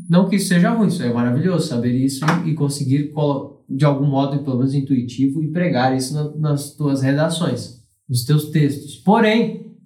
não 0.09 0.29
que 0.29 0.37
isso 0.37 0.49
seja 0.49 0.71
ruim, 0.71 0.89
isso 0.89 1.03
é 1.03 1.13
maravilhoso 1.13 1.69
saber 1.69 1.93
isso 1.93 2.25
e, 2.45 2.55
conseguir 2.55 3.13
de 3.69 3.85
algum 3.85 4.07
modo, 4.07 4.43
pelo 4.43 4.59
menos 4.59 4.75
intuitivo, 4.75 5.43
e 5.43 5.51
pregar 5.51 5.97
isso 5.97 6.15
na, 6.15 6.51
nas 6.51 6.75
tuas 6.75 7.03
redações, 7.03 7.83
nos 8.09 8.25
teus 8.25 8.51
textos. 8.51 8.97
Porém, 8.97 9.77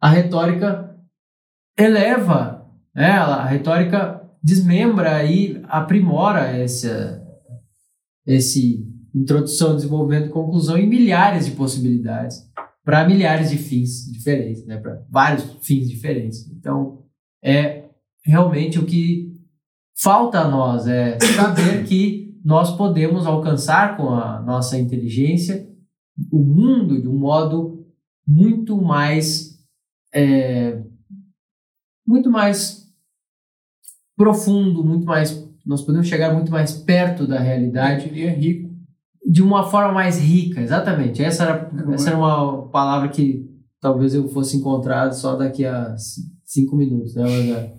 a 0.00 0.08
retórica 0.08 0.96
eleva, 1.78 2.66
né? 2.94 3.10
a 3.10 3.44
retórica 3.44 4.22
desmembra 4.42 5.24
e 5.24 5.60
aprimora 5.64 6.46
essa, 6.46 7.22
esse 8.26 8.86
introdução, 9.14 9.76
desenvolvimento 9.76 10.30
conclusão 10.30 10.76
em 10.76 10.86
milhares 10.86 11.46
de 11.46 11.52
possibilidades 11.52 12.46
para 12.84 13.06
milhares 13.06 13.50
de 13.50 13.58
fins 13.58 14.10
diferentes, 14.12 14.64
né? 14.64 14.76
para 14.76 15.02
vários 15.10 15.44
fins 15.60 15.88
diferentes. 15.88 16.48
Então, 16.50 17.02
é 17.42 17.84
realmente 18.24 18.78
o 18.78 18.86
que 18.86 19.34
falta 19.96 20.40
a 20.40 20.48
nós, 20.48 20.86
é 20.86 21.18
saber 21.34 21.84
que 21.84 22.25
nós 22.46 22.76
podemos 22.76 23.26
alcançar 23.26 23.96
com 23.96 24.10
a 24.10 24.40
nossa 24.40 24.78
inteligência 24.78 25.68
o 26.30 26.38
mundo 26.38 27.02
de 27.02 27.08
um 27.08 27.18
modo 27.18 27.84
muito 28.24 28.80
mais 28.80 29.58
é, 30.14 30.80
muito 32.06 32.30
mais 32.30 32.86
profundo, 34.16 34.84
muito 34.84 35.04
mais 35.04 35.44
nós 35.66 35.82
podemos 35.82 36.06
chegar 36.06 36.32
muito 36.32 36.52
mais 36.52 36.70
perto 36.70 37.26
da 37.26 37.40
realidade. 37.40 38.06
Eu 38.06 38.12
diria 38.12 38.30
rico 38.30 38.72
de 39.28 39.42
uma 39.42 39.68
forma 39.68 39.92
mais 39.92 40.16
rica, 40.20 40.60
exatamente. 40.60 41.24
Essa 41.24 41.42
era, 41.42 41.94
essa 41.94 42.10
era 42.10 42.16
uma 42.16 42.68
palavra 42.68 43.08
que 43.08 43.44
talvez 43.80 44.14
eu 44.14 44.28
fosse 44.28 44.56
encontrar 44.56 45.10
só 45.10 45.34
daqui 45.34 45.64
a 45.64 45.96
cinco 46.44 46.76
minutos, 46.76 47.16
né? 47.16 47.24
Mas, 47.24 47.48
é 47.48 47.76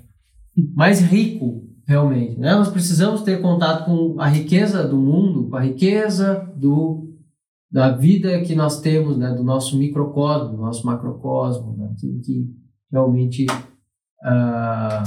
mais 0.76 1.00
rico, 1.00 1.67
realmente. 1.88 2.38
Né? 2.38 2.54
Nós 2.54 2.70
precisamos 2.70 3.22
ter 3.22 3.42
contato 3.42 3.86
com 3.86 4.20
a 4.20 4.28
riqueza 4.28 4.86
do 4.86 4.98
mundo, 4.98 5.50
com 5.50 5.56
a 5.56 5.62
riqueza 5.62 6.52
do, 6.56 7.16
da 7.72 7.92
vida 7.92 8.42
que 8.42 8.54
nós 8.54 8.82
temos, 8.82 9.18
né? 9.18 9.34
do 9.34 9.44
nosso 9.44 9.78
microcosmo, 9.78 10.58
do 10.58 10.62
nosso 10.62 10.86
macrocosmo, 10.86 11.78
né? 11.78 11.90
aquilo 11.94 12.20
que 12.20 12.54
realmente 12.92 13.46
uh, 13.46 15.04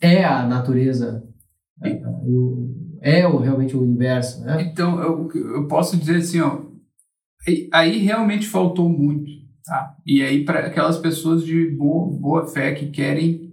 é 0.00 0.24
a 0.24 0.46
natureza. 0.46 1.24
Uh, 2.24 2.80
é 3.02 3.26
o, 3.26 3.38
realmente 3.38 3.74
o 3.74 3.82
universo, 3.82 4.44
né? 4.44 4.62
Então, 4.62 5.00
eu, 5.00 5.30
eu 5.32 5.66
posso 5.66 5.96
dizer 5.96 6.16
assim, 6.16 6.40
ó, 6.40 6.60
aí 7.72 7.98
realmente 7.98 8.46
faltou 8.46 8.90
muito, 8.90 9.30
tá? 9.64 9.96
E 10.06 10.22
aí 10.22 10.44
para 10.44 10.66
aquelas 10.66 10.98
pessoas 10.98 11.42
de 11.42 11.70
boa, 11.70 12.14
boa 12.14 12.46
fé 12.46 12.74
que 12.74 12.90
querem 12.90 13.49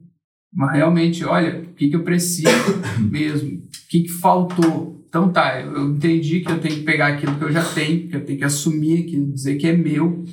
mas 0.54 0.74
realmente, 0.74 1.24
olha, 1.24 1.62
o 1.62 1.74
que, 1.74 1.90
que 1.90 1.96
eu 1.96 2.04
preciso 2.04 2.50
mesmo? 3.00 3.58
O 3.60 3.90
que, 3.90 4.04
que 4.04 4.10
faltou? 4.10 5.06
Então 5.08 5.32
tá, 5.32 5.62
eu 5.62 5.92
entendi 5.92 6.42
que 6.42 6.52
eu 6.52 6.60
tenho 6.60 6.76
que 6.76 6.84
pegar 6.84 7.08
aquilo 7.08 7.36
que 7.36 7.44
eu 7.44 7.52
já 7.52 7.64
tenho, 7.64 8.08
que 8.08 8.16
eu 8.16 8.26
tenho 8.26 8.40
que 8.40 8.46
assumir 8.46 9.04
aquilo, 9.04 9.32
dizer 9.32 9.56
que 9.56 9.68
é 9.68 9.76
meu 9.76 10.24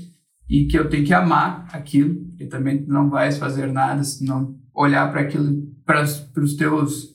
e 0.49 0.67
que 0.67 0.79
eu 0.79 0.89
tenho 0.89 1.05
que 1.05 1.15
amar 1.15 1.67
aquilo, 1.73 2.17
porque 2.27 2.47
também 2.47 2.85
não 2.87 3.09
vais 3.09 3.39
fazer 3.39 3.73
nada 3.73 4.03
se 4.03 4.25
não 4.25 4.57
olhar 4.75 5.11
para 5.11 5.23
aquilo, 5.23 5.63
para 5.85 6.03
os 6.03 6.57
teus 6.57 7.15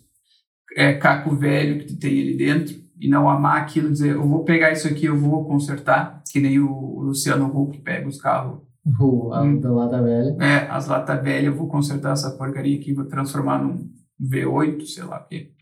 é, 0.76 0.94
caco 0.94 1.36
velho 1.36 1.80
que 1.80 1.86
tu 1.86 1.98
tem 1.98 2.22
ali 2.22 2.38
dentro 2.38 2.76
e 3.00 3.08
não 3.08 3.30
amar 3.30 3.62
aquilo, 3.62 3.92
dizer, 3.92 4.12
eu 4.12 4.28
vou 4.28 4.44
pegar 4.44 4.72
isso 4.72 4.88
aqui, 4.88 5.06
eu 5.06 5.18
vou 5.18 5.46
consertar, 5.46 6.22
que 6.32 6.40
nem 6.40 6.60
o 6.60 7.00
Luciano 7.00 7.46
Huck 7.46 7.80
pega 7.80 8.08
os 8.08 8.20
carros. 8.20 8.60
O, 9.00 9.34
a 9.34 9.42
hum. 9.42 9.60
da 9.60 9.72
lata 9.72 10.02
velha. 10.02 10.38
É, 10.42 10.70
as 10.70 10.88
lata 10.88 11.16
velha, 11.22 11.48
eu 11.48 11.56
vou 11.56 11.68
consertar 11.68 12.14
essa 12.14 12.32
porcaria 12.32 12.78
aqui, 12.78 12.94
vou 12.94 13.06
transformar 13.06 13.62
num 13.62 13.92
V8, 14.22 14.86
sei 14.86 15.04
lá, 15.04 15.20
porque, 15.20 15.54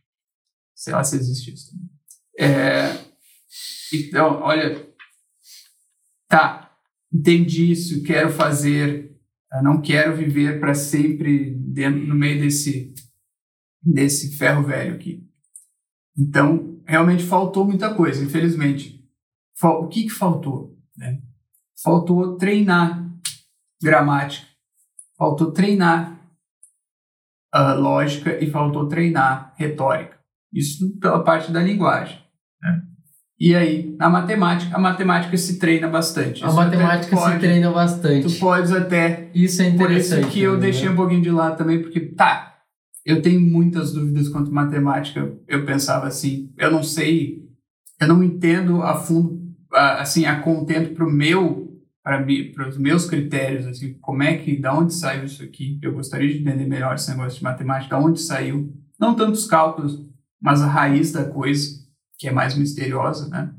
sei 0.76 0.94
lá 0.94 1.04
se 1.04 1.16
existe 1.16 1.54
isso. 1.54 1.72
É, 2.40 2.94
então, 3.94 4.42
olha, 4.42 4.88
tá, 6.28 6.72
entendi 7.12 7.72
isso, 7.72 8.04
quero 8.04 8.32
fazer, 8.32 9.18
não 9.64 9.82
quero 9.82 10.16
viver 10.16 10.60
para 10.60 10.74
sempre 10.74 11.56
dentro, 11.56 12.06
no 12.06 12.16
meio 12.16 12.40
desse 12.40 12.94
desse 13.82 14.36
ferro 14.36 14.64
velho 14.64 14.96
aqui. 14.96 15.26
Então, 16.18 16.82
realmente 16.86 17.24
faltou 17.24 17.66
muita 17.66 17.94
coisa, 17.94 18.24
infelizmente. 18.24 19.02
O 19.64 19.88
que, 19.88 20.04
que 20.04 20.10
faltou? 20.10 20.78
Né? 20.96 21.22
Faltou 21.82 22.38
treinar 22.38 23.07
gramática, 23.82 24.46
faltou 25.18 25.52
treinar 25.52 26.20
a 27.54 27.74
lógica 27.74 28.44
e 28.44 28.50
faltou 28.50 28.88
treinar 28.88 29.54
retórica. 29.58 30.18
Isso 30.54 30.98
pela 31.00 31.24
parte 31.24 31.52
da 31.52 31.62
linguagem. 31.62 32.20
Né? 32.62 32.82
E 33.40 33.56
aí, 33.56 33.96
na 33.98 34.10
matemática, 34.10 34.76
a 34.76 34.80
matemática 34.80 35.38
se 35.38 35.60
treina 35.60 35.88
bastante. 35.88 36.44
A 36.44 36.48
Isso 36.48 36.56
matemática 36.56 37.16
até 37.16 37.26
se 37.26 37.30
pode- 37.30 37.40
treina 37.40 37.72
bastante. 37.72 38.28
Tu 38.34 38.40
podes 38.40 38.72
até 38.72 39.30
Isso 39.34 39.62
é 39.62 39.72
por 39.72 39.92
isso 39.92 40.08
interessante. 40.14 40.32
que 40.34 40.42
eu 40.42 40.56
né? 40.56 40.60
deixei 40.62 40.90
um 40.90 40.96
pouquinho 40.96 41.22
de 41.22 41.30
lado 41.30 41.58
também, 41.58 41.82
porque, 41.82 42.00
tá, 42.00 42.56
eu 43.06 43.22
tenho 43.22 43.40
muitas 43.40 43.94
dúvidas 43.94 44.28
quanto 44.30 44.50
à 44.50 44.54
matemática. 44.54 45.32
Eu 45.48 45.66
pensava 45.66 46.08
assim, 46.08 46.52
eu 46.58 46.72
não 46.72 46.84
sei, 46.84 47.44
eu 48.02 48.08
não 48.08 48.24
entendo 48.24 48.82
a 48.82 48.96
fundo, 48.96 49.40
assim, 49.72 50.26
a 50.26 50.40
contento 50.42 50.94
para 50.96 51.06
o 51.08 51.12
meu, 51.12 51.67
para 52.54 52.70
os 52.70 52.78
meus 52.78 53.06
critérios, 53.06 53.66
assim, 53.66 53.94
como 53.96 54.24
é 54.24 54.38
que, 54.38 54.58
da 54.58 54.74
onde 54.74 54.94
saiu 54.94 55.26
isso 55.26 55.44
aqui? 55.44 55.78
Eu 55.82 55.94
gostaria 55.94 56.32
de 56.32 56.40
entender 56.40 56.66
melhor 56.66 56.96
esse 56.96 57.10
negócio 57.10 57.38
de 57.38 57.44
matemática, 57.44 57.98
da 57.98 58.02
onde 58.02 58.22
saiu, 58.22 58.74
não 58.98 59.14
tanto 59.14 59.34
os 59.34 59.46
cálculos, 59.46 60.06
mas 60.42 60.62
a 60.62 60.68
raiz 60.68 61.12
da 61.12 61.26
coisa, 61.26 61.86
que 62.18 62.30
é 62.30 62.32
mais 62.32 62.56
misteriosa, 62.56 63.28
né? 63.28 63.54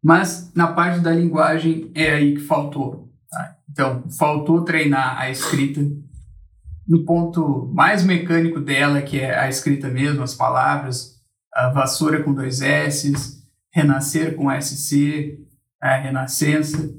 Mas 0.00 0.52
na 0.54 0.68
parte 0.68 1.00
da 1.00 1.10
linguagem 1.10 1.90
é 1.92 2.12
aí 2.12 2.36
que 2.36 2.42
faltou. 2.42 3.12
tá? 3.28 3.56
Então, 3.68 4.08
faltou 4.10 4.62
treinar 4.62 5.18
a 5.18 5.28
escrita 5.28 5.80
no 6.86 7.04
ponto 7.04 7.68
mais 7.74 8.04
mecânico 8.04 8.60
dela, 8.60 9.02
que 9.02 9.18
é 9.18 9.36
a 9.36 9.48
escrita 9.48 9.88
mesmo, 9.88 10.22
as 10.22 10.34
palavras, 10.34 11.20
a 11.52 11.70
vassoura 11.70 12.22
com 12.22 12.32
dois 12.32 12.60
S's, 12.60 13.44
renascer 13.74 14.36
com 14.36 14.48
SC, 14.60 15.45
a 15.80 15.96
renascença, 15.96 16.92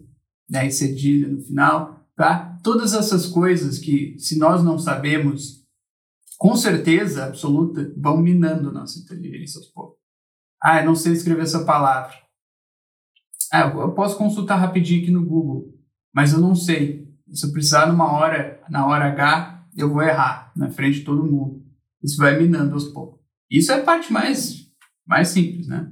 né, 0.50 0.68
e 0.68 0.72
cedilha 0.72 1.28
no 1.28 1.42
final, 1.42 2.06
tá? 2.16 2.58
Todas 2.64 2.94
essas 2.94 3.26
coisas 3.26 3.80
que, 3.80 4.18
se 4.20 4.38
nós 4.38 4.64
não 4.64 4.80
sabemos, 4.80 5.66
com 6.38 6.56
certeza 6.56 7.26
absoluta, 7.26 7.94
vão 7.98 8.18
minando 8.18 8.72
nossa 8.72 9.00
inteligência 9.00 9.60
aos 9.60 9.68
poucos. 9.68 9.98
Ah, 10.62 10.80
eu 10.80 10.86
não 10.86 10.96
sei 10.96 11.14
escrever 11.14 11.44
essa 11.44 11.66
palavra. 11.66 12.16
Ah, 13.52 13.62
eu 13.62 13.92
posso 13.94 14.18
consultar 14.18 14.58
rapidinho 14.58 15.02
aqui 15.02 15.12
no 15.12 15.26
Google, 15.26 15.74
mas 16.14 16.34
eu 16.34 16.40
não 16.40 16.56
sei. 16.56 17.08
Se 17.32 17.46
eu 17.46 17.52
precisar 17.52 17.88
numa 17.88 18.12
hora, 18.12 18.62
na 18.70 18.86
hora 18.86 19.06
H, 19.06 19.68
eu 19.76 19.92
vou 19.92 20.02
errar 20.02 20.52
na 20.56 20.70
frente 20.70 21.00
de 21.00 21.06
todo 21.06 21.30
mundo. 21.30 21.66
Isso 22.04 22.18
vai 22.18 22.38
minando 22.38 22.74
aos 22.74 22.86
poucos. 22.86 23.20
Isso 23.50 23.72
é 23.72 23.76
a 23.76 23.84
parte 23.84 24.12
mais, 24.12 24.70
mais 25.06 25.30
simples, 25.30 25.68
né? 25.68 25.92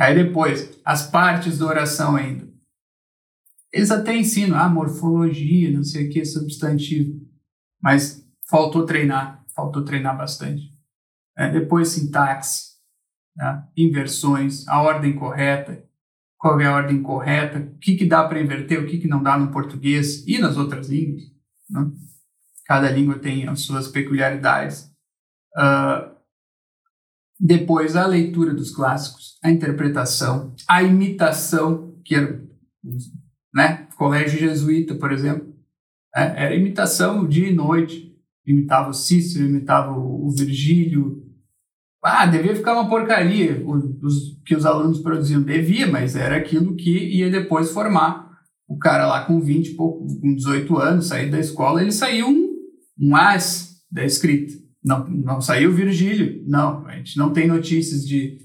Aí 0.00 0.14
depois, 0.14 0.80
as 0.82 1.10
partes 1.10 1.58
da 1.58 1.66
oração 1.66 2.16
ainda. 2.16 2.48
Eles 3.70 3.90
até 3.90 4.16
ensinam, 4.16 4.58
ah, 4.58 4.66
morfologia, 4.66 5.70
não 5.70 5.84
sei 5.84 6.08
o 6.08 6.10
que, 6.10 6.24
substantivo. 6.24 7.20
Mas 7.82 8.26
faltou 8.48 8.86
treinar, 8.86 9.44
faltou 9.54 9.84
treinar 9.84 10.16
bastante. 10.16 10.74
É, 11.36 11.50
depois, 11.50 11.90
sintaxe, 11.90 12.76
né? 13.36 13.62
inversões, 13.76 14.66
a 14.66 14.80
ordem 14.80 15.14
correta, 15.14 15.84
qual 16.38 16.58
é 16.58 16.64
a 16.64 16.74
ordem 16.74 17.02
correta, 17.02 17.58
o 17.58 17.78
que, 17.78 17.94
que 17.94 18.06
dá 18.06 18.26
para 18.26 18.40
inverter, 18.40 18.82
o 18.82 18.86
que, 18.86 18.98
que 18.98 19.06
não 19.06 19.22
dá 19.22 19.38
no 19.38 19.52
português 19.52 20.26
e 20.26 20.38
nas 20.38 20.56
outras 20.56 20.88
línguas. 20.88 21.24
Né? 21.68 21.90
Cada 22.64 22.90
língua 22.90 23.18
tem 23.18 23.46
as 23.46 23.60
suas 23.60 23.86
peculiaridades. 23.86 24.90
Ah, 25.54 26.09
depois, 27.40 27.96
a 27.96 28.06
leitura 28.06 28.52
dos 28.52 28.70
clássicos, 28.70 29.38
a 29.42 29.50
interpretação, 29.50 30.54
a 30.68 30.82
imitação, 30.82 31.94
que 32.04 32.14
era, 32.14 32.44
né? 33.54 33.88
Colégio 33.96 34.38
jesuíta, 34.38 34.94
por 34.94 35.10
exemplo, 35.10 35.50
é, 36.14 36.44
era 36.44 36.54
imitação 36.54 37.26
dia 37.26 37.48
e 37.48 37.54
noite. 37.54 38.10
Imitava 38.46 38.90
o 38.90 38.94
Cícero, 38.94 39.46
imitava 39.46 39.92
o, 39.92 40.28
Virgílio. 40.30 41.22
Ah, 42.02 42.26
devia 42.26 42.54
ficar 42.54 42.74
uma 42.74 42.88
porcaria 42.88 43.62
o, 43.64 43.76
os, 44.02 44.38
que 44.44 44.54
os 44.54 44.66
alunos 44.66 44.98
produziam. 44.98 45.42
Devia, 45.42 45.86
mas 45.86 46.16
era 46.16 46.36
aquilo 46.36 46.76
que 46.76 46.90
ia 46.90 47.30
depois 47.30 47.70
formar. 47.70 48.28
O 48.68 48.76
cara 48.78 49.06
lá 49.06 49.24
com 49.24 49.40
20 49.40 49.68
e 49.68 49.74
pouco, 49.76 50.06
com 50.20 50.34
18 50.34 50.76
anos, 50.76 51.06
sair 51.06 51.30
da 51.30 51.38
escola, 51.38 51.80
ele 51.80 51.92
saiu 51.92 52.28
um, 52.28 52.50
um 52.98 53.16
as 53.16 53.82
da 53.90 54.04
escrita. 54.04 54.52
Não, 54.84 55.06
não 55.08 55.40
saiu 55.40 55.72
Virgílio. 55.72 56.42
Não, 56.46 56.86
a 56.86 56.96
gente 56.96 57.16
não 57.16 57.32
tem 57.32 57.46
notícias 57.46 58.06
de 58.06 58.38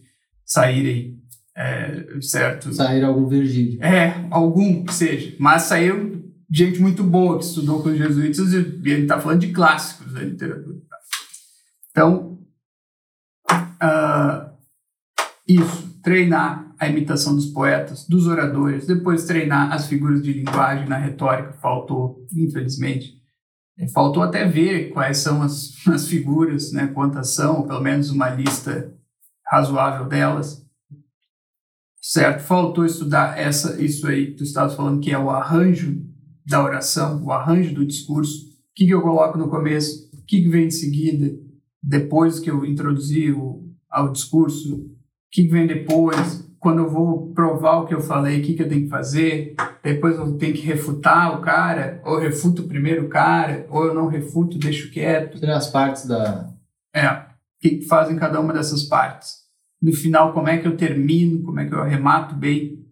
saírem, 0.46 1.20
é, 1.56 2.20
certo? 2.22 2.74
Sair 2.74 3.04
algum 3.04 3.28
Virgílio. 3.28 3.82
É, 3.84 4.28
algum 4.30 4.84
que 4.84 4.94
seja. 4.94 5.36
Mas 5.40 5.64
saiu 5.64 6.24
gente 6.52 6.80
muito 6.80 7.04
boa 7.04 7.38
que 7.38 7.46
estudou 7.46 7.82
com 7.82 7.90
os 7.90 7.98
jesuítas 7.98 8.54
e 8.54 8.58
ele 8.58 9.04
está 9.04 9.20
falando 9.20 9.40
de 9.40 9.52
clássicos 9.52 10.14
da 10.14 10.22
literatura. 10.22 10.78
Então, 11.92 12.40
ah, 13.80 14.52
isso, 15.48 16.00
treinar 16.04 16.74
a 16.80 16.88
imitação 16.88 17.36
dos 17.36 17.48
poetas, 17.48 18.08
dos 18.08 18.28
oradores, 18.28 18.86
depois 18.86 19.26
treinar 19.26 19.72
as 19.72 19.88
figuras 19.88 20.22
de 20.22 20.34
linguagem 20.34 20.88
na 20.88 20.98
retórica, 20.98 21.54
faltou, 21.54 22.26
infelizmente. 22.36 23.16
Faltou 23.94 24.24
até 24.24 24.48
ver 24.48 24.90
quais 24.90 25.18
são 25.18 25.42
as, 25.42 25.74
as 25.88 26.08
figuras, 26.08 26.72
né, 26.72 26.88
quantas 26.88 27.36
são, 27.36 27.58
ou 27.60 27.68
pelo 27.68 27.82
menos 27.82 28.10
uma 28.10 28.30
lista 28.30 28.94
razoável 29.46 30.08
delas 30.08 30.66
certo? 32.06 32.44
Faltou 32.44 32.86
estudar 32.86 33.38
essa, 33.38 33.82
isso 33.82 34.08
aí 34.08 34.28
que 34.28 34.34
tu 34.34 34.44
estavas 34.44 34.76
falando, 34.76 35.02
que 35.02 35.12
é 35.12 35.18
o 35.18 35.32
arranjo 35.32 36.06
da 36.46 36.64
oração, 36.64 37.24
o 37.24 37.32
arranjo 37.32 37.74
do 37.74 37.86
discurso. 37.86 38.46
O 38.46 38.76
que, 38.76 38.86
que 38.86 38.94
eu 38.94 39.02
coloco 39.02 39.38
no 39.40 39.50
começo? 39.50 40.08
O 40.14 40.24
que, 40.24 40.44
que 40.44 40.50
vem 40.50 40.68
em 40.68 40.72
seguida? 40.72 41.36
Depois 41.82 42.40
que 42.40 42.52
eu 42.52 42.64
introduzi 42.64 43.32
o, 43.32 43.68
ao 43.90 44.12
discurso? 44.12 44.76
O 44.76 44.90
que, 45.32 45.44
que 45.44 45.50
vem 45.50 45.66
depois? 45.66 46.45
Quando 46.66 46.80
eu 46.80 46.90
vou 46.90 47.32
provar 47.32 47.78
o 47.78 47.86
que 47.86 47.94
eu 47.94 48.02
falei, 48.02 48.40
o 48.40 48.44
que, 48.44 48.56
que 48.56 48.64
eu 48.64 48.68
tenho 48.68 48.86
que 48.86 48.90
fazer? 48.90 49.54
Depois 49.84 50.18
eu 50.18 50.36
tenho 50.36 50.56
que 50.56 50.64
refutar 50.64 51.38
o 51.38 51.42
cara? 51.44 52.02
Ou 52.04 52.18
refuto 52.18 52.64
primeiro 52.64 53.06
o 53.06 53.08
cara? 53.08 53.68
Ou 53.70 53.86
eu 53.86 53.94
não 53.94 54.08
refuto, 54.08 54.58
deixo 54.58 54.92
quieto? 54.92 55.38
Seriam 55.38 55.58
as 55.58 55.70
partes 55.70 56.08
da. 56.08 56.52
É, 56.92 57.08
o 57.08 57.26
que 57.62 57.70
que 57.70 57.86
fazem 57.86 58.18
cada 58.18 58.40
uma 58.40 58.52
dessas 58.52 58.82
partes? 58.82 59.44
No 59.80 59.94
final, 59.94 60.34
como 60.34 60.48
é 60.48 60.58
que 60.58 60.68
eu 60.68 60.76
termino, 60.76 61.44
como 61.44 61.60
é 61.60 61.68
que 61.68 61.76
eu 61.76 61.84
arremato 61.84 62.34
bem? 62.34 62.84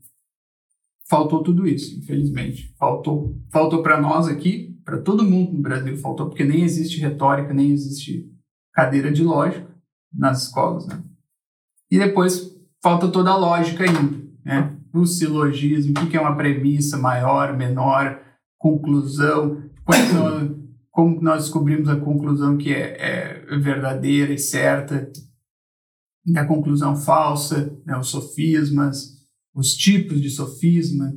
Faltou 1.10 1.41
tudo 1.41 1.66
isso, 1.66 1.98
infelizmente. 1.98 2.76
Faltou, 2.78 3.36
faltou 3.52 3.82
para 3.82 4.00
nós 4.00 4.28
aqui, 4.28 4.80
para 4.86 5.02
todo 5.02 5.24
mundo 5.24 5.52
no 5.52 5.64
Brasil, 5.64 5.98
faltou 5.98 6.28
porque 6.28 6.44
nem 6.44 6.62
existe 6.62 7.02
retórica, 7.02 7.52
nem 7.56 7.72
existe 7.72 8.32
cadeira 8.72 9.12
de 9.12 9.24
lógica 9.24 9.68
nas 10.14 10.44
escolas, 10.44 10.86
né? 10.86 11.04
E 11.90 11.98
depois 11.98 12.53
falta 12.84 13.08
toda 13.08 13.32
a 13.32 13.38
lógica 13.38 13.86
ainda, 13.86 14.22
né? 14.44 14.76
O 14.94 15.06
silogismo, 15.08 15.94
o 15.98 16.08
que 16.10 16.18
é 16.18 16.22
uma 16.22 16.36
premissa 16.36 16.98
maior, 16.98 17.58
menor, 17.58 18.22
conclusão, 18.60 19.64
quais 19.86 20.10
são 20.10 20.62
como 20.92 21.20
nós 21.22 21.46
descobrimos 21.46 21.90
a 21.90 21.96
conclusão 22.00 22.56
que 22.56 22.72
é, 22.72 23.42
é 23.50 23.58
verdadeira 23.58 24.32
e 24.32 24.38
certa, 24.38 25.12
e 26.24 26.38
a 26.38 26.46
conclusão 26.46 26.96
falsa, 26.96 27.76
né, 27.84 27.98
os 27.98 28.10
sofismas, 28.10 29.14
os 29.56 29.74
tipos 29.74 30.22
de 30.22 30.30
sofismas, 30.30 31.16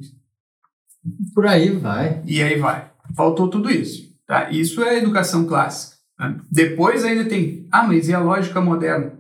Por 1.35 1.47
aí 1.47 1.77
vai. 1.77 2.23
e 2.25 2.43
aí 2.43 2.59
vai. 2.59 2.91
Faltou 3.15 3.49
tudo 3.51 3.71
isso. 3.71 4.17
Tá? 4.27 4.51
Isso 4.51 4.83
é 4.83 4.97
educação 4.99 5.47
clássica. 5.47 5.97
né? 6.19 6.41
Depois 6.51 7.05
ainda 7.05 7.29
tem, 7.29 7.69
ah, 7.71 7.87
mas 7.87 8.09
e 8.09 8.15
a 8.15 8.19
lógica 8.19 8.61
moderna? 8.63 9.13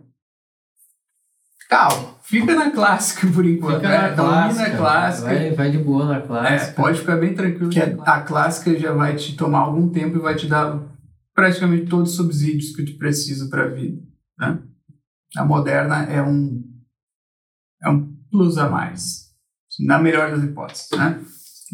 Calma, 1.68 2.15
fica 2.26 2.54
na 2.54 2.70
clássica 2.70 3.26
por 3.28 3.44
enquanto. 3.46 3.76
Fica 3.76 3.88
né? 3.88 4.10
na 4.10 4.14
clássica. 4.14 4.66
a 4.66 4.76
clássica. 4.76 5.26
Vai, 5.28 5.50
vai 5.52 5.70
de 5.70 5.78
boa 5.78 6.04
na 6.06 6.16
É, 6.16 6.20
clássica. 6.20 6.72
pode 6.72 6.98
ficar 7.00 7.16
bem 7.16 7.34
tranquilo 7.34 7.70
que 7.70 7.80
a, 7.80 7.86
a 8.04 8.20
clássica 8.22 8.78
já 8.78 8.92
vai 8.92 9.16
te 9.16 9.36
tomar 9.36 9.60
algum 9.60 9.88
tempo 9.88 10.16
e 10.16 10.20
vai 10.20 10.34
te 10.34 10.46
dar 10.46 10.82
praticamente 11.34 11.86
todos 11.86 12.10
os 12.10 12.16
subsídios 12.16 12.74
que 12.74 12.84
tu 12.84 12.98
precisa 12.98 13.48
para 13.48 13.64
a 13.64 13.68
vida. 13.68 14.02
Né? 14.38 14.58
A 15.36 15.44
moderna 15.44 16.04
é 16.04 16.22
um, 16.22 16.64
é 17.82 17.90
um 17.90 18.14
plus 18.30 18.58
a 18.58 18.68
mais, 18.68 19.30
na 19.80 19.98
melhor 19.98 20.30
das 20.30 20.42
hipóteses. 20.42 20.88
Né? 20.96 21.20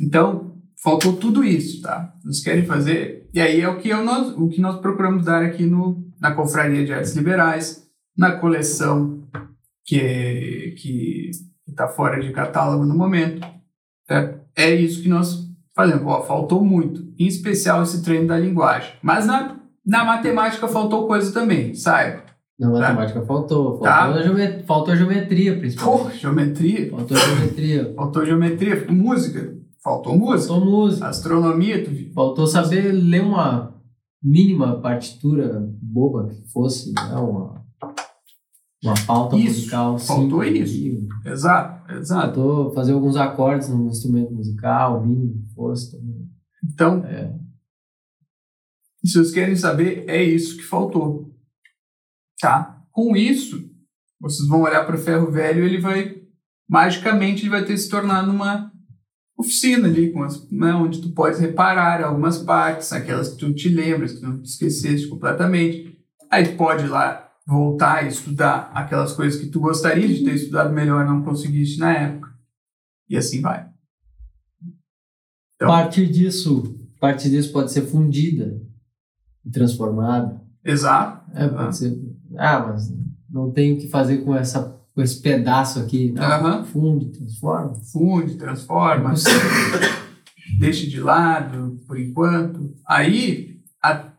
Então, 0.01 0.61
faltou 0.83 1.17
tudo 1.17 1.45
isso. 1.45 1.81
Tá? 1.81 2.13
Nós 2.25 2.41
querem 2.41 2.67
fazer, 2.67 3.29
e 3.33 3.41
aí 3.41 3.61
é 3.61 3.69
o 3.69 3.79
que, 3.79 3.89
eu, 3.89 4.05
nós, 4.05 4.37
o 4.37 4.49
que 4.49 4.61
nós 4.61 4.81
procuramos 4.81 5.25
dar 5.25 5.43
aqui 5.43 5.65
no, 5.65 6.05
na 6.21 6.35
Confraria 6.35 6.85
de 6.85 6.93
Artes 6.93 7.15
Liberais, 7.15 7.87
na 8.17 8.33
coleção 8.33 9.22
que 9.85 9.97
é, 9.99 10.71
que 10.77 11.31
está 11.67 11.89
fora 11.89 12.21
de 12.21 12.31
catálogo 12.33 12.85
no 12.85 12.97
momento. 12.97 13.47
Tá? 14.07 14.35
É 14.57 14.75
isso 14.75 15.03
que 15.03 15.09
nós 15.09 15.49
fazemos. 15.75 16.05
Ó, 16.07 16.23
faltou 16.23 16.65
muito, 16.65 17.03
em 17.19 17.27
especial 17.27 17.83
esse 17.83 18.03
treino 18.03 18.29
da 18.29 18.39
linguagem. 18.39 18.93
Mas 19.03 19.27
na, 19.27 19.57
na 19.85 20.05
matemática 20.05 20.69
faltou 20.69 21.07
coisa 21.07 21.33
também, 21.33 21.75
saiba. 21.75 22.23
Na 22.59 22.71
matemática 22.71 23.23
faltou. 23.23 23.79
Faltou, 23.79 23.83
Tá. 23.83 24.05
a 24.05 24.23
geometria, 24.23 24.65
faltou 24.65 24.93
a 24.95 24.97
geometria, 24.97 25.59
principalmente. 25.59 26.05
Pô, 26.05 26.17
geometria, 26.19 26.91
Faltou 26.91 27.17
a 27.17 27.21
geometria. 27.21 27.93
faltou 27.97 28.27
geometria, 28.27 28.87
música, 28.91 29.55
faltou 29.83 30.17
música. 30.17 30.49
Faltou 30.55 30.71
música. 30.71 31.09
Astronomia, 31.09 31.85
tu? 31.85 31.91
Faltou 32.15 32.47
saber 32.47 32.93
ler 32.93 33.23
uma 33.23 33.75
mínima 34.23 34.81
partitura 34.81 35.69
boba 35.83 36.29
que 36.29 36.49
fosse, 36.53 36.93
né? 36.93 37.17
Uma, 37.17 37.62
uma 38.83 38.95
pauta 39.07 39.37
Isso, 39.37 39.61
musical. 39.61 39.99
faltou 39.99 40.43
simples 40.43 40.71
isso. 40.71 41.09
Exato, 41.25 41.93
exato. 41.93 42.35
Faltou 42.35 42.73
fazer 42.75 42.93
alguns 42.93 43.17
acordes 43.17 43.69
num 43.69 43.87
instrumento 43.89 44.33
musical, 44.33 45.07
mínimo 45.07 45.45
fosse 45.55 45.93
também. 45.93 46.29
Então, 46.65 47.05
É. 47.05 47.33
se 49.05 49.13
vocês 49.13 49.31
querem 49.31 49.57
saber, 49.57 50.05
é 50.09 50.23
isso 50.23 50.57
que 50.57 50.63
faltou. 50.65 51.33
Tá? 52.41 52.83
Com 52.91 53.17
isso, 53.17 53.71
vocês 54.21 54.49
vão 54.49 54.63
olhar 54.63 54.85
para 54.85 54.97
o 54.97 54.99
ferro 54.99 55.31
velho 55.31 55.63
e 55.63 55.67
ele 55.67 55.81
vai, 55.81 56.17
magicamente, 56.69 57.43
ele 57.43 57.51
vai 57.51 57.65
ter 57.65 57.77
se 57.77 57.89
tornado 57.89 58.31
uma 58.31 58.71
oficina 59.39 59.89
ali, 59.89 60.13
com 60.13 60.23
as, 60.23 60.49
né, 60.51 60.73
onde 60.75 61.01
tu 61.01 61.13
pode 61.13 61.41
reparar 61.41 62.03
algumas 62.05 62.39
partes, 62.39 62.93
aquelas 62.93 63.31
que 63.31 63.39
tu 63.39 63.53
te 63.55 63.69
lembras, 63.69 64.13
que 64.13 64.21
tu 64.21 64.27
não 64.27 64.41
te 64.43 64.49
esqueceste 64.49 65.09
completamente. 65.09 65.99
Aí 66.31 66.47
tu 66.49 66.57
pode 66.57 66.85
ir 66.85 66.89
lá 66.89 67.32
voltar 67.47 68.05
e 68.05 68.09
estudar 68.09 68.71
aquelas 68.75 69.13
coisas 69.13 69.41
que 69.41 69.49
tu 69.49 69.61
gostaria 69.61 70.07
de 70.09 70.25
ter 70.25 70.35
estudado 70.35 70.73
melhor, 70.73 71.05
não 71.07 71.23
conseguiste 71.23 71.79
na 71.79 71.93
época. 71.93 72.33
E 73.09 73.17
assim 73.17 73.41
vai. 73.41 73.69
Então- 75.57 75.69
A 75.73 75.83
partir 75.83 76.07
disso, 76.11 76.79
a 76.97 77.01
partir 77.01 77.31
disso 77.31 77.53
pode 77.53 77.73
ser 77.73 77.83
fundida 77.83 78.61
e 79.45 79.51
transformada. 79.51 80.41
Exato. 80.65 81.31
É, 81.35 81.49
pode 81.49 81.63
Ah. 81.69 81.73
ser. 81.73 82.01
Ah, 82.37 82.61
mas 82.69 82.93
não 83.29 83.51
tem 83.51 83.75
o 83.75 83.79
que 83.79 83.89
fazer 83.89 84.19
com, 84.19 84.35
essa, 84.35 84.81
com 84.95 85.03
esse 85.03 85.21
pedaço 85.21 85.81
aqui. 85.81 86.13
Não, 86.13 86.23
Aham. 86.23 86.65
funde, 86.65 87.07
transforma. 87.11 87.75
Funde, 87.93 88.35
É 88.35 88.37
transforma. 88.37 89.11
possível. 89.11 89.41
deixa 90.59 90.87
de 90.89 91.01
lado 91.01 91.81
por 91.87 91.99
enquanto. 91.99 92.75
Aí, 92.87 93.61
a- 93.83 94.12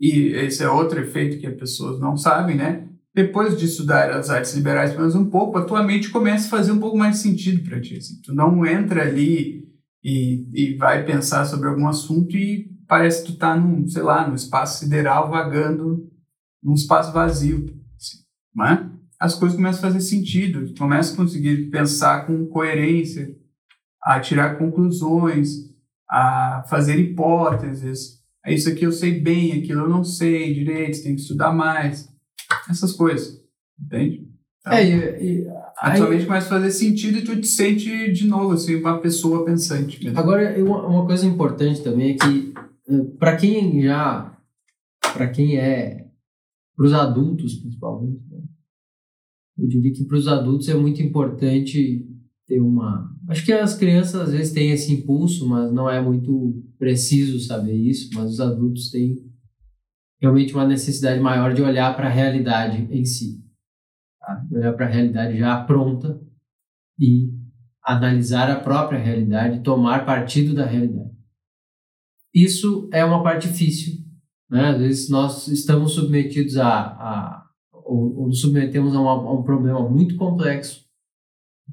e 0.00 0.28
esse 0.34 0.62
é 0.62 0.68
outro 0.68 1.00
efeito 1.00 1.38
que 1.38 1.46
as 1.46 1.54
pessoas 1.54 2.00
não 2.00 2.16
sabem, 2.16 2.56
né? 2.56 2.88
Depois 3.14 3.56
de 3.56 3.66
estudar 3.66 4.10
as 4.10 4.28
artes 4.28 4.54
liberais 4.54 4.92
menos 4.96 5.14
um 5.14 5.30
pouco, 5.30 5.56
a 5.56 5.64
tua 5.64 5.82
mente 5.82 6.10
começa 6.10 6.46
a 6.46 6.50
fazer 6.50 6.72
um 6.72 6.80
pouco 6.80 6.96
mais 6.96 7.18
sentido 7.18 7.62
para 7.62 7.80
ti. 7.80 7.96
Assim. 7.96 8.20
Tu 8.22 8.34
não 8.34 8.66
entra 8.66 9.02
ali 9.02 9.68
e, 10.02 10.48
e 10.52 10.76
vai 10.76 11.04
pensar 11.04 11.44
sobre 11.44 11.68
algum 11.68 11.86
assunto 11.86 12.36
e 12.36 12.68
parece 12.88 13.24
que 13.24 13.32
tu 13.32 13.38
tá 13.38 13.54
num, 13.54 13.86
sei 13.86 14.02
lá, 14.02 14.26
num 14.26 14.34
espaço 14.34 14.80
sideral 14.80 15.30
vagando 15.30 16.10
num 16.62 16.74
espaço 16.74 17.12
vazio. 17.12 17.66
Assim, 17.96 18.18
né? 18.56 18.90
As 19.20 19.34
coisas 19.34 19.56
começam 19.56 19.78
a 19.78 19.92
fazer 19.92 20.00
sentido, 20.00 20.72
tu 20.72 20.78
começa 20.80 21.12
a 21.12 21.16
conseguir 21.16 21.70
pensar 21.70 22.26
com 22.26 22.46
coerência, 22.46 23.34
a 24.02 24.18
tirar 24.18 24.58
conclusões, 24.58 25.50
a 26.10 26.64
fazer 26.68 26.98
hipóteses. 26.98 28.23
É 28.44 28.52
isso 28.52 28.68
aqui 28.68 28.84
eu 28.84 28.92
sei 28.92 29.20
bem, 29.20 29.52
aquilo 29.52 29.82
eu 29.82 29.88
não 29.88 30.04
sei 30.04 30.52
direito, 30.52 31.02
tem 31.02 31.14
que 31.14 31.22
estudar 31.22 31.52
mais. 31.52 32.12
Essas 32.68 32.92
coisas, 32.92 33.42
entende? 33.80 34.28
É, 34.66 34.82
e, 34.84 35.40
e, 35.42 35.48
A 35.76 35.92
aí- 35.92 36.24
começa 36.24 36.46
a 36.46 36.60
fazer 36.60 36.70
sentido 36.70 37.18
e 37.18 37.24
tu 37.24 37.38
te 37.38 37.46
sente 37.46 38.12
de 38.12 38.26
novo 38.26 38.52
assim, 38.52 38.76
uma 38.76 38.98
pessoa 38.98 39.44
pensante. 39.44 40.02
Mesmo. 40.02 40.18
Agora, 40.18 40.58
uma, 40.62 40.86
uma 40.86 41.06
coisa 41.06 41.26
importante 41.26 41.82
também 41.82 42.12
é 42.12 42.14
que, 42.14 42.54
para 43.18 43.36
quem 43.36 43.82
já. 43.82 44.36
para 45.12 45.28
quem 45.28 45.58
é. 45.58 46.06
para 46.76 46.86
os 46.86 46.92
adultos, 46.94 47.54
principalmente, 47.56 48.22
né? 48.30 48.42
eu 49.58 49.68
diria 49.68 49.92
que 49.92 50.04
para 50.04 50.16
os 50.16 50.26
adultos 50.26 50.68
é 50.68 50.74
muito 50.74 51.02
importante 51.02 52.06
ter 52.46 52.60
uma. 52.60 53.13
Acho 53.28 53.44
que 53.44 53.52
as 53.52 53.74
crianças 53.74 54.20
às 54.20 54.32
vezes 54.32 54.52
têm 54.52 54.70
esse 54.70 54.92
impulso, 54.92 55.48
mas 55.48 55.72
não 55.72 55.88
é 55.88 56.00
muito 56.00 56.62
preciso 56.78 57.40
saber 57.40 57.74
isso, 57.74 58.10
mas 58.14 58.30
os 58.32 58.40
adultos 58.40 58.90
têm 58.90 59.16
realmente 60.20 60.52
uma 60.54 60.66
necessidade 60.66 61.20
maior 61.20 61.54
de 61.54 61.62
olhar 61.62 61.94
para 61.96 62.06
a 62.06 62.10
realidade 62.10 62.86
em 62.90 63.04
si. 63.04 63.42
Tá? 64.20 64.46
Olhar 64.52 64.72
para 64.74 64.86
a 64.86 64.90
realidade 64.90 65.38
já 65.38 65.62
pronta 65.64 66.20
e 66.98 67.30
analisar 67.82 68.50
a 68.50 68.60
própria 68.60 68.98
realidade, 68.98 69.62
tomar 69.62 70.06
partido 70.06 70.54
da 70.54 70.64
realidade. 70.64 71.14
Isso 72.34 72.88
é 72.92 73.04
uma 73.04 73.22
parte 73.22 73.48
difícil, 73.48 74.02
né? 74.50 74.70
Às 74.70 74.78
vezes 74.78 75.10
nós 75.10 75.46
estamos 75.48 75.92
submetidos 75.92 76.56
a, 76.56 76.68
a 76.68 77.44
ou, 77.72 78.22
ou 78.22 78.32
submetemos 78.32 78.94
a, 78.94 79.00
uma, 79.00 79.12
a 79.12 79.32
um 79.32 79.42
problema 79.42 79.88
muito 79.88 80.16
complexo, 80.16 80.83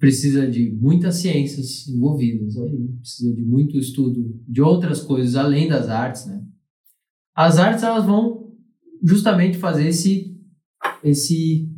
precisa 0.02 0.50
de 0.50 0.72
muitas 0.72 1.18
ciências 1.18 1.88
envolvidas, 1.88 2.56
precisa 3.00 3.36
de 3.36 3.44
muito 3.44 3.78
estudo 3.78 4.36
de 4.48 4.60
outras 4.62 5.00
coisas 5.00 5.36
além 5.36 5.68
das 5.70 5.90
artes, 5.90 6.26
né? 6.26 6.44
As 7.36 7.58
artes 7.60 7.84
elas 7.84 8.04
vão 8.06 8.52
justamente 9.04 9.58
fazer 9.60 9.88
esse 9.88 10.36
esse 11.04 11.70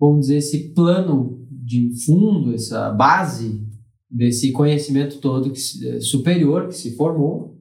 vamos 0.00 0.20
dizer 0.22 0.36
esse 0.38 0.72
plano 0.72 1.46
de 1.50 1.90
fundo, 2.06 2.54
essa 2.54 2.90
base 2.90 3.68
desse 4.10 4.50
conhecimento 4.50 5.18
todo 5.20 5.52
que 5.52 5.60
se- 5.60 5.86
eh, 5.86 6.00
superior 6.00 6.68
que 6.68 6.74
se 6.74 6.96
formou, 6.96 7.60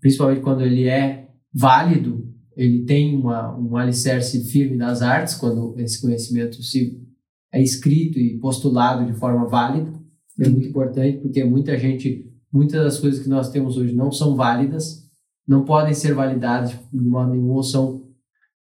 principalmente 0.00 0.42
quando 0.42 0.62
ele 0.62 0.84
é 0.88 1.28
válido, 1.52 2.32
ele 2.56 2.84
tem 2.84 3.16
uma, 3.16 3.56
um 3.58 3.76
alicerce 3.76 4.44
firme 4.44 4.76
nas 4.76 5.02
artes, 5.02 5.34
quando 5.34 5.76
esse 5.80 6.00
conhecimento 6.00 6.62
se 6.62 7.04
é 7.52 7.62
escrito 7.62 8.18
e 8.18 8.38
postulado 8.38 9.04
de 9.04 9.18
forma 9.18 9.46
válida. 9.46 9.92
É 10.38 10.48
muito 10.48 10.68
importante 10.68 11.18
porque 11.18 11.44
muita 11.44 11.76
gente, 11.78 12.30
muitas 12.52 12.82
das 12.82 12.98
coisas 12.98 13.22
que 13.22 13.28
nós 13.28 13.50
temos 13.50 13.76
hoje 13.76 13.94
não 13.94 14.10
são 14.10 14.36
válidas, 14.36 15.08
não 15.46 15.64
podem 15.64 15.94
ser 15.94 16.14
validadas 16.14 16.70
de 16.92 17.08
modo 17.08 17.32
nenhum, 17.32 17.50
ou 17.50 17.62
são 17.62 18.04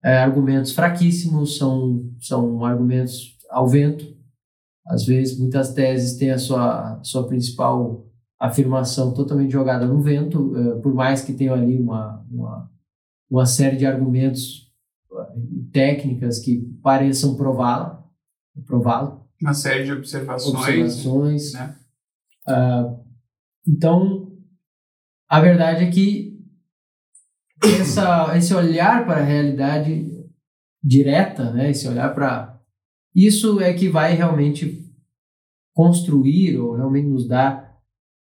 é, 0.04 0.18
argumentos 0.18 0.74
fraquíssimos, 0.74 1.58
são, 1.58 2.10
são 2.20 2.64
argumentos 2.66 3.38
ao 3.50 3.68
vento. 3.68 4.14
Às 4.86 5.06
vezes, 5.06 5.40
muitas 5.40 5.74
teses 5.74 6.18
têm 6.18 6.32
a 6.32 6.38
sua, 6.38 7.00
sua 7.04 7.26
principal 7.26 8.06
afirmação 8.44 9.14
totalmente 9.14 9.54
jogada 9.54 9.86
no 9.86 10.02
vento, 10.02 10.54
eh, 10.58 10.76
por 10.82 10.94
mais 10.94 11.22
que 11.22 11.32
tenham 11.32 11.56
ali 11.56 11.80
uma, 11.80 12.26
uma, 12.30 12.70
uma 13.30 13.46
série 13.46 13.78
de 13.78 13.86
argumentos 13.86 14.70
eh, 15.14 15.40
e 15.54 15.64
técnicas 15.72 16.40
que 16.40 16.60
pareçam 16.84 17.38
prová-la, 17.38 18.03
prová-lo, 18.62 19.26
Uma 19.42 19.54
série 19.54 19.84
de 19.86 19.92
observações. 19.92 20.56
observações. 20.56 21.54
né? 21.54 21.76
Ah, 22.48 22.96
então, 23.68 24.32
a 25.30 25.40
verdade 25.40 25.86
é 25.86 25.90
que 25.92 26.40
essa, 27.80 28.38
esse 28.38 28.54
olhar 28.54 29.06
para 29.06 29.22
a 29.22 29.24
realidade 29.24 30.12
direta, 30.84 31.52
né, 31.54 31.72
esse 31.72 31.88
olhar 31.88 32.14
para 32.14 32.60
isso 33.16 33.62
é 33.62 33.74
que 33.74 33.88
vai 33.88 34.14
realmente 34.14 34.84
construir 35.74 36.58
ou 36.60 36.76
realmente 36.76 37.08
nos 37.08 37.28
dar 37.28 37.80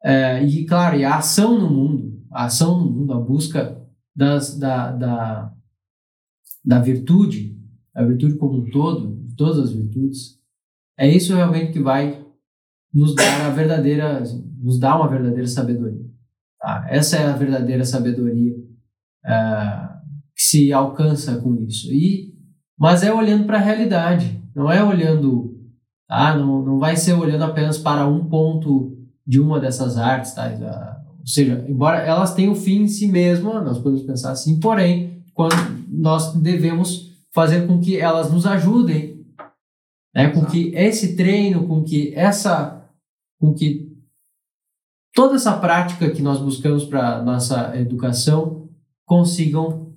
eh, 0.03 0.43
e 0.45 0.65
claro 0.65 0.97
e 0.97 1.03
a 1.03 1.17
ação 1.17 1.57
no 1.59 1.69
mundo, 1.69 2.23
a 2.31 2.45
ação 2.45 2.79
no 2.79 2.91
mundo, 2.91 3.13
a 3.13 3.19
busca 3.19 3.81
das, 4.15 4.57
da, 4.57 4.91
da, 4.91 5.53
da 6.63 6.79
virtude, 6.79 7.59
a 7.95 8.03
virtude 8.03 8.37
como 8.37 8.61
um 8.61 8.69
todo, 8.69 9.24
todas 9.35 9.59
as 9.59 9.71
virtudes, 9.71 10.39
é 10.97 11.07
isso 11.07 11.35
realmente 11.35 11.73
que 11.73 11.79
vai 11.79 12.25
nos 12.93 13.13
dar 13.13 13.45
a 13.45 13.49
verdadeira, 13.49 14.23
nos 14.61 14.79
dar 14.79 14.95
uma 14.97 15.09
verdadeira 15.09 15.47
sabedoria. 15.47 16.05
Tá? 16.59 16.85
Essa 16.89 17.17
é 17.17 17.25
a 17.25 17.35
verdadeira 17.35 17.83
sabedoria 17.83 18.55
eh, 19.25 19.89
que 20.35 20.41
se 20.41 20.71
alcança 20.71 21.37
com 21.41 21.55
isso. 21.55 21.93
E, 21.93 22.33
mas 22.77 23.03
é 23.03 23.13
olhando 23.13 23.45
para 23.45 23.57
a 23.57 23.61
realidade, 23.61 24.41
não 24.55 24.71
é 24.71 24.83
olhando, 24.83 25.59
tá? 26.07 26.37
não, 26.37 26.63
não 26.63 26.79
vai 26.79 26.95
ser 26.95 27.13
olhando 27.13 27.43
apenas 27.43 27.77
para 27.77 28.07
um 28.07 28.25
ponto 28.29 28.97
de 29.27 29.39
uma 29.39 29.59
dessas 29.59 29.97
artes, 29.97 30.33
tá? 30.33 31.01
Ou 31.19 31.27
seja, 31.27 31.65
embora 31.67 31.97
elas 31.97 32.33
tenham 32.35 32.53
fim 32.53 32.83
em 32.83 32.87
si 32.87 33.07
mesma, 33.07 33.59
nós 33.61 33.79
podemos 33.79 34.03
pensar 34.03 34.31
assim, 34.31 34.59
porém, 34.59 35.23
quando 35.33 35.55
nós 35.89 36.33
devemos 36.35 37.11
fazer 37.33 37.65
com 37.67 37.79
que 37.79 37.97
elas 37.99 38.31
nos 38.31 38.45
ajudem, 38.45 39.14
né? 40.15 40.29
com 40.29 40.45
que 40.45 40.73
esse 40.73 41.15
treino, 41.15 41.67
com 41.67 41.83
que 41.83 42.13
essa, 42.15 42.89
com 43.37 43.53
que 43.53 43.91
toda 45.13 45.35
essa 45.35 45.57
prática 45.57 46.09
que 46.09 46.21
nós 46.21 46.39
buscamos 46.39 46.85
para 46.85 47.21
nossa 47.21 47.77
educação 47.77 48.69
consigam 49.05 49.93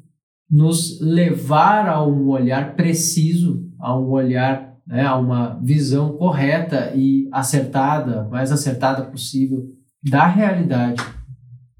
nos 0.50 1.00
levar 1.00 1.88
a 1.88 2.04
um 2.04 2.28
olhar 2.28 2.74
preciso, 2.74 3.70
a 3.78 3.96
um 3.96 4.10
olhar, 4.10 4.76
né, 4.86 5.04
a 5.04 5.16
uma 5.16 5.60
visão 5.62 6.16
correta 6.16 6.92
e 6.96 7.28
acertada, 7.30 8.24
mais 8.24 8.50
acertada 8.50 9.02
possível 9.04 9.66
da 10.02 10.26
realidade, 10.26 11.02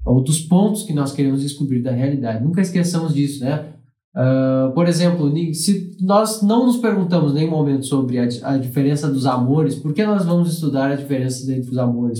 ou 0.05 0.23
dos 0.23 0.39
pontos 0.39 0.83
que 0.83 0.93
nós 0.93 1.11
queremos 1.11 1.41
descobrir 1.41 1.81
da 1.81 1.91
realidade. 1.91 2.43
Nunca 2.43 2.61
esqueçamos 2.61 3.13
disso, 3.13 3.43
né? 3.43 3.73
Uh, 4.15 4.73
por 4.73 4.87
exemplo, 4.87 5.31
se 5.53 5.95
nós 6.01 6.41
não 6.41 6.65
nos 6.65 6.77
perguntamos 6.77 7.31
em 7.31 7.35
nenhum 7.35 7.51
momento 7.51 7.85
sobre 7.85 8.17
a, 8.17 8.27
a, 8.43 8.57
diferença 8.57 9.09
dos 9.09 9.25
amores, 9.25 9.75
por 9.75 9.93
que 9.93 10.03
nós 10.05 10.25
vamos 10.25 10.51
estudar 10.51 10.91
a 10.91 10.95
diferença 10.95 11.51
entre 11.53 11.69
os 11.69 11.77
amores? 11.77 12.19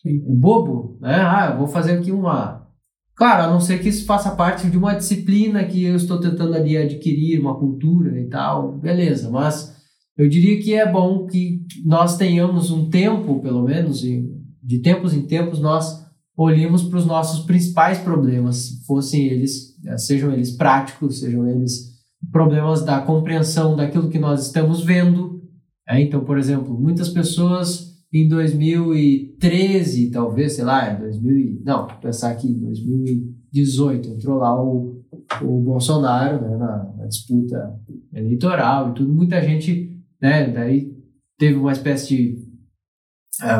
Sim. 0.00 0.24
É 0.26 0.34
bobo, 0.34 0.98
né? 1.00 1.16
Ah, 1.16 1.50
eu 1.52 1.58
vou 1.58 1.66
fazer 1.66 1.92
aqui 1.92 2.10
uma. 2.10 2.66
Claro, 3.14 3.44
a 3.44 3.50
não 3.50 3.60
ser 3.60 3.80
que 3.80 3.88
isso 3.88 4.06
faça 4.06 4.34
parte 4.34 4.68
de 4.68 4.76
uma 4.76 4.94
disciplina 4.94 5.64
que 5.64 5.84
eu 5.84 5.96
estou 5.96 6.18
tentando 6.18 6.54
ali 6.54 6.76
adquirir, 6.76 7.40
uma 7.40 7.58
cultura 7.58 8.18
e 8.18 8.28
tal, 8.28 8.76
beleza, 8.78 9.30
mas 9.30 9.72
eu 10.16 10.28
diria 10.28 10.60
que 10.60 10.74
é 10.74 10.90
bom 10.90 11.26
que 11.26 11.64
nós 11.84 12.16
tenhamos 12.16 12.70
um 12.70 12.88
tempo, 12.88 13.40
pelo 13.40 13.62
menos, 13.62 14.00
de 14.00 14.78
tempos 14.80 15.14
em 15.14 15.26
tempos, 15.26 15.60
nós 15.60 16.04
olhemos 16.36 16.82
para 16.82 16.98
os 16.98 17.06
nossos 17.06 17.44
principais 17.46 17.98
problemas, 17.98 18.82
fossem 18.86 19.26
eles, 19.26 19.73
sejam 19.96 20.32
eles 20.32 20.50
práticos, 20.50 21.20
sejam 21.20 21.48
eles 21.48 21.94
problemas 22.30 22.84
da 22.84 23.00
compreensão 23.00 23.76
daquilo 23.76 24.08
que 24.08 24.18
nós 24.18 24.46
estamos 24.46 24.82
vendo. 24.84 25.42
É, 25.88 26.00
então, 26.00 26.24
por 26.24 26.38
exemplo, 26.38 26.78
muitas 26.78 27.08
pessoas 27.08 27.94
em 28.12 28.28
2013, 28.28 30.10
talvez, 30.10 30.54
sei 30.54 30.64
lá, 30.64 30.88
2000 30.90 31.62
não, 31.64 31.86
pensar 32.00 32.30
aqui, 32.30 32.48
2018, 32.48 34.10
entrou 34.10 34.38
lá 34.38 34.62
o, 34.62 35.02
o 35.42 35.60
Bolsonaro 35.60 36.40
né, 36.40 36.56
na, 36.56 36.94
na 36.96 37.06
disputa 37.06 37.74
eleitoral 38.12 38.90
e 38.90 38.94
tudo, 38.94 39.12
muita 39.12 39.42
gente, 39.42 40.00
né, 40.22 40.48
daí 40.48 40.94
teve 41.38 41.58
uma 41.58 41.72
espécie 41.72 42.16
de 42.16 42.44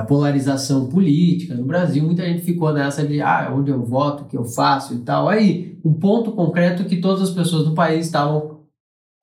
polarização 0.06 0.88
política 0.88 1.55
no 1.55 1.64
Brasil, 1.64 2.05
muita 2.05 2.24
gente 2.24 2.42
ficou 2.42 2.72
nessa 2.72 3.05
de 3.06 3.20
ah, 3.20 3.52
onde 3.55 3.70
eu 3.70 3.84
voto, 3.84 4.22
o 4.22 4.26
que 4.26 4.36
eu 4.36 4.44
faço 4.44 4.94
e 4.94 4.98
tal. 4.98 5.28
Aí, 5.28 5.73
um 5.85 5.93
ponto 5.93 6.32
concreto 6.32 6.85
que 6.85 6.97
todas 6.97 7.28
as 7.28 7.31
pessoas 7.31 7.65
do 7.65 7.74
país 7.74 8.06
estavam 8.06 8.61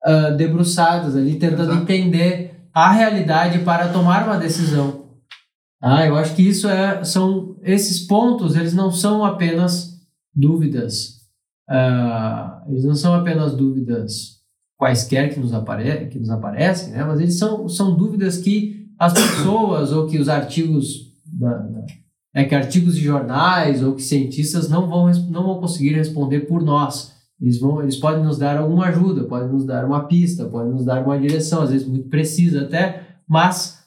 uh, 0.06 0.36
debruçadas 0.36 1.16
ali, 1.16 1.38
tentando 1.38 1.72
Exato. 1.72 1.82
entender 1.82 2.68
a 2.72 2.92
realidade 2.92 3.58
para 3.60 3.88
tomar 3.88 4.24
uma 4.24 4.38
decisão. 4.38 5.02
Ah, 5.80 6.06
eu 6.06 6.16
acho 6.16 6.36
que 6.36 6.42
isso 6.42 6.68
é, 6.68 7.02
são 7.02 7.56
esses 7.62 8.06
pontos, 8.06 8.54
eles 8.54 8.72
não 8.72 8.92
são 8.92 9.24
apenas 9.24 10.00
dúvidas, 10.32 11.22
uh, 11.68 12.70
eles 12.70 12.84
não 12.84 12.94
são 12.94 13.12
apenas 13.14 13.56
dúvidas 13.56 14.40
quaisquer 14.78 15.34
que 15.34 15.40
nos, 15.40 15.52
apare 15.52 16.08
que 16.08 16.18
nos 16.18 16.30
aparecem, 16.30 16.92
né? 16.92 17.04
mas 17.04 17.20
eles 17.20 17.36
são, 17.36 17.68
são 17.68 17.96
dúvidas 17.96 18.38
que 18.38 18.88
as 18.98 19.12
pessoas 19.12 19.90
ou 19.90 20.06
que 20.06 20.18
os 20.18 20.28
artigos 20.28 21.12
da, 21.24 21.58
da, 21.58 21.84
é 22.34 22.44
que 22.44 22.54
artigos 22.54 22.94
de 22.94 23.02
jornais 23.02 23.82
ou 23.82 23.94
que 23.94 24.02
cientistas 24.02 24.68
não 24.68 24.88
vão 24.88 25.10
não 25.28 25.44
vão 25.44 25.60
conseguir 25.60 25.94
responder 25.94 26.40
por 26.40 26.62
nós. 26.62 27.12
Eles 27.40 27.58
vão 27.58 27.82
eles 27.82 27.96
podem 27.96 28.24
nos 28.24 28.38
dar 28.38 28.56
alguma 28.56 28.86
ajuda, 28.86 29.24
podem 29.24 29.48
nos 29.48 29.64
dar 29.64 29.84
uma 29.84 30.06
pista, 30.06 30.46
podem 30.46 30.72
nos 30.72 30.84
dar 30.84 31.04
uma 31.04 31.18
direção, 31.18 31.62
às 31.62 31.70
vezes 31.70 31.86
muito 31.86 32.08
precisa 32.08 32.62
até, 32.62 33.18
mas 33.28 33.82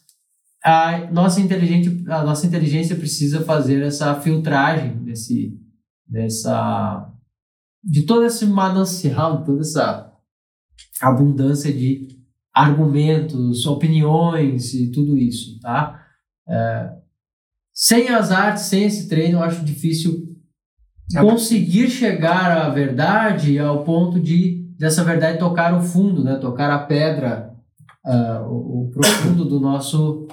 a 0.63 1.11
nossa 1.11 1.41
inteligente 1.41 2.03
a 2.07 2.23
nossa 2.23 2.45
inteligência 2.45 2.95
precisa 2.95 3.41
fazer 3.41 3.81
essa 3.81 4.13
filtragem 4.21 4.97
desse 5.03 5.59
dessa 6.07 7.11
de 7.83 8.03
todo 8.03 8.25
esse 8.25 8.45
manancial, 8.45 9.43
toda 9.43 9.61
essa 9.61 10.11
abundância 11.01 11.71
de 11.71 12.07
argumentos, 12.53 13.65
opiniões 13.65 14.73
e 14.73 14.91
tudo 14.91 15.17
isso, 15.17 15.59
tá? 15.59 16.03
É, 16.47 17.04
sem 17.75 18.07
as 18.07 18.31
artes, 18.31 18.63
sem 18.63 18.85
esse 18.85 19.09
treino, 19.09 19.39
eu 19.39 19.43
acho 19.43 19.65
difícil 19.65 20.33
é 21.13 21.21
conseguir 21.21 21.89
chegar 21.89 22.57
à 22.57 22.69
verdade 22.69 23.59
ao 23.59 23.83
ponto 23.83 24.19
de 24.19 24.63
dessa 24.77 25.03
verdade 25.03 25.37
tocar 25.37 25.73
o 25.77 25.81
fundo, 25.81 26.23
né? 26.23 26.35
Tocar 26.35 26.71
a 26.71 26.79
pedra, 26.79 27.53
uh, 28.05 28.45
o, 28.47 28.83
o, 28.83 28.91
profundo 28.91 29.45
do 29.45 29.59
nosso 29.59 30.27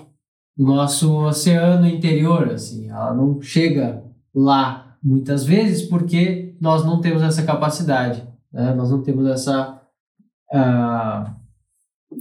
nosso 0.56 1.12
oceano 1.24 1.86
interior, 1.86 2.50
assim. 2.50 2.88
Ela 2.88 3.12
não 3.14 3.40
chega 3.40 4.04
lá 4.34 4.96
muitas 5.02 5.44
vezes 5.44 5.82
porque 5.82 6.56
nós 6.60 6.84
não 6.84 7.00
temos 7.00 7.22
essa 7.22 7.42
capacidade, 7.42 8.26
né? 8.52 8.72
Nós 8.74 8.90
não 8.90 9.02
temos 9.02 9.26
essa 9.26 9.80
uh, 10.54 11.30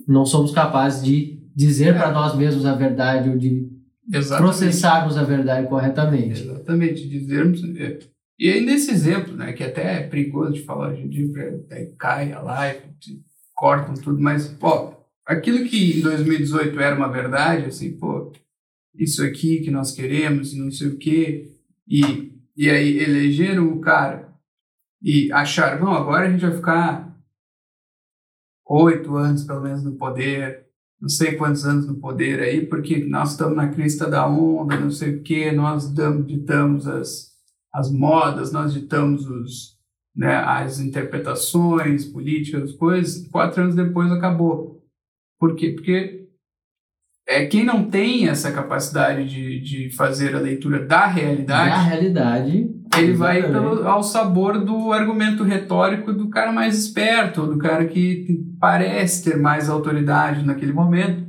não 0.08 0.26
somos 0.26 0.52
capazes 0.52 1.04
de 1.04 1.42
dizer 1.56 1.96
é. 1.96 1.98
para 1.98 2.12
nós 2.12 2.36
mesmos 2.36 2.66
a 2.66 2.76
verdade 2.76 3.30
ou 3.30 3.38
de 3.38 3.70
Exatamente. 4.12 4.50
processarmos 4.50 5.18
a 5.18 5.24
verdade 5.24 5.68
corretamente. 5.68 6.42
Exatamente, 6.42 7.08
dizermos. 7.08 7.64
É. 7.78 8.00
E 8.38 8.50
aí, 8.50 8.62
nesse 8.66 8.92
exemplo, 8.92 9.36
né, 9.36 9.54
que 9.54 9.64
até 9.64 10.00
é 10.00 10.08
perigoso 10.08 10.54
de 10.54 10.64
falar 10.64 10.90
hoje 10.90 11.04
em 11.04 11.10
dia, 11.10 11.28
cai 11.98 12.34
a 12.34 12.42
live, 12.42 12.82
cortam 13.54 13.94
tudo, 13.94 14.20
mas, 14.20 14.48
pô, 14.48 14.96
aquilo 15.26 15.64
que 15.66 16.00
em 16.00 16.02
2018 16.02 16.80
era 16.80 16.96
uma 16.96 17.08
verdade, 17.08 17.66
assim, 17.66 17.92
pô, 17.98 18.34
isso 18.96 19.24
aqui 19.24 19.60
que 19.60 19.72
nós 19.72 19.92
queremos 19.92 20.54
e 20.54 20.60
não 20.60 20.72
sei 20.72 20.88
o 20.88 20.98
quê, 20.98 21.56
e, 21.88 22.34
e 22.58 22.70
aí 22.70 23.00
elegeram 23.00 23.72
o 23.72 23.80
cara 23.80 24.34
e 25.02 25.32
acharam, 25.32 25.86
não, 25.86 25.94
agora 25.94 26.28
a 26.28 26.32
gente 26.32 26.42
vai 26.42 26.56
ficar 26.56 27.16
oito 28.68 29.16
anos 29.16 29.44
pelo 29.44 29.62
menos 29.62 29.84
no 29.84 29.94
poder, 29.98 30.68
não 31.02 31.10
sei 31.10 31.36
quantos 31.36 31.66
anos 31.66 31.88
no 31.88 31.96
poder 31.96 32.40
aí, 32.42 32.66
porque 32.66 33.04
nós 33.04 33.32
estamos 33.32 33.56
na 33.56 33.70
crista 33.70 34.08
da 34.08 34.28
onda, 34.28 34.80
não 34.80 34.92
sei 34.92 35.16
o 35.16 35.24
quê, 35.24 35.52
nós 35.52 35.92
ditamos 36.26 36.88
as, 36.88 37.32
as 37.74 37.92
modas, 37.92 38.52
nós 38.52 38.72
ditamos 38.72 39.26
os, 39.26 39.78
né, 40.16 40.36
as 40.36 40.80
interpretações 40.80 42.06
políticas, 42.06 42.70
as 42.70 42.74
coisas, 42.74 43.28
quatro 43.30 43.64
anos 43.64 43.76
depois 43.76 44.12
acabou. 44.12 44.84
Por 45.40 45.56
quê? 45.56 45.72
Porque 45.72 46.28
é, 47.28 47.48
quem 47.48 47.64
não 47.64 47.90
tem 47.90 48.30
essa 48.30 48.52
capacidade 48.52 49.28
de, 49.28 49.60
de 49.60 49.90
fazer 49.96 50.36
a 50.36 50.40
leitura 50.40 50.86
da 50.86 51.08
realidade... 51.08 51.70
Da 51.72 51.82
realidade 51.82 52.81
ele 52.98 53.14
vai 53.14 53.42
pelo, 53.42 53.88
ao 53.88 54.04
sabor 54.04 54.64
do 54.64 54.92
argumento 54.92 55.44
retórico 55.44 56.12
do 56.12 56.30
cara 56.30 56.52
mais 56.52 56.78
esperto, 56.78 57.48
do 57.48 57.58
cara 57.58 57.86
que 57.86 58.28
parece 58.60 59.24
ter 59.24 59.38
mais 59.38 59.70
autoridade 59.70 60.46
naquele 60.46 60.74
momento. 60.74 61.26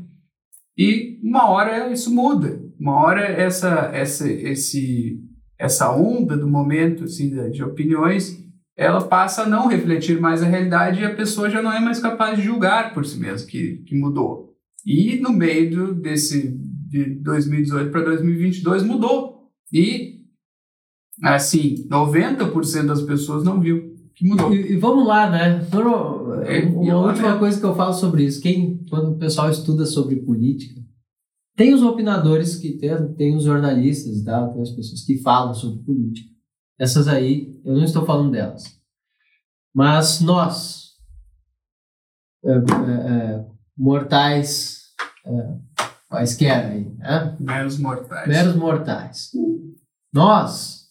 E 0.76 1.18
uma 1.22 1.48
hora 1.50 1.92
isso 1.92 2.12
muda. 2.14 2.60
Uma 2.78 2.96
hora 2.96 3.22
essa 3.22 3.90
essa 3.92 4.28
esse 4.28 5.20
essa 5.58 5.94
onda 5.94 6.36
do 6.36 6.48
momento 6.48 7.04
assim 7.04 7.50
de 7.50 7.62
opiniões, 7.62 8.36
ela 8.76 9.00
passa 9.00 9.42
a 9.42 9.48
não 9.48 9.68
refletir 9.68 10.20
mais 10.20 10.42
a 10.42 10.46
realidade 10.46 11.00
e 11.00 11.04
a 11.04 11.14
pessoa 11.14 11.48
já 11.48 11.62
não 11.62 11.72
é 11.72 11.78
mais 11.78 12.00
capaz 12.00 12.36
de 12.36 12.44
julgar 12.44 12.92
por 12.92 13.06
si 13.06 13.18
mesma 13.18 13.46
que, 13.46 13.82
que 13.86 13.96
mudou. 13.96 14.52
E 14.84 15.20
no 15.20 15.32
meio 15.32 15.94
desse 15.94 16.58
de 16.88 17.04
2018 17.22 17.90
para 17.90 18.02
2022 18.02 18.82
mudou. 18.82 19.48
E 19.72 20.21
assim, 21.22 21.86
90% 21.88 22.86
das 22.86 23.02
pessoas 23.02 23.44
não 23.44 23.60
viu 23.60 23.92
que 24.14 24.26
mudou. 24.26 24.52
E, 24.54 24.72
e 24.72 24.76
vamos 24.76 25.06
lá, 25.06 25.30
né? 25.30 25.66
É, 26.46 26.66
uma 26.66 27.06
última 27.08 27.38
coisa 27.38 27.58
que 27.58 27.64
eu 27.64 27.74
falo 27.74 27.92
sobre 27.92 28.24
isso, 28.24 28.40
quem, 28.40 28.84
quando 28.88 29.12
o 29.12 29.18
pessoal 29.18 29.50
estuda 29.50 29.86
sobre 29.86 30.16
política, 30.16 30.80
tem 31.56 31.74
os 31.74 31.82
opinadores 31.82 32.56
que 32.56 32.72
tem, 32.78 33.12
tem 33.14 33.36
os 33.36 33.44
jornalistas, 33.44 34.22
tá? 34.22 34.48
tem 34.48 34.62
as 34.62 34.70
pessoas 34.70 35.04
que 35.04 35.18
falam 35.18 35.54
sobre 35.54 35.84
política. 35.84 36.30
Essas 36.78 37.06
aí, 37.06 37.60
eu 37.64 37.74
não 37.74 37.84
estou 37.84 38.04
falando 38.04 38.32
delas. 38.32 38.64
Mas 39.74 40.20
nós, 40.20 40.92
é, 42.44 42.52
é, 42.52 42.56
é 42.56 43.46
mortais, 43.76 44.80
é, 45.24 45.58
quaisquer 46.08 46.66
aí, 46.66 46.84
né? 46.96 47.36
Meros 47.38 47.78
mortais. 47.78 48.28
Meros 48.28 48.56
mortais. 48.56 49.30
Nós 50.12 50.81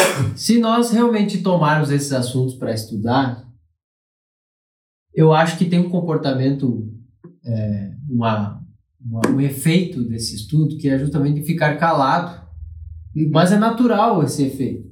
se 0.36 0.58
nós 0.58 0.90
realmente 0.90 1.42
tomarmos 1.42 1.90
esses 1.90 2.12
assuntos 2.12 2.54
para 2.54 2.72
estudar, 2.72 3.46
eu 5.14 5.32
acho 5.32 5.56
que 5.56 5.64
tem 5.64 5.78
um 5.78 5.88
comportamento, 5.88 6.92
é, 7.44 7.92
uma, 8.08 8.62
uma, 9.00 9.22
um 9.30 9.40
efeito 9.40 10.04
desse 10.04 10.34
estudo 10.36 10.76
que 10.76 10.88
é 10.88 10.98
justamente 10.98 11.42
ficar 11.42 11.78
calado. 11.78 12.46
Uhum. 13.14 13.30
Mas 13.32 13.50
é 13.50 13.56
natural 13.56 14.22
esse 14.22 14.44
efeito. 14.44 14.86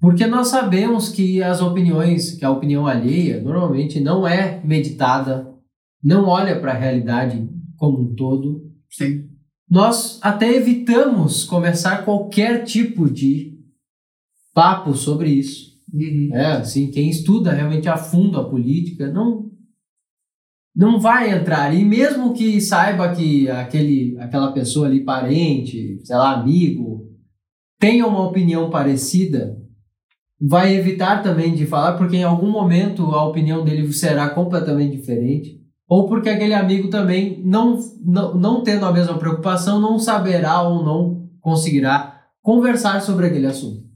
Porque 0.00 0.26
nós 0.26 0.48
sabemos 0.48 1.10
que 1.10 1.42
as 1.42 1.60
opiniões, 1.60 2.32
que 2.32 2.44
a 2.44 2.50
opinião 2.50 2.86
alheia, 2.86 3.40
normalmente 3.40 4.00
não 4.00 4.26
é 4.26 4.60
meditada, 4.64 5.54
não 6.02 6.26
olha 6.26 6.58
para 6.58 6.72
a 6.72 6.78
realidade 6.78 7.48
como 7.76 8.00
um 8.00 8.14
todo. 8.14 8.62
Sim. 8.90 9.28
Nós 9.68 10.18
até 10.22 10.52
evitamos 10.56 11.44
começar 11.44 12.04
qualquer 12.04 12.64
tipo 12.64 13.08
de 13.08 13.59
papo 14.54 14.94
sobre 14.94 15.30
isso. 15.30 15.70
Uhum. 15.92 16.30
É, 16.32 16.52
assim, 16.52 16.90
quem 16.90 17.08
estuda 17.10 17.52
realmente 17.52 17.88
a 17.88 17.96
fundo 17.96 18.38
a 18.38 18.48
política 18.48 19.10
não 19.12 19.50
não 20.74 21.00
vai 21.00 21.30
entrar. 21.36 21.74
E 21.74 21.84
mesmo 21.84 22.32
que 22.32 22.60
saiba 22.60 23.12
que 23.12 23.50
aquele, 23.50 24.16
aquela 24.18 24.52
pessoa 24.52 24.86
ali, 24.86 25.04
parente, 25.04 26.00
sei 26.04 26.16
lá, 26.16 26.32
amigo, 26.32 27.08
tenha 27.78 28.06
uma 28.06 28.26
opinião 28.26 28.70
parecida, 28.70 29.58
vai 30.40 30.74
evitar 30.74 31.22
também 31.22 31.54
de 31.54 31.66
falar, 31.66 31.98
porque 31.98 32.16
em 32.16 32.22
algum 32.22 32.50
momento 32.50 33.04
a 33.06 33.26
opinião 33.26 33.64
dele 33.64 33.92
será 33.92 34.30
completamente 34.30 34.96
diferente, 34.96 35.60
ou 35.88 36.08
porque 36.08 36.28
aquele 36.28 36.54
amigo 36.54 36.88
também, 36.88 37.42
não, 37.44 37.78
não, 38.04 38.34
não 38.36 38.62
tendo 38.62 38.86
a 38.86 38.92
mesma 38.92 39.18
preocupação, 39.18 39.80
não 39.80 39.98
saberá 39.98 40.62
ou 40.62 40.84
não 40.84 41.28
conseguirá 41.40 42.22
conversar 42.40 43.02
sobre 43.02 43.26
aquele 43.26 43.46
assunto. 43.46 43.89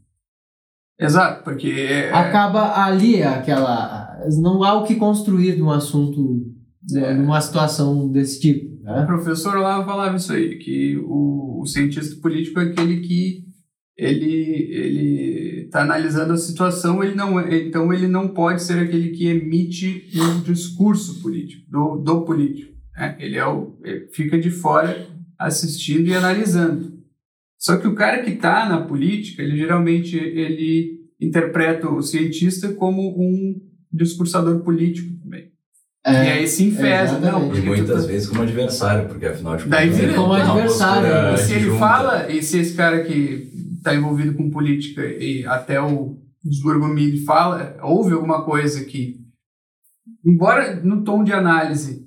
Exato, 0.98 1.42
porque. 1.44 1.68
É... 1.70 2.10
Acaba 2.12 2.84
ali 2.84 3.22
aquela. 3.22 4.16
Não 4.40 4.62
há 4.62 4.74
o 4.74 4.84
que 4.84 4.94
construir 4.94 5.56
de 5.56 5.62
um 5.62 5.70
assunto, 5.70 6.46
É. 6.94 7.14
numa 7.14 7.40
situação 7.40 8.10
desse 8.10 8.40
tipo. 8.40 8.74
O 8.82 8.84
Né? 8.84 9.04
professor 9.06 9.56
lá 9.58 9.84
falava 9.84 10.16
isso 10.16 10.32
aí, 10.32 10.58
que 10.58 10.96
o, 11.06 11.60
o 11.62 11.66
cientista 11.66 12.20
político 12.20 12.60
é 12.60 12.64
aquele 12.64 13.00
que 13.00 13.42
ele 13.96 14.68
ele 14.70 15.64
está 15.66 15.82
analisando 15.82 16.32
a 16.32 16.36
situação, 16.36 17.02
ele 17.02 17.14
não 17.14 17.38
é- 17.40 17.56
então 17.66 17.92
ele 17.92 18.06
não 18.06 18.28
pode 18.28 18.62
ser 18.62 18.78
aquele 18.78 19.10
que 19.10 19.26
emite 19.26 20.06
um 20.16 20.40
discurso 20.42 21.22
político 21.22 21.62
do, 21.70 21.96
do 21.96 22.22
político. 22.24 22.72
Né? 22.96 23.16
Ele 23.18 23.36
é 23.36 23.46
o 23.46 23.78
ele 23.84 24.06
fica 24.12 24.38
de 24.38 24.50
fora 24.50 25.06
assistindo 25.38 26.08
e 26.08 26.14
analisando. 26.14 26.92
Só 27.64 27.78
que 27.78 27.88
o 27.88 27.94
cara 27.94 28.22
que 28.22 28.30
está 28.32 28.68
na 28.68 28.82
política, 28.82 29.42
ele 29.42 29.56
geralmente 29.56 30.16
ele 30.18 30.98
interpreta 31.18 31.88
o 31.88 32.02
cientista 32.02 32.74
como 32.74 33.00
um 33.18 33.58
discursador 33.90 34.60
político 34.62 35.08
também. 35.22 35.50
e 36.06 36.10
aí 36.10 36.46
se 36.46 36.64
enfesa, 36.64 37.16
exatamente. 37.16 37.48
não, 37.48 37.56
E 37.56 37.60
tu 37.62 37.66
muitas 37.66 38.02
tá- 38.02 38.06
vezes 38.06 38.28
como 38.28 38.42
adversário, 38.42 39.08
porque 39.08 39.24
afinal 39.24 39.56
de 39.56 39.64
Daí 39.66 39.86
contas, 39.86 39.96
vira 39.98 40.08
ele 40.12 40.16
como 40.20 40.34
uma 40.34 40.42
adversário? 40.52 41.34
E 41.34 41.38
se 41.38 41.52
ele 41.52 41.60
disjunta. 41.60 41.78
fala, 41.78 42.30
e 42.30 42.42
se 42.42 42.58
esse 42.58 42.74
cara 42.74 43.02
que 43.02 43.48
está 43.78 43.94
envolvido 43.94 44.34
com 44.34 44.50
política 44.50 45.02
e 45.02 45.46
até 45.46 45.80
o 45.80 46.18
Burgomilho 46.62 47.24
fala, 47.24 47.78
houve 47.82 48.12
alguma 48.12 48.44
coisa 48.44 48.84
que, 48.84 49.16
embora 50.22 50.76
no 50.84 51.02
tom 51.02 51.24
de 51.24 51.32
análise 51.32 52.03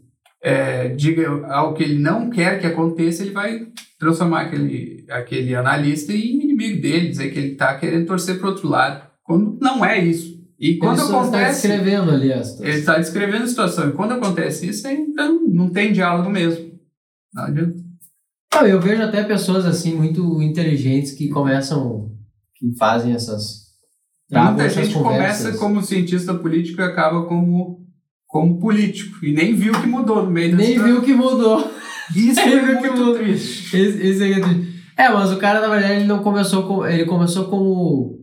é, 0.48 0.88
diga 0.90 1.46
algo 1.48 1.76
que 1.76 1.84
ele 1.84 2.00
não 2.00 2.30
quer 2.30 2.60
que 2.60 2.66
aconteça, 2.66 3.22
ele 3.22 3.32
vai 3.32 3.68
transformar 4.00 4.44
aquele, 4.44 5.06
aquele 5.10 5.54
analista 5.54 6.14
em 6.14 6.42
inimigo 6.42 6.82
dele, 6.82 7.10
dizer 7.10 7.32
que 7.34 7.38
ele 7.38 7.52
está 7.52 7.78
querendo 7.78 8.08
torcer 8.08 8.40
para 8.40 8.48
outro 8.48 8.70
lado, 8.70 9.06
quando 9.24 9.58
não 9.60 9.84
é 9.84 10.00
isso. 10.00 10.38
E 10.58 10.78
quando 10.78 11.00
Ele 11.00 11.08
só 11.08 11.26
está 11.26 11.38
acontece, 11.38 11.68
descrevendo 11.68 12.12
ali 12.12 12.34
a 12.34 12.44
situação. 12.44 12.66
ele 12.66 12.80
está 12.80 12.98
descrevendo 12.98 13.44
a 13.44 13.48
situação, 13.48 13.90
e 13.90 13.92
quando 13.92 14.14
acontece 14.14 14.70
isso, 14.70 14.88
então 14.88 15.46
não 15.48 15.70
tem 15.70 15.92
diálogo 15.92 16.30
mesmo. 16.30 16.72
Não 17.34 17.44
adianta. 17.44 17.76
Não, 18.54 18.66
eu 18.66 18.80
vejo 18.80 19.04
até 19.04 19.24
pessoas 19.24 19.66
assim 19.66 19.94
muito 19.96 20.42
inteligentes 20.42 21.12
que 21.12 21.28
começam, 21.28 22.12
que 22.56 22.74
fazem 22.78 23.14
essas. 23.14 23.68
Muita 24.32 24.70
gente 24.70 24.94
conversas. 24.94 25.44
começa 25.44 25.58
como 25.58 25.84
cientista 25.84 26.34
político 26.34 26.82
e 26.82 26.84
acaba 26.84 27.26
como, 27.26 27.86
como 28.28 28.60
político. 28.60 29.26
E 29.26 29.34
nem 29.34 29.56
viu 29.56 29.74
o 29.74 29.82
que 29.82 29.88
mudou 29.88 30.24
no 30.26 30.30
meio 30.32 30.56
Nem 30.56 30.78
viu 30.80 31.02
que 31.02 31.14
mudou. 31.14 31.72
Isso 32.16 32.40
é 32.40 32.50
viu 32.60 32.78
que 32.78 32.88
muito 32.88 32.92
mudou. 33.00 33.16
triste. 33.16 33.76
Esse, 33.76 34.08
esse 34.08 34.24
é, 34.32 34.40
que- 34.40 34.68
é, 34.98 35.10
mas 35.10 35.32
o 35.32 35.38
cara, 35.38 35.60
na 35.62 35.68
verdade, 35.68 35.94
ele 35.96 36.06
não 36.06 36.20
começou 36.20 36.64
com. 36.64 36.86
Ele 36.86 37.06
começou 37.06 37.46
como. 37.46 38.16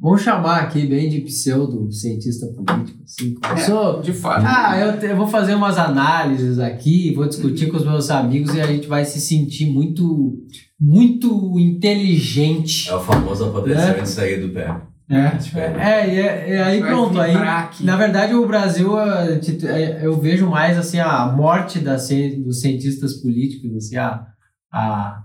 Vamos 0.00 0.22
chamar 0.22 0.60
aqui 0.60 0.86
bem 0.86 1.08
de 1.08 1.20
pseudo 1.22 1.90
cientista 1.90 2.46
político. 2.46 3.02
Assim, 3.02 3.34
começou. 3.34 4.00
De 4.00 4.12
fato. 4.12 4.44
Ah, 4.46 4.78
eu, 4.78 4.96
te- 4.98 5.06
eu 5.06 5.16
vou 5.16 5.26
fazer 5.26 5.54
umas 5.54 5.76
análises 5.76 6.60
aqui, 6.60 7.12
vou 7.14 7.26
discutir 7.26 7.68
com 7.68 7.76
os 7.78 7.84
meus 7.84 8.08
amigos 8.08 8.54
e 8.54 8.60
a 8.60 8.66
gente 8.68 8.86
vai 8.86 9.04
se 9.04 9.20
sentir 9.20 9.66
muito, 9.72 10.36
muito 10.80 11.58
inteligente. 11.58 12.88
É 12.88 12.94
o 12.94 13.00
famoso 13.00 13.46
apodrecimento 13.46 13.98
É. 13.98 14.02
de 14.02 14.08
sair 14.08 14.40
do 14.40 14.50
pé. 14.52 14.80
É, 15.10 15.32
é, 15.80 16.14
e, 16.14 16.18
é- 16.20 16.50
e 16.50 16.56
aí 16.62 16.80
pronto, 16.80 17.18
aí 17.18 17.34
aqui. 17.34 17.82
na 17.84 17.96
verdade 17.96 18.34
o 18.34 18.46
Brasil 18.46 18.98
eh, 19.00 20.00
eu 20.02 20.18
vejo 20.20 20.46
mais 20.48 20.76
assim 20.76 20.98
a 20.98 21.26
morte 21.34 21.78
da, 21.78 21.96
dos 21.96 22.60
cientistas 22.60 23.14
políticos, 23.14 23.74
assim 23.74 23.96
a, 23.96 24.26
a, 24.70 25.22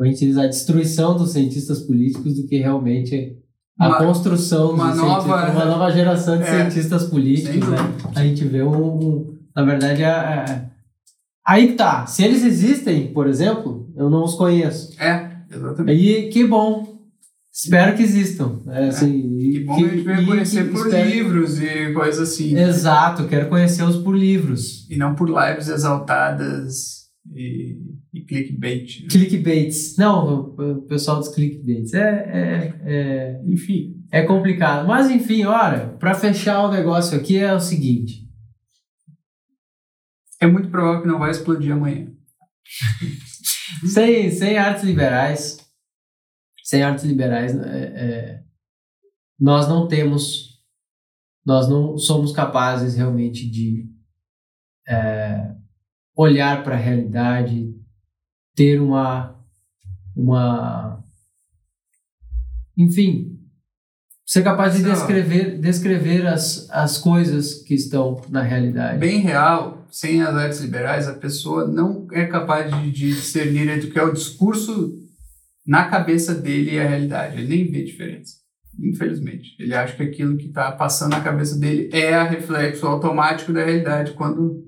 a 0.00 0.38
a 0.40 0.46
destruição 0.48 1.16
dos 1.16 1.30
cientistas 1.32 1.80
políticos 1.80 2.34
do 2.34 2.46
que 2.48 2.56
realmente 2.58 3.36
a 3.78 3.86
Uma- 3.88 3.98
construção 3.98 4.72
uma 4.72 4.92
nova- 4.94 5.22
cientistas, 5.22 5.54
uma 5.54 5.64
nova 5.64 5.90
geração 5.92 6.36
de 6.38 6.42
É, 6.42 6.46
cientistas 6.46 7.04
políticos, 7.04 7.68
né? 7.68 7.76
A 8.16 8.22
gente 8.24 8.44
vê 8.44 8.62
um, 8.64 9.38
na 9.54 9.62
verdade 9.64 10.02
é, 10.02 10.06
é- 10.08 10.64
aí 11.46 11.74
tá, 11.74 12.04
se 12.06 12.24
eles 12.24 12.42
existem, 12.44 13.12
por 13.12 13.28
exemplo, 13.28 13.88
eu 13.96 14.10
não 14.10 14.24
os 14.24 14.34
conheço. 14.34 14.90
É, 15.00 15.30
exatamente. 15.50 16.02
E 16.02 16.28
que 16.30 16.44
bom. 16.46 16.91
Espero 17.54 17.94
que 17.96 18.02
existam. 18.02 18.62
É, 18.68 18.86
assim, 18.88 19.38
Que 19.38 19.60
bom 19.60 19.74
a 19.74 19.78
gente 19.78 20.00
veio 20.02 20.26
conhecer 20.26 20.64
que 20.68 20.70
por 20.72 20.86
espero- 20.86 21.10
livros 21.10 21.60
e 21.60 21.92
coisas 21.92 22.30
assim. 22.32 22.56
Exato, 22.56 23.28
quero 23.28 23.48
conhecê-los 23.50 23.98
por 23.98 24.16
livros. 24.16 24.88
E 24.90 24.96
não 24.96 25.14
por 25.14 25.28
lives 25.28 25.68
exaltadas 25.68 27.02
e, 27.34 27.76
e 28.14 28.22
clickbait. 28.24 29.02
né? 29.02 29.08
Clickbaits. 29.10 29.96
Não, 29.98 30.54
o 30.56 30.72
o 30.72 30.82
pessoal 30.86 31.18
dos 31.18 31.28
clickbaits. 31.28 31.92
É, 31.92 32.00
é, 32.08 32.80
é, 32.86 33.42
Enfim. 33.46 33.96
é 34.10 34.22
complicado. 34.22 34.86
Mas 34.88 35.10
enfim, 35.10 35.44
olha, 35.44 35.88
para 35.98 36.14
fechar 36.14 36.64
o 36.66 36.70
negócio 36.72 37.16
aqui 37.18 37.36
é 37.36 37.52
o 37.52 37.60
seguinte. 37.60 38.22
É 40.40 40.46
muito 40.46 40.70
provável 40.70 41.02
que 41.02 41.08
não 41.08 41.18
vai 41.18 41.30
explodir 41.30 41.70
amanhã. 41.72 42.06
Sem, 43.92 44.30
sem 44.30 44.56
artes 44.58 44.84
liberais, 44.84 45.58
sem 46.72 46.82
artes 46.82 47.04
liberais, 47.04 47.54
é, 47.54 47.82
é, 47.84 48.42
nós 49.38 49.68
não 49.68 49.86
temos, 49.86 50.58
nós 51.44 51.68
não 51.68 51.98
somos 51.98 52.32
capazes 52.32 52.94
realmente 52.94 53.46
de 53.46 53.90
é, 54.88 55.54
olhar 56.16 56.64
para 56.64 56.74
a 56.74 56.78
realidade, 56.78 57.74
ter 58.56 58.80
uma, 58.80 59.38
uma, 60.16 61.04
enfim, 62.74 63.38
ser 64.24 64.42
capaz 64.42 64.74
de 64.74 64.82
descrever, 64.82 65.58
descrever 65.60 66.26
as, 66.26 66.70
as 66.70 66.96
coisas 66.96 67.56
que 67.56 67.74
estão 67.74 68.22
na 68.30 68.40
realidade. 68.40 68.98
Bem 68.98 69.18
real, 69.18 69.86
sem 69.90 70.22
as 70.22 70.34
artes 70.34 70.60
liberais, 70.60 71.06
a 71.06 71.12
pessoa 71.12 71.68
não 71.68 72.06
é 72.12 72.24
capaz 72.24 72.74
de, 72.74 72.90
de 72.90 73.14
discernir 73.14 73.68
entre 73.68 73.90
o 73.90 73.92
que 73.92 73.98
é 73.98 74.02
o 74.02 74.14
discurso 74.14 75.01
na 75.66 75.88
cabeça 75.88 76.34
dele 76.34 76.72
e 76.72 76.80
a 76.80 76.86
realidade. 76.86 77.38
Ele 77.38 77.48
nem 77.48 77.70
vê 77.70 77.84
diferença. 77.84 78.42
Infelizmente. 78.78 79.54
Ele 79.58 79.74
acha 79.74 79.96
que 79.96 80.02
aquilo 80.02 80.36
que 80.36 80.46
está 80.46 80.72
passando 80.72 81.10
na 81.10 81.20
cabeça 81.20 81.58
dele 81.58 81.90
é 81.92 82.14
a 82.14 82.24
reflexo 82.24 82.86
automático 82.86 83.52
da 83.52 83.64
realidade, 83.64 84.12
quando 84.12 84.64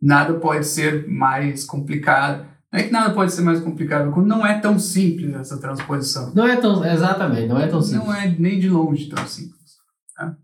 nada 0.00 0.34
pode 0.34 0.66
ser 0.66 1.08
mais 1.08 1.64
complicado. 1.64 2.48
Não 2.72 2.78
é 2.78 2.82
que 2.84 2.92
nada 2.92 3.12
pode 3.12 3.32
ser 3.32 3.42
mais 3.42 3.60
complicado, 3.60 4.12
quando 4.12 4.28
não 4.28 4.46
é 4.46 4.60
tão 4.60 4.78
simples 4.78 5.34
essa 5.34 5.58
transposição. 5.58 6.32
Não 6.34 6.46
é 6.46 6.56
tão, 6.56 6.84
exatamente, 6.84 7.48
não 7.48 7.58
é 7.58 7.66
tão 7.66 7.82
simples. 7.82 8.06
Não 8.06 8.14
é 8.14 8.28
nem 8.28 8.60
de 8.60 8.68
longe 8.68 9.08
tão 9.08 9.26
simples. 9.26 9.72
tá? 10.16 10.36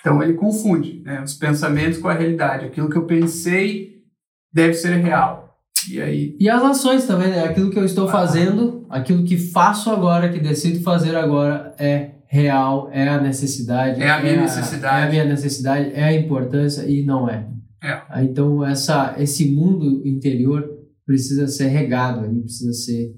Então 0.00 0.22
ele 0.22 0.34
confunde 0.34 1.02
né, 1.04 1.22
os 1.22 1.34
pensamentos 1.34 1.98
com 1.98 2.08
a 2.08 2.14
realidade. 2.14 2.66
Aquilo 2.66 2.88
que 2.88 2.96
eu 2.96 3.06
pensei 3.06 4.04
deve 4.52 4.74
ser 4.74 4.94
real. 4.98 5.45
E 5.90 6.00
aí, 6.00 6.36
E 6.40 6.48
as 6.48 6.62
ações 6.62 7.06
também, 7.06 7.28
né? 7.28 7.44
Aquilo 7.44 7.70
que 7.70 7.78
eu 7.78 7.84
estou 7.84 8.08
Ah. 8.08 8.12
fazendo, 8.12 8.84
aquilo 8.90 9.24
que 9.24 9.36
faço 9.36 9.90
agora, 9.90 10.28
que 10.30 10.40
decido 10.40 10.80
fazer 10.82 11.14
agora, 11.16 11.74
é 11.78 12.12
real, 12.26 12.88
é 12.92 13.08
a 13.08 13.20
necessidade. 13.20 14.00
É 14.02 14.10
a 14.10 14.20
minha 14.22 14.40
necessidade. 14.40 15.02
É 15.04 15.06
a 15.06 15.10
minha 15.10 15.24
necessidade, 15.24 15.90
é 15.94 16.04
a 16.04 16.12
importância 16.12 16.82
e 16.88 17.04
não 17.04 17.28
é. 17.28 17.48
É. 17.82 18.02
Ah, 18.08 18.22
Então, 18.24 18.64
essa, 18.64 19.14
esse 19.18 19.50
mundo 19.52 20.02
interior 20.06 20.68
precisa 21.06 21.46
ser 21.46 21.68
regado, 21.68 22.24
ele 22.24 22.40
precisa 22.42 22.72
ser 22.72 23.14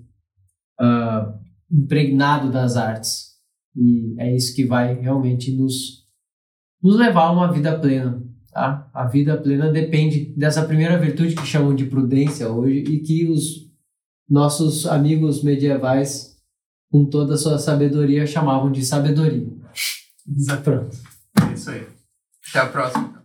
ah, 0.79 1.33
impregnado 1.71 2.51
das 2.53 2.77
artes. 2.77 3.29
E 3.77 4.15
é 4.19 4.35
isso 4.35 4.55
que 4.55 4.65
vai 4.67 4.95
realmente 4.95 5.57
nos, 5.57 6.05
nos 6.83 6.97
levar 6.97 7.27
a 7.29 7.33
uma 7.33 7.51
vida 7.53 7.79
plena. 7.79 8.23
Tá? 8.59 8.91
A 8.93 9.07
vida 9.07 9.37
plena 9.37 9.71
depende 9.71 10.35
dessa 10.37 10.65
primeira 10.65 10.99
virtude 10.99 11.37
que 11.37 11.47
chamam 11.47 11.73
de 11.73 11.85
prudência 11.85 12.49
hoje 12.49 12.79
e 12.79 12.99
que 12.99 13.31
os 13.31 13.71
nossos 14.29 14.85
amigos 14.85 15.45
medievais, 15.45 16.37
com 16.91 17.05
toda 17.05 17.35
a 17.35 17.37
sua 17.37 17.57
sabedoria, 17.57 18.27
chamavam 18.27 18.73
de 18.73 18.85
sabedoria. 18.85 19.47
exato. 20.37 20.63
Pronto. 20.65 20.97
É 21.49 21.55
isso 21.55 21.71
aí. 21.71 21.87
Até 22.51 22.59
a 22.59 22.67
próxima. 22.67 23.18